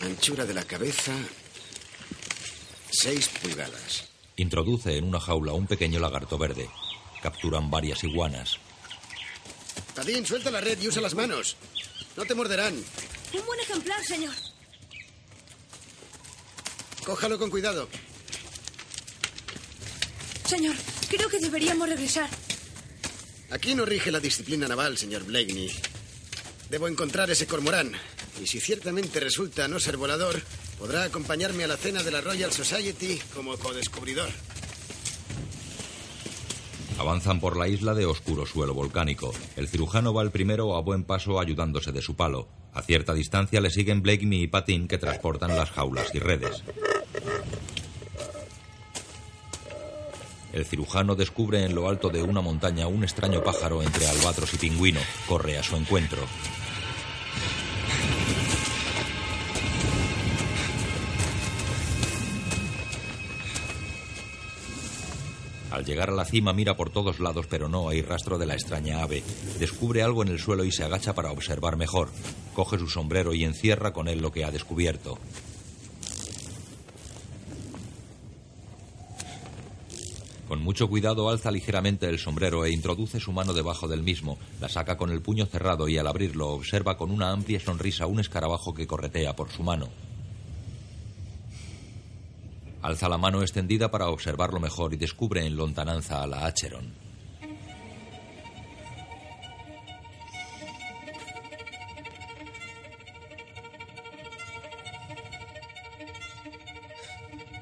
Anchura 0.00 0.46
de 0.46 0.54
la 0.54 0.64
cabeza. 0.64 1.12
Seis 2.90 3.28
pulgadas. 3.28 4.08
Introduce 4.36 4.96
en 4.96 5.04
una 5.04 5.20
jaula 5.20 5.52
un 5.52 5.66
pequeño 5.66 6.00
lagarto 6.00 6.38
verde. 6.38 6.68
Capturan 7.22 7.70
varias 7.70 8.02
iguanas. 8.04 8.56
Padín, 9.94 10.24
suelta 10.24 10.50
la 10.50 10.60
red 10.60 10.80
y 10.80 10.88
usa 10.88 11.02
las 11.02 11.14
manos. 11.14 11.56
No 12.16 12.24
te 12.24 12.34
morderán. 12.34 12.74
Un 12.74 13.46
buen 13.46 13.60
ejemplar, 13.60 14.02
señor. 14.04 14.34
Cójalo 17.04 17.38
con 17.38 17.50
cuidado. 17.50 17.88
Señor, 20.46 20.76
creo 21.08 21.28
que 21.28 21.38
deberíamos 21.38 21.88
regresar. 21.88 22.28
Aquí 23.50 23.74
no 23.74 23.84
rige 23.84 24.10
la 24.10 24.20
disciplina 24.20 24.66
naval, 24.66 24.96
señor 24.96 25.24
Blakeney. 25.24 25.70
Debo 26.70 26.88
encontrar 26.88 27.30
ese 27.30 27.46
cormorán. 27.46 27.92
Y 28.40 28.46
si 28.46 28.58
ciertamente 28.58 29.20
resulta 29.20 29.68
no 29.68 29.78
ser 29.78 29.98
volador, 29.98 30.40
podrá 30.78 31.04
acompañarme 31.04 31.64
a 31.64 31.68
la 31.68 31.76
cena 31.76 32.02
de 32.02 32.10
la 32.10 32.22
Royal 32.22 32.50
Society 32.50 33.20
como 33.34 33.56
codescubridor. 33.58 34.30
Avanzan 36.98 37.40
por 37.40 37.56
la 37.56 37.68
isla 37.68 37.94
de 37.94 38.06
oscuro 38.06 38.46
suelo 38.46 38.74
volcánico. 38.74 39.32
El 39.56 39.68
cirujano 39.68 40.14
va 40.14 40.22
el 40.22 40.30
primero 40.30 40.76
a 40.76 40.80
buen 40.80 41.04
paso 41.04 41.38
ayudándose 41.38 41.92
de 41.92 42.02
su 42.02 42.14
palo. 42.14 42.48
A 42.72 42.82
cierta 42.82 43.14
distancia 43.14 43.60
le 43.60 43.70
siguen 43.70 44.02
Blakemy 44.02 44.42
y 44.42 44.46
Patin 44.46 44.88
que 44.88 44.98
transportan 44.98 45.56
las 45.56 45.70
jaulas 45.70 46.14
y 46.14 46.18
redes. 46.18 46.62
El 50.52 50.64
cirujano 50.64 51.14
descubre 51.14 51.64
en 51.64 51.74
lo 51.74 51.88
alto 51.88 52.08
de 52.08 52.22
una 52.22 52.40
montaña 52.40 52.86
un 52.86 53.04
extraño 53.04 53.42
pájaro 53.42 53.82
entre 53.82 54.06
albatros 54.06 54.52
y 54.54 54.58
pingüino. 54.58 55.00
Corre 55.28 55.58
a 55.58 55.62
su 55.62 55.76
encuentro. 55.76 56.22
Al 65.70 65.84
llegar 65.84 66.10
a 66.10 66.14
la 66.14 66.24
cima 66.24 66.52
mira 66.52 66.76
por 66.76 66.90
todos 66.90 67.20
lados 67.20 67.46
pero 67.48 67.68
no 67.68 67.88
hay 67.88 68.02
rastro 68.02 68.38
de 68.38 68.46
la 68.46 68.54
extraña 68.54 69.02
ave. 69.02 69.22
Descubre 69.58 70.02
algo 70.02 70.22
en 70.22 70.28
el 70.28 70.38
suelo 70.38 70.64
y 70.64 70.72
se 70.72 70.84
agacha 70.84 71.14
para 71.14 71.30
observar 71.30 71.76
mejor. 71.76 72.10
Coge 72.54 72.78
su 72.78 72.88
sombrero 72.88 73.34
y 73.34 73.44
encierra 73.44 73.92
con 73.92 74.08
él 74.08 74.20
lo 74.20 74.32
que 74.32 74.44
ha 74.44 74.50
descubierto. 74.50 75.18
Con 80.50 80.64
mucho 80.64 80.88
cuidado 80.88 81.30
alza 81.30 81.52
ligeramente 81.52 82.08
el 82.08 82.18
sombrero 82.18 82.64
e 82.64 82.72
introduce 82.72 83.20
su 83.20 83.30
mano 83.30 83.52
debajo 83.52 83.86
del 83.86 84.02
mismo. 84.02 84.36
La 84.60 84.68
saca 84.68 84.96
con 84.96 85.10
el 85.10 85.22
puño 85.22 85.46
cerrado 85.46 85.88
y 85.88 85.96
al 85.96 86.08
abrirlo 86.08 86.48
observa 86.48 86.96
con 86.96 87.12
una 87.12 87.30
amplia 87.30 87.60
sonrisa 87.60 88.06
un 88.06 88.18
escarabajo 88.18 88.74
que 88.74 88.88
corretea 88.88 89.36
por 89.36 89.52
su 89.52 89.62
mano. 89.62 89.88
Alza 92.82 93.08
la 93.08 93.18
mano 93.18 93.42
extendida 93.42 93.90
para 93.90 94.08
observarlo 94.08 94.58
mejor 94.58 94.94
y 94.94 94.96
descubre 94.96 95.44
en 95.44 95.56
lontananza 95.56 96.22
a 96.22 96.26
la 96.26 96.46
Acheron. 96.46 96.94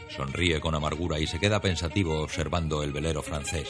Sonríe 0.09 0.61
con 0.61 0.75
amargura 0.75 1.19
y 1.19 1.27
se 1.27 1.39
queda 1.39 1.61
pensativo 1.61 2.21
observando 2.23 2.83
el 2.83 2.93
velero 2.93 3.23
francés. 3.23 3.69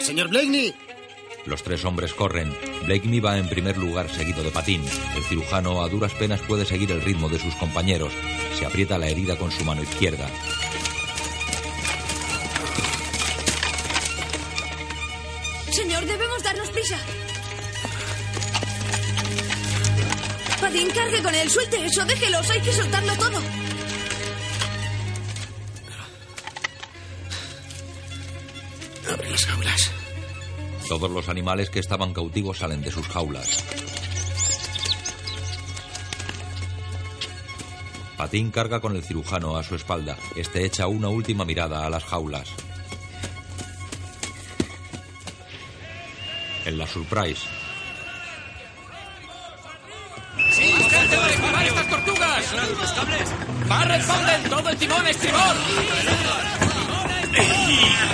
Señor 0.00 0.28
Blakeney. 0.28 0.85
Los 1.46 1.62
tres 1.62 1.84
hombres 1.84 2.12
corren. 2.12 2.52
Blakeney 2.86 3.20
va 3.20 3.38
en 3.38 3.48
primer 3.48 3.78
lugar 3.78 4.10
seguido 4.10 4.42
de 4.42 4.50
Patín. 4.50 4.84
El 5.14 5.22
cirujano 5.24 5.82
a 5.82 5.88
duras 5.88 6.12
penas 6.12 6.40
puede 6.40 6.64
seguir 6.64 6.90
el 6.90 7.02
ritmo 7.02 7.28
de 7.28 7.38
sus 7.38 7.54
compañeros. 7.54 8.12
Se 8.58 8.66
aprieta 8.66 8.98
la 8.98 9.08
herida 9.08 9.36
con 9.36 9.52
su 9.52 9.64
mano 9.64 9.82
izquierda. 9.82 10.28
Señor, 15.70 16.04
debemos 16.04 16.42
darnos 16.42 16.68
prisa. 16.70 16.98
Padín, 20.60 20.90
cargue 20.90 21.22
con 21.22 21.34
él. 21.34 21.48
Suelte 21.48 21.84
eso. 21.84 22.04
Déjelos. 22.06 22.50
Hay 22.50 22.60
que 22.60 22.72
soltarlo 22.72 23.16
todo. 23.16 23.42
Abre 29.12 29.30
las 29.30 29.46
jaulas. 29.46 29.95
Todos 30.88 31.10
los 31.10 31.28
animales 31.28 31.70
que 31.70 31.80
estaban 31.80 32.12
cautivos 32.12 32.58
salen 32.58 32.82
de 32.82 32.90
sus 32.90 33.06
jaulas. 33.08 33.64
Patín 38.16 38.50
carga 38.50 38.80
con 38.80 38.96
el 38.96 39.02
cirujano 39.02 39.56
a 39.56 39.62
su 39.62 39.74
espalda. 39.74 40.16
Este 40.36 40.64
echa 40.64 40.86
una 40.86 41.08
última 41.08 41.44
mirada 41.44 41.86
a 41.86 41.90
las 41.90 42.04
jaulas. 42.04 42.48
En 46.64 46.78
la 46.78 46.86
Surprise, 46.86 47.46
¡Sí! 50.50 50.62
¡Gente 50.62 51.16
disparar 51.28 51.66
estas 51.66 51.88
tortugas! 51.88 52.54
¡Barret 53.68 54.02
Fonden! 54.02 54.42
¡Todo 54.48 54.68
el 54.70 54.76
timón, 54.76 55.06
estribor! 55.06 55.56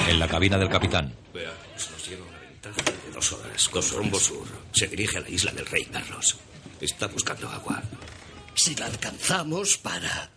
en 0.09 0.19
la 0.19 0.28
cabina 0.28 0.59
del 0.59 0.69
capitán. 0.69 1.15
Veamos, 1.32 1.90
nos 1.90 2.09
lleva 2.09 2.27
una 2.27 2.39
ventaja 2.39 2.82
de 2.82 3.12
dos 3.12 3.32
horas 3.32 3.61
con 3.73 3.82
rumbo 3.90 4.20
sur. 4.20 4.47
Se 4.73 4.86
dirige 4.86 5.19
a 5.19 5.23
la 5.23 5.31
isla 5.31 5.51
del 5.53 5.66
Rey 5.66 5.86
Carlos. 5.86 6.36
Está 6.81 7.07
buscando 7.09 7.49
agua. 7.49 7.82
Si 8.55 8.74
la 8.74 8.86
alcanzamos 8.86 9.78
para 9.78 10.31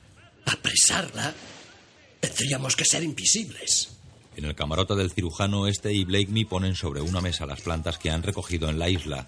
apresarla, 0.46 1.34
tendríamos 2.22 2.76
que 2.76 2.86
ser 2.86 3.04
invisibles. 3.04 3.90
En 4.38 4.46
el 4.46 4.56
camarote 4.56 4.96
del 4.96 5.12
cirujano, 5.12 5.68
este 5.68 5.94
y 5.94 6.06
Blakeney 6.06 6.46
ponen 6.46 6.76
sobre 6.76 7.02
una 7.02 7.22
mesa 7.22 7.46
las 7.46 7.62
plantas 7.62 7.98
que 7.98 8.10
han 8.10 8.24
recogido 8.24 8.70
en 8.70 8.80
la 8.80 8.90
isla. 8.90 9.28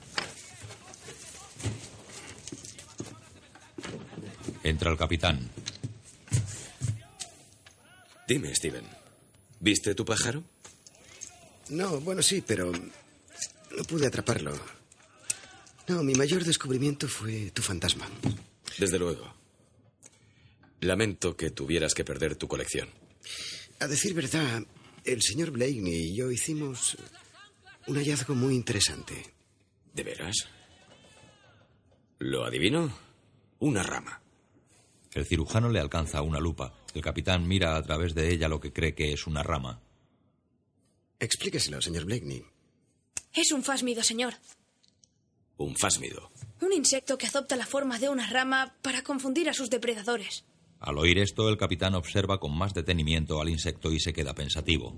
Entra 4.64 4.92
el 4.92 4.98
capitán. 4.98 5.50
Dime, 8.28 8.54
Steven. 8.56 8.86
¿Viste 9.60 9.96
tu 9.96 10.06
pájaro? 10.06 10.44
No, 11.70 12.00
bueno, 12.02 12.22
sí, 12.22 12.44
pero 12.46 12.72
no 13.76 13.84
pude 13.84 14.08
atraparlo. 14.08 14.54
No, 15.88 16.04
mi 16.04 16.14
mayor 16.14 16.44
descubrimiento 16.44 17.08
fue 17.08 17.52
tu 17.52 17.62
fantasma. 17.62 18.08
Desde 18.78 19.00
luego. 19.00 19.34
Lamento 20.82 21.36
que 21.36 21.50
tuvieras 21.50 21.94
que 21.94 22.04
perder 22.04 22.36
tu 22.36 22.48
colección. 22.48 22.90
A 23.80 23.88
decir 23.88 24.14
verdad, 24.14 24.64
el 25.04 25.22
señor 25.22 25.52
Blakeney 25.52 26.12
y 26.12 26.16
yo 26.16 26.32
hicimos 26.32 26.98
un 27.88 27.96
hallazgo 27.96 28.36
muy 28.36 28.56
interesante. 28.56 29.34
¿De 29.94 30.04
veras? 30.04 30.48
¿Lo 32.20 32.46
adivino? 32.46 32.94
Una 33.60 33.82
rama. 33.84 34.22
El 35.14 35.26
cirujano 35.26 35.70
le 35.70 35.80
alcanza 35.80 36.22
una 36.22 36.40
lupa. 36.40 36.74
El 36.94 37.02
capitán 37.02 37.48
mira 37.48 37.76
a 37.76 37.82
través 37.82 38.14
de 38.14 38.32
ella 38.32 38.48
lo 38.48 38.60
que 38.60 38.74
cree 38.74 38.94
que 38.94 39.14
es 39.14 39.26
una 39.26 39.42
rama. 39.42 39.82
Explíqueselo, 41.20 41.82
señor 41.82 42.06
Blakeney. 42.06 42.44
Es 43.38 43.52
un 43.52 43.62
fásmido, 43.62 44.02
señor. 44.02 44.34
Un 45.58 45.76
fásmido. 45.76 46.32
Un 46.60 46.74
insecto 46.74 47.20
que 47.20 47.28
adopta 47.28 47.56
la 47.56 47.68
forma 47.68 48.00
de 48.00 48.10
una 48.10 48.28
rama 48.28 48.74
para 48.82 49.04
confundir 49.04 49.48
a 49.48 49.54
sus 49.54 49.70
depredadores. 49.70 50.44
Al 50.80 50.98
oír 50.98 51.20
esto, 51.20 51.48
el 51.48 51.56
capitán 51.56 51.94
observa 51.94 52.40
con 52.40 52.58
más 52.58 52.74
detenimiento 52.74 53.40
al 53.40 53.50
insecto 53.50 53.92
y 53.92 54.00
se 54.00 54.12
queda 54.12 54.34
pensativo. 54.34 54.96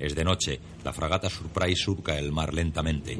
Es 0.00 0.16
de 0.16 0.24
noche. 0.24 0.58
La 0.82 0.92
fragata 0.92 1.30
Surprise 1.30 1.84
surca 1.84 2.18
el 2.18 2.32
mar 2.32 2.52
lentamente. 2.52 3.16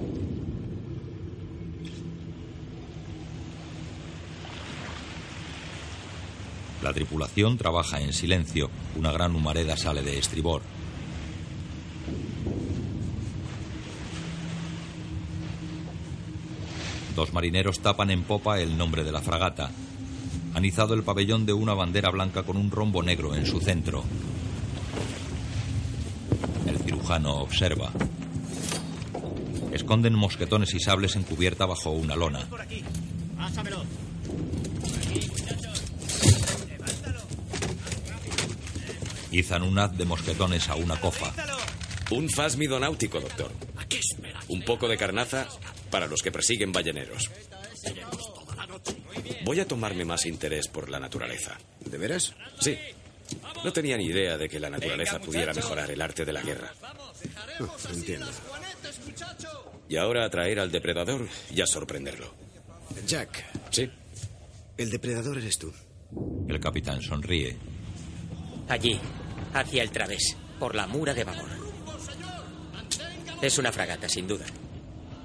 La 6.82 6.92
tripulación 6.92 7.56
trabaja 7.56 8.00
en 8.00 8.12
silencio. 8.12 8.70
Una 8.96 9.12
gran 9.12 9.36
humareda 9.36 9.76
sale 9.76 10.02
de 10.02 10.18
estribor. 10.18 10.62
Dos 17.20 17.34
marineros 17.34 17.80
tapan 17.80 18.10
en 18.10 18.22
popa 18.22 18.60
el 18.60 18.78
nombre 18.78 19.04
de 19.04 19.12
la 19.12 19.20
fragata. 19.20 19.70
Han 20.54 20.64
izado 20.64 20.94
el 20.94 21.02
pabellón 21.02 21.44
de 21.44 21.52
una 21.52 21.74
bandera 21.74 22.08
blanca 22.08 22.44
con 22.44 22.56
un 22.56 22.70
rombo 22.70 23.02
negro 23.02 23.34
en 23.34 23.44
su 23.44 23.60
centro. 23.60 24.02
El 26.66 26.78
cirujano 26.78 27.34
observa. 27.42 27.92
Esconden 29.70 30.14
mosquetones 30.14 30.72
y 30.72 30.80
sables 30.80 31.14
en 31.14 31.24
cubierta 31.24 31.66
bajo 31.66 31.90
una 31.90 32.16
lona. 32.16 32.48
Pásamelo. 33.36 33.84
Izan 39.30 39.62
un 39.62 39.78
haz 39.78 39.94
de 39.94 40.06
mosquetones 40.06 40.70
a 40.70 40.74
una 40.74 40.98
cofa. 40.98 41.34
Un 42.12 42.30
fásmido 42.30 42.80
náutico, 42.80 43.20
doctor. 43.20 43.52
Un 44.48 44.62
poco 44.62 44.88
de 44.88 44.96
carnaza 44.96 45.46
para 45.90 46.06
los 46.06 46.22
que 46.22 46.32
persiguen 46.32 46.72
balleneros. 46.72 47.30
Voy 49.44 49.60
a 49.60 49.66
tomarme 49.66 50.04
más 50.04 50.26
interés 50.26 50.68
por 50.68 50.88
la 50.88 51.00
naturaleza. 51.00 51.58
¿De 51.80 51.98
veras? 51.98 52.34
Sí. 52.60 52.76
No 53.64 53.72
tenía 53.72 53.96
ni 53.96 54.06
idea 54.06 54.36
de 54.36 54.48
que 54.48 54.60
la 54.60 54.70
naturaleza 54.70 55.18
pudiera 55.20 55.54
mejorar 55.54 55.90
el 55.90 56.00
arte 56.00 56.24
de 56.24 56.32
la 56.32 56.42
guerra. 56.42 56.72
Oh, 57.60 57.76
entiendo. 57.92 58.30
Y 59.88 59.96
ahora 59.96 60.24
atraer 60.24 60.60
al 60.60 60.70
depredador 60.70 61.26
y 61.54 61.60
a 61.60 61.66
sorprenderlo. 61.66 62.32
Jack. 63.06 63.44
Sí. 63.70 63.90
El 64.76 64.90
depredador 64.90 65.38
eres 65.38 65.58
tú. 65.58 65.72
El 66.48 66.58
capitán 66.58 67.02
sonríe. 67.02 67.56
Allí, 68.68 68.98
hacia 69.52 69.82
el 69.82 69.90
través, 69.90 70.36
por 70.58 70.74
la 70.74 70.86
mura 70.86 71.14
de 71.14 71.24
babor. 71.24 71.48
Es 73.42 73.58
una 73.58 73.72
fragata, 73.72 74.08
sin 74.08 74.26
duda. 74.26 74.46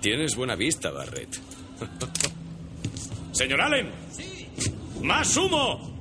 Tienes 0.05 0.35
buena 0.35 0.55
vista, 0.55 0.91
Barrett. 0.91 1.35
Señor 3.31 3.59
Allen. 3.59 3.89
¡Más 5.01 5.35
humo! 5.35 5.97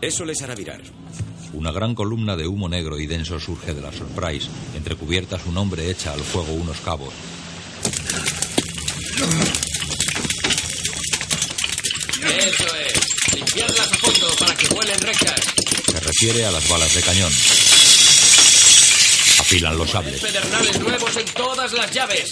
Eso 0.00 0.24
les 0.24 0.40
hará 0.42 0.54
virar. 0.54 0.80
Una 1.52 1.72
gran 1.72 1.96
columna 1.96 2.36
de 2.36 2.46
humo 2.46 2.68
negro 2.68 3.00
y 3.00 3.08
denso 3.08 3.40
surge 3.40 3.74
de 3.74 3.80
la 3.80 3.90
Surprise. 3.90 4.48
Entre 4.76 4.94
cubiertas 4.94 5.44
un 5.46 5.56
hombre 5.58 5.90
echa 5.90 6.12
al 6.12 6.20
fuego 6.20 6.52
unos 6.52 6.80
cabos. 6.80 7.12
Eso 12.22 12.66
es. 12.76 13.34
Limpiarlas 13.34 13.92
a 13.92 13.96
fondo 13.96 14.28
para 14.38 14.54
que 14.54 14.68
vuelen 14.68 15.00
rectas. 15.00 15.40
Se 15.90 15.98
refiere 15.98 16.46
a 16.46 16.52
las 16.52 16.68
balas 16.68 16.94
de 16.94 17.02
cañón. 17.02 17.32
Afilan 19.46 19.78
los 19.78 19.88
sables. 19.88 20.20
Pedernales 20.20 20.80
nuevos 20.80 21.16
en 21.16 21.24
todas 21.26 21.72
las 21.72 21.88
llaves. 21.92 22.28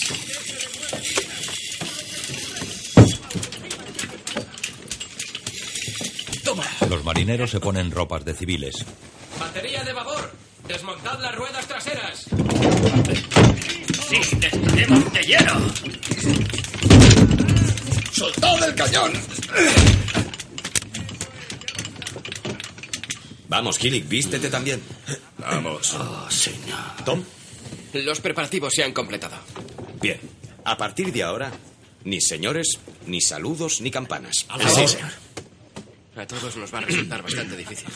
Toma. 6.43 6.65
Los 6.91 7.05
marineros 7.05 7.53
se 7.53 7.61
ponen 7.61 7.93
ropas 7.93 8.25
de 8.25 8.35
civiles. 8.35 8.85
Batería 9.39 9.85
de 9.85 9.93
babor. 9.93 10.33
Desmontad 10.67 11.21
las 11.21 11.37
ruedas 11.37 11.69
traseras. 11.69 12.25
¡Sí, 14.09 14.37
tenemos 14.37 15.13
de 15.13 15.21
hielo! 15.23 15.73
¡Soltad 18.11 18.69
el 18.69 18.75
cañón! 18.75 19.13
Vamos, 23.47 23.79
Killick, 23.79 24.09
vístete 24.09 24.51
también. 24.51 24.83
Vamos. 25.45 25.95
Oh, 25.95 26.31
señor. 26.31 27.05
Tom. 27.05 27.23
Los 27.93 28.21
preparativos 28.21 28.73
se 28.75 28.83
han 28.83 28.93
completado. 28.93 29.37
Bien. 30.01 30.19
A 30.65 30.77
partir 30.77 31.13
de 31.13 31.23
ahora, 31.23 31.53
ni 32.05 32.21
señores, 32.21 32.79
ni 33.07 33.21
saludos, 33.21 33.81
ni 33.81 33.91
campanas. 33.91 34.47
A 34.49 34.59
la 34.59 34.69
Sí, 34.69 34.89
señor. 34.89 35.11
A 36.17 36.27
todos 36.27 36.57
nos 36.57 36.73
va 36.73 36.79
a 36.79 36.83
resultar 36.83 37.23
bastante 37.23 37.57
difícil. 37.57 37.89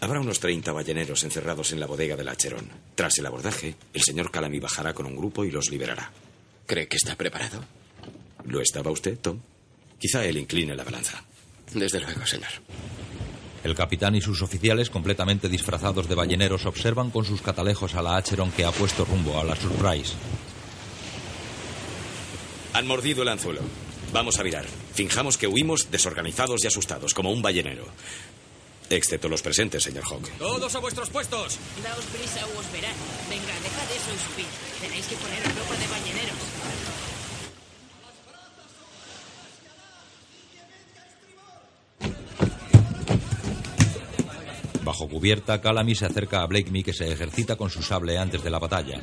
Habrá 0.00 0.20
unos 0.20 0.40
30 0.40 0.72
balleneros 0.72 1.22
encerrados 1.24 1.72
en 1.72 1.80
la 1.80 1.86
bodega 1.86 2.16
del 2.16 2.28
Acherón. 2.28 2.68
Tras 2.94 3.18
el 3.18 3.26
abordaje, 3.26 3.76
el 3.92 4.02
señor 4.02 4.30
Calamy 4.30 4.58
bajará 4.58 4.94
con 4.94 5.06
un 5.06 5.16
grupo 5.16 5.44
y 5.44 5.50
los 5.50 5.70
liberará. 5.70 6.10
¿Cree 6.66 6.88
que 6.88 6.96
está 6.96 7.16
preparado? 7.16 7.64
¿Lo 8.46 8.60
estaba 8.60 8.90
usted, 8.90 9.18
Tom? 9.18 9.40
Quizá 9.98 10.24
él 10.24 10.38
incline 10.38 10.74
la 10.74 10.84
balanza. 10.84 11.22
Desde 11.74 12.00
luego, 12.00 12.26
señor. 12.26 12.48
El 13.62 13.74
capitán 13.74 14.14
y 14.14 14.20
sus 14.20 14.40
oficiales, 14.42 14.88
completamente 14.88 15.48
disfrazados 15.48 16.08
de 16.08 16.14
balleneros, 16.14 16.64
observan 16.64 17.10
con 17.10 17.24
sus 17.24 17.42
catalejos 17.42 17.94
a 17.94 18.02
la 18.02 18.16
Acheron 18.16 18.50
que 18.52 18.64
ha 18.64 18.72
puesto 18.72 19.04
rumbo 19.04 19.38
a 19.38 19.44
la 19.44 19.54
Surprise. 19.54 20.14
Han 22.72 22.86
mordido 22.86 23.22
el 23.22 23.28
anzuelo. 23.28 23.60
Vamos 24.12 24.38
a 24.38 24.42
virar. 24.42 24.64
Finjamos 24.94 25.36
que 25.36 25.46
huimos 25.46 25.90
desorganizados 25.90 26.64
y 26.64 26.66
asustados, 26.66 27.14
como 27.14 27.30
un 27.30 27.42
ballenero. 27.42 27.84
Excepto 28.88 29.28
los 29.28 29.42
presentes, 29.42 29.84
señor 29.84 30.04
Hawk. 30.04 30.28
Todos 30.38 30.74
a 30.74 30.80
vuestros 30.80 31.10
puestos. 31.10 31.58
Daos 31.82 32.04
prisa 32.06 32.44
o 32.46 32.58
os 32.58 32.72
verán. 32.72 32.94
Venga, 33.28 33.54
dejad 33.62 33.90
eso 33.94 34.10
y 34.10 34.18
subid. 34.18 34.50
Tenéis 34.80 35.06
que 35.06 35.14
poneros 35.16 35.54
ropa 35.54 35.76
de 35.76 35.86
balleneros. 35.86 36.49
Bajo 44.84 45.08
cubierta, 45.08 45.60
Calamy 45.60 45.94
se 45.94 46.06
acerca 46.06 46.42
a 46.42 46.46
Blakemy 46.46 46.82
que 46.82 46.92
se 46.92 47.10
ejercita 47.12 47.56
con 47.56 47.70
su 47.70 47.82
sable 47.82 48.18
antes 48.18 48.42
de 48.42 48.50
la 48.50 48.58
batalla. 48.58 49.00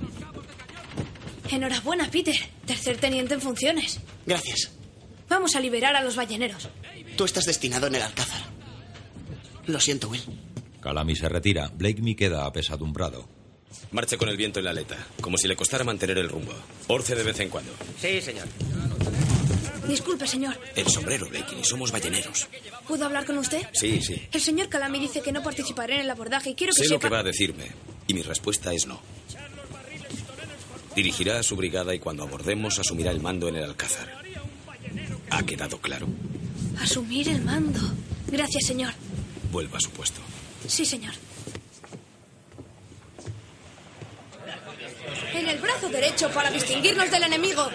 Enhorabuena, 1.50 2.10
Peter. 2.10 2.36
Tercer 2.66 2.98
teniente 2.98 3.36
en 3.36 3.42
funciones. 3.42 4.00
Gracias. 4.26 4.72
Vamos 5.30 5.56
a 5.56 5.60
liberar 5.60 5.96
a 5.96 6.04
los 6.04 6.16
balleneros. 6.16 6.70
Tú 7.16 7.26
estás 7.26 7.46
destinado 7.46 7.88
en 7.88 7.96
el 7.96 8.02
Alcázar. 8.02 8.42
Lo 9.68 9.80
siento, 9.80 10.10
Will. 10.10 10.24
Calamy 10.82 11.16
se 11.16 11.30
retira. 11.30 11.70
Blakemy 11.74 12.16
queda 12.16 12.46
apesadumbrado. 12.46 13.28
Marche 13.92 14.18
con 14.18 14.30
el 14.30 14.38
viento 14.38 14.60
en 14.60 14.66
la 14.66 14.72
aleta, 14.72 14.98
como 15.22 15.38
si 15.38 15.48
le 15.48 15.56
costara 15.56 15.84
mantener 15.84 16.18
el 16.18 16.30
rumbo. 16.30 16.54
Orce 16.88 17.16
de 17.16 17.24
vez 17.24 17.40
en 17.40 17.50
cuando. 17.50 17.72
Sí, 18.00 18.22
señor. 18.22 18.48
Disculpe, 19.88 20.28
señor. 20.28 20.60
El 20.76 20.88
sombrero, 20.88 21.28
Blakely. 21.30 21.64
Somos 21.64 21.92
balleneros. 21.92 22.48
¿Puedo 22.88 23.06
hablar 23.06 23.26
con 23.26 23.38
usted? 23.38 23.66
Sí, 23.74 24.02
sí. 24.02 24.22
El 24.32 24.42
señor 24.42 24.70
Calamy 24.70 25.00
dice 25.00 25.22
que 25.22 25.32
no 25.32 25.42
participaré 25.44 25.96
en 25.96 26.02
el 26.02 26.10
abordaje 26.10 26.52
y 26.52 26.56
quiero 26.56 26.74
que 26.74 26.84
Sé 26.84 26.90
lo 26.90 27.00
que 27.00 27.10
va 27.10 27.20
a 27.20 27.24
decirme, 27.24 27.72
y 28.08 28.14
mi 28.14 28.22
respuesta 28.22 28.74
es 28.74 28.86
no. 28.86 29.02
Dirigirá 30.96 31.40
a 31.40 31.44
su 31.44 31.56
brigada 31.56 31.94
y 31.94 32.00
cuando 32.00 32.24
abordemos 32.24 32.80
asumirá 32.80 33.12
el 33.12 33.22
mando 33.22 33.48
en 33.48 33.56
el 33.58 33.64
Alcázar. 33.64 34.24
¿Ha 35.30 35.44
quedado 35.44 35.80
claro? 35.80 36.08
Asumir 36.82 37.30
el 37.30 37.42
mando. 37.44 37.80
Gracias, 38.28 38.66
señor. 38.66 38.94
Vuelva 39.52 39.78
a 39.78 39.82
su 39.82 39.92
puesto. 39.92 40.22
Sí, 40.68 40.86
señor. 40.86 41.14
En 45.34 45.48
el 45.48 45.58
brazo 45.60 45.90
derecho 45.90 46.30
para 46.30 46.50
distinguirnos 46.50 47.10
del 47.12 47.24
enemigo. 47.24 47.70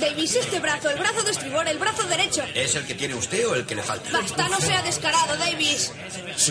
Davis, 0.00 0.36
este 0.36 0.60
brazo, 0.60 0.90
el 0.90 0.98
brazo 0.98 1.22
de 1.22 1.30
estribor, 1.32 1.66
el 1.68 1.78
brazo 1.78 2.06
derecho. 2.06 2.44
¿Es 2.54 2.74
el 2.76 2.86
que 2.86 2.94
tiene 2.94 3.14
usted 3.14 3.46
o 3.48 3.54
el 3.54 3.66
que 3.66 3.74
le 3.74 3.82
falta? 3.82 4.10
Basta, 4.10 4.48
no 4.48 4.60
sea 4.60 4.82
descarado, 4.82 5.36
Davis. 5.36 5.92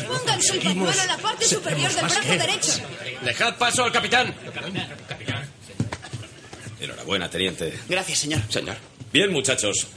Pónganse 0.07 0.53
el 0.53 0.59
pañuelo 0.59 1.01
en 1.01 1.07
la 1.07 1.17
parte 1.17 1.45
superior 1.45 1.91
del 1.91 2.05
brazo 2.05 2.29
derecho. 2.29 2.71
Dejad 3.23 3.57
paso 3.57 3.83
al 3.83 3.91
capitán. 3.91 4.33
Enhorabuena, 6.79 7.29
teniente. 7.29 7.73
Gracias, 7.87 8.19
señor. 8.19 8.41
Señor. 8.49 8.77
Bien, 9.11 9.31
muchachos. 9.31 9.87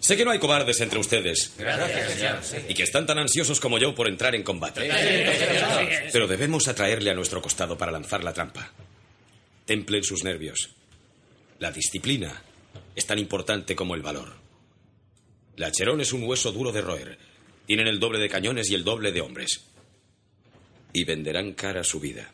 Sé 0.00 0.18
que 0.18 0.24
no 0.26 0.32
hay 0.32 0.38
cobardes 0.38 0.80
entre 0.82 0.98
ustedes. 0.98 1.52
Gracias, 1.56 2.12
señor. 2.12 2.38
Y 2.68 2.74
que 2.74 2.82
están 2.82 3.06
tan 3.06 3.18
ansiosos 3.18 3.58
como 3.58 3.78
yo 3.78 3.94
por 3.94 4.06
entrar 4.06 4.34
en 4.34 4.42
combate. 4.42 4.90
Pero 6.12 6.26
debemos 6.26 6.68
atraerle 6.68 7.10
a 7.10 7.14
nuestro 7.14 7.40
costado 7.40 7.78
para 7.78 7.90
lanzar 7.90 8.22
la 8.22 8.34
trampa. 8.34 8.70
Templen 9.66 10.04
sus 10.04 10.24
nervios. 10.24 10.70
La 11.58 11.72
disciplina 11.72 12.42
es 12.94 13.06
tan 13.06 13.18
importante 13.18 13.74
como 13.74 13.94
el 13.94 14.02
valor. 14.02 14.34
La 15.56 15.72
Cherón 15.72 16.00
es 16.00 16.12
un 16.12 16.24
hueso 16.24 16.52
duro 16.52 16.72
de 16.72 16.82
roer. 16.82 17.18
Tienen 17.66 17.86
el 17.86 17.98
doble 17.98 18.18
de 18.18 18.28
cañones 18.28 18.70
y 18.70 18.74
el 18.74 18.84
doble 18.84 19.12
de 19.12 19.20
hombres. 19.20 19.64
Y 20.92 21.04
venderán 21.04 21.54
cara 21.54 21.82
su 21.82 21.98
vida. 21.98 22.32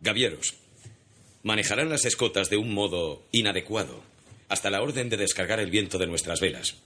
Gavieros, 0.00 0.54
manejarán 1.42 1.90
las 1.90 2.04
escotas 2.04 2.48
de 2.50 2.56
un 2.56 2.72
modo 2.72 3.24
inadecuado, 3.30 4.02
hasta 4.48 4.70
la 4.70 4.82
orden 4.82 5.08
de 5.08 5.16
descargar 5.16 5.60
el 5.60 5.70
viento 5.70 5.98
de 5.98 6.06
nuestras 6.06 6.40
velas, 6.40 6.76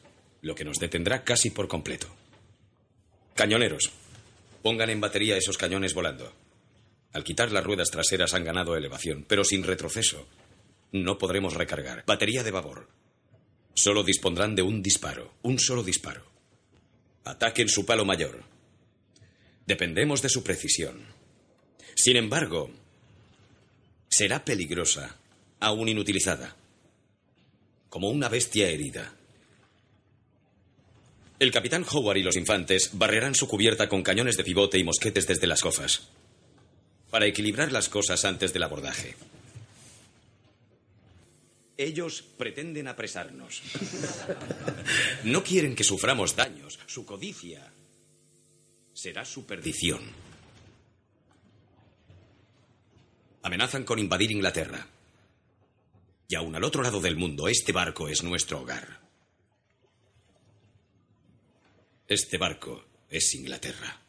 lo 0.42 0.54
que 0.54 0.64
nos 0.64 0.78
detendrá 0.78 1.24
casi 1.24 1.50
por 1.50 1.68
completo. 1.68 2.08
Cañoneros, 3.34 3.90
pongan 4.62 4.90
en 4.90 5.00
batería 5.00 5.36
esos 5.36 5.56
cañones 5.56 5.94
volando. 5.94 6.32
Al 7.16 7.24
quitar 7.24 7.51
las 7.51 7.64
ruedas 7.64 7.90
traseras 7.90 8.34
han 8.34 8.44
ganado 8.44 8.76
elevación, 8.76 9.24
pero 9.26 9.43
sin 9.43 9.62
retroceso. 9.62 10.28
No 10.93 11.16
podremos 11.16 11.55
recargar. 11.55 12.05
Batería 12.05 12.43
de 12.43 12.51
babor. 12.51 12.90
Solo 13.72 14.02
dispondrán 14.02 14.55
de 14.55 14.60
un 14.60 14.82
disparo, 14.82 15.32
un 15.40 15.59
solo 15.59 15.82
disparo. 15.82 16.26
Ataquen 17.24 17.70
su 17.70 17.86
palo 17.86 18.05
mayor. 18.05 18.43
Dependemos 19.66 20.20
de 20.20 20.28
su 20.28 20.44
precisión. 20.44 21.06
Sin 21.94 22.18
embargo, 22.18 22.70
será 24.10 24.44
peligrosa, 24.44 25.16
aún 25.59 25.88
inutilizada, 25.88 26.55
como 27.88 28.10
una 28.10 28.28
bestia 28.28 28.68
herida. 28.68 29.14
El 31.38 31.51
capitán 31.51 31.86
Howard 31.90 32.18
y 32.18 32.22
los 32.22 32.36
infantes 32.36 32.90
barrerán 32.93 33.34
su 33.34 33.48
cubierta 33.48 33.88
con 33.88 34.02
cañones 34.02 34.36
de 34.36 34.44
pivote 34.44 34.78
y 34.78 34.84
mosquetes 34.84 35.26
desde 35.26 35.47
las 35.47 35.62
cofas, 35.62 36.10
para 37.10 37.26
equilibrar 37.26 37.72
las 37.72 37.88
cosas 37.88 38.24
antes 38.24 38.52
del 38.52 38.62
abordaje. 38.62 39.14
Ellos 41.76 42.22
pretenden 42.22 42.88
apresarnos. 42.88 43.62
No 45.24 45.42
quieren 45.42 45.74
que 45.74 45.82
suframos 45.82 46.36
daños. 46.36 46.78
Su 46.86 47.04
codicia 47.04 47.72
será 48.94 49.24
su 49.24 49.44
perdición. 49.44 50.00
Amenazan 53.42 53.84
con 53.84 53.98
invadir 53.98 54.30
Inglaterra. 54.30 54.86
Y 56.28 56.34
aún 56.34 56.54
al 56.54 56.64
otro 56.64 56.82
lado 56.82 57.00
del 57.00 57.16
mundo, 57.16 57.48
este 57.48 57.72
barco 57.72 58.08
es 58.08 58.22
nuestro 58.22 58.60
hogar. 58.60 59.00
Este 62.08 62.38
barco 62.38 62.84
es 63.10 63.34
Inglaterra. 63.34 64.00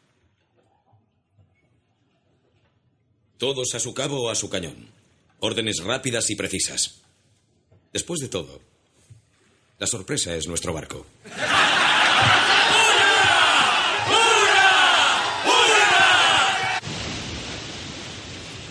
Todos 3.38 3.72
a 3.76 3.78
su 3.78 3.94
cabo 3.94 4.24
o 4.24 4.30
a 4.30 4.34
su 4.34 4.50
cañón. 4.50 4.90
Órdenes 5.38 5.78
rápidas 5.84 6.28
y 6.30 6.34
precisas. 6.34 7.02
Después 7.92 8.18
de 8.18 8.28
todo, 8.28 8.60
la 9.78 9.86
sorpresa 9.86 10.34
es 10.34 10.48
nuestro 10.48 10.72
barco. 10.72 11.06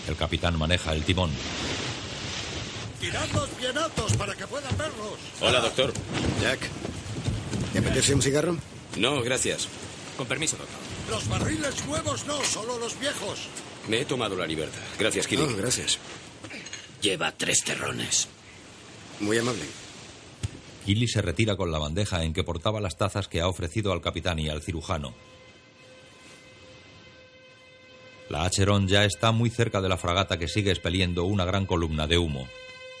El 0.06 0.16
capitán 0.16 0.58
maneja 0.58 0.92
el 0.92 1.02
timón. 1.02 1.30
Tiradlos 3.00 3.48
bien 3.58 3.78
altos 3.78 4.16
para 4.18 4.34
que 4.34 4.46
puedan 4.46 4.76
verlos. 4.76 5.18
Hola, 5.40 5.60
doctor. 5.60 5.94
Jack, 6.42 6.60
¿te 7.72 7.78
apetece 7.78 8.14
un 8.14 8.20
cigarro? 8.20 8.58
No, 8.98 9.22
gracias. 9.22 9.66
Con 10.18 10.26
permiso, 10.26 10.58
doctor. 10.58 10.76
Los 11.08 11.26
barriles 11.26 11.86
nuevos 11.86 12.26
no, 12.26 12.44
solo 12.44 12.78
los 12.78 13.00
viejos. 13.00 13.48
Me 13.88 14.00
he 14.00 14.04
tomado 14.04 14.36
la 14.36 14.46
libertad. 14.46 14.80
Gracias, 14.98 15.26
Kitty. 15.26 15.42
Oh, 15.42 15.56
gracias. 15.56 15.98
Lleva 17.00 17.32
tres 17.32 17.64
terrones. 17.64 18.28
Muy 19.20 19.38
amable. 19.38 19.64
Killy 20.84 21.08
se 21.08 21.22
retira 21.22 21.56
con 21.56 21.72
la 21.72 21.78
bandeja 21.78 22.22
en 22.24 22.32
que 22.32 22.44
portaba 22.44 22.80
las 22.80 22.96
tazas 22.96 23.28
que 23.28 23.40
ha 23.40 23.48
ofrecido 23.48 23.92
al 23.92 24.00
capitán 24.00 24.38
y 24.38 24.48
al 24.48 24.62
cirujano. 24.62 25.14
La 28.28 28.44
Acheron 28.44 28.88
ya 28.88 29.04
está 29.04 29.32
muy 29.32 29.48
cerca 29.48 29.80
de 29.80 29.88
la 29.88 29.96
fragata 29.96 30.38
que 30.38 30.48
sigue 30.48 30.70
expeliendo 30.70 31.24
una 31.24 31.46
gran 31.46 31.64
columna 31.64 32.06
de 32.06 32.18
humo. 32.18 32.46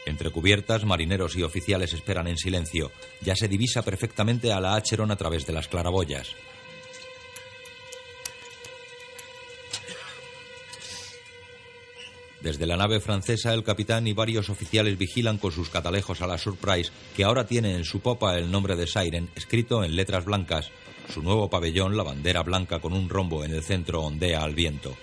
Entre 0.06 0.30
cubiertas, 0.30 0.86
marineros 0.86 1.36
y 1.36 1.42
oficiales 1.42 1.92
esperan 1.92 2.28
en 2.28 2.38
silencio. 2.38 2.90
Ya 3.20 3.36
se 3.36 3.46
divisa 3.46 3.82
perfectamente 3.82 4.52
a 4.52 4.60
la 4.60 4.74
Acheron 4.74 5.10
a 5.10 5.16
través 5.16 5.46
de 5.46 5.52
las 5.52 5.68
claraboyas. 5.68 6.28
Desde 12.40 12.66
la 12.66 12.76
nave 12.76 13.00
francesa, 13.00 13.52
el 13.52 13.64
capitán 13.64 14.06
y 14.06 14.12
varios 14.12 14.48
oficiales 14.48 14.96
vigilan 14.96 15.38
con 15.38 15.50
sus 15.50 15.70
catalejos 15.70 16.22
a 16.22 16.26
la 16.28 16.38
Surprise, 16.38 16.92
que 17.16 17.24
ahora 17.24 17.46
tiene 17.46 17.74
en 17.74 17.84
su 17.84 18.00
popa 18.00 18.38
el 18.38 18.50
nombre 18.50 18.76
de 18.76 18.86
Siren 18.86 19.28
escrito 19.34 19.82
en 19.82 19.96
letras 19.96 20.24
blancas. 20.24 20.70
Su 21.12 21.22
nuevo 21.22 21.50
pabellón, 21.50 21.96
la 21.96 22.04
bandera 22.04 22.42
blanca 22.44 22.78
con 22.78 22.92
un 22.92 23.08
rombo 23.08 23.44
en 23.44 23.52
el 23.52 23.64
centro, 23.64 24.02
ondea 24.02 24.44
al 24.44 24.54
viento. 24.54 24.96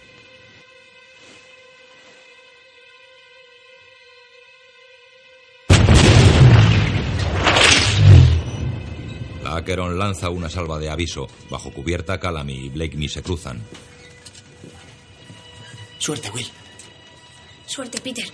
La 9.44 9.58
Acheron 9.58 10.00
lanza 10.00 10.30
una 10.30 10.50
salva 10.50 10.80
de 10.80 10.90
aviso. 10.90 11.28
Bajo 11.50 11.72
cubierta, 11.72 12.20
Calamy 12.20 12.66
y 12.66 12.70
Blakeney 12.70 13.10
se 13.10 13.22
cruzan. 13.22 13.62
Suerte, 15.98 16.30
Will. 16.32 16.48
Suerte, 17.66 18.00
Peter. 18.00 18.26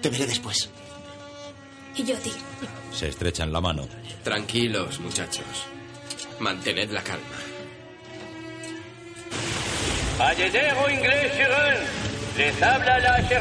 Te 0.00 0.08
veré 0.08 0.26
después. 0.26 0.70
Y 1.96 2.04
yo 2.04 2.16
a 2.16 2.18
ti. 2.18 2.32
Se 2.92 3.08
estrechan 3.08 3.52
la 3.52 3.60
mano. 3.60 3.88
Tranquilos, 4.22 5.00
muchachos. 5.00 5.66
Mantened 6.38 6.90
la 6.90 7.02
calma. 7.02 7.38
Inglés. 10.90 11.32
Les 12.36 12.62
habla 12.62 12.98
la 13.00 13.16
de 13.16 13.36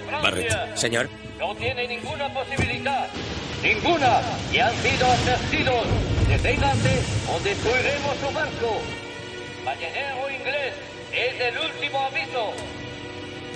Francia. 0.00 0.20
Barrett. 0.22 0.76
Señor. 0.76 1.08
No 1.38 1.54
tiene 1.56 1.86
ninguna 1.86 2.32
posibilidad. 2.32 3.08
Ninguna. 3.62 4.20
Y 4.52 4.58
han 4.58 4.74
sido 4.82 5.06
advertidos. 5.06 5.86
Deténganse 6.28 7.02
o 7.30 7.40
destruiremos 7.40 8.16
su 8.18 8.34
barco. 8.34 8.80
Ballenero 9.64 10.30
inglés. 10.30 10.74
Es 11.12 11.40
el 11.40 11.58
último 11.58 12.00
aviso. 12.00 12.52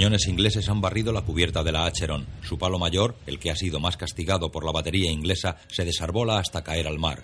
cañones 0.00 0.28
ingleses 0.28 0.66
han 0.70 0.80
barrido 0.80 1.12
la 1.12 1.20
cubierta 1.20 1.62
de 1.62 1.72
la 1.72 1.84
Acheron. 1.84 2.26
Su 2.40 2.56
palo 2.56 2.78
mayor, 2.78 3.16
el 3.26 3.38
que 3.38 3.50
ha 3.50 3.54
sido 3.54 3.80
más 3.80 3.98
castigado 3.98 4.50
por 4.50 4.64
la 4.64 4.72
batería 4.72 5.10
inglesa, 5.10 5.58
se 5.68 5.84
desarbola 5.84 6.38
hasta 6.38 6.64
caer 6.64 6.86
al 6.86 6.98
mar. 6.98 7.22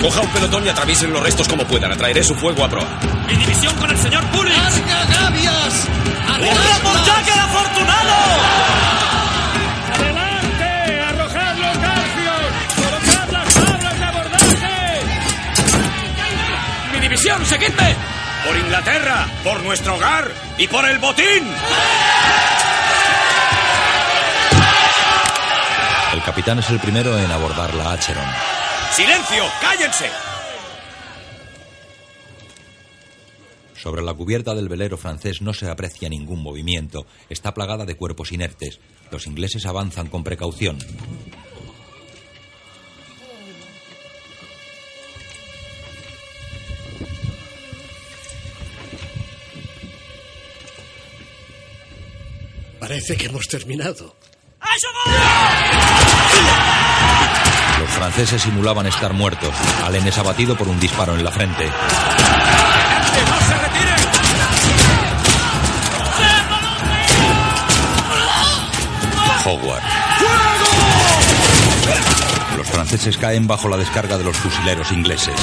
Coja 0.00 0.20
un 0.20 0.28
pelotón 0.28 0.64
y 0.64 0.68
atraviesen 0.68 1.12
los 1.12 1.22
restos 1.22 1.48
como 1.48 1.64
puedan. 1.64 1.90
Atraeré 1.92 2.22
su 2.22 2.34
fuego 2.34 2.64
a 2.64 2.68
proa. 2.68 2.86
¡Mi 3.26 3.34
división 3.34 3.74
con 3.76 3.90
el 3.90 3.98
señor 3.98 4.24
Pullins! 4.26 4.56
¡Larga 4.56 5.04
gavias! 5.06 5.88
¡Hurra 6.38 6.78
por 6.84 7.04
Jack 7.04 7.28
el 7.34 7.40
afortunado! 7.40 8.14
¡Adelante! 9.94 11.00
¡Arrojad 11.02 11.56
los 11.56 11.78
garfios! 11.78 12.46
¡Colocad 12.76 13.28
las 13.32 13.54
tablas 13.54 13.98
de 13.98 14.04
abordaje! 14.04 15.02
¡Mi 16.92 17.00
división, 17.00 17.44
seguidme! 17.44 17.96
¡Por 18.46 18.56
Inglaterra! 18.56 19.26
¡Por 19.42 19.62
nuestro 19.64 19.96
hogar! 19.96 20.32
¡Y 20.58 20.68
por 20.68 20.88
el 20.88 20.98
botín! 20.98 21.44
El 26.12 26.22
capitán 26.22 26.60
es 26.60 26.70
el 26.70 26.78
primero 26.78 27.18
en 27.18 27.30
abordar 27.30 27.74
la 27.74 27.92
Acheron. 27.92 28.57
¡Silencio! 28.92 29.44
¡Cállense! 29.60 30.10
Sobre 33.74 34.02
la 34.02 34.12
cubierta 34.12 34.54
del 34.54 34.68
velero 34.68 34.98
francés 34.98 35.40
no 35.40 35.54
se 35.54 35.70
aprecia 35.70 36.08
ningún 36.08 36.42
movimiento. 36.42 37.06
Está 37.28 37.54
plagada 37.54 37.86
de 37.86 37.94
cuerpos 37.94 38.32
inertes. 38.32 38.80
Los 39.12 39.26
ingleses 39.26 39.66
avanzan 39.66 40.08
con 40.08 40.24
precaución. 40.24 40.78
Parece 52.80 53.16
que 53.16 53.26
hemos 53.26 53.46
terminado. 53.46 54.16
Franceses 57.96 58.42
simulaban 58.42 58.86
estar 58.86 59.12
muertos. 59.12 59.50
Allen 59.84 60.06
es 60.06 60.18
abatido 60.18 60.56
por 60.56 60.68
un 60.68 60.78
disparo 60.78 61.14
en 61.14 61.24
la 61.24 61.30
frente. 61.30 61.70
Howard. 69.44 69.82
Los 72.56 72.66
franceses 72.66 73.16
caen 73.16 73.46
bajo 73.46 73.68
la 73.68 73.76
descarga 73.76 74.18
de 74.18 74.24
los 74.24 74.36
fusileros 74.36 74.92
ingleses. 74.92 75.34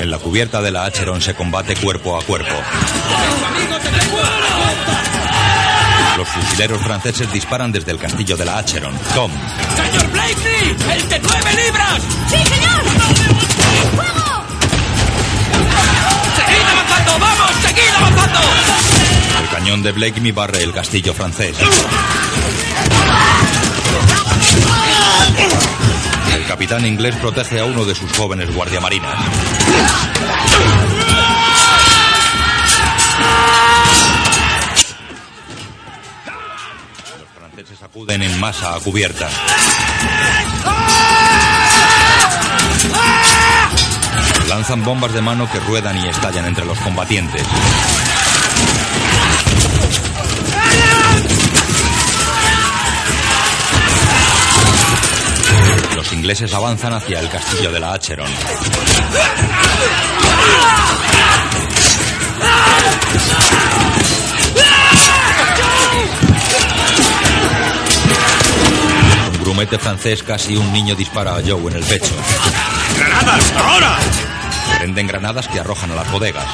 En 0.00 0.10
la 0.10 0.18
cubierta 0.18 0.60
de 0.60 0.70
la 0.70 0.84
Acheron 0.84 1.20
se 1.20 1.34
combate 1.34 1.76
cuerpo 1.76 2.18
a 2.18 2.22
cuerpo. 2.22 2.54
Los 6.16 6.28
fusileros 6.28 6.82
franceses 6.82 7.30
disparan 7.32 7.70
desde 7.70 7.90
el 7.92 7.98
castillo 7.98 8.36
de 8.36 8.44
la 8.44 8.58
Acheron. 8.58 8.94
Tom, 9.14 9.30
¡Señor 9.76 10.10
Blakely! 10.10 10.76
¡El 10.92 11.08
de 11.08 11.18
nueve 11.20 11.50
libras! 11.64 12.02
¡Sí, 12.28 12.36
señor! 12.36 12.82
¡Fuego! 13.94 14.44
¡Seguid 16.36 16.68
avanzando! 16.72 17.18
¡Vamos! 17.18 17.50
¡Seguid 17.62 17.94
avanzando! 17.96 18.38
el 19.42 19.48
cañón 19.50 19.82
de 19.82 19.92
Blakemy 19.92 20.32
barre 20.32 20.62
el 20.62 20.72
castillo 20.72 21.12
francés. 21.12 21.56
El 26.34 26.46
capitán 26.46 26.86
inglés 26.86 27.14
protege 27.16 27.60
a 27.60 27.64
uno 27.64 27.84
de 27.84 27.94
sus 27.94 28.10
jóvenes 28.12 28.54
guardiamarinas. 28.54 29.18
acuden 37.96 38.22
en 38.22 38.38
masa 38.38 38.74
a 38.74 38.80
cubierta. 38.80 39.26
Lanzan 44.50 44.84
bombas 44.84 45.14
de 45.14 45.22
mano 45.22 45.48
que 45.50 45.58
ruedan 45.60 45.96
y 46.04 46.06
estallan 46.06 46.44
entre 46.44 46.66
los 46.66 46.78
combatientes. 46.80 47.42
Los 55.94 56.12
ingleses 56.12 56.52
avanzan 56.52 56.92
hacia 56.92 57.20
el 57.20 57.30
castillo 57.30 57.72
de 57.72 57.80
la 57.80 57.94
Acheron. 57.94 58.28
Grumete 69.56 69.78
francés, 69.78 70.22
casi 70.22 70.54
un 70.54 70.70
niño, 70.70 70.94
dispara 70.94 71.34
a 71.34 71.40
Joe 71.40 71.70
en 71.70 71.78
el 71.78 71.84
pecho. 71.84 72.14
¡Granadas! 72.98 73.52
¡Ahora! 73.56 73.96
Prenden 74.78 75.06
granadas 75.06 75.48
que 75.48 75.58
arrojan 75.58 75.92
a 75.92 75.94
las 75.94 76.12
bodegas. 76.12 76.44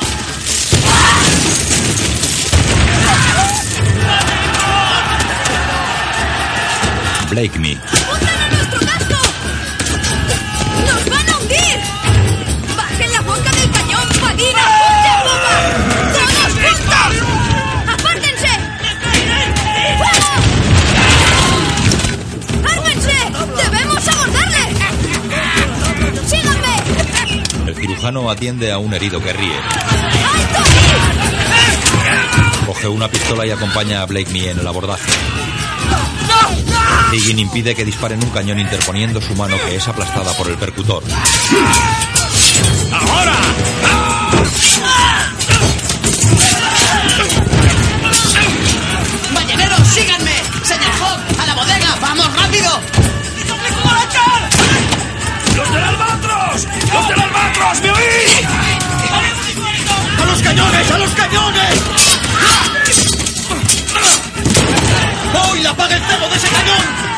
Blakeney. 7.29 7.75
¡Nos 7.75 8.12
cirujano 28.03 28.29
atiende 28.33 28.73
a 28.73 28.79
un 28.79 28.93
herido 28.93 29.23
que 29.23 29.33
ríe. 29.33 29.61
Coge 32.67 32.89
una 32.89 33.09
pistola 33.09 33.47
y 33.47 33.53
acompaña 33.53 34.03
a 34.03 34.07
Blakeney 34.07 34.49
en 34.49 34.59
el 34.59 34.67
abordaje. 34.67 35.09
Higgin 37.13 37.39
impide 37.39 37.77
que 37.77 37.85
disparen 37.85 38.21
un 38.21 38.31
cañón 38.31 38.59
interponiendo 38.59 39.21
su 39.21 39.37
mano 39.37 39.57
que 39.65 39.77
es 39.77 39.87
aplastada 39.87 40.33
por 40.33 40.49
el 40.49 40.57
percutor. 40.57 41.05
¡Ahora! 42.91 43.37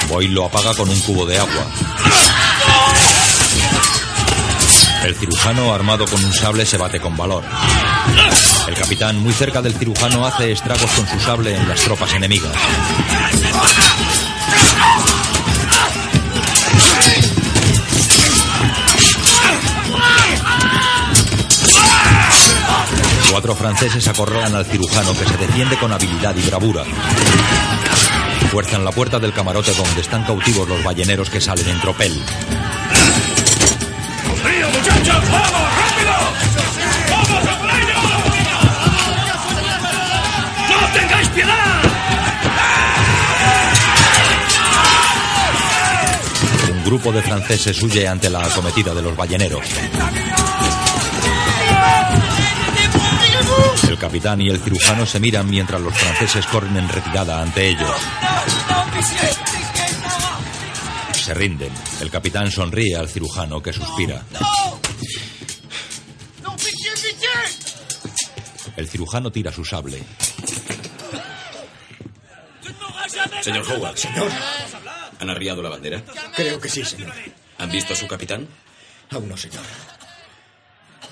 Boyle 0.09 0.33
lo 0.33 0.47
apaga 0.47 0.75
con 0.75 0.89
un 0.89 1.01
cubo 1.01 1.27
de 1.27 1.39
agua. 1.39 1.67
El 5.05 5.15
cirujano, 5.17 5.75
armado 5.75 6.07
con 6.07 6.25
un 6.25 6.33
sable, 6.33 6.65
se 6.65 6.79
bate 6.79 6.99
con 6.99 7.17
valor. 7.17 7.45
El 8.67 8.75
capitán, 8.75 9.19
muy 9.19 9.33
cerca 9.33 9.61
del 9.61 9.75
cirujano, 9.75 10.27
hace 10.27 10.53
estragos 10.53 10.91
con 10.93 11.07
su 11.07 11.21
sable 11.21 11.55
en 11.55 11.69
las 11.69 11.81
tropas 11.81 12.13
enemigas. 12.15 12.55
Cuatro 23.31 23.55
franceses 23.57 24.09
acorralan 24.09 24.55
al 24.55 24.65
cirujano 24.65 25.13
que 25.13 25.27
se 25.27 25.37
defiende 25.37 25.77
con 25.77 25.93
habilidad 25.93 26.35
y 26.37 26.43
bravura. 26.49 26.85
Fuerzan 28.55 28.85
la 28.85 28.93
puerta 28.93 29.19
del 29.19 29.33
camarote 29.33 29.73
donde 29.75 30.01
están 30.01 30.23
cautivos 30.23 30.69
los 30.69 30.85
balleneros 30.85 31.29
que 31.29 31.41
salen 31.41 31.69
en 31.69 31.81
tropel. 31.81 32.13
¡Río, 34.45 34.69
muchachos! 34.71 35.29
¡Vamos, 35.29 35.71
rápido! 35.81 36.13
¡Vamos 37.11 37.49
a 37.49 37.59
por! 37.59 37.67
¡No 40.71 40.87
tengáis 41.01 41.29
piedad! 41.31 41.83
Un 46.71 46.85
grupo 46.85 47.11
de 47.11 47.23
franceses 47.23 47.83
huye 47.83 48.07
ante 48.07 48.31
la 48.31 48.45
acometida 48.47 48.95
de 48.95 49.03
los 49.03 49.17
balleneros. 49.17 49.67
El 53.89 53.99
capitán 53.99 54.41
y 54.41 54.49
el 54.49 54.61
cirujano 54.61 55.07
se 55.07 55.21
miran 55.21 55.49
mientras 55.49 55.81
los 55.81 55.95
franceses 55.97 56.47
corren 56.47 56.77
en 56.77 56.89
retirada 56.89 57.41
ante 57.41 57.69
ellos. 57.69 57.91
Se 61.13 61.35
rinden. 61.35 61.73
El 62.01 62.11
capitán 62.11 62.51
sonríe 62.51 62.97
al 62.97 63.09
cirujano 63.09 63.63
que 63.63 63.73
suspira. 63.73 64.23
El 68.77 68.89
cirujano 68.89 69.31
tira 69.31 69.53
su 69.53 69.65
sable. 69.65 70.03
Señor 73.41 73.65
Howard. 73.71 73.97
Señor. 73.97 74.31
¿Han 75.21 75.31
arriado 75.31 75.63
la 75.63 75.69
bandera? 75.69 76.03
Creo 76.35 76.61
que 76.61 76.69
sí, 76.69 76.85
señor. 76.85 77.13
¿Han 77.59 77.71
visto 77.71 77.93
a 77.93 77.97
su 77.97 78.07
capitán? 78.07 78.49
Aún 79.11 79.29
no, 79.29 79.37
señor. 79.37 79.63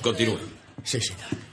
Continúen. 0.03 0.41
Sí, 0.83 1.01
señor. 1.01 1.52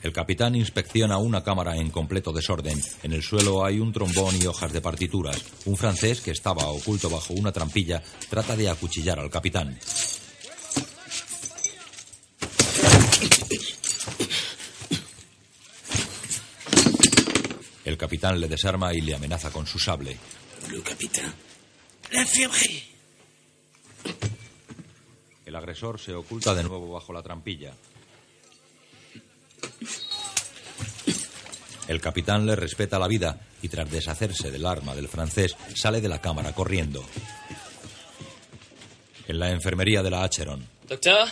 El 0.00 0.12
capitán 0.12 0.54
inspecciona 0.54 1.18
una 1.18 1.42
cámara 1.42 1.76
en 1.76 1.90
completo 1.90 2.32
desorden. 2.32 2.80
En 3.02 3.12
el 3.12 3.22
suelo 3.22 3.64
hay 3.64 3.80
un 3.80 3.92
trombón 3.92 4.36
y 4.40 4.46
hojas 4.46 4.72
de 4.72 4.80
partituras. 4.80 5.42
Un 5.64 5.76
francés 5.76 6.20
que 6.20 6.30
estaba 6.30 6.68
oculto 6.68 7.10
bajo 7.10 7.34
una 7.34 7.50
trampilla 7.50 8.02
trata 8.30 8.56
de 8.56 8.68
acuchillar 8.68 9.18
al 9.18 9.30
capitán. 9.30 9.76
El 17.84 17.96
capitán 17.96 18.38
le 18.38 18.48
desarma 18.48 18.94
y 18.94 19.00
le 19.00 19.14
amenaza 19.14 19.50
con 19.50 19.66
su 19.66 19.78
sable. 19.78 20.16
Capitán. 20.84 21.34
L'infirmerie. 22.12 22.84
El 25.46 25.56
agresor 25.56 25.98
se 25.98 26.12
oculta 26.12 26.54
de 26.54 26.62
nuevo 26.62 26.92
bajo 26.92 27.12
la 27.12 27.22
trampilla. 27.22 27.72
El 31.88 32.00
capitán 32.00 32.44
le 32.46 32.54
respeta 32.54 32.98
la 32.98 33.08
vida 33.08 33.40
y 33.62 33.68
tras 33.68 33.90
deshacerse 33.90 34.50
del 34.50 34.66
arma 34.66 34.94
del 34.94 35.08
francés 35.08 35.56
sale 35.74 36.00
de 36.00 36.08
la 36.08 36.20
cámara 36.20 36.52
corriendo. 36.52 37.02
En 39.26 39.38
la 39.38 39.50
enfermería 39.50 40.02
de 40.02 40.10
la 40.10 40.22
Acheron, 40.22 40.66
Docteur 40.86 41.28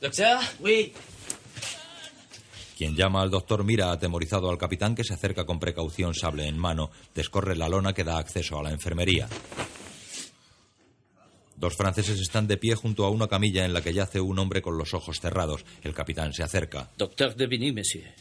Docteur 0.00 0.38
Oui. 0.60 0.92
quien 2.76 2.94
llama 2.94 3.22
al 3.22 3.30
doctor 3.30 3.64
mira 3.64 3.90
atemorizado 3.90 4.48
al 4.48 4.58
capitán 4.58 4.94
que 4.94 5.02
se 5.04 5.14
acerca 5.14 5.44
con 5.44 5.58
precaución 5.58 6.14
sable 6.14 6.46
en 6.46 6.56
mano, 6.56 6.90
descorre 7.14 7.56
la 7.56 7.68
lona 7.68 7.92
que 7.92 8.04
da 8.04 8.18
acceso 8.18 8.58
a 8.58 8.62
la 8.62 8.70
enfermería. 8.70 9.28
Dos 11.58 11.74
franceses 11.74 12.20
están 12.20 12.46
de 12.46 12.56
pie 12.56 12.76
junto 12.76 13.04
a 13.04 13.10
una 13.10 13.26
camilla 13.26 13.64
en 13.64 13.72
la 13.72 13.82
que 13.82 13.92
yace 13.92 14.20
un 14.20 14.38
hombre 14.38 14.62
con 14.62 14.78
los 14.78 14.94
ojos 14.94 15.18
cerrados. 15.20 15.64
El 15.82 15.92
capitán 15.92 16.32
se 16.32 16.44
acerca. 16.44 16.88
Docteur 16.96 17.34
Devigny, 17.34 17.72
monsieur. 17.72 18.14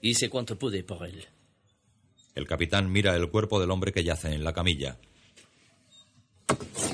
Hice 0.00 0.28
cuanto 0.28 0.56
pude 0.56 0.84
por 0.84 1.04
él. 1.04 1.26
El 2.36 2.46
capitán 2.46 2.90
mira 2.90 3.16
el 3.16 3.28
cuerpo 3.28 3.60
del 3.60 3.72
hombre 3.72 3.92
que 3.92 4.04
yace 4.04 4.32
en 4.32 4.44
la 4.44 4.52
camilla. 4.52 4.96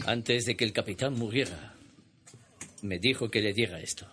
Antes 0.06 0.47
de 0.47 0.56
que 0.56 0.65
el 0.65 0.73
capitán 0.73 1.15
muriera, 1.15 1.74
me 2.81 2.98
dijo 2.98 3.31
que 3.31 3.43
le 3.43 3.52
diera 3.52 3.81
esto. 3.81 4.06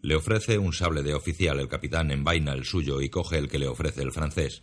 Le 0.00 0.16
ofrece 0.16 0.56
un 0.56 0.72
sable 0.72 1.02
de 1.02 1.12
oficial. 1.12 1.60
El 1.60 1.68
capitán 1.68 2.10
envaina 2.10 2.54
el 2.54 2.64
suyo 2.64 3.02
y 3.02 3.10
coge 3.10 3.36
el 3.36 3.50
que 3.50 3.58
le 3.58 3.66
ofrece 3.66 4.00
el 4.00 4.12
francés. 4.12 4.62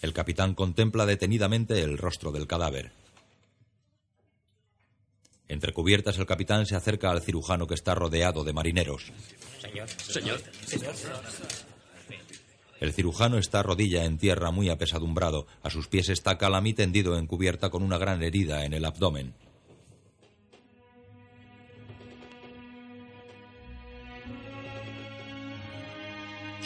El 0.00 0.12
capitán 0.12 0.54
contempla 0.54 1.06
detenidamente 1.06 1.82
el 1.82 1.98
rostro 1.98 2.30
del 2.30 2.46
cadáver. 2.46 2.92
Entre 5.48 5.72
cubiertas, 5.72 6.18
el 6.18 6.26
capitán 6.26 6.66
se 6.66 6.76
acerca 6.76 7.10
al 7.10 7.22
cirujano 7.22 7.66
que 7.66 7.74
está 7.74 7.94
rodeado 7.94 8.44
de 8.44 8.52
marineros. 8.52 9.10
Señor, 9.60 9.88
señor, 9.88 10.40
señor. 10.66 10.94
El 12.80 12.92
cirujano 12.92 13.38
está 13.38 13.62
rodilla 13.62 14.04
en 14.04 14.18
tierra 14.18 14.52
muy 14.52 14.68
apesadumbrado. 14.68 15.46
A 15.62 15.70
sus 15.70 15.88
pies 15.88 16.10
está 16.10 16.38
Calamy 16.38 16.74
tendido 16.74 17.18
en 17.18 17.26
cubierta 17.26 17.70
con 17.70 17.82
una 17.82 17.98
gran 17.98 18.22
herida 18.22 18.64
en 18.64 18.72
el 18.72 18.84
abdomen. 18.84 19.34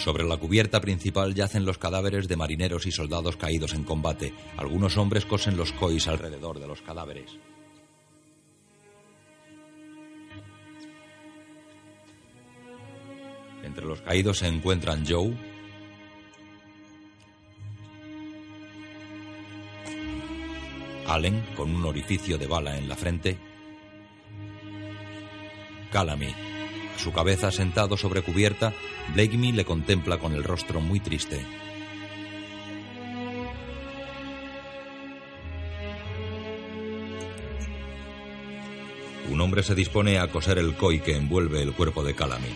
Sobre 0.03 0.25
la 0.25 0.37
cubierta 0.37 0.81
principal 0.81 1.33
yacen 1.33 1.65
los 1.65 1.79
cadáveres 1.79 2.27
de 2.27 2.35
marineros 2.35 2.87
y 2.87 2.91
soldados 2.91 3.37
caídos 3.37 3.73
en 3.73 3.85
combate. 3.85 4.35
Algunos 4.57 4.97
hombres 4.97 5.25
cosen 5.25 5.57
los 5.57 5.71
cois 5.71 6.09
alrededor 6.09 6.59
de 6.59 6.67
los 6.67 6.83
cadáveres. 6.83 7.31
Entre 13.63 13.87
los 13.87 14.01
caídos 14.01 14.39
se 14.39 14.49
encuentran 14.49 15.07
Joe, 15.07 15.37
Allen, 21.07 21.47
con 21.55 21.73
un 21.73 21.85
orificio 21.85 22.39
de 22.39 22.49
bala 22.49 22.77
en 22.77 22.89
la 22.89 22.97
frente, 22.97 23.39
Calamy, 25.93 26.52
a 26.95 26.99
su 26.99 27.13
cabeza 27.13 27.51
sentado 27.51 27.97
sobre 27.97 28.23
cubierta, 28.23 28.73
Blakeney 29.15 29.53
le 29.53 29.65
contempla 29.65 30.19
con 30.19 30.35
el 30.35 30.45
rostro 30.45 30.81
muy 30.81 31.01
triste. 31.01 31.45
Un 39.31 39.41
hombre 39.41 39.63
se 39.63 39.75
dispone 39.75 40.19
a 40.19 40.29
coser 40.29 40.59
el 40.59 40.77
coi 40.77 41.01
que 41.01 41.17
envuelve 41.17 41.63
el 41.63 41.73
cuerpo 41.73 42.05
de 42.05 42.15
Calamy. 42.15 42.53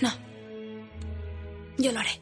No. 0.00 0.10
Yo 1.76 1.90
lo 1.90 1.98
haré. 1.98 2.20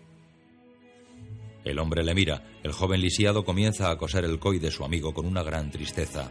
El 1.64 1.78
hombre 1.78 2.02
le 2.02 2.14
mira. 2.14 2.42
El 2.62 2.72
joven 2.72 3.02
lisiado 3.02 3.44
comienza 3.44 3.90
a 3.90 3.98
coser 3.98 4.24
el 4.24 4.38
coi 4.38 4.58
de 4.58 4.70
su 4.70 4.82
amigo 4.82 5.12
con 5.12 5.26
una 5.26 5.42
gran 5.42 5.70
tristeza. 5.70 6.30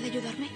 ¿Puede 0.00 0.12
ayudarme? 0.12 0.48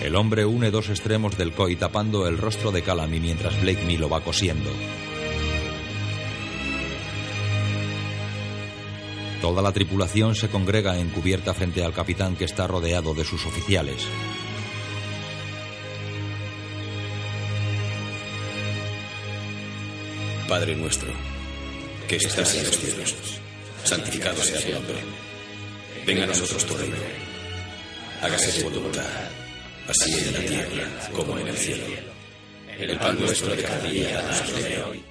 El 0.00 0.14
hombre 0.14 0.44
une 0.44 0.70
dos 0.70 0.88
extremos 0.90 1.36
del 1.36 1.52
coi 1.52 1.74
tapando 1.74 2.28
el 2.28 2.38
rostro 2.38 2.70
de 2.70 2.82
Calamy 2.82 3.18
mientras 3.18 3.60
Blakeney 3.60 3.96
lo 3.96 4.08
va 4.08 4.22
cosiendo. 4.22 4.70
Toda 9.40 9.60
la 9.60 9.72
tripulación 9.72 10.36
se 10.36 10.50
congrega 10.50 11.00
encubierta 11.00 11.52
frente 11.52 11.82
al 11.82 11.92
capitán 11.92 12.36
que 12.36 12.44
está 12.44 12.68
rodeado 12.68 13.12
de 13.12 13.24
sus 13.24 13.44
oficiales. 13.44 14.06
Padre 20.48 20.76
nuestro, 20.76 21.10
que 22.06 22.16
estás 22.16 22.54
en 22.54 22.66
los 22.66 22.78
cielos, 22.78 23.16
santificado 23.82 24.40
sea 24.42 24.60
tu 24.60 24.72
nombre. 24.74 25.29
Venga 26.06 26.24
a 26.24 26.26
nosotros 26.26 26.64
tu 26.66 26.76
reino. 26.76 26.96
Hágase 28.22 28.60
tu 28.60 28.70
voluntad, 28.70 29.04
así 29.88 30.12
en 30.12 30.32
la 30.32 30.40
tierra 30.40 30.88
como 31.12 31.38
en 31.38 31.48
el 31.48 31.56
cielo. 31.56 31.84
El 32.78 32.98
pan 32.98 33.18
nuestro 33.18 33.54
de 33.54 33.62
cada 33.62 33.88
día 33.88 34.22
danos 34.22 34.42
hoy. 34.88 35.02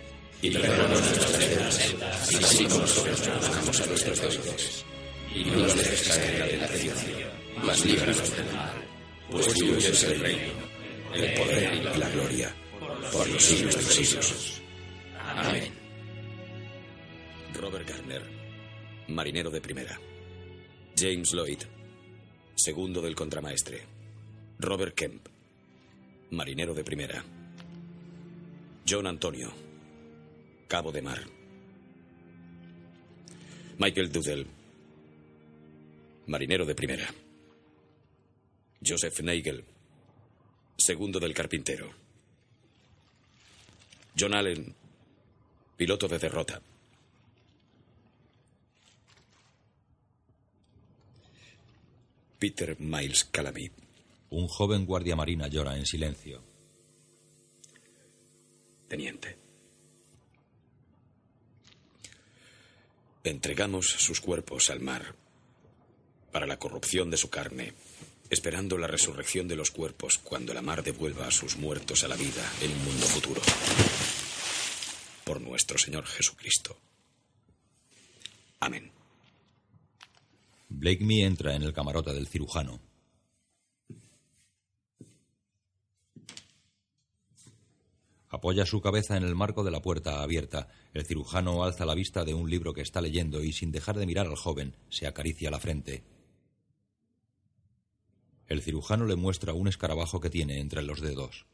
Y 0.41 0.51
perdónanos 0.51 1.01
nuestras 1.01 1.39
deudas, 1.39 1.95
así 2.43 2.63
como 2.65 2.79
nosotros 2.79 3.19
perdonamos 3.21 3.81
a 3.81 3.85
nuestros 3.85 4.21
deudores. 4.21 4.85
Y 5.35 5.43
no 5.45 5.57
nos 5.57 5.75
dejes 5.75 6.07
caer 6.07 6.53
en 6.53 6.59
la 6.61 6.67
tentación, 6.67 6.95
mas 7.63 7.85
líbranos 7.85 8.35
del 8.35 8.45
mal. 8.45 8.89
Pues 9.29 9.53
tuyo 9.53 9.77
es 9.77 10.03
el 10.03 10.19
reino, 10.19 10.53
el 11.13 11.33
poder 11.33 11.73
y 11.73 11.99
la 11.99 12.09
gloria, 12.09 12.55
por 13.11 13.27
los 13.29 13.43
siglos 13.43 13.75
de 13.75 13.81
los 13.81 13.93
siglos. 13.93 14.61
Amén. 15.35 15.71
Robert 17.53 17.87
Garner, 17.87 18.23
marinero 19.07 19.51
de 19.51 19.61
primera. 19.61 19.99
James 20.99 21.31
Lloyd, 21.31 21.59
segundo 22.55 23.01
del 23.01 23.15
contramaestre. 23.15 23.79
Robert 24.59 24.93
Kemp, 24.93 25.29
marinero 26.31 26.73
de 26.73 26.83
primera. 26.83 27.23
John 28.85 29.07
Antonio, 29.07 29.49
cabo 30.67 30.91
de 30.91 31.01
mar. 31.01 31.21
Michael 33.77 34.11
Dudell, 34.11 34.45
marinero 36.27 36.65
de 36.65 36.75
primera. 36.75 37.07
Joseph 38.85 39.21
Nagel, 39.21 39.63
segundo 40.75 41.17
del 41.17 41.33
carpintero. 41.33 41.93
John 44.19 44.33
Allen, 44.33 44.75
piloto 45.77 46.09
de 46.09 46.19
derrota. 46.19 46.61
Peter 52.39 52.79
Miles 52.79 53.25
Calamy. 53.25 53.69
Un 54.29 54.47
joven 54.47 54.85
guardia 54.85 55.15
marina 55.17 55.47
llora 55.47 55.75
en 55.75 55.85
silencio. 55.85 56.41
Teniente. 58.87 59.37
Entregamos 63.25 63.87
sus 63.87 64.21
cuerpos 64.21 64.69
al 64.69 64.79
mar 64.79 65.15
para 66.31 66.47
la 66.47 66.57
corrupción 66.57 67.11
de 67.11 67.17
su 67.17 67.29
carne, 67.29 67.73
esperando 68.29 68.77
la 68.77 68.87
resurrección 68.87 69.49
de 69.49 69.57
los 69.57 69.71
cuerpos 69.71 70.17
cuando 70.17 70.53
la 70.53 70.61
mar 70.61 70.81
devuelva 70.81 71.27
a 71.27 71.31
sus 71.31 71.57
muertos 71.57 72.05
a 72.05 72.07
la 72.07 72.15
vida 72.15 72.49
en 72.61 72.71
un 72.71 72.85
mundo 72.85 73.05
futuro. 73.05 73.41
Por 75.25 75.41
nuestro 75.41 75.77
Señor 75.77 76.05
Jesucristo. 76.05 76.77
Amén. 78.61 78.98
Blakeney 80.69 81.23
entra 81.23 81.55
en 81.55 81.63
el 81.63 81.73
camarote 81.73 82.13
del 82.13 82.27
cirujano. 82.27 82.79
Apoya 88.29 88.65
su 88.67 88.79
cabeza 88.79 89.17
en 89.17 89.23
el 89.23 89.35
marco 89.35 89.63
de 89.63 89.71
la 89.71 89.81
puerta 89.81 90.21
abierta. 90.21 90.67
El 90.93 91.05
cirujano 91.05 91.63
alza 91.63 91.85
la 91.85 91.95
vista 91.95 92.23
de 92.23 92.35
un 92.35 92.49
libro 92.49 92.73
que 92.73 92.81
está 92.81 93.01
leyendo 93.01 93.43
y, 93.43 93.51
sin 93.51 93.71
dejar 93.71 93.97
de 93.97 94.05
mirar 94.05 94.27
al 94.27 94.35
joven, 94.35 94.75
se 94.89 95.07
acaricia 95.07 95.49
la 95.49 95.59
frente. 95.59 96.03
El 98.47 98.61
cirujano 98.61 99.05
le 99.05 99.15
muestra 99.15 99.53
un 99.53 99.67
escarabajo 99.67 100.19
que 100.19 100.29
tiene 100.29 100.59
entre 100.59 100.83
los 100.83 101.01
dedos. 101.01 101.47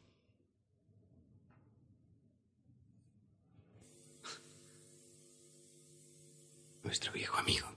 Nuestro 6.82 7.12
viejo 7.12 7.36
amigo. 7.38 7.75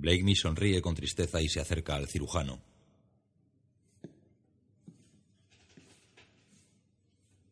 Blakeney 0.00 0.36
sonríe 0.36 0.80
con 0.80 0.94
tristeza 0.94 1.42
y 1.42 1.48
se 1.48 1.60
acerca 1.60 1.96
al 1.96 2.06
cirujano. 2.06 2.62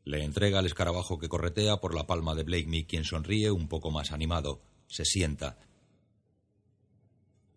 Le 0.04 0.22
entrega 0.22 0.60
el 0.60 0.66
escarabajo 0.66 1.18
que 1.18 1.28
corretea 1.28 1.78
por 1.78 1.92
la 1.96 2.06
palma 2.06 2.36
de 2.36 2.44
Blakeney, 2.44 2.84
quien 2.84 3.02
sonríe 3.02 3.50
un 3.50 3.66
poco 3.66 3.90
más 3.90 4.12
animado. 4.12 4.62
Se 4.86 5.04
sienta. 5.04 5.58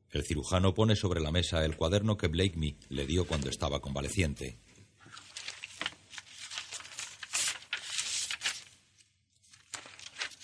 El 0.10 0.24
cirujano 0.24 0.74
pone 0.74 0.96
sobre 0.96 1.22
la 1.22 1.32
mesa 1.32 1.64
el 1.64 1.78
cuaderno 1.78 2.18
que 2.18 2.28
Blakeney 2.28 2.76
le 2.90 3.06
dio 3.06 3.28
cuando 3.28 3.48
estaba 3.48 3.82
convaleciente. 3.82 4.58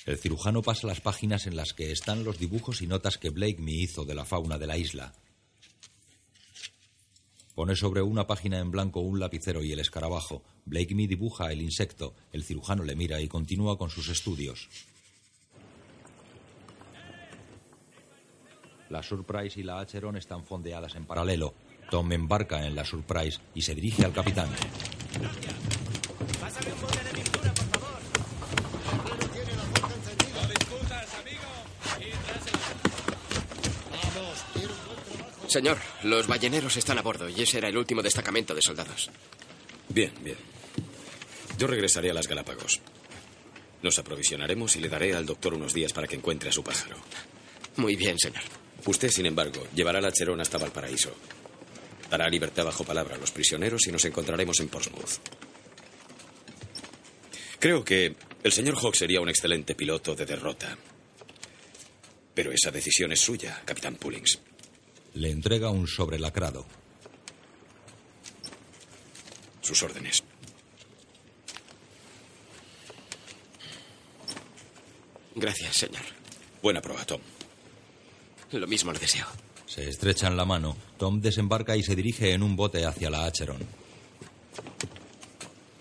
El 0.06 0.20
cirujano 0.20 0.62
pasa 0.62 0.86
las 0.86 1.02
páginas 1.02 1.48
en 1.48 1.56
las 1.56 1.74
que 1.74 1.92
están 1.92 2.24
los 2.24 2.38
dibujos 2.38 2.84
y 2.84 2.88
notas 2.88 3.18
que 3.18 3.32
Blakeney 3.32 3.82
hizo 3.82 4.06
de 4.06 4.14
la 4.14 4.24
fauna 4.24 4.60
de 4.60 4.68
la 4.68 4.78
isla. 4.78 5.14
Pone 7.56 7.76
sobre 7.76 8.04
una 8.04 8.28
página 8.28 8.60
en 8.60 8.70
blanco 8.70 9.00
un 9.00 9.20
lapicero 9.20 9.64
y 9.64 9.72
el 9.72 9.80
escarabajo. 9.80 10.44
Blakeney 10.66 11.08
dibuja 11.08 11.52
el 11.52 11.62
insecto. 11.62 12.14
El 12.32 12.44
cirujano 12.44 12.84
le 12.84 12.96
mira 12.96 13.20
y 13.20 13.28
continúa 13.28 13.78
con 13.80 13.90
sus 13.90 14.10
estudios. 14.10 14.70
La 18.90 19.02
Surprise 19.02 19.60
y 19.60 19.64
la 19.64 19.80
Acheron 19.80 20.18
están 20.18 20.46
fondeadas 20.46 20.96
en 20.96 21.06
paralelo. 21.06 21.56
Tom 21.90 22.12
embarca 22.12 22.68
en 22.68 22.76
la 22.76 22.86
Surprise 22.86 23.40
y 23.56 23.64
se 23.64 23.74
dirige 23.74 24.06
al 24.06 24.14
capitán. 24.14 24.50
Señor, 35.56 35.78
los 36.04 36.28
balleneros 36.28 36.76
están 36.76 36.98
a 36.98 37.02
bordo 37.02 37.30
y 37.30 37.42
ese 37.42 37.60
era 37.60 37.70
el 37.70 37.78
último 37.78 38.02
destacamento 38.02 38.54
de 38.54 38.62
soldados. 38.62 39.10
Bien, 39.88 40.12
bien. 40.22 40.36
Yo 41.58 41.66
regresaré 41.66 42.12
a 42.12 42.14
las 42.14 42.28
Galápagos. 42.28 42.82
Nos 43.82 43.98
aprovisionaremos 43.98 44.76
y 44.76 44.82
le 44.82 44.90
daré 44.90 45.16
al 45.16 45.26
doctor 45.26 45.54
unos 45.54 45.74
días 45.74 45.94
para 45.94 46.08
que 46.08 46.18
encuentre 46.18 46.50
a 46.50 46.52
su 46.52 46.62
pájaro. 46.62 46.98
Muy 47.78 47.96
bien, 47.96 48.20
señor. 48.20 48.44
Usted, 48.86 49.10
sin 49.10 49.28
embargo, 49.28 49.66
llevará 49.74 50.02
la 50.02 50.12
Cherón 50.12 50.42
hasta 50.42 50.58
Valparaíso. 50.58 51.16
Dará 52.10 52.28
libertad 52.28 52.66
bajo 52.66 52.84
palabra 52.84 53.16
a 53.16 53.18
los 53.18 53.32
prisioneros 53.32 53.88
y 53.88 53.94
nos 53.94 54.04
encontraremos 54.04 54.60
en 54.60 54.68
Portsmouth. 54.68 55.22
Creo 57.60 57.82
que 57.86 58.14
el 58.44 58.52
señor 58.52 58.76
Hawk 58.76 58.96
sería 58.96 59.22
un 59.22 59.30
excelente 59.30 59.74
piloto 59.74 60.16
de 60.16 60.26
derrota. 60.26 60.78
Pero 62.34 62.52
esa 62.52 62.72
decisión 62.72 63.14
es 63.14 63.22
suya, 63.22 63.62
capitán 63.64 63.96
Pullings. 63.96 64.38
Le 65.16 65.32
entrega 65.32 65.70
un 65.70 65.88
sobre 65.88 66.20
lacrado. 66.20 66.66
Sus 69.62 69.82
órdenes. 69.84 70.24
Gracias, 75.36 75.76
señor. 75.76 76.04
Buena 76.62 76.82
prueba, 76.82 77.06
Tom. 77.06 77.22
Lo 78.52 78.68
mismo 78.68 78.92
le 78.92 79.00
deseo. 79.00 79.26
Se 79.66 79.90
estrechan 79.90 80.38
la 80.38 80.46
mano. 80.46 80.78
Tom 80.98 81.20
desembarca 81.20 81.76
y 81.76 81.84
se 81.84 81.96
dirige 81.96 82.32
en 82.32 82.44
un 82.44 82.56
bote 82.56 82.86
hacia 82.86 83.10
la 83.10 83.26
Acheron. 83.26 83.60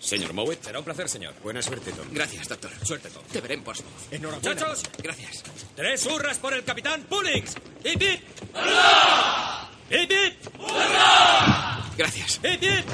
Señor 0.05 0.33
Mowet. 0.33 0.63
Será 0.63 0.77
un 0.77 0.85
placer, 0.85 1.09
señor. 1.09 1.33
Buena 1.41 1.63
suerte, 1.63 1.91
Tom. 1.91 2.07
Gracias, 2.11 2.47
doctor. 2.47 2.69
Suerte, 2.83 3.09
Tom. 3.09 3.23
Te 3.31 3.41
veré 3.41 3.55
en 3.55 3.63
Portsmouth. 3.63 3.91
Enhorabuena. 4.11 4.53
Muchachos, 4.53 4.83
gracias. 4.99 5.43
Tres 5.75 6.05
hurras 6.05 6.37
por 6.37 6.53
el 6.53 6.63
capitán 6.63 7.03
Pullings. 7.09 7.55
¡Hip, 7.83 8.01
hip! 8.01 8.21
¡Hip, 9.89 10.11
hip! 10.11 10.33
Gracias. 11.97 12.39
¡Hip, 12.43 12.61
hip! 12.61 12.85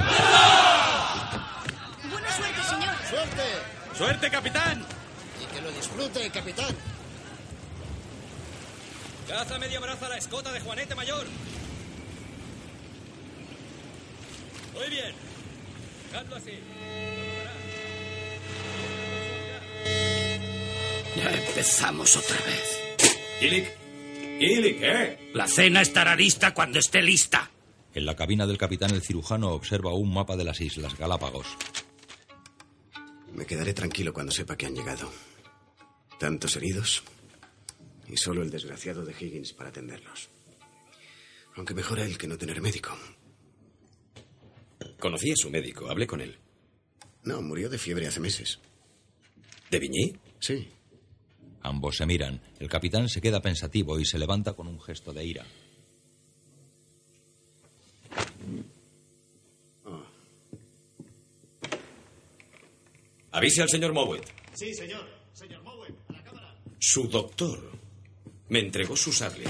Buena 2.09 2.35
suerte, 2.38 2.63
señor. 2.69 2.95
¡Suerte! 3.09 3.43
¡Suerte, 3.97 4.29
capitán! 4.31 4.85
Y 5.41 5.53
que 5.53 5.61
lo 5.61 5.71
disfrute, 5.73 6.29
capitán. 6.29 6.73
Caza 9.27 9.59
media 9.59 9.81
braza 9.81 10.05
a 10.05 10.09
la 10.09 10.17
escota 10.17 10.53
de 10.53 10.61
Juanete 10.61 10.95
Mayor. 10.95 11.25
Muy 14.73 14.89
bien. 14.89 15.31
Dejadlo 16.11 16.35
así. 16.35 16.51
Ya 21.15 21.31
empezamos 21.31 22.17
otra 22.17 22.35
vez. 22.45 22.79
Gillick. 23.39 23.71
Gillick, 24.39 24.81
¿eh? 24.81 25.31
La 25.33 25.47
cena 25.47 25.81
estará 25.81 26.15
lista 26.15 26.53
cuando 26.53 26.79
esté 26.79 27.01
lista. 27.01 27.49
En 27.93 28.05
la 28.05 28.15
cabina 28.15 28.45
del 28.45 28.57
capitán, 28.57 28.91
el 28.91 29.01
cirujano 29.01 29.51
observa 29.51 29.93
un 29.93 30.13
mapa 30.13 30.35
de 30.35 30.43
las 30.43 30.59
Islas 30.59 30.97
Galápagos. 30.97 31.47
Me 33.33 33.45
quedaré 33.45 33.73
tranquilo 33.73 34.13
cuando 34.13 34.33
sepa 34.33 34.57
que 34.57 34.65
han 34.65 34.75
llegado. 34.75 35.09
Tantos 36.19 36.57
heridos 36.57 37.03
y 38.09 38.17
solo 38.17 38.41
el 38.41 38.51
desgraciado 38.51 39.05
de 39.05 39.13
Higgins 39.17 39.53
para 39.53 39.69
atenderlos. 39.69 40.29
Aunque 41.55 41.73
mejor 41.73 41.99
él 41.99 42.17
que 42.17 42.27
no 42.27 42.38
tener 42.38 42.61
médico. 42.61 42.97
Conocí 44.99 45.32
a 45.32 45.36
su 45.36 45.49
médico, 45.49 45.90
hablé 45.90 46.08
con 46.08 46.22
él. 46.22 46.38
No, 47.24 47.41
murió 47.41 47.70
de 47.70 47.78
fiebre 47.78 48.08
hace 48.08 48.20
meses. 48.20 48.60
¿De 49.70 49.80
Vigny? 49.80 50.14
Sí. 50.40 50.68
Ambos 51.62 51.98
se 51.98 52.06
miran. 52.06 52.41
El 52.60 52.68
capitán 52.70 53.08
se 53.10 53.22
queda 53.22 53.41
pensativo 53.41 53.99
y 53.99 54.06
se 54.06 54.18
levanta 54.18 54.53
con 54.53 54.68
un 54.68 54.82
gesto 54.82 55.14
de 55.14 55.26
ira. 55.26 55.45
Avise 63.32 63.62
al 63.62 63.70
señor 63.70 63.94
Mowet. 63.94 64.24
Sí, 64.53 64.74
señor. 64.74 65.08
Señor 65.34 65.64
Mowet, 65.64 65.95
a 66.10 66.14
la 66.14 66.24
cámara. 66.24 66.56
Su 66.80 67.08
doctor 67.08 67.72
me 68.49 68.60
entregó 68.60 68.98
su 68.98 69.14
sable. 69.14 69.45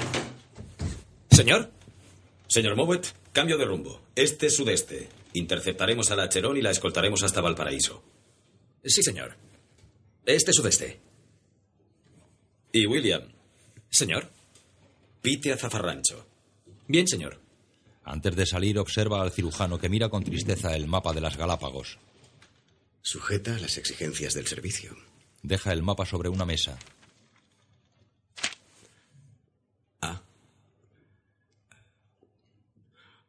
¿Señor? 1.32 1.72
Señor 2.48 2.76
Mowet, 2.76 3.08
cambio 3.32 3.58
de 3.58 3.66
rumbo. 3.66 4.02
Este-sudeste. 4.16 5.21
Interceptaremos 5.34 6.12
a 6.12 6.16
la 6.16 6.30
Cherón 6.30 6.58
y 6.58 6.62
la 6.62 6.72
escoltaremos 6.72 7.24
hasta 7.24 7.42
Valparaíso. 7.42 8.04
Sí, 8.84 9.02
señor. 9.04 9.36
Este 10.26 10.54
sudeste. 10.54 11.00
Y 12.74 12.86
William, 12.86 13.24
Señor. 13.90 14.30
pite 15.22 15.52
a 15.52 15.58
Zafarrancho. 15.58 16.26
Bien, 16.88 17.08
señor. 17.08 17.40
Antes 18.04 18.36
de 18.36 18.46
salir, 18.46 18.80
observa 18.80 19.22
al 19.22 19.32
cirujano 19.32 19.80
que 19.80 19.90
mira 19.90 20.10
con 20.10 20.24
tristeza 20.24 20.76
el 20.76 20.88
mapa 20.88 21.14
de 21.14 21.22
las 21.22 21.38
Galápagos. 21.38 22.00
Sujeta 23.02 23.56
a 23.56 23.60
las 23.60 23.78
exigencias 23.78 24.34
del 24.34 24.48
servicio. 24.48 24.96
Deja 25.44 25.74
el 25.74 25.84
mapa 25.84 26.06
sobre 26.06 26.30
una 26.30 26.46
mesa. 26.46 26.78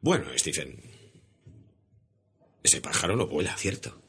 Bueno, 0.03 0.25
Stephen. 0.37 0.92
Ese 2.63 2.79
pájaro 2.79 3.17
no 3.17 3.27
vuela. 3.27 3.55
Cierto. 3.57 3.99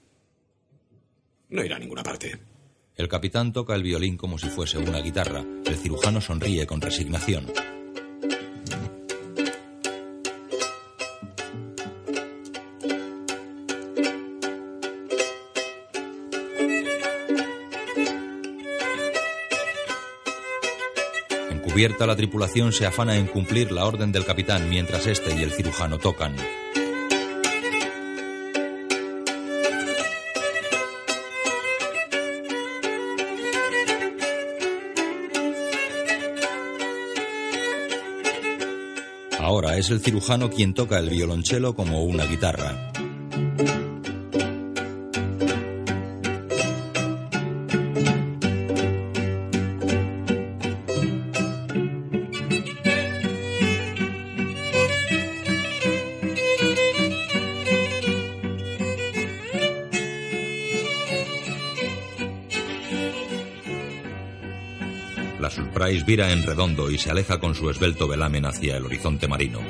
No 1.49 1.65
irá 1.65 1.77
a 1.77 1.81
ninguna 1.81 2.05
parte. 2.05 2.39
El 2.95 3.09
capitán 3.09 3.53
toca 3.53 3.75
el 3.75 3.83
violín 3.83 4.17
como 4.17 4.39
si 4.39 4.49
fuese 4.49 4.79
una 4.79 5.01
guitarra. 5.01 5.45
El 5.67 5.77
cirujano 5.77 6.21
sonríe 6.21 6.65
con 6.65 6.81
resignación. 6.81 7.53
Encubierta, 21.51 22.07
la 22.07 22.15
tripulación 22.15 22.73
se 22.73 22.87
afana 22.87 23.17
en 23.17 23.27
cumplir 23.27 23.73
la 23.73 23.85
orden 23.85 24.13
del 24.13 24.25
capitán 24.25 24.71
mientras 24.71 25.09
este 25.09 25.35
y 25.35 25.43
el 25.43 25.51
cirujano 25.51 25.99
tocan. 25.99 26.37
Ahora 39.55 39.77
es 39.77 39.89
el 39.91 40.01
cirujano 40.01 40.51
quien 40.51 40.75
toca 40.75 40.99
el 40.99 41.11
violonchelo 41.11 41.77
como 41.77 42.03
una 42.03 42.25
guitarra. 42.25 42.91
Vira 66.07 66.31
en 66.33 66.43
redondo 66.43 66.91
y 66.91 66.99
se 66.99 67.11
aleja 67.11 67.41
con 67.41 67.55
su 67.55 67.71
esbelto 67.71 68.07
velamen 68.07 68.45
hacia 68.45 68.77
el 68.77 68.85
horizonte 68.85 69.27
marino. 69.27 69.61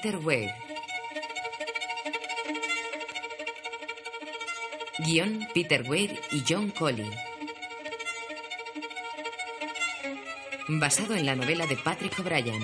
Peter 0.00 0.18
Wade. 0.18 0.54
Guión 5.00 5.48
Peter 5.52 5.82
Wade 5.82 6.20
y 6.30 6.44
John 6.48 6.70
Colley. 6.70 7.10
Basado 10.68 11.16
en 11.16 11.26
la 11.26 11.34
novela 11.34 11.66
de 11.66 11.76
Patrick 11.76 12.16
O'Brien. 12.20 12.62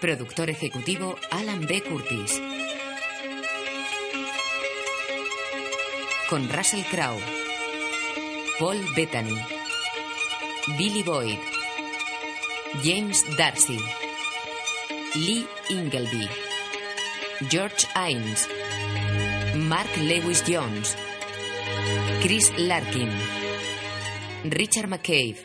Productor 0.00 0.48
ejecutivo 0.48 1.16
Alan 1.30 1.66
B. 1.66 1.82
Curtis. 1.82 2.40
Con 6.30 6.48
Russell 6.50 6.84
Crowe. 6.84 7.20
Paul 8.58 8.82
Bettany. 8.96 9.38
Billy 10.78 11.02
Boyd. 11.02 11.57
James 12.82 13.24
Darcy, 13.36 13.78
Lee 15.14 15.46
Ingleby, 15.68 16.28
George 17.50 17.86
Hines, 17.96 18.46
Mark 19.56 19.88
Lewis 19.96 20.44
Jones, 20.46 20.96
Chris 22.20 22.52
Larkin, 22.56 23.10
Richard 24.44 24.88
McCabe, 24.88 25.36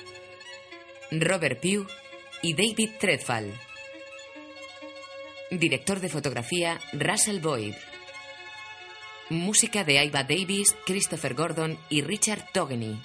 Robert 1.12 1.60
Pugh 1.60 1.88
y 2.44 2.54
David 2.54 2.98
Treadfall. 3.00 3.52
Director 5.50 6.02
de 6.02 6.10
fotografía 6.10 6.80
Russell 6.92 7.40
Boyd. 7.40 7.74
Música 9.30 9.84
de 9.84 10.04
Iva 10.04 10.24
Davis, 10.24 10.76
Christopher 10.86 11.34
Gordon 11.34 11.80
y 11.90 12.02
Richard 12.02 12.46
Togeny. 12.54 13.00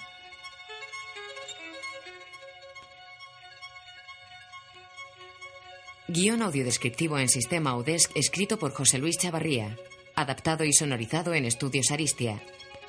Guión 6.11 6.41
audiodescriptivo 6.41 7.19
en 7.19 7.29
sistema 7.29 7.73
Audesc 7.77 8.11
escrito 8.15 8.59
por 8.59 8.73
José 8.73 8.97
Luis 8.97 9.19
Chavarría. 9.19 9.77
Adaptado 10.15 10.65
y 10.65 10.73
sonorizado 10.73 11.35
en 11.35 11.45
Estudios 11.45 11.91
Aristia. 11.91 12.43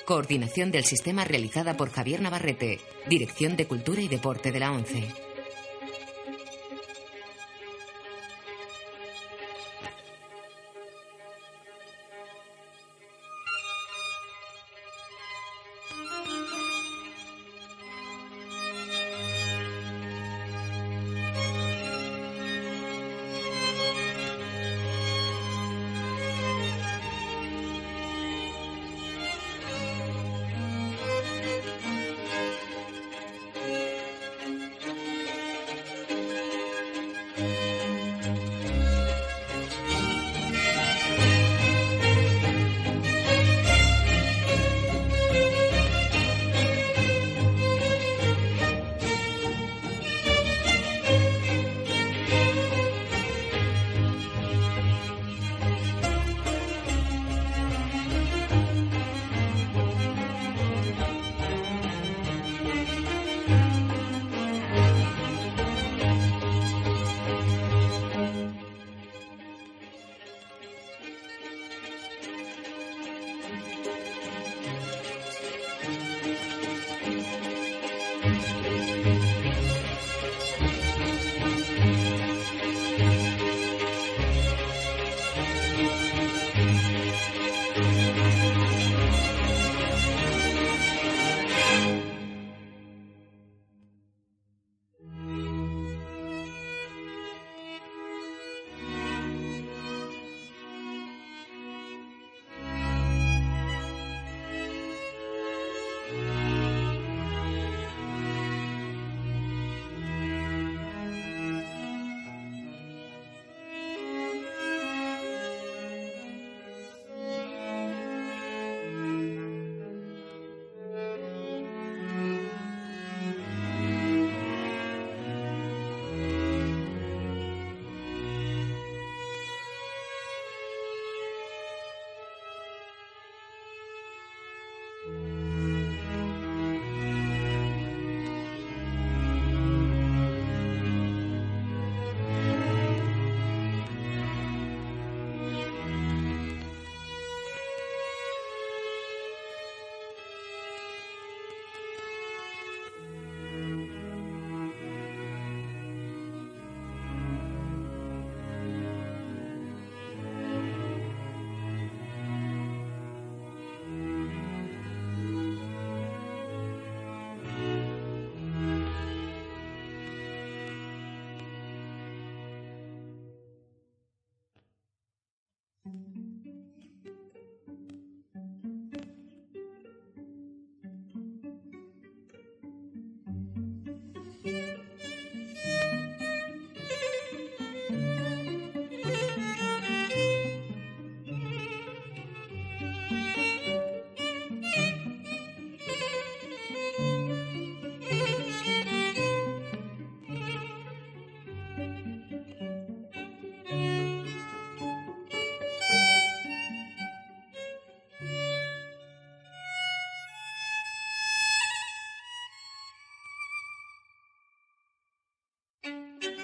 Coordinación 0.05 0.71
del 0.71 0.85
sistema 0.85 1.25
realizada 1.25 1.75
por 1.75 1.91
Javier 1.91 2.21
Navarrete. 2.21 2.79
Dirección 3.09 3.57
de 3.57 3.67
Cultura 3.67 4.01
y 4.01 4.07
Deporte 4.07 4.53
de 4.53 4.59
la 4.61 4.71
ONCE. 4.71 5.28